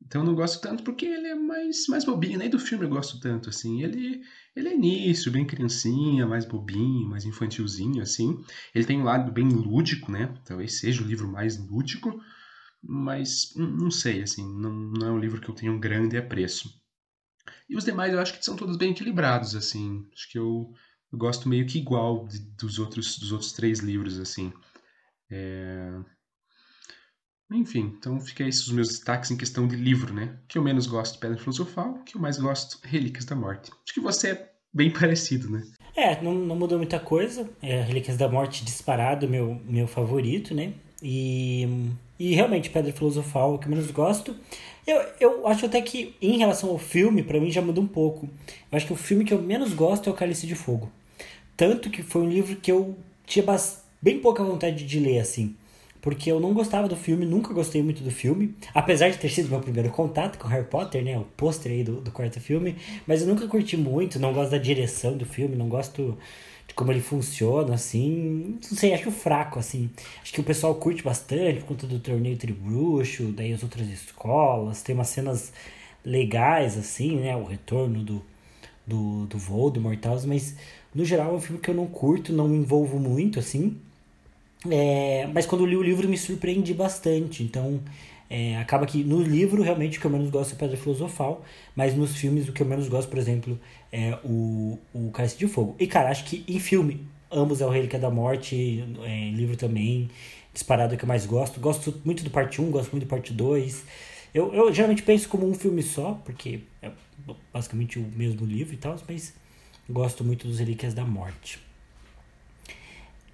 Então 0.04 0.22
eu 0.22 0.26
não 0.26 0.34
gosto 0.34 0.60
tanto 0.60 0.82
porque 0.82 1.06
ele 1.06 1.28
é 1.28 1.34
mais, 1.34 1.86
mais 1.88 2.04
bobinho, 2.04 2.38
nem 2.38 2.50
do 2.50 2.58
filme 2.58 2.84
eu 2.84 2.90
gosto 2.90 3.20
tanto, 3.20 3.48
assim. 3.48 3.82
Ele, 3.82 4.20
ele 4.54 4.68
é 4.68 4.74
início, 4.74 5.32
bem 5.32 5.46
criancinha, 5.46 6.26
mais 6.26 6.44
bobinho, 6.44 7.08
mais 7.08 7.24
infantilzinho, 7.24 8.02
assim. 8.02 8.42
Ele 8.74 8.84
tem 8.84 9.00
um 9.00 9.04
lado 9.04 9.30
bem 9.32 9.48
lúdico, 9.48 10.10
né? 10.10 10.34
Talvez 10.44 10.78
seja 10.78 11.02
o 11.02 11.06
livro 11.06 11.28
mais 11.28 11.56
lúdico, 11.58 12.20
mas 12.82 13.52
não 13.56 13.90
sei, 13.90 14.22
assim, 14.22 14.44
não, 14.58 14.72
não 14.72 15.06
é 15.06 15.10
um 15.12 15.18
livro 15.18 15.40
que 15.40 15.48
eu 15.48 15.54
tenho 15.54 15.72
um 15.72 15.80
grande 15.80 16.16
apreço. 16.16 16.81
E 17.68 17.76
os 17.76 17.84
demais 17.84 18.12
eu 18.12 18.20
acho 18.20 18.38
que 18.38 18.44
são 18.44 18.56
todos 18.56 18.76
bem 18.76 18.92
equilibrados, 18.92 19.54
assim. 19.54 20.06
Acho 20.12 20.30
que 20.30 20.38
eu, 20.38 20.72
eu 21.12 21.18
gosto 21.18 21.48
meio 21.48 21.66
que 21.66 21.78
igual 21.78 22.26
de, 22.26 22.38
dos, 22.38 22.78
outros, 22.78 23.18
dos 23.18 23.32
outros 23.32 23.52
três 23.52 23.80
livros, 23.80 24.18
assim. 24.18 24.52
É... 25.30 26.00
Enfim, 27.50 27.94
então 27.98 28.18
fica 28.20 28.44
esses 28.44 28.66
os 28.66 28.72
meus 28.72 28.88
destaques 28.88 29.30
em 29.30 29.36
questão 29.36 29.68
de 29.68 29.76
livro, 29.76 30.14
né? 30.14 30.38
Que 30.48 30.56
eu 30.56 30.62
menos 30.62 30.86
gosto, 30.86 31.18
Pedra 31.18 31.36
Filosofal, 31.36 32.02
que 32.04 32.16
eu 32.16 32.20
mais 32.20 32.38
gosto, 32.38 32.78
Relíquias 32.82 33.26
da 33.26 33.36
Morte. 33.36 33.70
Acho 33.70 33.94
que 33.94 34.00
você 34.00 34.30
é 34.30 34.52
bem 34.72 34.90
parecido, 34.92 35.50
né? 35.50 35.62
É, 35.94 36.22
não, 36.22 36.34
não 36.34 36.56
mudou 36.56 36.78
muita 36.78 36.98
coisa. 36.98 37.48
É, 37.60 37.82
Relíquias 37.82 38.16
da 38.16 38.28
Morte 38.28 38.64
disparado, 38.64 39.28
meu, 39.28 39.60
meu 39.66 39.86
favorito, 39.86 40.54
né? 40.54 40.72
E, 41.02 41.68
e 42.18 42.34
realmente, 42.34 42.70
Pedra 42.70 42.92
Filosofal, 42.92 43.52
é 43.52 43.54
o 43.54 43.58
que 43.58 43.68
menos 43.68 43.90
gosto. 43.90 44.36
Eu, 44.86 45.00
eu 45.20 45.46
acho 45.46 45.66
até 45.66 45.80
que, 45.80 46.14
em 46.20 46.38
relação 46.38 46.70
ao 46.70 46.78
filme, 46.78 47.22
para 47.22 47.40
mim 47.40 47.50
já 47.50 47.60
muda 47.60 47.80
um 47.80 47.86
pouco. 47.86 48.28
Eu 48.70 48.76
acho 48.76 48.86
que 48.86 48.92
o 48.92 48.96
filme 48.96 49.24
que 49.24 49.34
eu 49.34 49.40
menos 49.40 49.72
gosto 49.72 50.08
é 50.08 50.12
o 50.12 50.16
Cálice 50.16 50.46
de 50.46 50.54
Fogo. 50.54 50.90
Tanto 51.56 51.90
que 51.90 52.02
foi 52.02 52.22
um 52.22 52.28
livro 52.28 52.56
que 52.56 52.70
eu 52.70 52.96
tinha 53.26 53.44
bem 54.00 54.18
pouca 54.18 54.42
vontade 54.42 54.84
de 54.84 54.98
ler, 54.98 55.18
assim 55.18 55.54
porque 56.02 56.30
eu 56.30 56.40
não 56.40 56.52
gostava 56.52 56.88
do 56.88 56.96
filme, 56.96 57.24
nunca 57.24 57.54
gostei 57.54 57.80
muito 57.80 58.02
do 58.02 58.10
filme, 58.10 58.54
apesar 58.74 59.08
de 59.08 59.18
ter 59.18 59.28
sido 59.28 59.48
meu 59.48 59.60
primeiro 59.60 59.88
contato 59.88 60.36
com 60.36 60.48
Harry 60.48 60.66
Potter, 60.66 61.02
né, 61.02 61.16
o 61.16 61.22
pôster 61.36 61.70
aí 61.70 61.84
do, 61.84 62.00
do 62.00 62.10
quarto 62.10 62.40
filme, 62.40 62.74
mas 63.06 63.22
eu 63.22 63.28
nunca 63.28 63.46
curti 63.46 63.76
muito, 63.76 64.18
não 64.18 64.32
gosto 64.32 64.50
da 64.50 64.58
direção 64.58 65.16
do 65.16 65.24
filme, 65.24 65.54
não 65.54 65.68
gosto 65.68 66.18
como 66.74 66.92
ele 66.92 67.00
funciona, 67.00 67.74
assim, 67.74 68.58
não 68.70 68.78
sei, 68.78 68.94
acho 68.94 69.10
fraco, 69.10 69.58
assim, 69.58 69.90
acho 70.22 70.32
que 70.32 70.40
o 70.40 70.44
pessoal 70.44 70.74
curte 70.74 71.02
bastante 71.02 71.60
por 71.60 71.68
conta 71.68 71.86
do 71.86 71.98
torneio 71.98 72.36
tribruxo, 72.36 73.32
daí 73.32 73.52
as 73.52 73.62
outras 73.62 73.88
escolas, 73.88 74.82
tem 74.82 74.94
umas 74.94 75.08
cenas 75.08 75.52
legais, 76.04 76.76
assim, 76.78 77.16
né, 77.16 77.36
o 77.36 77.44
retorno 77.44 78.02
do, 78.02 78.22
do, 78.86 79.26
do 79.26 79.38
Voldemort 79.38 79.94
e 79.94 80.00
tal, 80.00 80.20
mas 80.26 80.56
no 80.94 81.04
geral 81.04 81.32
é 81.32 81.36
um 81.36 81.40
filme 81.40 81.60
que 81.60 81.70
eu 81.70 81.74
não 81.74 81.86
curto, 81.86 82.32
não 82.32 82.48
me 82.48 82.56
envolvo 82.56 82.98
muito, 82.98 83.38
assim, 83.38 83.76
é, 84.70 85.26
mas 85.32 85.46
quando 85.46 85.66
li 85.66 85.76
o 85.76 85.82
livro 85.82 86.08
me 86.08 86.16
surpreendi 86.16 86.72
bastante. 86.74 87.42
Então, 87.42 87.80
é, 88.34 88.56
acaba 88.56 88.86
que 88.86 89.04
no 89.04 89.20
livro 89.22 89.62
realmente 89.62 89.98
o 89.98 90.00
que 90.00 90.06
eu 90.06 90.10
menos 90.10 90.30
gosto 90.30 90.54
é 90.54 90.56
Pedra 90.56 90.74
Filosofal, 90.74 91.44
mas 91.76 91.94
nos 91.94 92.16
filmes 92.16 92.48
o 92.48 92.52
que 92.52 92.62
eu 92.62 92.66
menos 92.66 92.88
gosto, 92.88 93.10
por 93.10 93.18
exemplo, 93.18 93.60
é 93.92 94.18
o, 94.24 94.78
o 94.94 95.10
Cálice 95.10 95.36
de 95.36 95.46
Fogo. 95.46 95.76
E 95.78 95.86
cara, 95.86 96.08
acho 96.08 96.24
que 96.24 96.42
em 96.48 96.58
filme, 96.58 97.06
ambos 97.30 97.60
é 97.60 97.66
o 97.66 97.68
Relíquia 97.68 97.98
da 97.98 98.10
Morte, 98.10 98.82
é, 99.04 99.30
livro 99.32 99.54
também, 99.54 100.08
disparado 100.50 100.94
é 100.94 100.96
que 100.96 101.04
eu 101.04 101.08
mais 101.08 101.26
gosto. 101.26 101.60
Gosto 101.60 102.00
muito 102.06 102.24
do 102.24 102.30
parte 102.30 102.62
1, 102.62 102.70
gosto 102.70 102.92
muito 102.92 103.04
do 103.04 103.08
parte 103.10 103.34
2. 103.34 103.84
Eu, 104.32 104.54
eu 104.54 104.72
geralmente 104.72 105.02
penso 105.02 105.28
como 105.28 105.46
um 105.46 105.52
filme 105.52 105.82
só, 105.82 106.18
porque 106.24 106.60
é 106.80 106.90
basicamente 107.52 107.98
o 107.98 108.02
mesmo 108.16 108.46
livro 108.46 108.72
e 108.72 108.78
tal, 108.78 108.96
mas 109.06 109.34
gosto 109.90 110.24
muito 110.24 110.48
dos 110.48 110.58
Relíquias 110.58 110.94
da 110.94 111.04
Morte. 111.04 111.58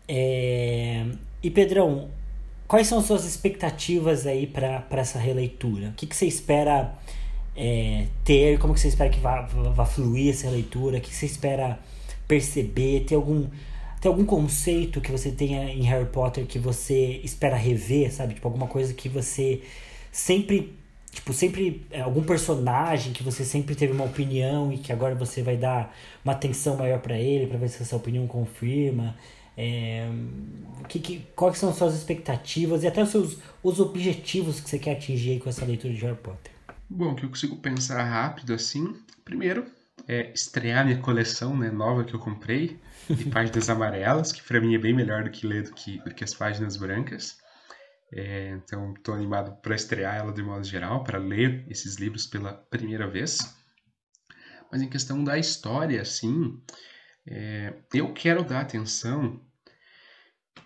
É... 0.09 1.07
E 1.41 1.51
Pedrão, 1.53 2.11
quais 2.69 2.87
são 2.87 3.01
suas 3.03 3.25
expectativas 3.25 4.27
aí 4.27 4.47
para 4.47 4.85
essa 4.91 5.19
releitura? 5.19 5.89
O 5.89 5.93
que, 5.95 6.07
que 6.07 6.15
você 6.15 6.27
espera 6.27 6.95
é, 7.57 8.07
ter? 8.23 8.59
Como 8.59 8.75
que 8.75 8.81
você 8.81 8.89
espera 8.89 9.09
que 9.09 9.19
vá, 9.19 9.41
vá 9.41 9.87
fluir 9.87 10.35
essa 10.35 10.47
releitura? 10.47 10.99
O 10.99 11.01
que, 11.01 11.09
que 11.09 11.17
você 11.17 11.27
espera 11.27 11.81
perceber? 12.29 13.07
Tem 13.07 13.17
algum, 13.17 13.47
tem 14.01 14.11
algum 14.11 14.25
conceito 14.27 15.01
que 15.01 15.11
você 15.11 15.33
tenha 15.33 15.65
em 15.65 15.83
Harry 15.85 16.07
Potter 16.07 16.47
que 16.47 16.59
você 16.59 17.21
espera 17.25 17.57
rever, 17.57 18.13
sabe? 18.13 18.35
Tipo, 18.35 18.47
alguma 18.47 18.67
coisa 18.67 18.93
que 18.93 19.09
você 19.09 19.63
sempre 20.13 20.77
tipo, 21.11 21.33
sempre 21.33 21.87
é, 21.91 22.03
algum 22.03 22.23
personagem 22.23 23.15
que 23.15 23.23
você 23.23 23.43
sempre 23.43 23.75
teve 23.75 23.95
uma 23.95 24.05
opinião 24.05 24.71
e 24.71 24.77
que 24.77 24.93
agora 24.93 25.15
você 25.15 25.43
vai 25.43 25.57
dar 25.57 25.97
uma 26.23 26.35
atenção 26.35 26.77
maior 26.77 27.01
para 27.01 27.19
ele 27.19 27.47
para 27.47 27.57
ver 27.57 27.69
se 27.71 27.83
essa 27.83 27.97
opinião 27.97 28.27
confirma. 28.27 29.17
É, 29.61 30.09
que, 30.89 31.01
que, 31.01 31.27
quais 31.35 31.59
são 31.59 31.71
as 31.71 31.77
suas 31.77 31.93
expectativas 31.93 32.85
e 32.85 32.87
até 32.87 33.03
os 33.03 33.09
seus 33.09 33.39
os 33.61 33.81
objetivos 33.81 34.61
que 34.61 34.71
você 34.71 34.79
quer 34.79 34.93
atingir 34.93 35.41
com 35.41 35.49
essa 35.49 35.65
leitura 35.65 35.93
de 35.93 36.01
Harry 36.01 36.17
Potter? 36.17 36.53
Bom, 36.89 37.13
que 37.17 37.25
eu 37.25 37.29
consigo 37.29 37.57
pensar 37.57 38.05
rápido 38.05 38.55
assim. 38.55 38.95
Primeiro, 39.25 39.67
é 40.07 40.33
estrear 40.33 40.87
minha 40.87 41.01
coleção 41.01 41.57
né, 41.57 41.73
nova 41.73 42.05
que 42.05 42.15
eu 42.15 42.21
comprei, 42.21 42.79
de 43.11 43.25
páginas 43.31 43.69
amarelas, 43.69 44.31
que 44.31 44.45
para 44.45 44.61
mim 44.61 44.77
é 44.77 44.79
bem 44.79 44.95
melhor 44.95 45.25
do 45.25 45.31
que 45.31 45.45
ler 45.45 45.65
do 45.65 45.75
que, 45.75 45.99
do 46.05 46.15
que 46.15 46.23
as 46.23 46.33
páginas 46.33 46.77
brancas. 46.77 47.37
É, 48.13 48.53
então, 48.53 48.95
estou 48.95 49.13
animado 49.13 49.61
para 49.61 49.75
estrear 49.75 50.19
ela 50.19 50.33
de 50.33 50.41
modo 50.41 50.65
geral, 50.65 51.03
para 51.03 51.19
ler 51.19 51.67
esses 51.69 51.97
livros 51.97 52.29
pela 52.29 52.53
primeira 52.53 53.09
vez. 53.09 53.39
Mas 54.71 54.81
em 54.81 54.89
questão 54.89 55.25
da 55.25 55.37
história, 55.37 56.01
assim, 56.01 56.63
é, 57.27 57.75
eu 57.93 58.15
quero 58.15 58.45
dar 58.45 58.61
atenção 58.61 59.41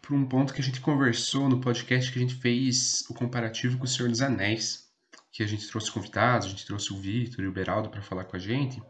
para 0.03 0.16
um 0.16 0.26
ponto 0.26 0.53
que 0.53 0.61
a 0.61 0.64
gente 0.64 0.80
conversou 0.80 1.48
no 1.48 1.61
podcast 1.61 2.11
que 2.11 2.18
a 2.18 2.22
gente 2.22 2.34
fez 2.34 3.05
o 3.09 3.14
comparativo 3.14 3.78
com 3.78 3.84
o 3.84 3.88
Senhor 3.88 4.09
dos 4.09 4.20
Anéis, 4.20 4.90
que 5.30 5.44
a 5.44 5.46
gente 5.46 5.66
trouxe 5.68 5.92
convidados, 5.92 6.48
a 6.48 6.50
gente 6.50 6.66
trouxe 6.66 6.92
o 6.92 6.98
Victor 6.98 7.44
e 7.44 7.46
o 7.48 7.53
Beraldo 7.53 7.88
para 7.88 8.03
falar 8.03 8.24
com 8.24 8.36
a 8.36 8.38
gente, 8.38 8.82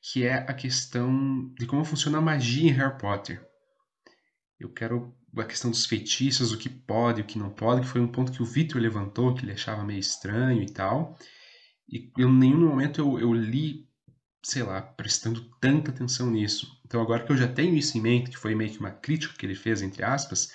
que 0.00 0.24
é 0.24 0.34
a 0.34 0.54
questão 0.54 1.52
de 1.58 1.66
como 1.66 1.84
funciona 1.84 2.18
a 2.18 2.22
magia 2.22 2.70
em 2.70 2.72
Harry 2.72 2.98
Potter. 2.98 3.46
Eu 4.58 4.72
quero 4.72 5.14
a 5.36 5.44
questão 5.44 5.70
dos 5.70 5.84
feitiços, 5.84 6.52
o 6.52 6.58
que 6.58 6.70
pode, 6.70 7.20
o 7.20 7.24
que 7.24 7.38
não 7.38 7.50
pode, 7.50 7.82
que 7.82 7.86
foi 7.86 8.00
um 8.00 8.08
ponto 8.08 8.32
que 8.32 8.42
o 8.42 8.46
Victor 8.46 8.80
levantou, 8.80 9.34
que 9.34 9.44
ele 9.44 9.52
achava 9.52 9.84
meio 9.84 10.00
estranho 10.00 10.62
e 10.62 10.70
tal. 10.72 11.18
E 11.86 12.10
em 12.18 12.32
nenhum 12.32 12.66
momento 12.66 13.00
eu, 13.00 13.18
eu 13.18 13.32
li 13.34 13.86
sei 14.44 14.62
lá, 14.62 14.82
prestando 14.82 15.40
tanta 15.60 15.90
atenção 15.90 16.30
nisso. 16.30 16.78
Então, 16.84 17.00
agora 17.00 17.24
que 17.24 17.32
eu 17.32 17.36
já 17.36 17.48
tenho 17.48 17.74
isso 17.74 17.96
em 17.96 18.00
mente, 18.00 18.30
que 18.30 18.38
foi 18.38 18.54
meio 18.54 18.70
que 18.70 18.78
uma 18.78 18.90
crítica 18.90 19.34
que 19.36 19.46
ele 19.46 19.54
fez, 19.54 19.80
entre 19.80 20.04
aspas, 20.04 20.52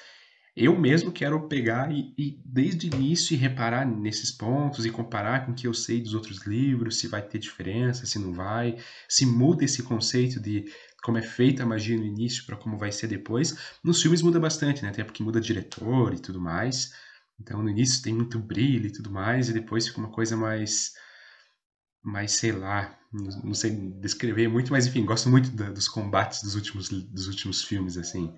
eu 0.55 0.77
mesmo 0.77 1.11
quero 1.11 1.47
pegar 1.47 1.91
e, 1.91 2.13
e 2.17 2.39
desde 2.45 2.87
o 2.87 2.95
início 2.95 3.37
reparar 3.37 3.85
nesses 3.85 4.31
pontos 4.31 4.85
e 4.85 4.91
comparar 4.91 5.45
com 5.45 5.53
o 5.53 5.55
que 5.55 5.65
eu 5.65 5.73
sei 5.73 6.01
dos 6.01 6.13
outros 6.13 6.45
livros, 6.45 6.99
se 6.99 7.07
vai 7.07 7.21
ter 7.21 7.39
diferença, 7.39 8.05
se 8.05 8.19
não 8.19 8.33
vai, 8.33 8.77
se 9.07 9.25
muda 9.25 9.63
esse 9.63 9.81
conceito 9.83 10.39
de 10.39 10.65
como 11.01 11.17
é 11.17 11.21
feita 11.21 11.63
a 11.63 11.65
magia 11.65 11.97
no 11.97 12.05
início 12.05 12.45
para 12.45 12.57
como 12.57 12.77
vai 12.77 12.91
ser 12.91 13.07
depois. 13.07 13.57
Nos 13.83 14.01
filmes 14.01 14.21
muda 14.21 14.39
bastante, 14.39 14.83
né? 14.83 14.89
Até 14.89 15.03
porque 15.03 15.23
muda 15.23 15.39
diretor 15.39 16.13
e 16.13 16.19
tudo 16.19 16.41
mais. 16.41 16.93
Então 17.39 17.63
no 17.63 17.69
início 17.69 18.03
tem 18.03 18.13
muito 18.13 18.37
brilho 18.37 18.87
e 18.87 18.91
tudo 18.91 19.09
mais, 19.09 19.49
e 19.49 19.53
depois 19.53 19.87
fica 19.87 19.99
uma 19.99 20.11
coisa 20.11 20.35
mais 20.35 20.93
mais 22.03 22.33
sei 22.33 22.51
lá, 22.51 22.97
não 23.11 23.53
sei 23.53 23.71
descrever 23.71 24.47
muito, 24.47 24.71
mas 24.71 24.87
enfim, 24.87 25.03
gosto 25.05 25.29
muito 25.29 25.49
da, 25.51 25.69
dos 25.69 25.87
combates 25.87 26.43
dos 26.43 26.55
últimos, 26.55 26.89
dos 26.89 27.27
últimos 27.27 27.63
filmes, 27.63 27.97
assim. 27.97 28.33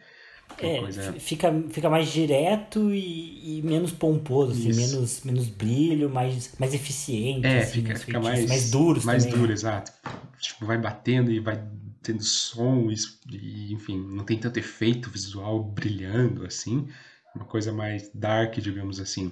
É, 0.57 0.80
coisa... 0.80 1.14
fica, 1.14 1.64
fica 1.70 1.89
mais 1.89 2.12
direto 2.12 2.93
e, 2.93 3.59
e 3.59 3.62
menos 3.62 3.91
pomposo, 3.91 4.51
assim, 4.51 4.74
menos, 4.74 5.24
menos 5.24 5.47
brilho, 5.47 6.09
mais, 6.09 6.53
mais 6.59 6.74
eficiente. 6.74 7.45
É, 7.45 7.59
assim, 7.59 7.82
fica, 7.82 7.95
fica 7.95 8.20
mais, 8.20 8.47
mais 8.47 8.72
duro. 8.72 9.01
Mais 9.05 9.24
também, 9.24 9.38
duro, 9.38 9.47
né? 9.47 9.53
exato. 9.53 9.91
Tipo, 10.39 10.66
vai 10.66 10.78
batendo 10.78 11.32
e 11.32 11.39
vai 11.39 11.62
tendo 12.01 12.24
som 12.24 12.89
e, 13.32 13.74
enfim, 13.74 13.97
não 13.97 14.24
tem 14.24 14.38
tanto 14.38 14.57
efeito 14.57 15.09
visual 15.09 15.64
brilhando, 15.64 16.45
assim. 16.45 16.88
Uma 17.36 17.45
coisa 17.45 17.72
mais 17.72 18.09
dark, 18.14 18.57
digamos 18.57 18.99
assim. 18.99 19.32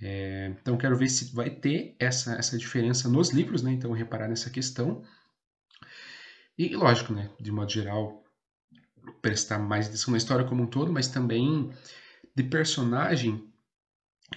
É, 0.00 0.54
então, 0.60 0.76
quero 0.76 0.96
ver 0.96 1.08
se 1.08 1.34
vai 1.34 1.50
ter 1.50 1.96
essa, 1.98 2.34
essa 2.34 2.58
diferença 2.58 3.08
nos 3.08 3.30
livros, 3.30 3.62
né? 3.62 3.72
Então, 3.72 3.92
reparar 3.92 4.28
nessa 4.28 4.50
questão. 4.50 5.02
E, 6.58 6.74
lógico, 6.74 7.12
né? 7.12 7.30
De 7.40 7.50
modo 7.50 7.70
geral, 7.70 8.22
prestar 9.22 9.58
mais 9.58 9.86
atenção 9.86 10.12
na 10.12 10.18
história 10.18 10.44
como 10.44 10.62
um 10.62 10.66
todo, 10.66 10.92
mas 10.92 11.08
também 11.08 11.70
de 12.34 12.42
personagem. 12.42 13.50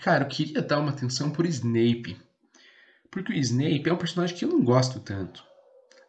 Cara, 0.02 0.24
eu 0.24 0.30
queria 0.30 0.62
dar 0.62 0.80
uma 0.80 0.92
atenção 0.92 1.32
por 1.32 1.46
Snape. 1.46 2.18
Porque 3.12 3.34
o 3.34 3.36
Snape 3.36 3.90
é 3.90 3.94
um 3.94 3.98
personagem 3.98 4.38
que 4.38 4.46
eu 4.46 4.50
não 4.50 4.64
gosto 4.64 5.00
tanto. 5.00 5.44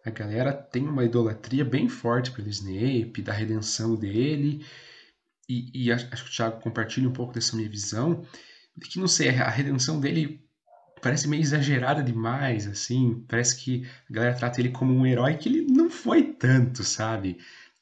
A 0.04 0.10
galera 0.10 0.52
tem 0.52 0.86
uma 0.86 1.04
idolatria 1.04 1.64
bem 1.64 1.88
forte 1.88 2.30
pelo 2.30 2.48
Snape, 2.48 3.22
da 3.22 3.32
redenção 3.32 3.96
dele. 3.96 4.64
E, 5.48 5.86
e 5.86 5.92
acho 5.92 6.08
que 6.08 6.16
o 6.16 6.30
Thiago 6.30 6.60
compartilha 6.60 7.08
um 7.08 7.12
pouco 7.12 7.32
dessa 7.32 7.56
minha 7.56 7.68
visão. 7.68 8.24
Que, 8.80 8.98
não 8.98 9.08
sei, 9.08 9.28
a 9.30 9.48
redenção 9.48 10.00
dele 10.00 10.42
parece 11.00 11.28
meio 11.28 11.42
exagerada 11.42 12.02
demais, 12.02 12.66
assim. 12.66 13.24
Parece 13.28 13.56
que 13.56 13.86
a 14.08 14.12
galera 14.12 14.34
trata 14.34 14.60
ele 14.60 14.70
como 14.70 14.94
um 14.94 15.06
herói 15.06 15.34
que 15.34 15.48
ele 15.48 15.62
não 15.62 15.90
foi 15.90 16.22
tanto, 16.22 16.84
sabe? 16.84 17.38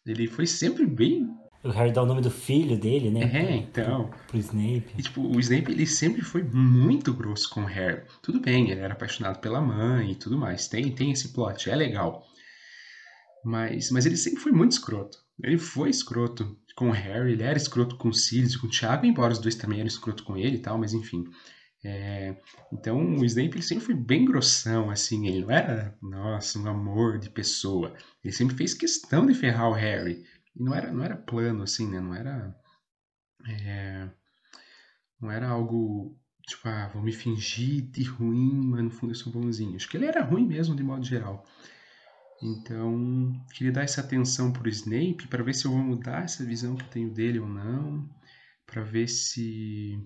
Ele 0.06 0.26
foi 0.26 0.46
sempre 0.46 0.86
bem. 0.86 1.28
O 1.62 1.70
Harry 1.70 1.92
dá 1.92 2.02
o 2.02 2.06
nome 2.06 2.22
do 2.22 2.30
filho 2.30 2.78
dele, 2.78 3.10
né? 3.10 3.30
É, 3.34 3.56
então. 3.56 4.08
Pro, 4.08 4.18
pro 4.28 4.38
Snape. 4.38 4.86
E, 4.96 5.02
tipo, 5.02 5.20
o 5.20 5.38
Snape, 5.40 5.72
ele 5.72 5.86
sempre 5.86 6.22
foi 6.22 6.42
muito 6.42 7.12
grosso 7.12 7.50
com 7.50 7.62
o 7.62 7.66
Harry. 7.66 8.02
Tudo 8.22 8.40
bem, 8.40 8.70
ele 8.70 8.80
era 8.80 8.94
apaixonado 8.94 9.40
pela 9.40 9.60
mãe 9.60 10.12
e 10.12 10.14
tudo 10.14 10.38
mais. 10.38 10.68
Tem, 10.68 10.90
tem 10.92 11.10
esse 11.10 11.32
plot, 11.32 11.68
é 11.68 11.76
legal. 11.76 12.24
Mas, 13.44 13.90
mas 13.90 14.06
ele 14.06 14.16
sempre 14.16 14.40
foi 14.40 14.52
muito 14.52 14.72
escroto. 14.72 15.18
Ele 15.42 15.58
foi 15.58 15.90
escroto 15.90 16.56
com 16.78 16.90
o 16.90 16.92
Harry, 16.92 17.32
ele 17.32 17.42
era 17.42 17.58
escroto 17.58 17.96
com 17.96 18.08
o 18.08 18.14
Sirius 18.14 18.54
e 18.54 18.58
com 18.60 18.68
o 18.68 18.70
Thiago, 18.70 19.04
embora 19.04 19.32
os 19.32 19.40
dois 19.40 19.56
também 19.56 19.80
eram 19.80 19.88
escroto 19.88 20.22
com 20.22 20.36
ele 20.36 20.58
e 20.58 20.60
tal, 20.60 20.78
mas 20.78 20.94
enfim. 20.94 21.24
É, 21.84 22.40
então 22.72 23.16
o 23.16 23.24
Snape 23.24 23.56
ele 23.56 23.62
sempre 23.62 23.84
foi 23.84 23.96
bem 23.96 24.24
grossão, 24.24 24.88
assim, 24.88 25.26
ele 25.26 25.40
não 25.40 25.50
era, 25.50 25.98
nossa, 26.00 26.56
um 26.56 26.68
amor 26.68 27.18
de 27.18 27.30
pessoa. 27.30 27.96
Ele 28.22 28.32
sempre 28.32 28.54
fez 28.54 28.74
questão 28.74 29.26
de 29.26 29.34
ferrar 29.34 29.68
o 29.68 29.72
Harry. 29.72 30.24
E 30.54 30.62
não 30.62 30.72
era, 30.72 30.92
não 30.92 31.02
era 31.02 31.16
plano, 31.16 31.64
assim, 31.64 31.90
né? 31.90 32.00
Não 32.00 32.14
era. 32.14 32.54
É, 33.48 34.08
não 35.20 35.32
era 35.32 35.48
algo 35.48 36.16
tipo, 36.46 36.68
ah, 36.68 36.88
vou 36.94 37.02
me 37.02 37.12
fingir 37.12 37.90
de 37.90 38.04
ruim, 38.04 38.68
mas 38.68 38.84
no 38.84 38.90
fundo 38.90 39.10
eu 39.10 39.16
sou 39.16 39.32
bonzinho. 39.32 39.74
Acho 39.74 39.88
que 39.88 39.96
ele 39.96 40.06
era 40.06 40.22
ruim 40.22 40.46
mesmo, 40.46 40.76
de 40.76 40.84
modo 40.84 41.04
geral. 41.04 41.44
Então, 42.42 43.32
queria 43.52 43.72
dar 43.72 43.82
essa 43.82 44.00
atenção 44.00 44.52
pro 44.52 44.68
Snape 44.68 45.26
para 45.28 45.42
ver 45.42 45.54
se 45.54 45.64
eu 45.64 45.72
vou 45.72 45.80
mudar 45.80 46.24
essa 46.24 46.44
visão 46.44 46.76
que 46.76 46.84
eu 46.84 46.90
tenho 46.90 47.10
dele 47.12 47.40
ou 47.40 47.48
não, 47.48 48.08
para 48.64 48.82
ver 48.82 49.08
se 49.08 49.98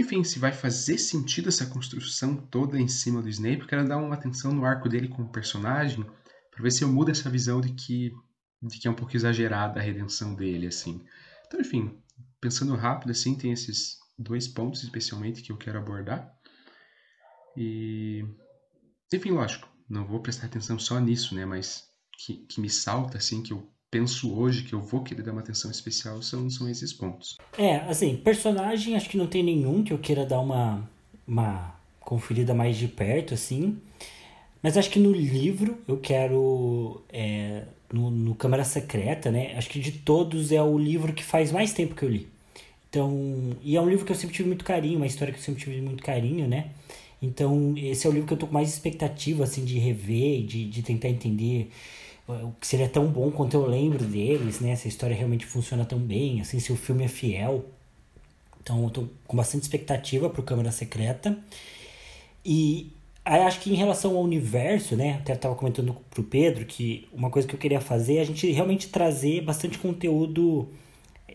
enfim, 0.00 0.24
se 0.24 0.40
vai 0.40 0.52
fazer 0.52 0.98
sentido 0.98 1.48
essa 1.48 1.66
construção 1.66 2.36
toda 2.36 2.78
em 2.78 2.88
cima 2.88 3.22
do 3.22 3.28
Snape, 3.28 3.66
quero 3.66 3.86
dar 3.86 3.98
uma 3.98 4.14
atenção 4.14 4.52
no 4.52 4.64
arco 4.64 4.88
dele 4.88 5.06
como 5.06 5.30
personagem, 5.30 6.04
para 6.50 6.62
ver 6.62 6.72
se 6.72 6.82
eu 6.82 6.88
mudo 6.88 7.10
essa 7.10 7.30
visão 7.30 7.60
de 7.60 7.72
que, 7.72 8.12
de 8.60 8.78
que 8.80 8.88
é 8.88 8.90
um 8.90 8.94
pouco 8.94 9.16
exagerada 9.16 9.78
a 9.78 9.82
redenção 9.82 10.34
dele, 10.34 10.66
assim. 10.66 11.04
Então, 11.46 11.60
enfim, 11.60 11.96
pensando 12.40 12.74
rápido, 12.74 13.10
assim, 13.12 13.36
tem 13.36 13.52
esses 13.52 13.98
dois 14.18 14.48
pontos 14.48 14.82
especialmente 14.82 15.42
que 15.42 15.52
eu 15.52 15.56
quero 15.56 15.78
abordar. 15.78 16.34
E, 17.56 18.24
enfim, 19.12 19.30
lógico, 19.30 19.68
não 19.88 20.04
vou 20.04 20.20
prestar 20.20 20.46
atenção 20.46 20.78
só 20.78 20.98
nisso, 20.98 21.34
né, 21.34 21.44
mas 21.44 21.88
que, 22.18 22.34
que 22.48 22.60
me 22.60 22.70
salta, 22.70 23.18
assim, 23.18 23.42
que 23.42 23.52
eu 23.52 23.68
penso 23.90 24.34
hoje 24.34 24.64
que 24.64 24.72
eu 24.72 24.80
vou 24.80 25.02
querer 25.02 25.22
dar 25.22 25.32
uma 25.32 25.40
atenção 25.40 25.70
especial 25.70 26.20
são, 26.22 26.50
são 26.50 26.68
esses 26.68 26.92
pontos. 26.92 27.36
É, 27.56 27.76
assim, 27.88 28.16
personagem 28.16 28.96
acho 28.96 29.08
que 29.08 29.16
não 29.16 29.26
tem 29.26 29.42
nenhum 29.42 29.82
que 29.82 29.92
eu 29.92 29.98
queira 29.98 30.26
dar 30.26 30.40
uma, 30.40 30.88
uma 31.26 31.74
conferida 32.00 32.54
mais 32.54 32.76
de 32.76 32.88
perto, 32.88 33.34
assim. 33.34 33.78
Mas 34.62 34.76
acho 34.76 34.90
que 34.90 34.98
no 34.98 35.12
livro 35.12 35.78
eu 35.86 35.98
quero. 35.98 37.02
É, 37.08 37.64
no, 37.92 38.10
no 38.10 38.34
Câmara 38.34 38.64
Secreta, 38.64 39.30
né? 39.30 39.54
Acho 39.56 39.68
que 39.68 39.78
de 39.78 39.92
todos 39.92 40.50
é 40.50 40.60
o 40.60 40.76
livro 40.76 41.12
que 41.12 41.22
faz 41.22 41.52
mais 41.52 41.72
tempo 41.72 41.94
que 41.94 42.04
eu 42.04 42.08
li. 42.08 42.28
Então. 42.88 43.56
E 43.62 43.76
é 43.76 43.80
um 43.80 43.88
livro 43.88 44.04
que 44.04 44.12
eu 44.12 44.16
sempre 44.16 44.34
tive 44.34 44.48
muito 44.48 44.64
carinho, 44.64 44.96
uma 44.96 45.06
história 45.06 45.32
que 45.32 45.38
eu 45.38 45.44
sempre 45.44 45.62
tive 45.62 45.80
muito 45.80 46.02
carinho, 46.02 46.48
né? 46.48 46.70
Então, 47.26 47.74
esse 47.76 48.06
é 48.06 48.10
o 48.10 48.12
livro 48.12 48.26
que 48.26 48.34
eu 48.34 48.38
tô 48.38 48.46
com 48.46 48.52
mais 48.52 48.68
expectativa, 48.68 49.44
assim, 49.44 49.64
de 49.64 49.78
rever, 49.78 50.44
de, 50.44 50.64
de 50.68 50.82
tentar 50.82 51.08
entender 51.08 51.70
o 52.28 52.52
que 52.60 52.66
seria 52.66 52.88
tão 52.88 53.06
bom 53.06 53.30
quanto 53.30 53.54
eu 53.54 53.66
lembro 53.66 54.04
deles, 54.04 54.60
né? 54.60 54.74
Se 54.74 54.88
a 54.88 54.90
história 54.90 55.14
realmente 55.14 55.46
funciona 55.46 55.84
tão 55.84 55.98
bem, 55.98 56.40
assim, 56.40 56.58
se 56.58 56.72
o 56.72 56.76
filme 56.76 57.04
é 57.04 57.08
fiel. 57.08 57.64
Então 58.60 58.82
eu 58.82 58.90
tô 58.90 59.04
com 59.26 59.36
bastante 59.36 59.62
expectativa 59.62 60.28
pro 60.28 60.42
Câmara 60.42 60.72
Secreta. 60.72 61.38
E 62.44 62.90
acho 63.24 63.60
que 63.60 63.70
em 63.70 63.76
relação 63.76 64.16
ao 64.16 64.22
universo, 64.22 64.96
né? 64.96 65.18
Até 65.20 65.36
tava 65.36 65.54
comentando 65.54 65.96
pro 66.10 66.24
Pedro 66.24 66.64
que 66.64 67.08
uma 67.12 67.30
coisa 67.30 67.46
que 67.46 67.54
eu 67.54 67.58
queria 67.58 67.80
fazer 67.80 68.16
é 68.16 68.20
a 68.22 68.24
gente 68.24 68.50
realmente 68.50 68.88
trazer 68.88 69.42
bastante 69.42 69.78
conteúdo 69.78 70.68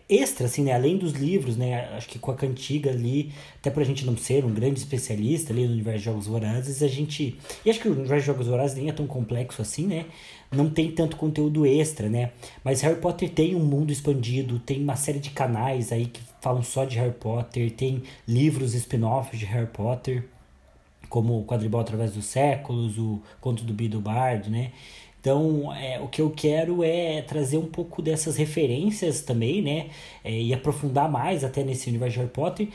extra, 0.08 0.46
assim, 0.46 0.64
né? 0.64 0.72
Além 0.72 0.96
dos 0.96 1.12
livros, 1.12 1.56
né? 1.56 1.88
Acho 1.96 2.08
que 2.08 2.18
com 2.18 2.30
a 2.30 2.34
cantiga 2.34 2.90
ali, 2.90 3.32
até 3.56 3.70
pra 3.70 3.84
gente 3.84 4.04
não 4.04 4.16
ser 4.16 4.44
um 4.44 4.52
grande 4.52 4.78
especialista 4.78 5.52
ali 5.52 5.66
no 5.66 5.72
universo 5.72 5.98
de 5.98 6.04
Jogos 6.04 6.26
Vorazes, 6.26 6.82
a 6.82 6.88
gente... 6.88 7.38
E 7.64 7.70
acho 7.70 7.80
que 7.80 7.88
o 7.88 7.92
universo 7.92 8.20
de 8.20 8.26
Jogos 8.26 8.46
Vorazes 8.46 8.76
nem 8.76 8.88
é 8.88 8.92
tão 8.92 9.06
complexo 9.06 9.62
assim, 9.62 9.86
né? 9.86 10.06
Não 10.50 10.68
tem 10.68 10.90
tanto 10.90 11.16
conteúdo 11.16 11.64
extra, 11.66 12.08
né? 12.08 12.30
Mas 12.62 12.80
Harry 12.82 13.00
Potter 13.00 13.30
tem 13.30 13.54
um 13.54 13.64
mundo 13.64 13.90
expandido, 13.90 14.58
tem 14.58 14.82
uma 14.82 14.96
série 14.96 15.18
de 15.18 15.30
canais 15.30 15.92
aí 15.92 16.06
que 16.06 16.20
falam 16.40 16.62
só 16.62 16.84
de 16.84 16.98
Harry 16.98 17.14
Potter, 17.14 17.70
tem 17.70 18.02
livros 18.26 18.74
spin-offs 18.74 19.38
de 19.38 19.46
Harry 19.46 19.68
Potter, 19.68 20.24
como 21.08 21.38
o 21.38 21.44
Quadribol 21.44 21.80
Através 21.80 22.12
dos 22.12 22.24
Séculos, 22.24 22.98
o 22.98 23.20
Conto 23.40 23.64
do 23.64 23.72
Bido 23.72 24.00
Bard, 24.00 24.50
né? 24.50 24.72
Então, 25.22 25.72
é, 25.72 26.00
o 26.00 26.08
que 26.08 26.20
eu 26.20 26.30
quero 26.30 26.82
é 26.82 27.22
trazer 27.22 27.56
um 27.56 27.66
pouco 27.66 28.02
dessas 28.02 28.36
referências 28.36 29.20
também, 29.20 29.62
né? 29.62 29.86
É, 30.24 30.32
e 30.32 30.52
aprofundar 30.52 31.08
mais 31.08 31.44
até 31.44 31.62
nesse 31.62 31.88
universo 31.88 32.14
de 32.14 32.18
Harry 32.18 32.32
Potter. 32.32 32.68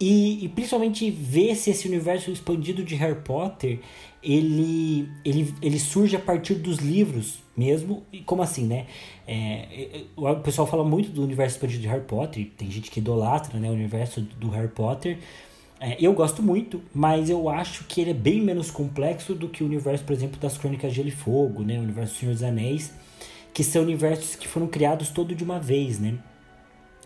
E, 0.00 0.42
e, 0.42 0.48
principalmente 0.48 1.10
ver 1.10 1.54
se 1.54 1.70
esse 1.70 1.86
universo 1.86 2.30
expandido 2.30 2.82
de 2.82 2.94
Harry 2.94 3.20
Potter 3.20 3.80
ele, 4.22 5.06
ele, 5.22 5.54
ele 5.60 5.78
surge 5.78 6.16
a 6.16 6.18
partir 6.18 6.54
dos 6.54 6.78
livros 6.78 7.42
mesmo. 7.54 8.02
E 8.10 8.20
como 8.20 8.40
assim, 8.40 8.64
né? 8.64 8.86
É, 9.28 10.04
o 10.16 10.36
pessoal 10.36 10.66
fala 10.66 10.84
muito 10.84 11.10
do 11.10 11.22
universo 11.22 11.56
expandido 11.56 11.82
de 11.82 11.88
Harry 11.88 12.04
Potter, 12.04 12.50
tem 12.56 12.70
gente 12.70 12.90
que 12.90 12.98
idolatra 12.98 13.60
né, 13.60 13.68
o 13.68 13.74
universo 13.74 14.22
do 14.22 14.48
Harry 14.48 14.68
Potter. 14.68 15.18
É, 15.86 15.98
eu 16.00 16.14
gosto 16.14 16.42
muito, 16.42 16.80
mas 16.94 17.28
eu 17.28 17.46
acho 17.46 17.84
que 17.84 18.00
ele 18.00 18.12
é 18.12 18.14
bem 18.14 18.40
menos 18.40 18.70
complexo 18.70 19.34
do 19.34 19.50
que 19.50 19.62
o 19.62 19.66
universo, 19.66 20.02
por 20.02 20.14
exemplo, 20.14 20.40
das 20.40 20.56
Crônicas 20.56 20.90
de 20.90 20.96
Gelo 20.96 21.08
e 21.08 21.12
Fogo, 21.12 21.62
né? 21.62 21.78
O 21.78 21.82
universo 21.82 22.14
do 22.14 22.18
Senhor 22.20 22.32
dos 22.32 22.42
Anéis, 22.42 22.90
que 23.52 23.62
são 23.62 23.82
universos 23.82 24.34
que 24.34 24.48
foram 24.48 24.66
criados 24.66 25.10
todo 25.10 25.34
de 25.34 25.44
uma 25.44 25.60
vez, 25.60 26.00
né? 26.00 26.14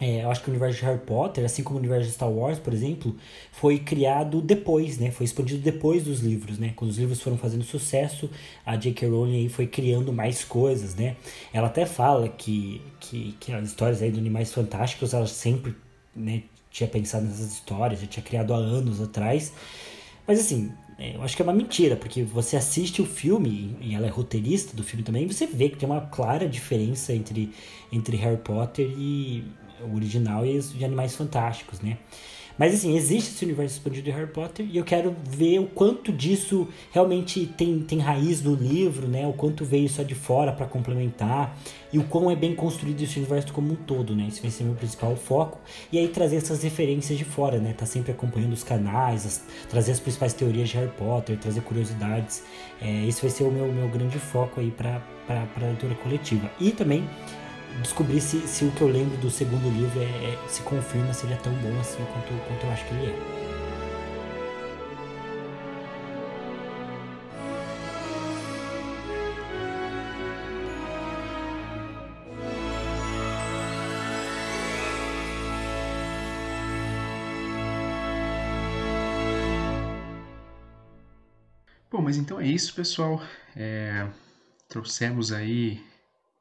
É, 0.01 0.23
eu 0.23 0.31
acho 0.31 0.41
que 0.43 0.49
o 0.49 0.53
universo 0.53 0.79
de 0.79 0.85
Harry 0.85 1.01
Potter, 1.01 1.45
assim 1.45 1.65
como 1.65 1.75
o 1.77 1.81
universo 1.81 2.07
de 2.07 2.13
Star 2.13 2.31
Wars, 2.31 2.61
por 2.61 2.73
exemplo, 2.73 3.17
foi 3.51 3.81
criado 3.81 4.41
depois, 4.41 4.97
né? 4.97 5.11
Foi 5.11 5.25
expandido 5.25 5.61
depois 5.61 6.05
dos 6.05 6.21
livros, 6.21 6.57
né? 6.57 6.73
Quando 6.77 6.93
os 6.93 6.99
livros 6.99 7.21
foram 7.21 7.37
fazendo 7.37 7.65
sucesso, 7.65 8.31
a 8.65 8.77
J.K. 8.77 9.09
Rowling 9.09 9.39
aí 9.39 9.49
foi 9.49 9.67
criando 9.67 10.13
mais 10.13 10.45
coisas, 10.45 10.95
né? 10.95 11.17
Ela 11.53 11.67
até 11.67 11.85
fala 11.85 12.29
que, 12.29 12.81
que, 13.01 13.35
que 13.41 13.53
as 13.53 13.71
histórias 13.71 14.01
aí 14.01 14.13
do 14.13 14.21
Animais 14.21 14.53
Fantásticos, 14.53 15.15
elas 15.15 15.33
sempre 15.33 15.75
né, 16.15 16.45
tinha 16.79 16.89
pensado 16.89 17.27
nessas 17.27 17.53
histórias, 17.53 18.01
já 18.01 18.07
tinha 18.07 18.23
criado 18.23 18.55
há 18.55 18.57
anos 18.57 19.01
atrás. 19.01 19.53
Mas 20.27 20.39
assim, 20.39 20.73
é, 20.99 21.17
eu 21.17 21.23
acho 21.23 21.37
que 21.37 21.43
é 21.43 21.45
uma 21.45 21.53
mentira, 21.53 21.97
porque 21.97 22.23
você 22.23 22.57
assiste 22.57 23.03
o 23.03 23.07
filme, 23.07 23.77
e 23.81 23.95
ela 23.95 24.07
é 24.07 24.11
roteirista 24.11 24.77
do 24.77 24.83
filme 24.83 25.03
também, 25.03 25.25
e 25.25 25.33
você 25.33 25.47
vê 25.47 25.69
que 25.69 25.77
tem 25.77 25.89
uma 25.89 26.03
clara 26.03 26.49
diferença 26.49 27.13
entre, 27.13 27.53
entre 27.93 28.17
Harry 28.17 28.39
Potter 28.39 28.87
e 28.97 29.45
o 29.81 29.95
original 29.95 30.45
e 30.45 30.59
os 30.59 30.73
de 30.73 30.85
Animais 30.85 31.15
Fantásticos, 31.15 31.81
né? 31.81 31.99
Mas 32.59 32.75
assim, 32.75 32.97
existe 32.97 33.31
esse 33.31 33.45
universo 33.45 33.77
expandido 33.77 34.05
de 34.07 34.11
Harry 34.11 34.27
Potter 34.27 34.67
e 34.69 34.77
eu 34.77 34.85
quero 34.85 35.15
ver 35.31 35.61
o 35.61 35.67
quanto 35.67 36.13
disso 36.13 36.67
realmente 36.91 37.47
tem, 37.47 37.81
tem 37.81 38.01
raiz 38.01 38.43
no 38.43 38.55
livro, 38.55 39.07
né? 39.07 39.27
O 39.27 39.33
quanto 39.33 39.65
veio 39.65 39.89
só 39.89 40.03
de 40.03 40.15
fora 40.15 40.53
para 40.53 40.67
complementar 40.67 41.57
e 41.93 41.99
o 41.99 42.05
quão 42.05 42.31
é 42.31 42.35
bem 42.35 42.55
construído 42.55 43.01
esse 43.01 43.19
universo 43.19 43.53
como 43.53 43.73
um 43.73 43.77
todo, 43.77 44.15
né? 44.15 44.27
Esse 44.29 44.43
vai 44.43 44.51
ser 44.51 44.65
meu 44.65 44.75
principal 44.75 45.15
foco. 45.15 45.61
E 45.93 45.99
aí 45.99 46.09
trazer 46.09 46.37
essas 46.37 46.63
referências 46.63 47.17
de 47.17 47.25
fora, 47.25 47.59
né? 47.59 47.73
Tá 47.73 47.87
sempre 47.87 48.11
acompanhando 48.11 48.53
os 48.53 48.65
canais, 48.65 49.25
as, 49.25 49.45
trazer 49.71 49.93
as 49.93 50.01
principais 50.01 50.33
teorias 50.33 50.69
de 50.69 50.77
Harry 50.77 50.91
Potter, 50.99 51.39
trazer 51.39 51.61
curiosidades. 51.61 52.43
É, 52.83 53.07
esse 53.07 53.23
vai 53.23 53.31
ser 53.31 53.45
o 53.45 53.53
meu, 53.53 53.73
meu 53.73 53.89
grande 53.89 54.19
foco 54.19 54.61
aí 54.61 54.71
para 54.71 55.01
a 55.29 55.65
leitura 55.65 55.95
coletiva. 55.95 56.51
E 56.59 56.73
também 56.73 57.09
descobrir 57.83 58.21
se, 58.21 58.41
se 58.47 58.65
o 58.65 58.71
que 58.73 58.83
eu 58.83 58.89
lembro 58.89 59.17
do 59.19 59.31
segundo 59.31 59.69
livro 59.71 60.01
é, 60.01 60.05
é, 60.05 60.49
se 60.49 60.63
confirma 60.63 61.13
se 61.13 61.27
ele 61.27 61.35
é 61.35 61.37
tão 61.37 61.53
bom 61.55 61.79
assim 61.81 62.05
quanto, 62.13 62.47
quanto 62.47 62.65
eu 62.65 62.73
acho 62.73 62.85
que 62.87 62.95
ele 62.95 63.07
é. 63.07 63.49
Bom, 81.91 82.03
mas 82.03 82.17
então 82.17 82.41
é 82.41 82.47
isso, 82.47 82.75
pessoal. 82.75 83.21
É, 83.57 84.07
trouxemos 84.69 85.33
aí 85.33 85.88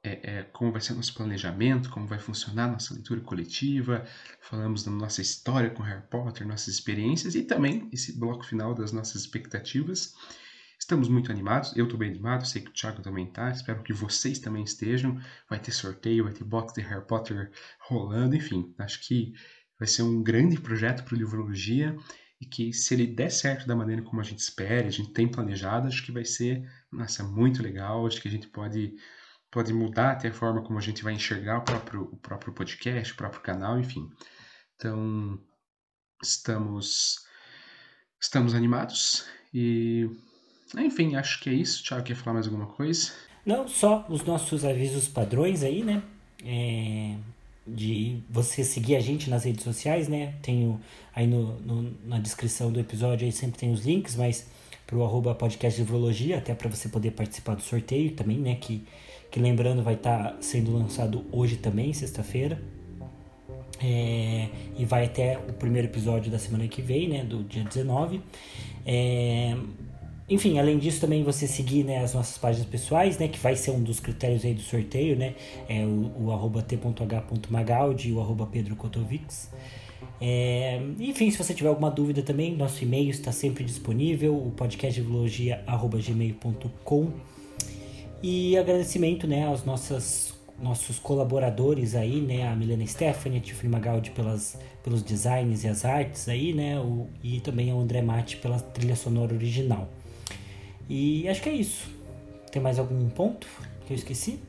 é, 0.08 0.20
é, 0.24 0.44
como 0.54 0.72
vai 0.72 0.80
ser 0.80 0.94
nosso 0.94 1.14
planejamento, 1.14 1.90
como 1.90 2.08
vai 2.08 2.20
funcionar 2.20 2.72
nossa 2.72 2.94
leitura 2.94 3.20
coletiva, 3.22 4.06
falamos 4.40 4.84
da 4.84 4.92
nossa 4.92 5.22
história 5.22 5.70
com 5.70 5.84
Harry 5.84 6.06
Potter, 6.10 6.48
nossas 6.48 6.74
experiências 6.76 7.36
e 7.36 7.44
também 7.44 7.90
esse 7.92 8.18
bloco 8.18 8.46
final 8.46 8.74
das 8.74 8.92
nossas 8.92 9.22
expectativas. 9.22 10.14
Estamos 10.80 11.10
muito 11.10 11.32
animados, 11.32 11.76
eu 11.76 11.86
estou 11.86 12.00
bem 12.00 12.10
animado, 12.10 12.46
sei 12.46 12.62
que 12.62 12.70
o 12.70 12.74
Thiago 12.74 13.02
também 13.02 13.28
está, 13.28 13.50
espero 13.50 13.84
que 13.84 13.92
vocês 13.92 14.40
também 14.40 14.64
estejam. 14.64 15.20
Vai 15.50 15.60
ter 15.60 15.72
sorteio, 15.72 16.24
vai 16.24 16.34
ter 16.34 16.44
box 16.44 16.74
de 16.74 16.82
Harry 16.82 17.06
Potter 17.06 17.52
rolando, 17.80 18.36
enfim, 18.36 18.74
acho 18.78 19.06
que 19.06 19.34
vai 19.78 19.88
ser 19.88 20.04
um 20.04 20.24
grande 20.24 20.60
projeto 20.60 21.04
para 21.04 21.16
o 21.16 21.18
Livrologia 21.18 21.96
e 22.40 22.46
que 22.46 22.72
se 22.72 22.94
ele 22.94 23.08
der 23.08 23.32
certo 23.32 23.68
da 23.68 23.76
maneira 23.76 24.02
como 24.02 24.22
a 24.22 24.24
gente 24.24 24.40
espera, 24.40 24.88
a 24.88 24.92
gente 24.92 25.12
tem 25.12 25.28
planejado, 25.28 25.88
acho 25.88 26.06
que 26.06 26.12
vai 26.12 26.24
ser, 26.24 26.64
nossa, 26.92 27.24
muito 27.24 27.62
legal, 27.64 28.06
acho 28.06 28.22
que 28.22 28.28
a 28.28 28.32
gente 28.32 28.48
pode 28.48 28.94
pode 29.52 29.74
mudar 29.74 30.12
até 30.12 30.30
a 30.30 30.34
forma 30.34 30.64
como 30.64 30.78
a 30.78 30.82
gente 30.82 31.04
vai 31.04 31.14
enxergar 31.14 31.60
o 31.60 31.64
próprio, 31.64 32.10
o 32.12 32.18
próprio 32.18 32.54
podcast, 32.54 33.14
o 33.14 33.18
próprio 33.18 33.42
canal, 33.42 33.80
enfim. 33.80 34.08
Então, 34.76 35.40
estamos 36.22 37.26
estamos 38.20 38.56
animados 38.56 39.26
e 39.54 40.10
enfim, 40.76 41.16
acho 41.16 41.40
que 41.40 41.50
é 41.50 41.54
isso. 41.54 41.84
Thiago, 41.84 42.04
quer 42.04 42.16
falar 42.16 42.36
mais 42.36 42.48
alguma 42.48 42.68
coisa? 42.68 43.12
Não, 43.46 43.68
só 43.68 44.06
os 44.10 44.24
nossos 44.24 44.66
avisos 44.66 45.08
padrões 45.08 45.64
aí, 45.64 45.84
né? 45.84 46.04
É, 46.44 47.16
de 47.66 48.22
você 48.30 48.64
seguir 48.64 48.96
a 48.96 49.00
gente 49.00 49.30
nas 49.30 49.46
redes 49.46 49.64
sociais, 49.64 50.08
né? 50.08 50.34
Tenho 50.42 50.82
aí 51.16 51.26
no, 51.26 51.60
no, 51.62 51.98
na 52.04 52.20
descrição 52.20 52.72
do 52.72 52.80
episódio 52.80 53.26
aí 53.26 53.32
sempre 53.32 53.60
tem 53.60 53.72
os 53.72 53.86
links, 53.86 54.16
mas 54.16 54.48
pro 54.86 55.04
arroba 55.04 55.36
podcast 55.36 55.80
Livrologia, 55.80 56.38
até 56.38 56.54
para 56.54 56.70
você 56.70 56.90
poder 56.90 57.12
participar 57.12 57.56
do 57.56 57.62
sorteio 57.62 58.12
também, 58.12 58.38
né? 58.38 58.56
Que, 58.56 58.86
que 59.32 59.40
lembrando 59.40 59.84
vai 59.84 59.96
estar 59.96 60.32
tá 60.32 60.38
sendo 60.42 60.72
lançado 60.72 61.26
hoje 61.32 61.58
também, 61.58 61.94
sexta-feira. 61.94 62.62
É, 63.80 64.48
e 64.78 64.86
vai 64.86 65.06
até 65.06 65.38
o 65.38 65.54
primeiro 65.54 65.88
episódio 65.88 66.32
da 66.32 66.40
semana 66.40 66.68
que 66.68 66.82
vem, 66.82 67.08
né? 67.08 67.24
Do 67.24 67.44
dia 67.44 67.64
19. 67.64 68.22
É, 68.86 69.56
enfim, 70.30 70.60
além 70.60 70.78
disso 70.78 71.00
também 71.00 71.24
você 71.24 71.48
seguir 71.48 71.86
né, 71.86 72.04
as 72.04 72.14
nossas 72.14 72.38
páginas 72.38 72.68
pessoais, 72.68 73.18
né, 73.18 73.30
que 73.30 73.40
vai 73.40 73.56
ser 73.56 73.72
um 73.72 73.82
dos 73.82 74.02
critérios 74.02 74.44
aí 74.44 74.54
do 74.54 74.62
sorteio, 74.62 75.16
né, 75.16 75.36
é 75.70 75.86
o, 75.86 76.26
o 76.26 76.34
arroba 76.34 76.62
t.h.magaldi 76.62 78.10
e 78.10 78.12
o 78.12 78.20
arroba. 78.20 78.52
É, 80.20 80.82
enfim, 81.00 81.32
se 81.32 81.38
você 81.38 81.54
tiver 81.54 81.70
alguma 81.70 81.90
dúvida 81.90 82.22
também, 82.22 82.58
nosso 82.58 82.84
e-mail 82.84 83.10
está 83.10 83.32
sempre 83.32 83.64
disponível, 83.64 84.36
o 84.36 84.52
podcastbiologia.gmail.com 84.52 87.14
e 88.22 88.58
agradecimento 88.58 89.28
né, 89.28 89.46
aos 89.46 89.64
nossos, 89.64 90.34
nossos 90.60 91.00
colaboradores 91.00 91.96
aí, 91.96 92.22
né, 92.22 92.48
a 92.48 92.56
Milena 92.56 92.86
Stephanie, 92.86 93.40
a 93.40 93.42
Tiffany 93.42 93.70
Magaldi 93.70 94.12
pelas, 94.12 94.58
pelos 94.84 95.04
designs 95.04 95.64
e 95.64 95.68
as 95.68 95.86
artes 95.86 96.28
aí, 96.28 96.54
né, 96.54 96.80
o, 96.80 97.08
e 97.24 97.40
também 97.40 97.70
ao 97.72 97.80
André 97.80 98.02
Mate 98.02 98.38
pela 98.38 98.60
trilha 98.60 98.96
sonora 98.96 99.34
original. 99.34 99.90
E 100.90 101.28
acho 101.28 101.42
que 101.42 101.50
é 101.50 101.54
isso. 101.54 101.90
Tem 102.52 102.62
mais 102.62 102.80
algum 102.80 103.10
ponto 103.10 103.48
que 103.86 103.94
eu 103.94 103.96
esqueci? 103.96 104.40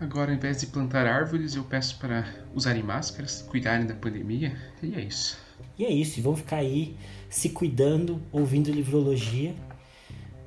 Agora, 0.00 0.32
ao 0.32 0.36
invés 0.36 0.60
de 0.60 0.66
plantar 0.66 1.06
árvores, 1.06 1.54
eu 1.54 1.64
peço 1.64 1.98
para 1.98 2.26
usarem 2.54 2.82
máscaras, 2.82 3.42
cuidarem 3.42 3.86
da 3.86 3.94
pandemia, 3.94 4.56
e 4.82 4.94
é 4.94 5.00
isso. 5.00 5.38
E 5.78 5.84
é 5.84 5.90
isso, 5.90 6.18
e 6.18 6.22
vamos 6.22 6.40
ficar 6.40 6.56
aí 6.56 6.96
se 7.30 7.50
cuidando, 7.50 8.20
ouvindo 8.30 8.70
livrologia, 8.70 9.54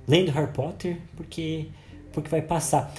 lendo 0.08 0.30
Harry 0.32 0.52
Potter, 0.52 0.98
porque 1.16 1.70
porque 2.16 2.30
vai 2.30 2.42
passar. 2.42 2.92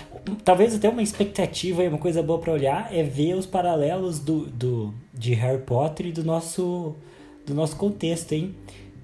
Talvez 0.45 0.75
até 0.75 0.89
uma 0.89 1.03
expectativa 1.03 1.83
e 1.83 1.89
uma 1.89 1.99
coisa 1.99 2.23
boa 2.23 2.39
para 2.39 2.53
olhar 2.53 2.95
é 2.95 3.03
ver 3.03 3.35
os 3.35 3.47
paralelos 3.47 4.21
do, 4.21 4.47
do 4.47 4.95
de 5.13 5.35
Harry 5.35 5.63
Potter 5.63 6.07
e 6.07 6.13
do 6.13 6.23
nosso 6.23 6.95
do 7.45 7.55
nosso 7.55 7.77
contexto, 7.77 8.33
hein? 8.33 8.55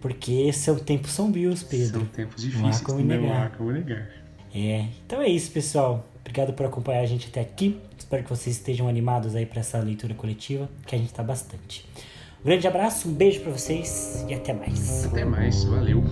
Porque 0.01 0.52
são 0.52 0.76
tempos 0.76 1.12
sombrios, 1.12 1.62
Pedro. 1.62 2.01
São 2.01 2.06
tempos 2.06 2.43
difíceis, 2.43 2.62
não 2.62 2.70
há 2.70 2.80
como 2.80 3.01
negar. 3.01 3.22
Não 3.22 3.43
há 3.43 3.48
como 3.51 3.72
negar. 3.72 4.09
É, 4.55 4.86
então 5.06 5.22
é 5.22 5.28
isso, 5.28 5.51
pessoal. 5.51 6.06
Obrigado 6.20 6.52
por 6.52 6.66
acompanhar 6.66 7.01
a 7.01 7.06
gente 7.06 7.28
até 7.28 7.40
aqui. 7.40 7.80
Espero 7.97 8.22
que 8.24 8.30
vocês 8.30 8.56
estejam 8.56 8.89
animados 8.89 9.34
aí 9.34 9.47
para 9.47 9.60
essa 9.60 9.78
leitura 9.78 10.14
coletiva, 10.14 10.68
que 10.86 10.94
a 10.94 10.98
gente 10.98 11.09
está 11.09 11.22
bastante. 11.22 11.89
Um 12.40 12.44
grande 12.44 12.66
abraço, 12.66 13.09
um 13.09 13.12
beijo 13.12 13.40
para 13.40 13.52
vocês 13.52 14.24
e 14.28 14.34
até 14.34 14.52
mais. 14.52 15.06
Até 15.06 15.24
mais, 15.24 15.62
valeu. 15.64 16.02